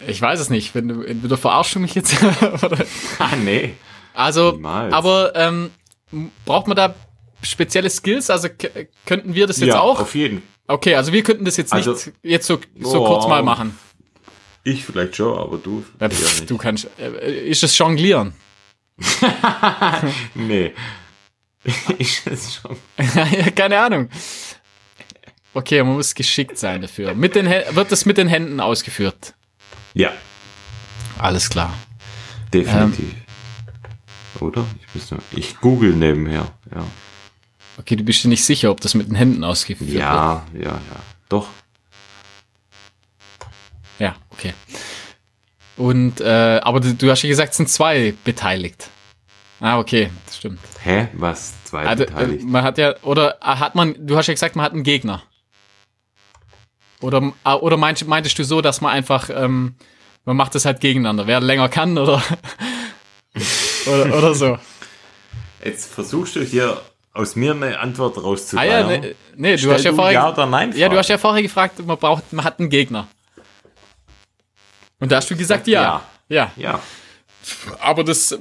Ich 0.06 0.22
weiß 0.22 0.39
es 0.39 0.50
nicht. 0.50 0.76
Wenn 0.76 0.88
du, 0.89 1.02
entweder 1.02 1.38
verarschst 1.38 1.76
du 1.76 1.80
mich 1.80 1.95
jetzt 1.95 2.16
oder 2.64 2.86
Ah, 3.20 3.36
nee. 3.36 3.74
Also, 4.14 4.52
Niemals. 4.52 4.93
aber 4.93 5.36
ähm, 5.36 5.72
braucht 6.45 6.68
man 6.68 6.76
da 6.78 6.95
spezielle 7.41 7.89
Skills? 7.89 8.30
Also 8.30 8.50
könnten 9.06 9.34
wir 9.36 9.48
das 9.48 9.58
jetzt 9.60 9.70
ja, 9.70 9.80
auch? 9.80 10.00
auf 10.00 10.16
jeden 10.16 10.43
Okay, 10.68 10.95
also 10.95 11.14
wir 11.14 11.24
könnten 11.24 11.45
das 11.45 11.56
jetzt 11.58 11.74
nicht 11.74 11.88
Also- 11.88 12.12
jetzt 12.24 12.45
so, 12.45 12.60
so 12.82 13.04
Oh. 13.06 13.08
kurz 13.08 13.28
mal 13.28 13.41
machen. 13.41 13.78
Ich 14.64 14.84
vielleicht 14.84 15.16
schon, 15.16 15.38
aber 15.38 15.58
du 15.58 15.84
Ja, 16.00 16.08
nicht. 16.10 16.50
du 16.50 16.58
kannst. 16.58 16.88
Äh, 17.00 17.48
ist 17.50 17.64
es 17.64 17.78
Jonglieren? 17.78 18.34
Nee. 20.36 20.74
ich 21.98 22.22
es 22.26 22.56
schon. 22.62 22.78
Keine 23.56 23.80
Ahnung. 23.80 24.10
okay, 25.54 25.84
man 25.84 25.93
muss 25.93 26.14
geschickt 26.16 26.58
sein 26.58 26.82
dafür. 26.82 27.14
Mit 27.14 27.36
den, 27.36 27.45
wird 27.48 27.91
das 27.91 28.06
mit 28.06 28.18
den 28.18 28.28
Händen 28.28 28.60
ausgeführt? 28.60 29.36
Ja, 29.98 30.12
Alles 31.18 31.50
klar. 31.50 31.74
definitiv. 32.54 33.14
Oder? 34.39 34.64
Ich, 34.93 35.10
nur, 35.12 35.20
ich 35.32 35.58
google 35.58 35.93
nebenher. 35.93 36.48
Ja, 36.74 36.86
Okay, 37.80 37.95
du 37.95 38.04
bist 38.04 38.24
dir 38.24 38.28
nicht 38.30 38.43
sicher, 38.43 38.72
ob 38.72 38.82
das 38.82 38.93
mit 38.95 39.08
den 39.08 39.16
Händen 39.16 39.43
ausgeführt 39.43 39.89
wird. 39.91 40.00
ja, 40.00 40.45
ja. 40.54 40.62
ja. 40.64 40.80
Doch. 41.30 41.48
Ja, 44.00 44.16
okay. 44.32 44.54
Und, 45.76 46.22
äh, 46.22 46.60
aber 46.64 46.80
du, 46.80 46.93
du 46.95 47.10
hast 47.12 47.22
ja 47.24 47.30
gesagt, 47.30 47.52
es 47.52 47.58
sind 47.58 47.70
zwei 47.70 48.14
beteiligt. 48.24 48.89
Ah, 49.60 49.78
okay, 49.80 50.10
das 50.26 50.38
stimmt. 50.38 50.60
Hä? 50.84 51.08
Was? 51.14 51.54
Zwei 51.66 51.86
Also, 51.86 52.04
äh, 52.04 52.08
beteiligt? 52.08 52.43
man 52.45 52.64
hat 52.64 52.78
ja, 52.78 52.95
oder 53.02 53.36
äh, 53.41 53.45
hat 53.45 53.76
man, 53.76 53.95
du 54.06 54.18
hast 54.18 54.28
ja 54.28 54.34
gesagt, 54.34 54.56
man 54.56 54.66
hat 54.66 54.74
einen 54.74 54.84
Gegner. 54.84 55.24
Oder, 57.02 57.32
äh, 57.45 57.54
oder 57.54 57.78
meint, 57.78 58.08
meintest 58.08 58.39
du 58.39 58.43
so, 58.43 58.62
dass 58.62 58.82
man 58.82 58.91
einfach, 58.91 59.30
ähm, 59.30 59.76
man 60.26 60.36
macht 60.36 60.56
das 60.56 60.66
halt 60.66 60.80
gegeneinander, 60.80 61.28
wer 61.28 61.39
länger 61.39 61.70
kann 61.70 61.98
oder, 61.98 62.22
oder, 63.86 64.18
oder 64.18 64.34
so. 64.34 64.58
Jetzt 65.64 65.93
versuchst 65.93 66.36
du 66.36 66.41
hier 66.43 66.82
aus 67.14 67.36
mir 67.36 67.52
eine 67.52 67.80
Antwort 67.80 68.18
Ah 68.18 68.22
rauszuleiern. 68.22 68.89
ja, 68.89 68.98
nee, 69.00 69.16
nee 69.36 69.52
du 69.54 69.58
Stell 69.60 69.74
hast 69.74 69.84
ja 69.86 69.91
du 69.91 69.95
vorher, 69.98 70.14
Ja 70.14 70.32
oder 70.32 70.45
Nein 70.45 70.72
ja, 70.76 70.88
du 70.89 70.98
hast 70.98 71.10
ja 71.10 71.18
vorher 71.18 71.41
gefragt, 71.41 71.84
man 71.86 71.98
braucht, 71.98 72.32
man 72.32 72.45
hat 72.45 72.60
einen 72.60 72.70
Gegner. 72.70 73.08
Und 75.00 75.12
da 75.12 75.18
hast 75.18 75.30
du 75.30 75.36
gesagt, 75.36 75.68
ja. 75.68 76.02
Ja, 76.30 76.52
Ja. 76.58 76.80
aber 77.80 78.04
das, 78.04 78.32
äh, 78.32 78.38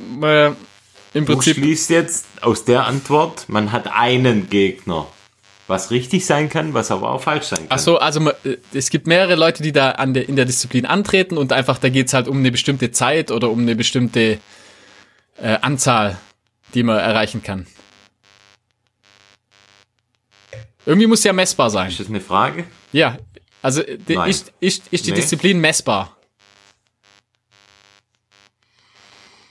im 0.47 1.25
Du 1.25 1.33
Prinzip, 1.33 1.57
schließt 1.57 1.91
jetzt 1.91 2.27
aus 2.43 2.65
der 2.65 2.87
Antwort, 2.87 3.49
man 3.49 3.73
hat 3.73 3.87
einen 3.89 4.51
Gegner. 4.51 5.07
Was 5.69 5.91
richtig 5.91 6.25
sein 6.27 6.49
kann, 6.49 6.75
was 6.75 6.91
aber 6.93 7.11
auch 7.11 7.23
falsch 7.23 7.47
sein 7.47 7.59
kann. 7.61 7.67
Ach 7.71 7.79
so, 7.79 7.99
also 7.99 8.31
äh, 8.31 8.57
es 8.73 8.89
gibt 8.91 9.07
mehrere 9.09 9.35
Leute, 9.35 9.63
die 9.65 9.73
da 9.73 9.93
an 9.93 10.15
der, 10.15 10.29
in 10.29 10.37
der 10.37 10.45
Disziplin 10.45 10.87
antreten 10.87 11.37
und 11.37 11.53
einfach, 11.53 11.79
da 11.79 11.89
geht's 11.89 12.15
halt 12.15 12.29
um 12.29 12.39
eine 12.39 12.53
bestimmte 12.53 12.93
Zeit 12.93 13.31
oder 13.33 13.51
um 13.51 13.61
eine 13.61 13.75
bestimmte 13.75 14.39
äh, 15.39 15.59
Anzahl, 15.63 16.19
die 16.75 16.83
man 16.85 16.99
erreichen 16.99 17.43
kann. 17.43 17.67
Irgendwie 20.85 21.09
muss 21.09 21.25
ja 21.25 21.33
messbar 21.33 21.69
sein. 21.71 21.89
Ist 21.91 21.99
das 21.99 22.07
eine 22.09 22.21
Frage? 22.21 22.65
Ja, 22.93 23.19
also 23.61 23.83
äh, 23.83 23.99
Nein. 24.07 24.31
ist, 24.31 24.53
ist, 24.61 24.85
ist 24.93 25.05
die 25.07 25.11
Nee. 25.11 25.17
Disziplin 25.17 25.61
messbar? 25.61 26.17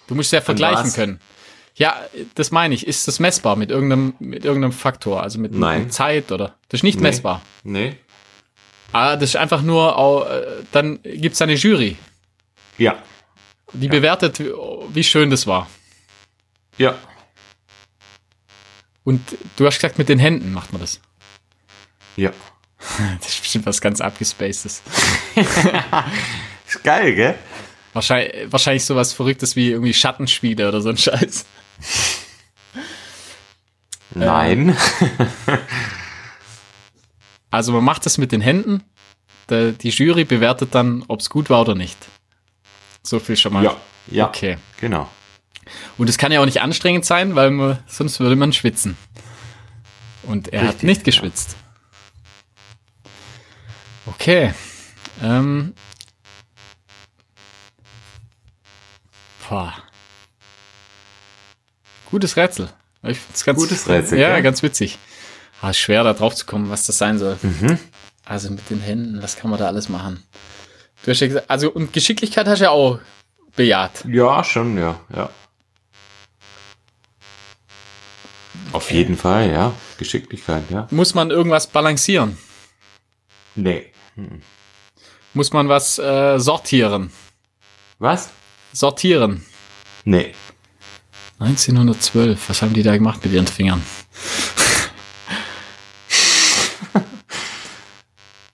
Du 0.07 0.16
musst 0.16 0.32
ja 0.32 0.39
vergleichen 0.39 0.93
können. 0.93 1.20
Ja, 1.78 1.99
das 2.36 2.51
meine 2.51 2.73
ich. 2.73 2.88
Ist 2.88 3.07
das 3.07 3.19
messbar 3.19 3.55
mit 3.57 3.69
irgendeinem, 3.69 4.13
mit 4.19 4.45
irgendeinem 4.45 4.71
Faktor? 4.71 5.21
Also 5.21 5.39
mit 5.39 5.53
mit 5.53 5.93
Zeit 5.93 6.32
oder? 6.32 6.55
Das 6.69 6.80
ist 6.80 6.84
nicht 6.84 6.97
Nee. 6.97 7.03
messbar. 7.03 7.41
Nee. 7.63 7.97
Ah, 8.93 9.15
das 9.17 9.30
ist 9.32 9.36
einfach 9.36 9.61
nur, 9.61 9.97
äh, 10.32 10.63
dann 10.71 10.99
gibt's 11.03 11.41
eine 11.41 11.55
Jury, 11.55 11.97
Ja. 12.78 12.97
die 13.73 13.89
bewertet, 13.89 14.39
wie- 14.39 14.53
wie 14.93 15.03
schön 15.03 15.30
das 15.30 15.47
war. 15.47 15.67
Ja. 16.78 16.95
Und 19.03 19.21
du 19.57 19.65
hast 19.65 19.76
gesagt, 19.76 19.97
mit 19.97 20.07
den 20.09 20.19
Händen 20.19 20.53
macht 20.53 20.71
man 20.71 20.82
das. 20.82 20.99
Ja. 22.15 22.32
Das 23.19 23.30
ist 23.30 23.41
bestimmt 23.41 23.65
was 23.65 23.82
ganz 23.82 23.99
abgespacedes. 23.99 24.82
Ist 26.67 26.84
geil, 26.84 27.15
gell? 27.15 27.36
Wahrscheinlich, 27.93 28.51
wahrscheinlich 28.51 28.86
sowas 28.86 29.11
Verrücktes 29.13 29.55
wie 29.55 29.71
irgendwie 29.71 29.93
Schattenspiele 29.93 30.67
oder 30.67 30.82
so 30.82 30.89
ein 30.89 30.97
Scheiß. 30.97 31.45
Nein. 34.13 34.76
Also 37.51 37.71
man 37.71 37.86
macht 37.86 38.05
das 38.05 38.17
mit 38.17 38.34
den 38.34 38.41
Händen. 38.41 38.84
Der, 39.47 39.71
die 39.71 39.88
Jury 39.88 40.26
bewertet 40.26 40.76
dann, 40.76 41.05
ob's 41.07 41.30
gut 41.30 41.49
war 41.49 41.61
oder 41.61 41.73
nicht. 41.73 41.97
So 43.01 43.17
viel 43.17 43.38
schon 43.38 43.53
mal. 43.53 43.63
ja. 43.63 43.78
Ja. 44.07 44.28
Okay. 44.28 44.57
Genau. 44.82 45.09
Und 45.97 46.09
es 46.09 46.17
kann 46.17 46.34
ja 46.34 46.41
auch 46.41 46.45
nicht 46.45 46.61
anstrengend 46.61 47.05
sein, 47.05 47.34
weil 47.36 47.51
man, 47.51 47.80
sonst 47.88 48.19
würde 48.19 48.36
man 48.36 48.51
schwitzen. 48.51 48.97
Und 50.23 50.51
er 50.51 50.63
hat 50.63 50.67
Richtig, 50.67 50.84
nicht 50.84 51.03
geschwitzt. 51.05 51.55
Okay. 54.05 54.53
Ähm. 55.23 55.73
Boah. 59.47 59.73
Gutes 62.16 62.38
Rätsel. 62.38 62.70
Ganz, 63.03 63.43
Gutes 63.43 63.89
Rätsel, 63.89 64.18
Ja, 64.18 64.36
gell? 64.36 64.41
ganz 64.41 64.63
witzig. 64.63 64.97
Ah, 65.61 65.74
schwer 65.74 66.01
da 66.05 66.13
drauf 66.13 66.34
zu 66.34 66.45
kommen, 66.45 66.70
was 66.70 66.86
das 66.88 66.97
sein 66.97 67.20
soll. 67.20 67.38
Mhm. 67.41 67.78
Also 68.24 68.51
mit 68.51 68.70
den 68.70 68.80
Händen, 68.80 69.22
was 69.22 69.36
kann 69.36 69.49
man 69.51 69.59
da 69.59 69.68
alles 69.68 69.89
machen? 69.89 70.24
Du 71.03 71.11
hast 71.11 71.20
ja 71.20 71.28
gesagt, 71.28 71.49
also 71.49 71.70
und 71.70 71.91
Geschicklichkeit 71.91 72.47
hast 72.47 72.59
du 72.59 72.63
ja 72.63 72.70
auch 72.70 72.99
bejaht. 73.57 74.05
Ja, 74.07 74.45
schon, 74.45 74.78
ja. 74.78 74.97
Ja. 75.13 75.30
Auf 78.72 78.91
jeden 78.91 79.18
Fall, 79.18 79.51
ja. 79.51 79.74
Geschicklichkeit, 79.97 80.63
ja. 80.70 80.88
Muss 80.91 81.16
man 81.16 81.32
irgendwas 81.32 81.68
balancieren? 81.68 82.38
Nee. 83.55 83.91
Muss 85.34 85.51
man 85.51 85.68
was 85.68 85.99
äh, 85.99 86.39
sortieren? 86.39 87.11
Was? 87.99 88.30
Sortieren. 88.72 89.45
Nee. 90.05 90.34
1912, 91.39 92.49
was 92.49 92.61
haben 92.61 92.73
die 92.73 92.83
da 92.83 92.95
gemacht 92.95 93.23
mit 93.23 93.33
ihren 93.33 93.47
Fingern? 93.47 93.81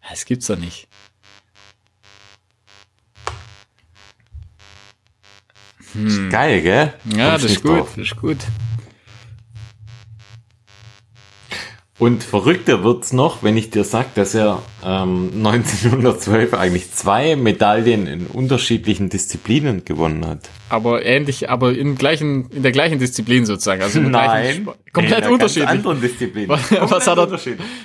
Das 0.10 0.26
gibt's 0.26 0.48
doch 0.48 0.58
nicht. 0.58 0.88
Geil, 6.30 6.62
gell? 6.62 6.94
Ja, 7.16 7.32
Kommst 7.32 7.46
das 7.46 7.52
ist 7.52 7.62
gut, 7.64 7.72
drauf. 7.80 7.90
das 7.96 8.06
ist 8.06 8.16
gut. 8.16 8.38
Und 12.02 12.24
verrückter 12.24 12.84
wird's 12.84 13.14
noch, 13.14 13.44
wenn 13.44 13.56
ich 13.58 13.70
dir 13.70 13.84
sag, 13.84 14.16
dass 14.16 14.34
er 14.34 14.64
ähm, 14.84 15.30
1912 15.46 16.56
eigentlich 16.56 16.92
zwei 16.92 17.36
Medaillen 17.36 18.08
in 18.08 18.26
unterschiedlichen 18.26 19.10
Disziplinen 19.10 19.86
gewonnen 19.86 20.26
hat. 20.26 20.50
Aber 20.70 21.06
ähnlich, 21.06 21.52
aber 21.52 21.74
in, 21.74 21.94
gleichen, 21.94 22.50
in 22.50 22.64
der 22.64 22.72
gleichen 22.72 22.98
Disziplin 22.98 23.46
sozusagen. 23.46 23.84
Also 23.84 24.00
im 24.00 24.10
gleichen 24.10 24.64
Sp- 24.66 24.82
in 24.84 24.94
komplett 24.94 25.24
einer 25.26 25.32
unterschiedlich. 25.32 25.68
Ganz 25.68 25.78
anderen 25.78 26.02
Disziplin. 26.02 26.50
Was, 26.50 26.72
was, 26.72 27.06
hat 27.08 27.18
er, 27.20 27.32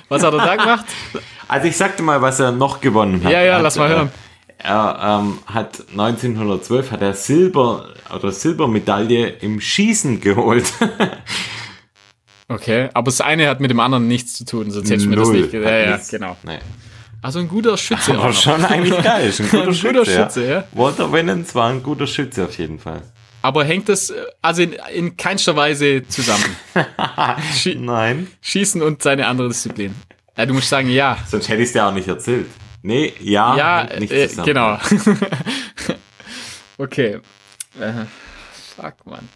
was 0.09 0.23
hat 0.23 0.33
er 0.33 0.39
da 0.39 0.55
gemacht? 0.55 0.85
Also 1.47 1.67
ich 1.67 1.77
sagte 1.77 2.01
mal, 2.01 2.19
was 2.19 2.39
er 2.39 2.51
noch 2.51 2.81
gewonnen 2.81 3.23
hat. 3.23 3.31
Ja, 3.31 3.41
ja, 3.43 3.53
Er 3.57 3.61
lass 3.61 3.77
hat, 3.77 3.83
mal 3.83 3.91
äh, 3.91 3.95
hören. 3.95 4.11
Er 4.57 5.21
ähm, 5.21 5.37
hat 5.45 5.83
1912 5.91 6.91
hat 6.91 7.01
er 7.03 7.13
Silber 7.13 7.89
oder 8.13 8.31
Silbermedaille 8.31 9.27
im 9.41 9.61
Schießen 9.61 10.19
geholt. 10.19 10.73
Okay, 12.49 12.89
aber 12.93 13.05
das 13.05 13.19
eine 13.21 13.49
hat 13.49 13.59
mit 13.59 13.71
dem 13.71 13.79
anderen 13.79 14.07
nichts 14.07 14.33
zu 14.35 14.45
tun, 14.45 14.71
sonst 14.71 14.89
hättest 14.89 15.05
du 15.05 15.09
mir 15.09 15.17
das 15.17 15.29
nicht 15.29 15.51
ge- 15.51 15.65
Hat 15.65 15.71
Ja, 15.71 15.79
ja, 15.91 15.99
genau. 16.09 16.37
Nee. 16.43 16.59
Also 17.21 17.39
ein 17.39 17.47
guter 17.49 17.75
Schütze. 17.77 18.11
auch 18.13 18.19
Aber 18.19 18.27
noch. 18.27 18.41
schon 18.41 18.63
eigentlich 18.63 19.03
geil. 19.03 19.27
Ist 19.27 19.41
ein 19.41 19.47
guter, 19.49 19.67
Ein 19.67 19.73
Schütze, 19.73 19.87
guter 19.93 20.05
Schütze, 20.05 20.43
ja. 20.45 20.51
ja. 20.59 20.63
Walter 20.71 21.11
Winans 21.11 21.53
war 21.55 21.69
ein 21.69 21.83
guter 21.83 22.07
Schütze 22.07 22.45
auf 22.45 22.57
jeden 22.57 22.79
Fall. 22.79 23.01
Aber 23.41 23.65
hängt 23.65 23.89
das 23.89 24.11
äh, 24.11 24.23
also 24.41 24.61
in, 24.61 24.75
in 24.93 25.17
keinster 25.17 25.55
Weise 25.55 26.07
zusammen? 26.07 26.45
Schie 27.53 27.75
Nein. 27.75 28.27
Schießen 28.41 28.81
und 28.81 29.03
seine 29.03 29.27
andere 29.27 29.49
Disziplin. 29.49 29.93
Ja, 30.37 30.45
du 30.45 30.53
musst 30.53 30.69
sagen, 30.69 30.89
ja. 30.89 31.17
Sonst 31.27 31.49
hätte 31.49 31.61
ich 31.63 31.67
es 31.67 31.73
dir 31.73 31.85
auch 31.85 31.93
nicht 31.93 32.07
erzählt. 32.07 32.45
Nee, 32.83 33.11
ja, 33.19 33.57
Ja, 33.57 33.89
nicht 33.99 34.13
äh, 34.13 34.29
zusammen. 34.29 34.45
genau. 34.45 34.77
okay. 36.77 37.15
Äh, 37.79 38.05
fuck, 38.75 39.05
Mann. 39.05 39.27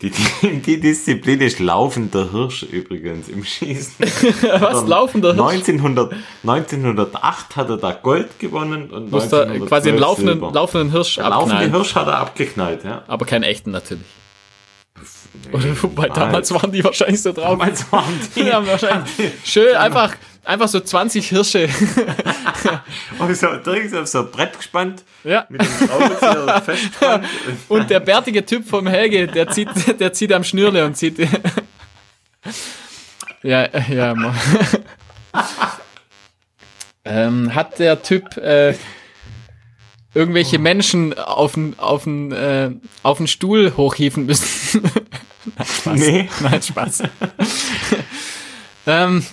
Die, 0.00 0.10
die, 0.10 0.60
die 0.60 0.78
Disziplin 0.80 1.40
ist 1.40 1.58
laufender 1.58 2.30
Hirsch 2.30 2.62
übrigens 2.62 3.28
im 3.28 3.42
Schießen. 3.42 3.94
Was? 4.60 4.86
Laufender 4.86 5.34
Hirsch? 5.34 5.54
1900, 5.54 6.12
1908 6.44 7.56
hat 7.56 7.68
er 7.68 7.76
da 7.78 7.92
Gold 7.92 8.38
gewonnen 8.38 8.90
und 8.90 9.10
Muss 9.10 9.28
da 9.28 9.42
1912 9.42 9.68
quasi 9.68 9.88
einen 9.88 9.98
laufenden, 9.98 10.34
Silber. 10.34 10.52
laufenden 10.52 10.90
Hirsch 10.92 11.16
Der 11.16 11.24
abknallen. 11.32 11.72
Hirsch 11.72 11.94
hat 11.96 12.06
er 12.06 12.18
abgeknallt, 12.18 12.84
ja. 12.84 13.02
Aber 13.08 13.26
keinen 13.26 13.42
echten 13.42 13.72
natürlich. 13.72 14.04
Nee, 15.44 15.56
Oder 15.56 15.82
wobei 15.82 16.08
damals 16.08 16.52
waren 16.52 16.70
die 16.70 16.84
wahrscheinlich 16.84 17.20
so 17.20 17.32
drauf. 17.32 17.58
Damals 17.58 17.90
waren 17.92 18.04
die, 18.36 18.40
Die 18.44 18.52
haben 18.52 18.66
wahrscheinlich 18.68 19.10
schön 19.44 19.74
einfach, 19.74 20.14
einfach 20.48 20.68
so 20.68 20.80
20 20.80 21.28
Hirsche. 21.28 21.68
auf 23.18 23.34
so, 23.34 23.56
direkt 23.56 23.94
auf 23.94 24.06
so 24.08 24.20
ein 24.20 24.30
Brett 24.30 24.56
gespannt, 24.56 25.04
ja. 25.22 25.46
mit 25.48 25.60
dem 25.60 25.68
Schraubenzieher 25.68 26.62
festgespannt. 26.62 27.26
Und 27.68 27.90
der 27.90 28.00
bärtige 28.00 28.44
Typ 28.44 28.66
vom 28.66 28.86
Helge, 28.86 29.26
der 29.26 29.48
zieht, 29.48 29.68
der 30.00 30.12
zieht 30.12 30.32
am 30.32 30.44
Schnürle 30.44 30.84
und 30.86 30.96
zieht. 30.96 31.18
ja, 33.42 33.68
ja, 33.88 34.14
Mann. 34.14 34.34
ähm, 37.04 37.54
hat 37.54 37.78
der 37.78 38.02
Typ 38.02 38.36
äh, 38.38 38.74
irgendwelche 40.14 40.58
Menschen 40.58 41.18
auf 41.18 41.52
den 41.52 41.78
auf 41.78 42.04
den, 42.04 42.32
äh, 42.32 42.70
auf 43.02 43.18
den 43.18 43.26
Stuhl 43.26 43.74
hochhieven 43.76 44.24
müssen? 44.26 44.82
Nein, 45.56 45.66
Spaß. 45.66 45.98
Nee. 45.98 46.28
Nein, 46.40 46.62
Spaß. 46.62 47.02
ähm, 48.86 49.26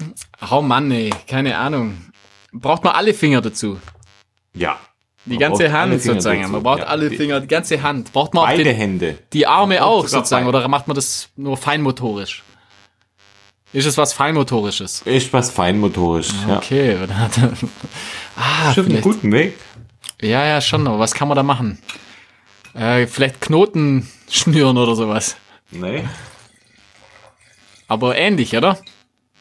Oh 0.51 0.61
Mann, 0.61 0.91
ey, 0.91 1.11
keine 1.27 1.57
Ahnung. 1.57 1.97
Braucht 2.51 2.83
man 2.83 2.93
alle 2.95 3.13
Finger 3.13 3.41
dazu? 3.41 3.79
Ja. 4.53 4.77
Die 5.25 5.37
ganze 5.37 5.71
Hand 5.71 6.01
sozusagen. 6.01 6.41
dazu. 6.41 6.51
Man 6.53 6.63
braucht 6.63 6.79
Ja, 6.79 6.85
alle 6.85 7.09
Finger, 7.09 7.39
die 7.39 7.47
ganze 7.47 7.81
Hand. 7.81 8.13
Braucht 8.13 8.33
man 8.33 8.43
auch 8.43 8.47
Beide 8.47 8.63
den, 8.63 8.75
Hände. 8.75 9.17
die 9.33 9.47
Arme 9.47 9.83
auch 9.83 10.07
sozusagen? 10.07 10.45
beide. 10.45 10.57
Oder 10.59 10.67
macht 10.67 10.87
man 10.87 10.93
das 10.95 11.29
nur 11.35 11.57
feinmotorisch? 11.57 12.43
Ist 13.73 13.85
es 13.87 13.97
was 13.97 14.13
feinmotorisches? 14.13 15.01
Ist 15.01 15.33
was 15.33 15.49
feinmotorisch. 15.51 16.29
Ja. 16.47 16.57
Okay. 16.57 16.95
dann 16.99 17.17
hat 17.19 17.37
er- 17.39 17.53
ah, 18.37 18.73
Schon 18.73 18.85
einen 18.85 19.01
guten 19.01 19.31
Weg. 19.31 19.57
Ja, 20.21 20.45
ja, 20.45 20.61
schon. 20.61 20.87
Aber 20.87 20.99
was 20.99 21.13
kann 21.13 21.27
man 21.27 21.35
da 21.35 21.43
machen? 21.43 21.79
Äh, 22.73 23.07
vielleicht 23.07 23.41
Knoten 23.41 24.07
schnüren 24.29 24.77
oder 24.77 24.95
sowas. 24.95 25.35
Nee. 25.71 26.03
Aber 27.87 28.15
ähnlich, 28.15 28.55
oder? 28.55 28.77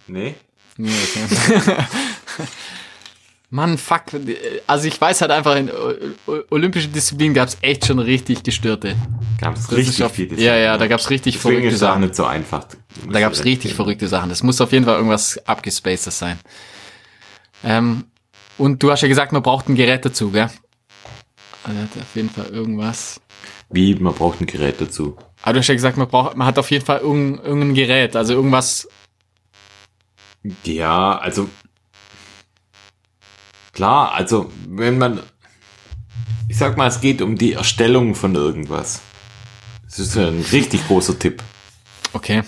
Nee. 0.07 0.35
Nee, 0.77 0.91
okay. 0.91 1.77
Mann, 3.51 3.79
fuck. 3.79 4.03
Also 4.67 4.89
ich 4.89 5.01
weiß 5.01 5.21
halt 5.21 5.31
einfach, 5.31 5.55
in 5.55 5.71
olympischen 6.51 6.93
Disziplinen 6.93 7.35
gab 7.35 7.47
es 7.49 7.57
echt 7.61 7.87
schon 7.87 8.01
richtig 8.01 8.43
gestörte. 8.43 8.97
Gab 9.41 9.57
es 9.57 9.71
richtig 9.71 10.03
auf- 10.03 10.13
viele 10.13 10.35
Ja, 10.41 10.57
ja, 10.57 10.77
da 10.77 10.89
gab's 10.89 11.09
richtig 11.11 11.35
Deswegen 11.35 11.53
verrückte 11.59 11.75
es 11.75 11.79
Sachen. 11.81 12.01
nicht 12.03 12.17
so 12.17 12.25
einfach. 12.25 12.67
Da 13.09 13.21
gab 13.21 13.33
es 13.33 13.45
richtig 13.45 13.75
verrückte 13.75 14.09
Sachen. 14.09 14.29
Das 14.29 14.43
muss 14.43 14.61
auf 14.61 14.73
jeden 14.73 14.85
Fall 14.85 14.97
irgendwas 14.97 15.39
abgespacedes 15.47 16.19
sein. 16.19 16.39
Ähm, 17.63 18.05
und 18.59 18.83
du 18.83 18.91
hast 18.91 19.03
ja 19.03 19.09
gesagt, 19.09 19.31
man 19.33 19.43
braucht 19.43 19.69
ein 19.69 19.77
Gerät 19.77 20.05
dazu, 20.05 20.31
gell? 20.33 20.51
Also 21.63 21.81
hat 21.81 21.89
auf 22.01 22.17
jeden 22.17 22.31
Fall 22.31 22.47
irgendwas. 22.47 23.21
Wie, 23.71 23.95
man 23.95 24.15
braucht 24.15 24.41
ein 24.41 24.47
Gerät 24.47 24.81
dazu. 24.81 25.17
Aber 25.43 25.53
du 25.55 25.59
hast 25.61 25.69
ja 25.69 25.75
gesagt, 25.75 25.97
man 25.97 26.09
braucht, 26.09 26.37
man 26.37 26.47
hat 26.47 26.59
auf 26.59 26.71
jeden 26.73 26.85
Fall 26.85 26.99
irgendein, 27.01 27.45
irgendein 27.45 27.75
Gerät, 27.75 28.17
also 28.17 28.35
irgendwas. 28.35 28.89
Ja, 30.65 31.19
also 31.19 31.49
klar, 33.73 34.13
also 34.13 34.51
wenn 34.69 34.99
man, 34.99 35.21
ich 36.49 36.57
sag 36.59 36.77
mal, 36.77 36.87
es 36.87 37.01
geht 37.01 37.23
um 37.23 37.37
die 37.37 37.55
Erstellung 37.55 38.15
von 38.15 38.35
irgendwas. 38.35 39.01
Das 39.87 39.99
ist 39.99 40.17
ein 40.17 40.45
richtig 40.53 40.87
großer 40.87 41.19
Tipp. 41.19 41.43
Okay. 42.13 42.43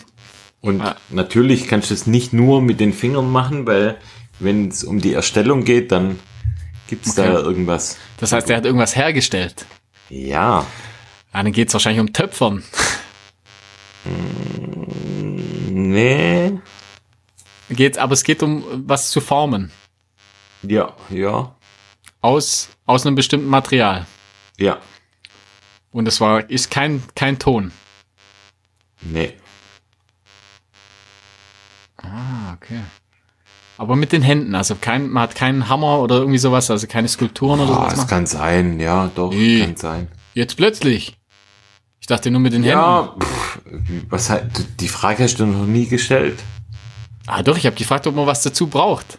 Und 0.60 0.80
Ah. 0.80 0.96
natürlich 1.10 1.68
kannst 1.68 1.90
du 1.90 1.94
es 1.94 2.06
nicht 2.06 2.32
nur 2.32 2.60
mit 2.60 2.80
den 2.80 2.92
Fingern 2.92 3.30
machen, 3.30 3.66
weil 3.66 3.98
wenn 4.40 4.68
es 4.68 4.84
um 4.84 5.00
die 5.00 5.14
Erstellung 5.14 5.64
geht, 5.64 5.92
dann 5.92 6.18
gibt's 6.88 7.16
Okay. 7.18 7.28
da 7.32 7.38
irgendwas. 7.38 7.96
Das 8.18 8.32
heißt, 8.32 8.50
er 8.50 8.56
hat 8.58 8.64
irgendwas 8.66 8.96
hergestellt. 8.96 9.64
Ja, 10.10 10.66
Ah, 11.32 11.42
dann 11.42 11.52
geht's 11.52 11.72
wahrscheinlich 11.74 12.00
um 12.00 12.12
Töpfern. 12.14 12.62
nee, 15.70 16.58
Geht's, 17.70 17.98
aber 17.98 18.12
es 18.12 18.22
geht 18.24 18.42
um 18.42 18.64
was 18.86 19.10
zu 19.10 19.20
formen. 19.20 19.70
ja, 20.62 20.94
ja, 21.10 21.54
Aus, 22.20 22.68
aus 22.86 23.06
einem 23.06 23.14
bestimmten 23.16 23.48
Material. 23.48 24.06
ja, 24.58 24.78
Und 25.90 26.06
es 26.08 26.20
war, 26.20 26.48
ist 26.50 26.70
kein, 26.70 27.02
kein 27.14 27.38
Ton. 27.38 27.72
nee. 29.00 29.34
Ah, 32.02 32.52
okay. 32.54 32.80
Aber 33.78 33.96
mit 33.96 34.12
den 34.12 34.22
Händen, 34.22 34.54
also 34.54 34.74
kein, 34.76 35.08
man 35.10 35.24
hat 35.24 35.34
keinen 35.34 35.68
Hammer 35.68 35.98
oder 36.00 36.16
irgendwie 36.16 36.38
sowas, 36.38 36.70
also 36.70 36.86
keine 36.86 37.08
Skulpturen 37.08 37.60
oder 37.60 37.72
Ah, 37.72 37.74
sowas. 37.76 37.92
es 37.92 37.98
machen. 37.98 38.08
kann 38.08 38.26
sein, 38.26 38.80
ja, 38.80 39.10
doch, 39.14 39.30
Nee. 39.32 39.60
kann 39.60 39.76
sein. 39.76 40.08
Jetzt 40.34 40.56
plötzlich. 40.56 41.18
Ich 42.00 42.06
dachte 42.06 42.30
nur 42.30 42.40
mit 42.40 42.52
den 42.52 42.62
Händen. 42.62 42.78
Ja, 42.78 43.14
was 44.08 44.30
halt, 44.30 44.80
die 44.80 44.88
Frage 44.88 45.24
hast 45.24 45.40
du 45.40 45.46
noch 45.46 45.66
nie 45.66 45.86
gestellt. 45.86 46.38
Ah, 47.26 47.42
doch, 47.42 47.56
ich 47.56 47.66
habe 47.66 47.76
gefragt, 47.76 48.06
ob 48.06 48.14
man 48.14 48.26
was 48.26 48.42
dazu 48.42 48.66
braucht. 48.68 49.18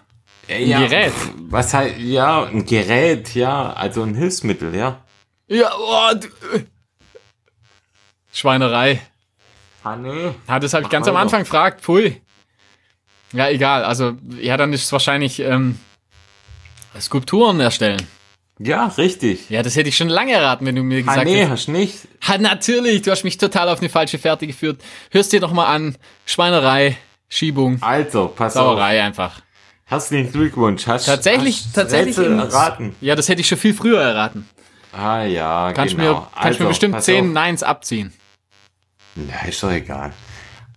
Ein 0.49 0.65
Gerät. 0.67 1.11
pff, 1.11 1.31
Was 1.49 1.73
halt, 1.73 1.97
ja, 1.99 2.43
ein 2.45 2.65
Gerät, 2.65 3.35
ja, 3.35 3.73
also 3.73 4.03
ein 4.03 4.15
Hilfsmittel, 4.15 4.73
ja. 4.75 5.03
Ja, 5.47 5.71
oh, 5.77 6.13
du, 6.15 6.27
äh. 6.57 6.63
Schweinerei. 8.31 9.01
Ah, 9.83 9.95
nee. 9.95 10.31
Ah, 10.47 10.59
das 10.59 10.73
habe 10.73 10.81
ich 10.83 10.87
Mach 10.87 10.91
ganz 10.91 11.07
am. 11.07 11.15
Anfang 11.15 11.41
gefragt. 11.41 11.81
Pfui. 11.81 12.21
Ja, 13.33 13.49
egal. 13.49 13.83
Also, 13.83 14.13
ja, 14.39 14.57
dann 14.57 14.71
ist 14.73 14.83
es 14.85 14.91
wahrscheinlich 14.91 15.39
ähm, 15.39 15.77
Skulpturen 16.99 17.59
erstellen. 17.59 18.01
Ja, 18.59 18.87
richtig. 18.97 19.49
Ja, 19.49 19.61
das 19.63 19.75
hätte 19.75 19.89
ich 19.89 19.97
schon 19.97 20.09
lange 20.09 20.33
erraten, 20.33 20.65
wenn 20.65 20.75
du 20.75 20.83
mir 20.83 20.99
Ah, 20.99 21.01
gesagt 21.01 21.25
nee, 21.25 21.35
hättest. 21.35 21.51
hast 21.51 21.67
nicht. 21.67 21.95
Ha, 22.27 22.37
natürlich, 22.37 23.03
du 23.03 23.11
hast 23.11 23.23
mich 23.23 23.37
total 23.37 23.69
auf 23.69 23.79
eine 23.79 23.89
falsche 23.89 24.17
Fährte 24.17 24.47
geführt. 24.47 24.81
Hörst 25.11 25.31
dir 25.31 25.39
doch 25.39 25.51
mal 25.53 25.67
an. 25.67 25.95
Schweinerei, 26.25 26.97
Schiebung, 27.29 27.77
Also, 27.81 28.27
pass 28.27 28.55
auf. 28.55 28.63
Sauerei 28.77 29.01
einfach. 29.03 29.41
Herzlichen 29.85 30.31
Glückwunsch. 30.31 30.85
Hast, 30.87 31.05
Tatsächlich, 31.05 31.63
hast 31.65 31.73
tatsächlich. 31.75 32.17
Erraten. 32.17 32.95
Ja, 33.01 33.15
das 33.15 33.29
hätte 33.29 33.41
ich 33.41 33.47
schon 33.47 33.57
viel 33.57 33.73
früher 33.73 34.01
erraten. 34.01 34.47
Ah, 34.91 35.23
ja, 35.23 35.71
Kannst 35.73 35.95
genau. 35.95 36.13
mir, 36.13 36.27
kannst 36.33 36.59
mir 36.59 36.65
Also, 36.65 36.67
bestimmt 36.67 36.95
pass 36.95 37.05
zehn 37.05 37.27
auf. 37.27 37.33
Neins 37.33 37.63
abziehen. 37.63 38.13
Ja, 39.15 39.47
ist 39.47 39.61
doch 39.63 39.71
egal. 39.71 40.13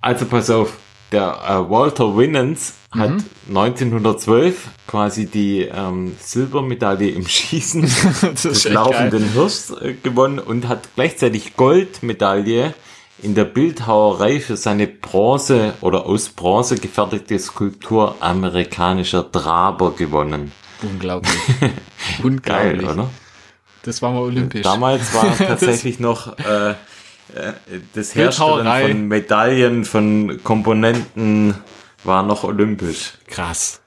Also, 0.00 0.26
pass 0.26 0.50
auf. 0.50 0.76
Der 1.12 1.40
äh, 1.44 1.68
Walter 1.70 2.16
Winans 2.16 2.74
hat 2.96 3.10
Mhm. 3.10 3.24
1912 3.48 4.68
quasi 4.86 5.26
die 5.26 5.62
ähm, 5.62 6.16
Silbermedaille 6.20 7.10
im 7.10 7.26
Schießen 7.26 7.82
des 8.44 8.64
laufenden 8.68 9.32
Hirschs 9.32 9.70
äh, 9.70 9.94
gewonnen 9.94 10.38
und 10.38 10.68
hat 10.68 10.88
gleichzeitig 10.94 11.56
Goldmedaille 11.56 12.74
in 13.22 13.34
der 13.34 13.44
Bildhauerei 13.44 14.40
für 14.40 14.56
seine 14.56 14.86
Bronze 14.86 15.74
oder 15.80 16.06
aus 16.06 16.28
Bronze 16.30 16.76
gefertigte 16.76 17.38
Skulptur 17.38 18.16
amerikanischer 18.20 19.30
Traber 19.30 19.92
gewonnen. 19.92 20.52
Unglaublich. 20.82 21.34
Geil, 21.60 21.72
Unglaublich. 22.22 22.88
oder? 22.88 23.10
Das 23.82 24.02
war 24.02 24.12
mal 24.12 24.22
olympisch. 24.22 24.62
Damals 24.62 25.14
war 25.14 25.36
tatsächlich 25.38 26.00
noch 26.00 26.38
äh, 26.38 26.70
äh, 26.70 26.74
das 27.94 28.14
Herstellen 28.14 28.66
von 28.66 29.08
Medaillen, 29.08 29.84
von 29.84 30.40
Komponenten 30.42 31.54
war 32.04 32.22
noch 32.22 32.44
olympisch. 32.44 33.14
Krass. 33.26 33.79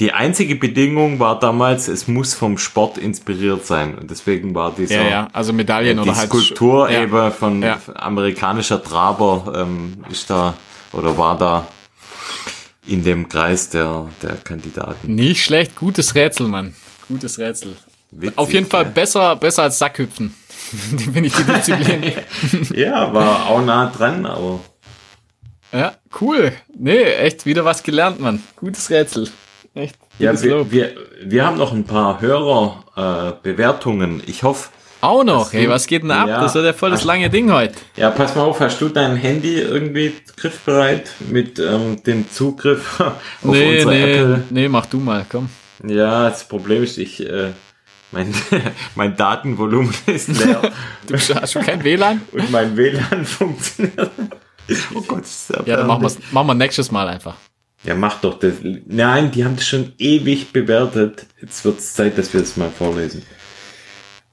Die 0.00 0.12
einzige 0.12 0.56
Bedingung 0.56 1.20
war 1.20 1.38
damals, 1.38 1.86
es 1.86 2.08
muss 2.08 2.34
vom 2.34 2.58
Sport 2.58 2.98
inspiriert 2.98 3.64
sein. 3.64 3.96
Und 3.96 4.10
deswegen 4.10 4.52
war 4.54 4.72
dieser 4.76 4.96
Ja, 5.04 5.08
ja, 5.08 5.28
also 5.32 5.52
Medaillen 5.52 5.96
die 5.98 6.02
oder 6.02 6.16
halt. 6.16 6.28
Skulptur 6.28 6.90
ja. 6.90 7.02
eben 7.04 7.30
von 7.32 7.62
Ja. 7.62 7.78
amerikanischer 7.94 8.82
Traber 8.82 9.52
ähm, 9.56 10.04
ist 10.10 10.28
da 10.30 10.54
oder 10.92 11.16
war 11.16 11.38
da 11.38 11.66
in 12.86 13.04
dem 13.04 13.28
Kreis 13.28 13.70
der, 13.70 14.08
der 14.20 14.34
Kandidaten. 14.36 15.14
Nicht 15.14 15.44
schlecht, 15.44 15.76
gutes 15.76 16.14
Rätsel, 16.16 16.48
Mann. 16.48 16.74
Gutes 17.08 17.38
Rätsel. 17.38 17.76
Witzig, 18.10 18.36
Auf 18.38 18.52
jeden 18.52 18.66
Fall 18.66 18.84
besser, 18.86 19.36
besser 19.36 19.62
als 19.64 19.78
Sackhüpfen. 19.78 20.34
Bin 21.12 21.24
ich 21.24 21.34
die 21.34 21.44
Disziplin. 21.44 22.12
Ja, 22.74 23.12
war 23.14 23.46
auch 23.46 23.64
nah 23.64 23.86
dran, 23.96 24.26
aber 24.26 24.58
ja, 25.72 25.94
cool. 26.20 26.52
Nee, 26.76 27.02
echt 27.02 27.46
wieder 27.46 27.64
was 27.64 27.82
gelernt, 27.82 28.20
Mann. 28.20 28.42
Gutes 28.56 28.90
Rätsel. 28.90 29.28
Echt. 29.74 29.96
Ja, 30.18 30.40
wir, 30.42 30.70
wir, 30.70 30.92
wir 31.22 31.44
haben 31.46 31.58
noch 31.58 31.72
ein 31.72 31.84
paar 31.84 32.20
Hörerbewertungen. 32.20 33.32
Äh, 33.32 33.42
Bewertungen. 33.42 34.22
ich 34.26 34.42
hoffe, 34.44 34.68
Auch 35.00 35.24
noch. 35.24 35.52
Hey, 35.52 35.64
du- 35.64 35.70
was 35.70 35.86
geht 35.88 36.02
denn 36.04 36.12
ab? 36.12 36.28
Ja. 36.28 36.40
Das 36.40 36.54
wird 36.54 36.64
ja 36.64 36.72
voll 36.72 36.90
das 36.90 37.04
lange 37.04 37.28
Ding 37.28 37.50
heute. 37.52 37.74
ja, 37.96 38.10
pass 38.10 38.36
mal 38.36 38.42
auf, 38.42 38.60
hast 38.60 38.80
du 38.80 38.88
dein 38.88 39.16
Handy 39.16 39.58
irgendwie 39.60 40.12
griffbereit 40.36 41.10
mit 41.28 41.58
ähm, 41.58 42.00
dem 42.04 42.30
Zugriff 42.30 43.00
auf 43.00 43.14
Nee, 43.42 43.74
unsere 43.78 43.90
nee, 43.92 44.12
Apple? 44.12 44.42
nee, 44.50 44.68
mach 44.68 44.86
du 44.86 44.98
mal, 45.00 45.26
komm. 45.28 45.48
Ja, 45.86 46.30
das 46.30 46.46
Problem 46.46 46.84
ist, 46.84 46.96
ich, 46.98 47.26
äh, 47.28 47.50
mein, 48.12 48.32
mein 48.94 49.16
Datenvolumen 49.16 49.92
ist 50.06 50.28
leer 50.28 50.70
Du 51.08 51.14
hast 51.16 51.50
schon 51.52 51.62
kein 51.62 51.82
WLAN? 51.82 52.20
und 52.30 52.50
mein 52.52 52.76
WLAN 52.76 53.24
funktioniert. 53.24 54.10
Oh 54.94 55.00
Gott, 55.02 55.22
ist 55.24 55.50
Ja, 55.66 55.76
dann 55.78 55.86
machen 55.88 56.02
wir 56.04 56.42
wir 56.46 56.54
nächstes 56.54 56.90
Mal 56.92 57.08
einfach. 57.08 57.34
Ja, 57.84 57.94
mach 57.94 58.20
doch 58.20 58.38
das. 58.38 58.54
Nein, 58.86 59.30
die 59.30 59.44
haben 59.44 59.56
das 59.56 59.66
schon 59.66 59.92
ewig 59.98 60.52
bewertet. 60.52 61.26
Jetzt 61.40 61.64
wird 61.64 61.78
es 61.78 61.92
Zeit, 61.94 62.16
dass 62.16 62.32
wir 62.32 62.40
das 62.40 62.56
mal 62.56 62.70
vorlesen. 62.70 63.22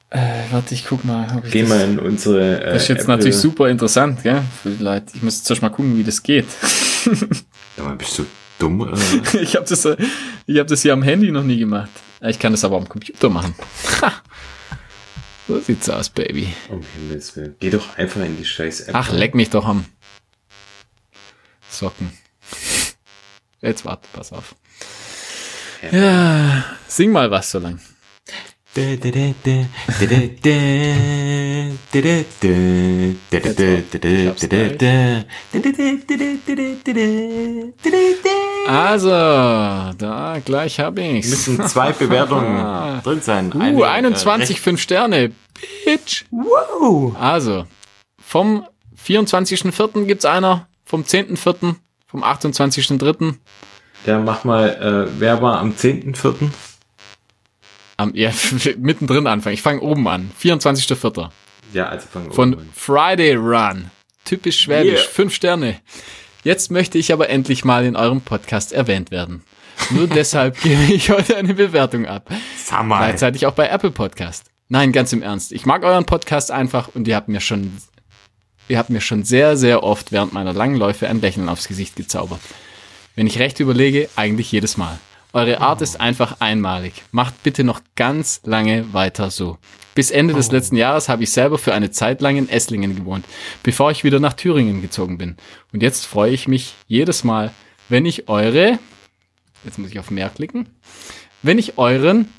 Äh, 0.09 0.43
warte, 0.51 0.73
ich 0.73 0.85
guck 0.85 1.03
mal. 1.05 1.37
Ob 1.37 1.45
ich 1.45 1.51
Geh 1.51 1.61
das, 1.61 1.69
mal 1.69 1.81
in 1.81 1.99
unsere. 1.99 2.61
Äh, 2.61 2.73
das 2.73 2.83
ist 2.83 2.87
jetzt 2.89 3.01
Apple- 3.03 3.15
natürlich 3.15 3.35
super 3.37 3.69
interessant, 3.69 4.23
gell? 4.23 4.41
Für 4.61 4.69
die 4.69 4.83
Leute. 4.83 5.05
Ich 5.15 5.21
muss 5.21 5.35
jetzt 5.37 5.45
zuerst 5.45 5.61
mal 5.61 5.69
gucken, 5.69 5.97
wie 5.97 6.03
das 6.03 6.21
geht. 6.23 6.47
Ja, 7.77 7.83
man, 7.85 7.97
bist 7.97 8.19
du 8.19 8.25
dumm? 8.59 8.81
Oder? 8.81 8.93
ich 9.41 9.55
habe 9.55 9.65
das, 9.65 9.85
äh, 9.85 9.95
ich 10.45 10.59
hab 10.59 10.67
das 10.67 10.81
hier 10.83 10.93
am 10.93 11.01
Handy 11.01 11.31
noch 11.31 11.43
nie 11.43 11.57
gemacht. 11.57 11.89
Ich 12.21 12.37
kann 12.37 12.51
das 12.51 12.63
aber 12.63 12.75
am 12.77 12.87
Computer 12.87 13.29
machen. 13.29 13.55
Ha. 14.01 14.11
so 15.47 15.59
sieht's 15.61 15.89
aus, 15.89 16.09
Baby. 16.09 16.53
um 16.69 16.81
Himmels 16.95 17.35
Willen. 17.35 17.55
Geh 17.59 17.69
doch 17.71 17.97
einfach 17.97 18.21
in 18.23 18.37
die 18.37 18.45
scheiß 18.45 18.81
App. 18.81 18.95
Ach, 18.95 19.11
leck 19.13 19.33
mich 19.33 19.49
doch 19.49 19.65
am 19.65 19.85
Socken. 21.69 22.11
Jetzt 23.61 23.85
warte, 23.85 24.07
pass 24.13 24.31
auf. 24.33 24.55
Ja, 25.91 26.63
sing 26.87 27.11
mal 27.11 27.29
was 27.31 27.51
so 27.51 27.59
lang. 27.59 27.79
Also, 38.67 39.09
da 39.09 40.39
gleich 40.45 40.79
habe 40.79 41.01
ich's. 41.01 41.29
Müssen 41.29 41.67
zwei 41.67 41.91
Bewertungen 41.91 43.01
drin 43.03 43.21
sein. 43.21 43.51
Uh, 43.53 43.59
Eine, 43.59 43.79
äh, 43.81 43.85
21 43.85 44.55
recht- 44.55 44.63
5 44.63 44.81
Sterne. 44.81 45.31
Bitch. 45.85 46.25
Wow. 46.31 47.15
Also, 47.19 47.65
vom 48.19 48.65
24.04. 49.05 50.05
gibt's 50.05 50.25
einer, 50.25 50.67
vom 50.85 51.03
10.04., 51.03 51.75
vom 52.11 52.23
28.03., 52.23 53.35
Ja, 54.05 54.19
mach 54.19 54.43
mal, 54.43 55.07
äh, 55.09 55.19
wer 55.19 55.41
war 55.41 55.59
am 55.59 55.71
10.4.? 55.71 56.49
am, 57.97 58.13
ja, 58.15 58.31
mittendrin 58.77 59.27
anfangen. 59.27 59.53
Ich 59.53 59.61
fange 59.61 59.81
oben 59.81 60.07
an. 60.07 60.31
24.04. 60.41 61.29
Ja, 61.73 61.87
also 61.87 62.07
fangen 62.07 62.31
Von 62.31 62.53
oben 62.53 62.61
an. 62.63 62.69
Friday 62.73 63.35
Run. 63.35 63.91
Typisch 64.25 64.59
schwäbisch. 64.59 65.01
Yeah. 65.01 65.09
Fünf 65.09 65.33
Sterne. 65.33 65.79
Jetzt 66.43 66.71
möchte 66.71 66.97
ich 66.97 67.13
aber 67.13 67.29
endlich 67.29 67.63
mal 67.65 67.85
in 67.85 67.95
eurem 67.95 68.21
Podcast 68.21 68.73
erwähnt 68.73 69.11
werden. 69.11 69.43
Nur 69.91 70.07
deshalb 70.15 70.59
gebe 70.61 70.83
ich 70.83 71.09
heute 71.09 71.37
eine 71.37 71.53
Bewertung 71.53 72.05
ab. 72.07 72.29
Sag 72.57 72.83
mal. 72.85 72.97
Gleichzeitig 72.97 73.45
auch 73.45 73.53
bei 73.53 73.67
Apple 73.67 73.91
Podcast. 73.91 74.45
Nein, 74.69 74.91
ganz 74.91 75.13
im 75.13 75.21
Ernst. 75.21 75.51
Ich 75.51 75.65
mag 75.65 75.83
euren 75.83 76.05
Podcast 76.05 76.49
einfach 76.49 76.89
und 76.95 77.07
ihr 77.07 77.15
habt 77.15 77.27
mir 77.27 77.41
schon, 77.41 77.77
ihr 78.71 78.77
habt 78.77 78.89
mir 78.89 79.01
schon 79.01 79.23
sehr, 79.23 79.57
sehr 79.57 79.83
oft 79.83 80.11
während 80.11 80.33
meiner 80.33 80.53
langen 80.53 80.77
Läufe 80.77 81.07
ein 81.07 81.21
Lächeln 81.21 81.49
aufs 81.49 81.67
Gesicht 81.67 81.95
gezaubert. 81.97 82.39
Wenn 83.15 83.27
ich 83.27 83.37
recht 83.37 83.59
überlege, 83.59 84.09
eigentlich 84.15 84.51
jedes 84.51 84.77
Mal. 84.77 84.97
Eure 85.33 85.59
Art 85.61 85.81
ist 85.81 85.99
einfach 85.99 86.37
einmalig. 86.39 86.93
Macht 87.11 87.43
bitte 87.43 87.63
noch 87.63 87.81
ganz 87.95 88.41
lange 88.43 88.93
weiter 88.93 89.29
so. 89.29 89.57
Bis 89.93 90.09
Ende 90.09 90.33
des 90.33 90.51
letzten 90.51 90.77
Jahres 90.77 91.09
habe 91.09 91.23
ich 91.23 91.31
selber 91.31 91.57
für 91.57 91.73
eine 91.73 91.91
Zeit 91.91 92.21
lang 92.21 92.37
in 92.37 92.47
Esslingen 92.47 92.95
gewohnt, 92.95 93.25
bevor 93.61 93.91
ich 93.91 94.05
wieder 94.05 94.21
nach 94.21 94.33
Thüringen 94.33 94.81
gezogen 94.81 95.17
bin. 95.17 95.35
Und 95.73 95.83
jetzt 95.83 96.05
freue 96.05 96.31
ich 96.31 96.47
mich 96.47 96.73
jedes 96.87 97.25
Mal, 97.25 97.51
wenn 97.89 98.05
ich 98.05 98.29
eure, 98.29 98.79
jetzt 99.65 99.79
muss 99.79 99.91
ich 99.91 99.99
auf 99.99 100.09
mehr 100.09 100.29
klicken, 100.29 100.69
wenn 101.43 101.59
ich 101.59 101.77
euren 101.77 102.29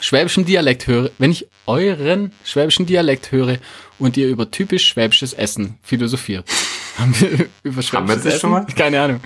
schwäbischen 0.00 0.44
Dialekt 0.44 0.86
höre, 0.86 1.10
wenn 1.18 1.30
ich 1.30 1.48
euren 1.66 2.32
schwäbischen 2.44 2.86
Dialekt 2.86 3.32
höre 3.32 3.58
und 4.02 4.16
ihr 4.16 4.28
über 4.28 4.50
typisch 4.50 4.88
schwäbisches 4.88 5.32
Essen 5.32 5.78
philosophiert. 5.82 6.48
Haben 6.98 7.18
wir 7.20 7.48
über 7.62 7.82
schwäbisches 7.82 7.92
Haben 7.92 8.08
wir 8.08 8.16
das 8.16 8.24
Essen? 8.26 8.40
schon 8.40 8.50
mal? 8.50 8.66
Keine 8.66 9.00
Ahnung. 9.00 9.20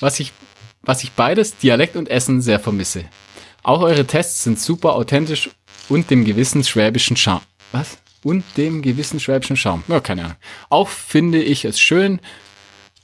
Was 0.00 0.18
ich, 0.20 0.32
was 0.82 1.02
ich 1.04 1.12
beides, 1.12 1.56
Dialekt 1.56 1.96
und 1.96 2.10
Essen, 2.10 2.42
sehr 2.42 2.58
vermisse. 2.58 3.04
Auch 3.62 3.82
eure 3.82 4.06
Tests 4.06 4.42
sind 4.42 4.58
super 4.58 4.94
authentisch 4.94 5.50
und 5.88 6.10
dem 6.10 6.24
gewissen 6.24 6.64
schwäbischen 6.64 7.16
Charme. 7.16 7.42
Was? 7.72 7.98
Und 8.22 8.44
dem 8.56 8.82
gewissen 8.82 9.20
schwäbischen 9.20 9.56
Charme. 9.56 9.84
Ja, 9.88 10.00
keine 10.00 10.24
Ahnung. 10.24 10.36
Auch 10.68 10.88
finde 10.88 11.42
ich 11.42 11.64
es 11.64 11.80
schön, 11.80 12.20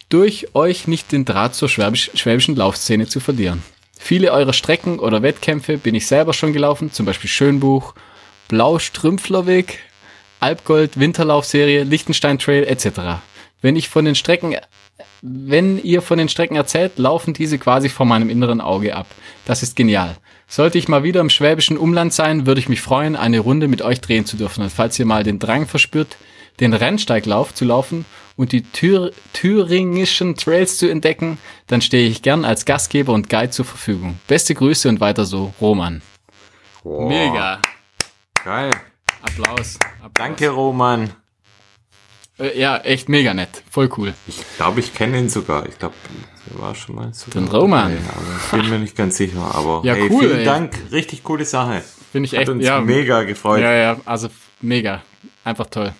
durch 0.09 0.55
euch 0.55 0.89
nicht 0.89 1.13
den 1.13 1.25
Draht 1.25 1.55
zur 1.55 1.69
schwäbisch, 1.69 2.11
schwäbischen 2.15 2.57
Laufszene 2.57 3.07
zu 3.07 3.21
verlieren. 3.21 3.63
Viele 3.99 4.33
eurer 4.33 4.53
Strecken 4.53 4.99
oder 4.99 5.23
Wettkämpfe 5.23 5.79
bin 5.79 5.95
ich 5.95 6.07
selber 6.07 6.33
schon 6.33 6.53
gelaufen, 6.53 6.93
zum 6.93 7.07
Beispiel 7.07 7.31
Schönbuch, 7.31 7.95
Blau-Strümpflerweg, 8.49 9.81
Alpgold, 10.41 10.99
Winterlaufserie, 10.99 11.83
Liechtenstein 11.83 12.39
Trail 12.39 12.65
etc. 12.65 13.21
Wenn 13.61 13.77
ich 13.77 13.89
von 13.89 14.05
den 14.05 14.15
Strecken, 14.15 14.57
wenn 15.23 15.83
ihr 15.83 16.03
von 16.03 16.19
den 16.19 16.29
Strecken 16.29 16.57
erzählt, 16.57 16.99
laufen 16.99 17.35
diese 17.35 17.59
quasi 17.59 17.89
vor 17.89 18.07
meinem 18.07 18.31
inneren 18.31 18.61
Auge 18.61 18.95
ab. 18.95 19.07
Das 19.45 19.63
ist 19.63 19.77
genial. 19.77 20.17
Sollte 20.47 20.79
ich 20.79 20.89
mal 20.89 21.03
wieder 21.03 21.21
im 21.21 21.31
schwäbischen 21.31 21.77
Umland 21.77 22.13
sein, 22.13 22.47
würde 22.47 22.61
ich 22.61 22.69
mich 22.69 22.81
freuen, 22.81 23.17
eine 23.17 23.41
Runde 23.41 23.67
mit 23.67 23.83
euch 23.83 24.01
drehen 24.01 24.27
zu 24.27 24.37
dürfen. 24.37 24.63
Und 24.63 24.71
falls 24.71 24.99
ihr 24.99 25.07
mal 25.07 25.25
den 25.25 25.39
Drang 25.39 25.67
verspürt, 25.67 26.17
den 26.61 26.73
Rennsteiglauf 26.73 27.53
zu 27.53 27.65
laufen 27.65 28.05
und 28.37 28.53
die 28.53 28.63
Thür 28.63 29.11
thüringischen 29.33 30.37
Trails 30.37 30.79
zu 30.79 30.89
entdecken, 30.89 31.39
dann 31.67 31.81
stehe 31.81 32.09
ich 32.09 32.23
gern 32.23 32.45
als 32.45 32.65
Gastgeber 32.65 33.13
und 33.13 33.29
Guide 33.29 33.51
zur 33.51 33.65
Verfügung. 33.65 34.21
Beste 34.29 34.55
Grüße 34.55 34.89
und 34.89 35.01
weiter 35.01 35.25
so, 35.25 35.53
Roman. 35.61 36.03
Boah, 36.83 37.09
Mega. 37.09 37.61
Geil. 38.45 38.71
Applaus. 39.27 39.79
Applaus. 39.99 40.11
Danke, 40.15 40.49
Roman. 40.51 41.11
Äh, 42.39 42.59
ja, 42.59 42.77
echt 42.79 43.09
mega 43.09 43.33
nett. 43.35 43.63
Voll 43.71 43.89
cool. 43.97 44.15
Ich 44.27 44.41
glaube, 44.57 44.81
ich 44.81 44.95
kenne 44.95 45.19
ihn 45.19 45.29
sogar. 45.29 45.67
Ich 45.67 45.79
glaube, 45.79 45.95
er 46.55 46.61
war 46.63 46.75
schon 46.75 46.95
mal 46.95 47.13
sogar 47.15 47.43
Den 47.43 47.49
Roman. 47.51 47.93
dabei, 47.93 48.05
Aber 48.15 48.37
ich 48.37 48.63
bin 48.63 48.71
mir 48.71 48.79
nicht 48.79 48.97
ganz 48.97 49.17
sicher. 49.17 49.55
Aber 49.55 49.81
Ja, 49.85 49.95
hey, 49.95 50.09
cool, 50.11 50.21
vielen 50.21 50.39
ey. 50.39 50.45
Dank. 50.45 50.73
Richtig 50.93 51.25
coole 51.25 51.45
Sache. 51.45 51.83
Finde 52.13 52.27
ich 52.27 52.33
Hat 52.33 52.41
echt, 52.41 52.49
uns 52.51 52.65
ja, 52.65 52.81
mega 52.81 53.23
gefreut. 53.23 53.61
ja, 53.61 53.73
ja, 53.73 53.97
also 54.05 54.29
mega. 54.61 55.03
Einfach 55.45 55.67
toll. 55.67 55.93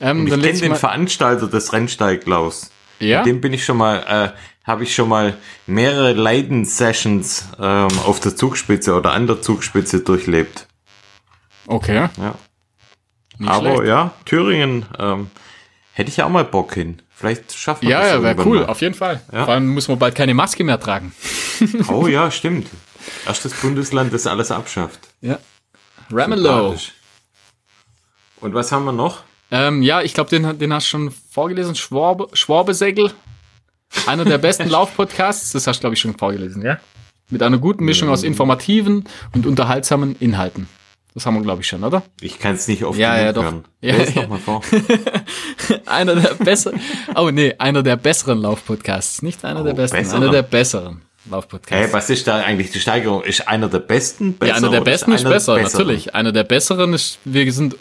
Ähm, 0.00 0.20
Und 0.20 0.26
ich 0.26 0.40
kenne 0.42 0.58
den 0.60 0.76
Veranstalter 0.76 1.46
des 1.46 1.72
Rennsteiglaufs. 1.72 2.70
ja? 2.98 3.18
Mit 3.18 3.26
dem 3.26 3.40
bin 3.40 3.52
ich 3.52 3.64
schon 3.64 3.76
mal, 3.78 4.32
äh, 4.34 4.66
habe 4.68 4.82
ich 4.82 4.94
schon 4.94 5.08
mal 5.08 5.36
mehrere 5.66 6.12
Leiden-Sessions 6.12 7.48
ähm, 7.58 7.88
auf 8.04 8.20
der 8.20 8.34
Zugspitze 8.36 8.94
oder 8.94 9.12
an 9.12 9.26
der 9.26 9.40
Zugspitze 9.40 10.00
durchlebt. 10.00 10.66
Okay. 11.68 12.08
Ja. 12.18 12.34
Nicht 13.38 13.50
Aber 13.50 13.74
schlecht. 13.76 13.88
ja, 13.88 14.10
Thüringen 14.24 14.86
ähm, 14.98 15.30
hätte 15.92 16.10
ich 16.10 16.16
ja 16.16 16.24
auch 16.26 16.30
mal 16.30 16.44
Bock 16.44 16.74
hin. 16.74 17.00
Vielleicht 17.14 17.54
schaffen 17.56 17.82
wir 17.82 17.90
Ja, 17.90 18.00
das 18.02 18.10
ja, 18.12 18.22
wäre 18.22 18.46
cool, 18.46 18.60
mal. 18.60 18.66
auf 18.66 18.80
jeden 18.82 18.94
Fall. 18.94 19.22
Ja. 19.32 19.44
Vor 19.46 19.54
allem 19.54 19.68
muss 19.72 19.88
man 19.88 19.98
bald 19.98 20.14
keine 20.14 20.34
Maske 20.34 20.64
mehr 20.64 20.78
tragen. 20.80 21.12
Oh 21.88 22.06
ja, 22.06 22.30
stimmt. 22.30 22.68
Erstes 23.26 23.54
Bundesland, 23.60 24.12
das 24.12 24.26
alles 24.26 24.50
abschafft. 24.50 25.00
Ja. 25.22 25.38
Ramelow. 26.12 26.76
Und 28.40 28.54
was 28.54 28.70
haben 28.72 28.84
wir 28.84 28.92
noch? 28.92 29.22
Ähm, 29.50 29.80
ja, 29.82 30.02
ich 30.02 30.12
glaube, 30.12 30.28
den, 30.30 30.58
den 30.58 30.72
hast 30.72 30.86
du 30.86 30.90
schon 30.90 31.10
vorgelesen. 31.30 31.74
Schwabe, 31.74 32.28
Schwabesegel. 32.34 33.12
Einer 34.06 34.24
der 34.24 34.38
besten 34.38 34.68
Laufpodcasts. 34.68 35.52
Das 35.52 35.66
hast 35.66 35.78
du, 35.78 35.80
glaube 35.80 35.94
ich, 35.94 36.00
schon 36.00 36.18
vorgelesen, 36.18 36.62
ja? 36.62 36.78
Mit 37.30 37.42
einer 37.42 37.58
guten 37.58 37.84
Mischung 37.84 38.08
aus 38.08 38.22
informativen 38.22 39.04
und 39.34 39.46
unterhaltsamen 39.46 40.16
Inhalten. 40.20 40.68
Das 41.16 41.24
haben 41.24 41.34
wir, 41.36 41.42
glaube 41.42 41.62
ich, 41.62 41.66
schon, 41.66 41.82
oder? 41.82 42.02
Ich 42.20 42.38
kann 42.38 42.56
es 42.56 42.68
nicht 42.68 42.84
oft 42.84 42.98
Ja, 42.98 43.18
ja, 43.18 43.32
doch. 43.32 43.42
hören. 43.42 43.64
Ja, 43.80 43.96
Lest 43.96 44.14
ja. 44.14 44.22
doch 44.22 44.28
mal 44.28 44.38
vor. 44.38 44.60
Einer 45.86 46.14
der 46.14 46.34
besseren. 46.34 46.78
Oh 47.14 47.30
nee, 47.30 47.54
einer 47.58 47.82
der 47.82 47.96
besseren 47.96 48.38
Laufpodcasts. 48.42 49.22
Nicht 49.22 49.44
einer 49.44 49.62
der 49.64 49.72
Oh, 49.72 49.76
besten, 49.76 49.96
besseren. 49.96 50.22
einer 50.22 50.30
der 50.32 50.42
besseren 50.42 51.00
Hey, 51.24 51.32
Laufpodcasts. 51.32 51.92
was 51.94 52.10
ist 52.10 52.26
da 52.28 52.36
eigentlich 52.36 52.70
die 52.70 52.80
Steigerung? 52.80 53.22
Ist 53.22 53.48
einer 53.48 53.68
der 53.68 53.78
besten 53.80 54.34
besser? 54.34 54.50
ja, 54.52 54.56
einer 54.58 54.70
der 54.70 54.80
besten 54.82 55.12
ist 55.12 55.20
einer 55.22 55.30
der 55.30 55.36
besser, 55.36 55.54
besseren? 55.54 55.72
natürlich. 55.86 56.14
Einer 56.14 56.32
der 56.32 56.44
besseren 56.44 56.92
ist, 56.94 57.18
wir 57.24 57.50
sind 57.52 57.74
äh, 57.74 57.76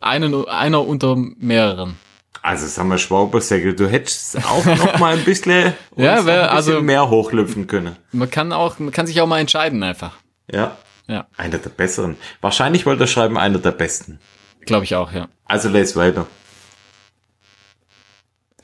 einen, 0.00 0.46
einer 0.48 0.84
unter 0.86 1.16
mehreren. 1.16 1.94
Also 2.42 2.66
sag 2.66 2.86
mal, 2.86 2.98
Schwaubersäckel, 2.98 3.74
du 3.74 3.86
hättest 3.88 4.36
auch 4.44 4.64
noch 4.66 4.98
mal 4.98 5.16
ein 5.16 5.24
bisschen, 5.24 5.72
Ja, 5.96 6.26
wär- 6.26 6.50
ein 6.50 6.56
bisschen 6.56 6.74
also- 6.74 6.82
mehr 6.82 7.08
hochlüpfen 7.08 7.66
können. 7.66 7.96
Man 8.12 8.30
kann 8.30 8.52
auch, 8.52 8.78
man 8.80 8.90
kann 8.90 9.06
sich 9.06 9.20
auch 9.20 9.26
mal 9.26 9.38
entscheiden 9.38 9.82
einfach. 9.82 10.12
Ja, 10.52 10.76
Ja, 11.06 11.26
einer 11.36 11.58
der 11.58 11.70
besseren. 11.70 12.16
Wahrscheinlich 12.40 12.86
wollte 12.86 13.04
er 13.04 13.06
schreiben, 13.08 13.36
einer 13.36 13.58
der 13.58 13.72
besten. 13.72 14.18
glaube 14.64 14.84
ich 14.84 14.94
auch, 14.94 15.12
ja. 15.12 15.28
Also 15.44 15.68
les 15.68 15.96
weiter. 15.96 16.26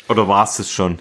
Oder 0.08 0.26
war 0.26 0.44
es 0.44 0.56
das 0.56 0.70
schon? 0.70 1.00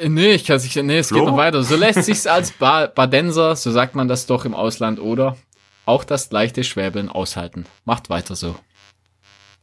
Äh, 0.00 0.08
Nee, 0.08 0.32
ich 0.34 0.44
kann 0.44 0.58
sich, 0.58 0.76
nee, 0.76 0.98
es 0.98 1.08
Flo? 1.08 1.18
geht 1.20 1.28
noch 1.28 1.36
weiter. 1.36 1.62
So 1.62 1.76
lässt 1.76 2.04
sich's 2.04 2.26
als 2.26 2.52
ba 2.52 2.86
Badenser, 2.86 3.56
so 3.56 3.70
sagt 3.70 3.94
man 3.94 4.08
das 4.08 4.26
doch 4.26 4.44
im 4.44 4.54
Ausland, 4.54 5.00
oder? 5.00 5.36
Auch 5.84 6.04
das 6.04 6.30
leichte 6.30 6.64
Schwäbeln 6.64 7.08
aushalten. 7.08 7.66
Macht 7.84 8.10
weiter 8.10 8.34
so. 8.36 8.56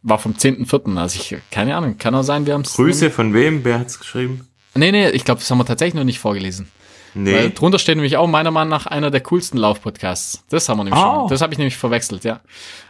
War 0.01 0.19
vom 0.19 0.33
10.4., 0.33 0.97
also 0.97 1.19
ich, 1.19 1.37
keine 1.51 1.75
Ahnung, 1.77 1.97
kann 1.97 2.13
auch 2.15 2.23
sein, 2.23 2.45
wir 2.45 2.53
haben's. 2.53 2.73
Grüße 2.75 3.09
von 3.11 3.33
wem? 3.33 3.63
Wer 3.63 3.79
hat's 3.79 3.99
geschrieben? 3.99 4.47
Nee, 4.75 4.91
nee, 4.91 5.09
ich 5.09 5.23
glaube, 5.23 5.39
das 5.39 5.49
haben 5.49 5.59
wir 5.59 5.65
tatsächlich 5.65 5.93
noch 5.95 6.03
nicht 6.03 6.19
vorgelesen. 6.19 6.67
Weil 7.15 7.47
Nee. 7.49 7.53
drunter 7.53 7.77
steht 7.79 7.95
nämlich 7.95 8.17
auch 8.17 8.27
meiner 8.27 8.49
Meinung 8.51 8.69
nach 8.69 8.87
einer 8.87 9.11
der 9.11 9.21
coolsten 9.21 9.57
Laufpodcasts. 9.57 10.43
Das 10.49 10.67
haben 10.67 10.77
wir 10.79 10.83
nämlich 10.85 10.99
Oh. 11.03 11.21
schon. 11.21 11.29
Das 11.29 11.41
habe 11.41 11.53
ich 11.53 11.59
nämlich 11.59 11.77
verwechselt, 11.77 12.23
ja. 12.23 12.39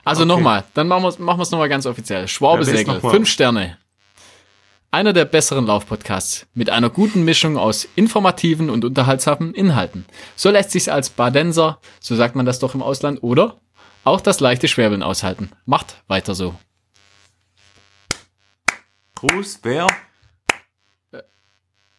Also 0.06 0.22
Okay. 0.24 0.30
nochmal, 0.30 0.64
dann 0.74 0.88
machen 0.88 1.04
wir 1.04 1.10
es 1.10 1.20
machen 1.20 1.40
wir's 1.40 1.52
nochmal 1.52 1.70
ganz 1.70 1.86
offiziell. 1.86 2.28
Schwabesegel, 2.28 3.00
mal. 3.02 3.12
fünf 3.12 3.30
Sterne. 3.30 3.78
Einer 4.92 5.12
der 5.12 5.26
besseren 5.26 5.66
Laufpodcasts 5.66 6.46
mit 6.54 6.70
einer 6.70 6.90
guten 6.90 7.24
Mischung 7.26 7.58
aus 7.58 7.88
informativen 7.96 8.70
und 8.70 8.86
unterhaltsamen 8.86 9.54
Inhalten. 9.56 10.06
So 10.36 10.52
lässt 10.52 10.72
sich's 10.72 10.88
als 10.88 11.10
Badenser, 11.10 11.80
so 12.00 12.16
sagt 12.16 12.36
man 12.36 12.46
das 12.46 12.60
doch 12.60 12.76
im 12.76 12.84
Ausland, 12.84 13.24
oder? 13.24 13.58
Auch 14.04 14.22
das 14.22 14.40
leichte 14.40 14.68
Schwäbeln 14.68 15.02
aushalten. 15.02 15.50
Macht 15.66 16.04
weiter 16.08 16.36
so. 16.36 16.54
Gruß, 19.16 19.60
wer? 19.64 19.88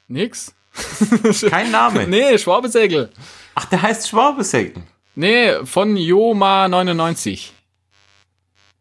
Nix? 0.07 0.55
Kein 1.51 1.71
Name. 1.71 2.07
Nee, 2.07 2.37
Schwabesegel. 2.39 3.11
Ach, 3.55 3.65
der 3.67 3.83
heißt 3.83 4.09
Schwaubersäckel. 4.09 4.83
Nee, 5.15 5.65
von 5.65 5.97
Joma99. 5.97 7.51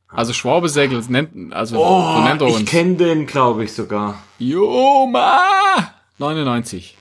Also 0.07 0.34
Schwabesegel 0.34 1.03
nennt, 1.10 1.53
also 1.53 1.76
so 1.76 1.84
Oh, 1.84 2.20
nennt 2.24 2.41
er 2.41 2.48
ich 2.48 2.56
uns. 2.56 2.70
kenne 2.70 2.95
den, 2.95 3.26
glaube 3.26 3.64
ich 3.64 3.74
sogar. 3.74 4.22
Joma 4.40 5.91
99. 6.20 6.95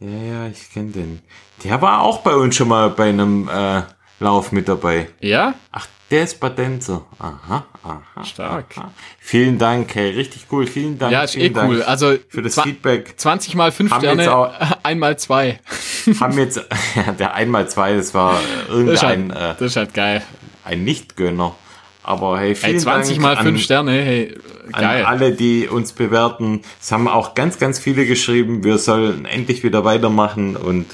Ja, 0.00 0.08
ja, 0.08 0.46
ich 0.48 0.70
kenne 0.72 0.90
den. 0.92 1.22
Der 1.64 1.82
war 1.82 2.02
auch 2.02 2.18
bei 2.18 2.34
uns 2.34 2.54
schon 2.54 2.68
mal 2.68 2.90
bei 2.90 3.08
einem 3.08 3.48
äh, 3.48 3.82
Lauf 4.20 4.50
mit 4.52 4.68
dabei. 4.68 5.08
Ja? 5.20 5.54
Ach, 5.70 5.86
der 6.10 6.24
ist 6.24 6.40
Badenzer. 6.40 7.04
Aha, 7.18 7.66
aha. 7.84 8.24
Stark. 8.24 8.74
Aha. 8.76 8.90
Vielen 9.20 9.58
Dank, 9.58 9.94
hey, 9.94 10.10
richtig 10.10 10.46
cool. 10.50 10.66
Vielen 10.66 10.98
Dank. 10.98 11.12
Ja, 11.12 11.22
ist 11.22 11.36
eh 11.36 11.50
Dank 11.50 11.70
cool. 11.70 11.82
Also 11.82 12.14
für 12.28 12.42
das 12.42 12.60
Feedback. 12.60 13.14
20 13.18 13.54
mal 13.54 13.70
5 13.70 13.90
Haben 13.92 14.00
Sterne, 14.00 14.34
auch- 14.36 14.52
einmal 14.82 15.18
2. 15.18 15.60
Haben 16.20 16.38
jetzt, 16.38 16.60
ja, 16.96 17.12
der 17.18 17.34
einmal 17.34 17.68
zwei, 17.68 17.94
das 17.94 18.14
war 18.14 18.40
Das 18.68 18.76
ist 18.94 19.02
halt, 19.02 19.18
irgendein 19.18 19.30
äh, 19.50 19.54
das 19.58 19.60
ist 19.62 19.76
halt 19.76 19.94
geil. 19.94 20.22
ein 20.64 20.82
Nichtgönner. 20.84 21.54
Aber 22.02 22.38
hey, 22.40 22.54
vielen 22.54 22.74
Ey, 22.76 22.80
20 22.80 23.16
Dank 23.16 23.22
mal 23.22 23.36
an, 23.36 23.44
5 23.44 23.62
Sterne, 23.62 23.92
hey, 23.92 24.34
an 24.72 24.80
geil. 24.82 25.04
alle, 25.04 25.32
die 25.32 25.68
uns 25.68 25.92
bewerten. 25.92 26.62
Es 26.80 26.90
haben 26.90 27.06
auch 27.06 27.34
ganz, 27.34 27.58
ganz 27.58 27.78
viele 27.78 28.06
geschrieben, 28.06 28.64
wir 28.64 28.78
sollen 28.78 29.26
endlich 29.26 29.62
wieder 29.62 29.84
weitermachen 29.84 30.56
und 30.56 30.86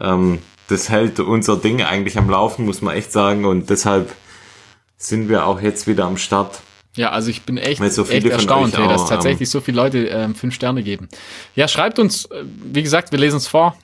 ähm, 0.00 0.40
das 0.68 0.88
hält 0.88 1.18
unser 1.20 1.56
Ding 1.56 1.82
eigentlich 1.82 2.16
am 2.18 2.30
Laufen, 2.30 2.64
muss 2.64 2.82
man 2.82 2.94
echt 2.96 3.12
sagen. 3.12 3.44
Und 3.44 3.68
deshalb 3.70 4.14
sind 4.96 5.28
wir 5.28 5.46
auch 5.46 5.60
jetzt 5.60 5.86
wieder 5.86 6.04
am 6.04 6.16
Start. 6.16 6.60
Ja, 6.94 7.10
also 7.10 7.30
ich 7.30 7.42
bin 7.42 7.58
echt, 7.58 7.78
so 7.92 8.04
echt 8.06 8.26
erstaunt, 8.26 8.76
hey, 8.76 8.88
dass 8.88 9.06
tatsächlich 9.06 9.48
so 9.50 9.60
viele 9.60 9.76
Leute 9.76 10.06
ähm, 10.06 10.34
fünf 10.34 10.54
Sterne 10.54 10.82
geben. 10.82 11.08
Ja, 11.54 11.68
schreibt 11.68 11.98
uns, 11.98 12.24
äh, 12.26 12.44
wie 12.72 12.82
gesagt, 12.82 13.12
wir 13.12 13.18
lesen 13.18 13.36
es 13.36 13.46
vor. 13.46 13.76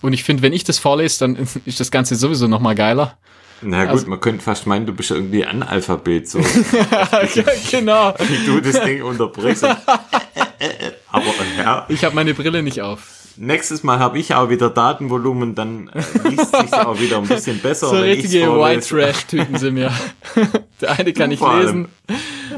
Und 0.00 0.12
ich 0.12 0.24
finde, 0.24 0.42
wenn 0.42 0.52
ich 0.52 0.64
das 0.64 0.78
vorlese, 0.78 1.18
dann 1.20 1.36
ist 1.64 1.80
das 1.80 1.90
Ganze 1.90 2.14
sowieso 2.16 2.46
nochmal 2.46 2.74
geiler. 2.74 3.18
Na 3.60 3.82
gut, 3.84 3.90
Also- 3.90 4.06
man 4.06 4.20
könnte 4.20 4.42
fast 4.42 4.66
meinen, 4.66 4.86
du 4.86 4.92
bist 4.94 5.10
irgendwie 5.10 5.44
Analphabet, 5.44 6.28
so 6.30 6.38
genau. 7.70 8.14
wie 8.18 8.46
du 8.46 8.60
das 8.60 8.82
Ding 8.84 9.02
unterbrichst. 9.02 9.64
Aber 9.64 11.24
ja, 11.58 11.84
Ich 11.88 12.04
habe 12.04 12.14
meine 12.14 12.34
Brille 12.34 12.62
nicht 12.62 12.80
auf. 12.80 13.17
Nächstes 13.38 13.82
Mal 13.82 13.98
habe 13.98 14.18
ich 14.18 14.34
auch 14.34 14.50
wieder 14.50 14.70
Datenvolumen, 14.70 15.54
dann 15.54 15.88
äh, 15.88 16.28
liest 16.28 16.56
sich 16.56 16.72
auch 16.72 16.98
wieder 17.00 17.18
ein 17.18 17.26
bisschen 17.28 17.60
besser. 17.60 17.88
So 17.88 17.96
richtige 17.98 18.52
White. 18.58 18.86
Trash-Typen 18.86 19.56
sind 19.56 19.76
wir. 19.76 19.92
Der 20.80 20.98
eine 20.98 21.12
kann 21.12 21.30
nicht 21.30 21.42
lesen, 21.42 21.88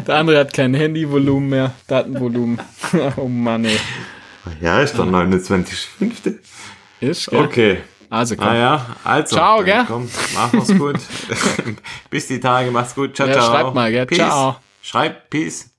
der 0.07 0.17
andere 0.17 0.39
hat 0.39 0.53
kein 0.53 0.75
Handyvolumen 0.75 1.49
mehr, 1.49 1.73
Datenvolumen. 1.87 2.61
oh 3.17 3.29
Mann, 3.29 3.65
ey. 3.65 3.79
Ja, 4.61 4.81
ist 4.83 4.97
der 4.99 5.07
29.5. 5.07 6.39
Ist, 7.01 7.31
gell? 7.31 7.41
Okay. 7.41 7.79
Also 8.11 8.37
komm. 8.37 8.49
Ah 8.49 8.57
ja, 8.57 8.87
also. 9.05 9.37
Ciao, 9.37 9.63
gell? 9.63 9.85
Komm, 9.87 10.09
machen's 10.35 10.77
gut. 10.77 10.97
Bis 12.11 12.27
die 12.27 12.41
Tage, 12.41 12.71
macht's 12.71 12.95
gut. 12.95 13.15
Ciao, 13.17 13.29
Ja, 13.29 13.35
ciao. 13.35 13.47
schreibt 13.47 13.75
mal, 13.75 13.91
gell? 13.91 14.07
Peace. 14.07 14.19
Ciao. 14.19 14.57
Schreibt, 14.83 15.31
Peace. 15.31 15.71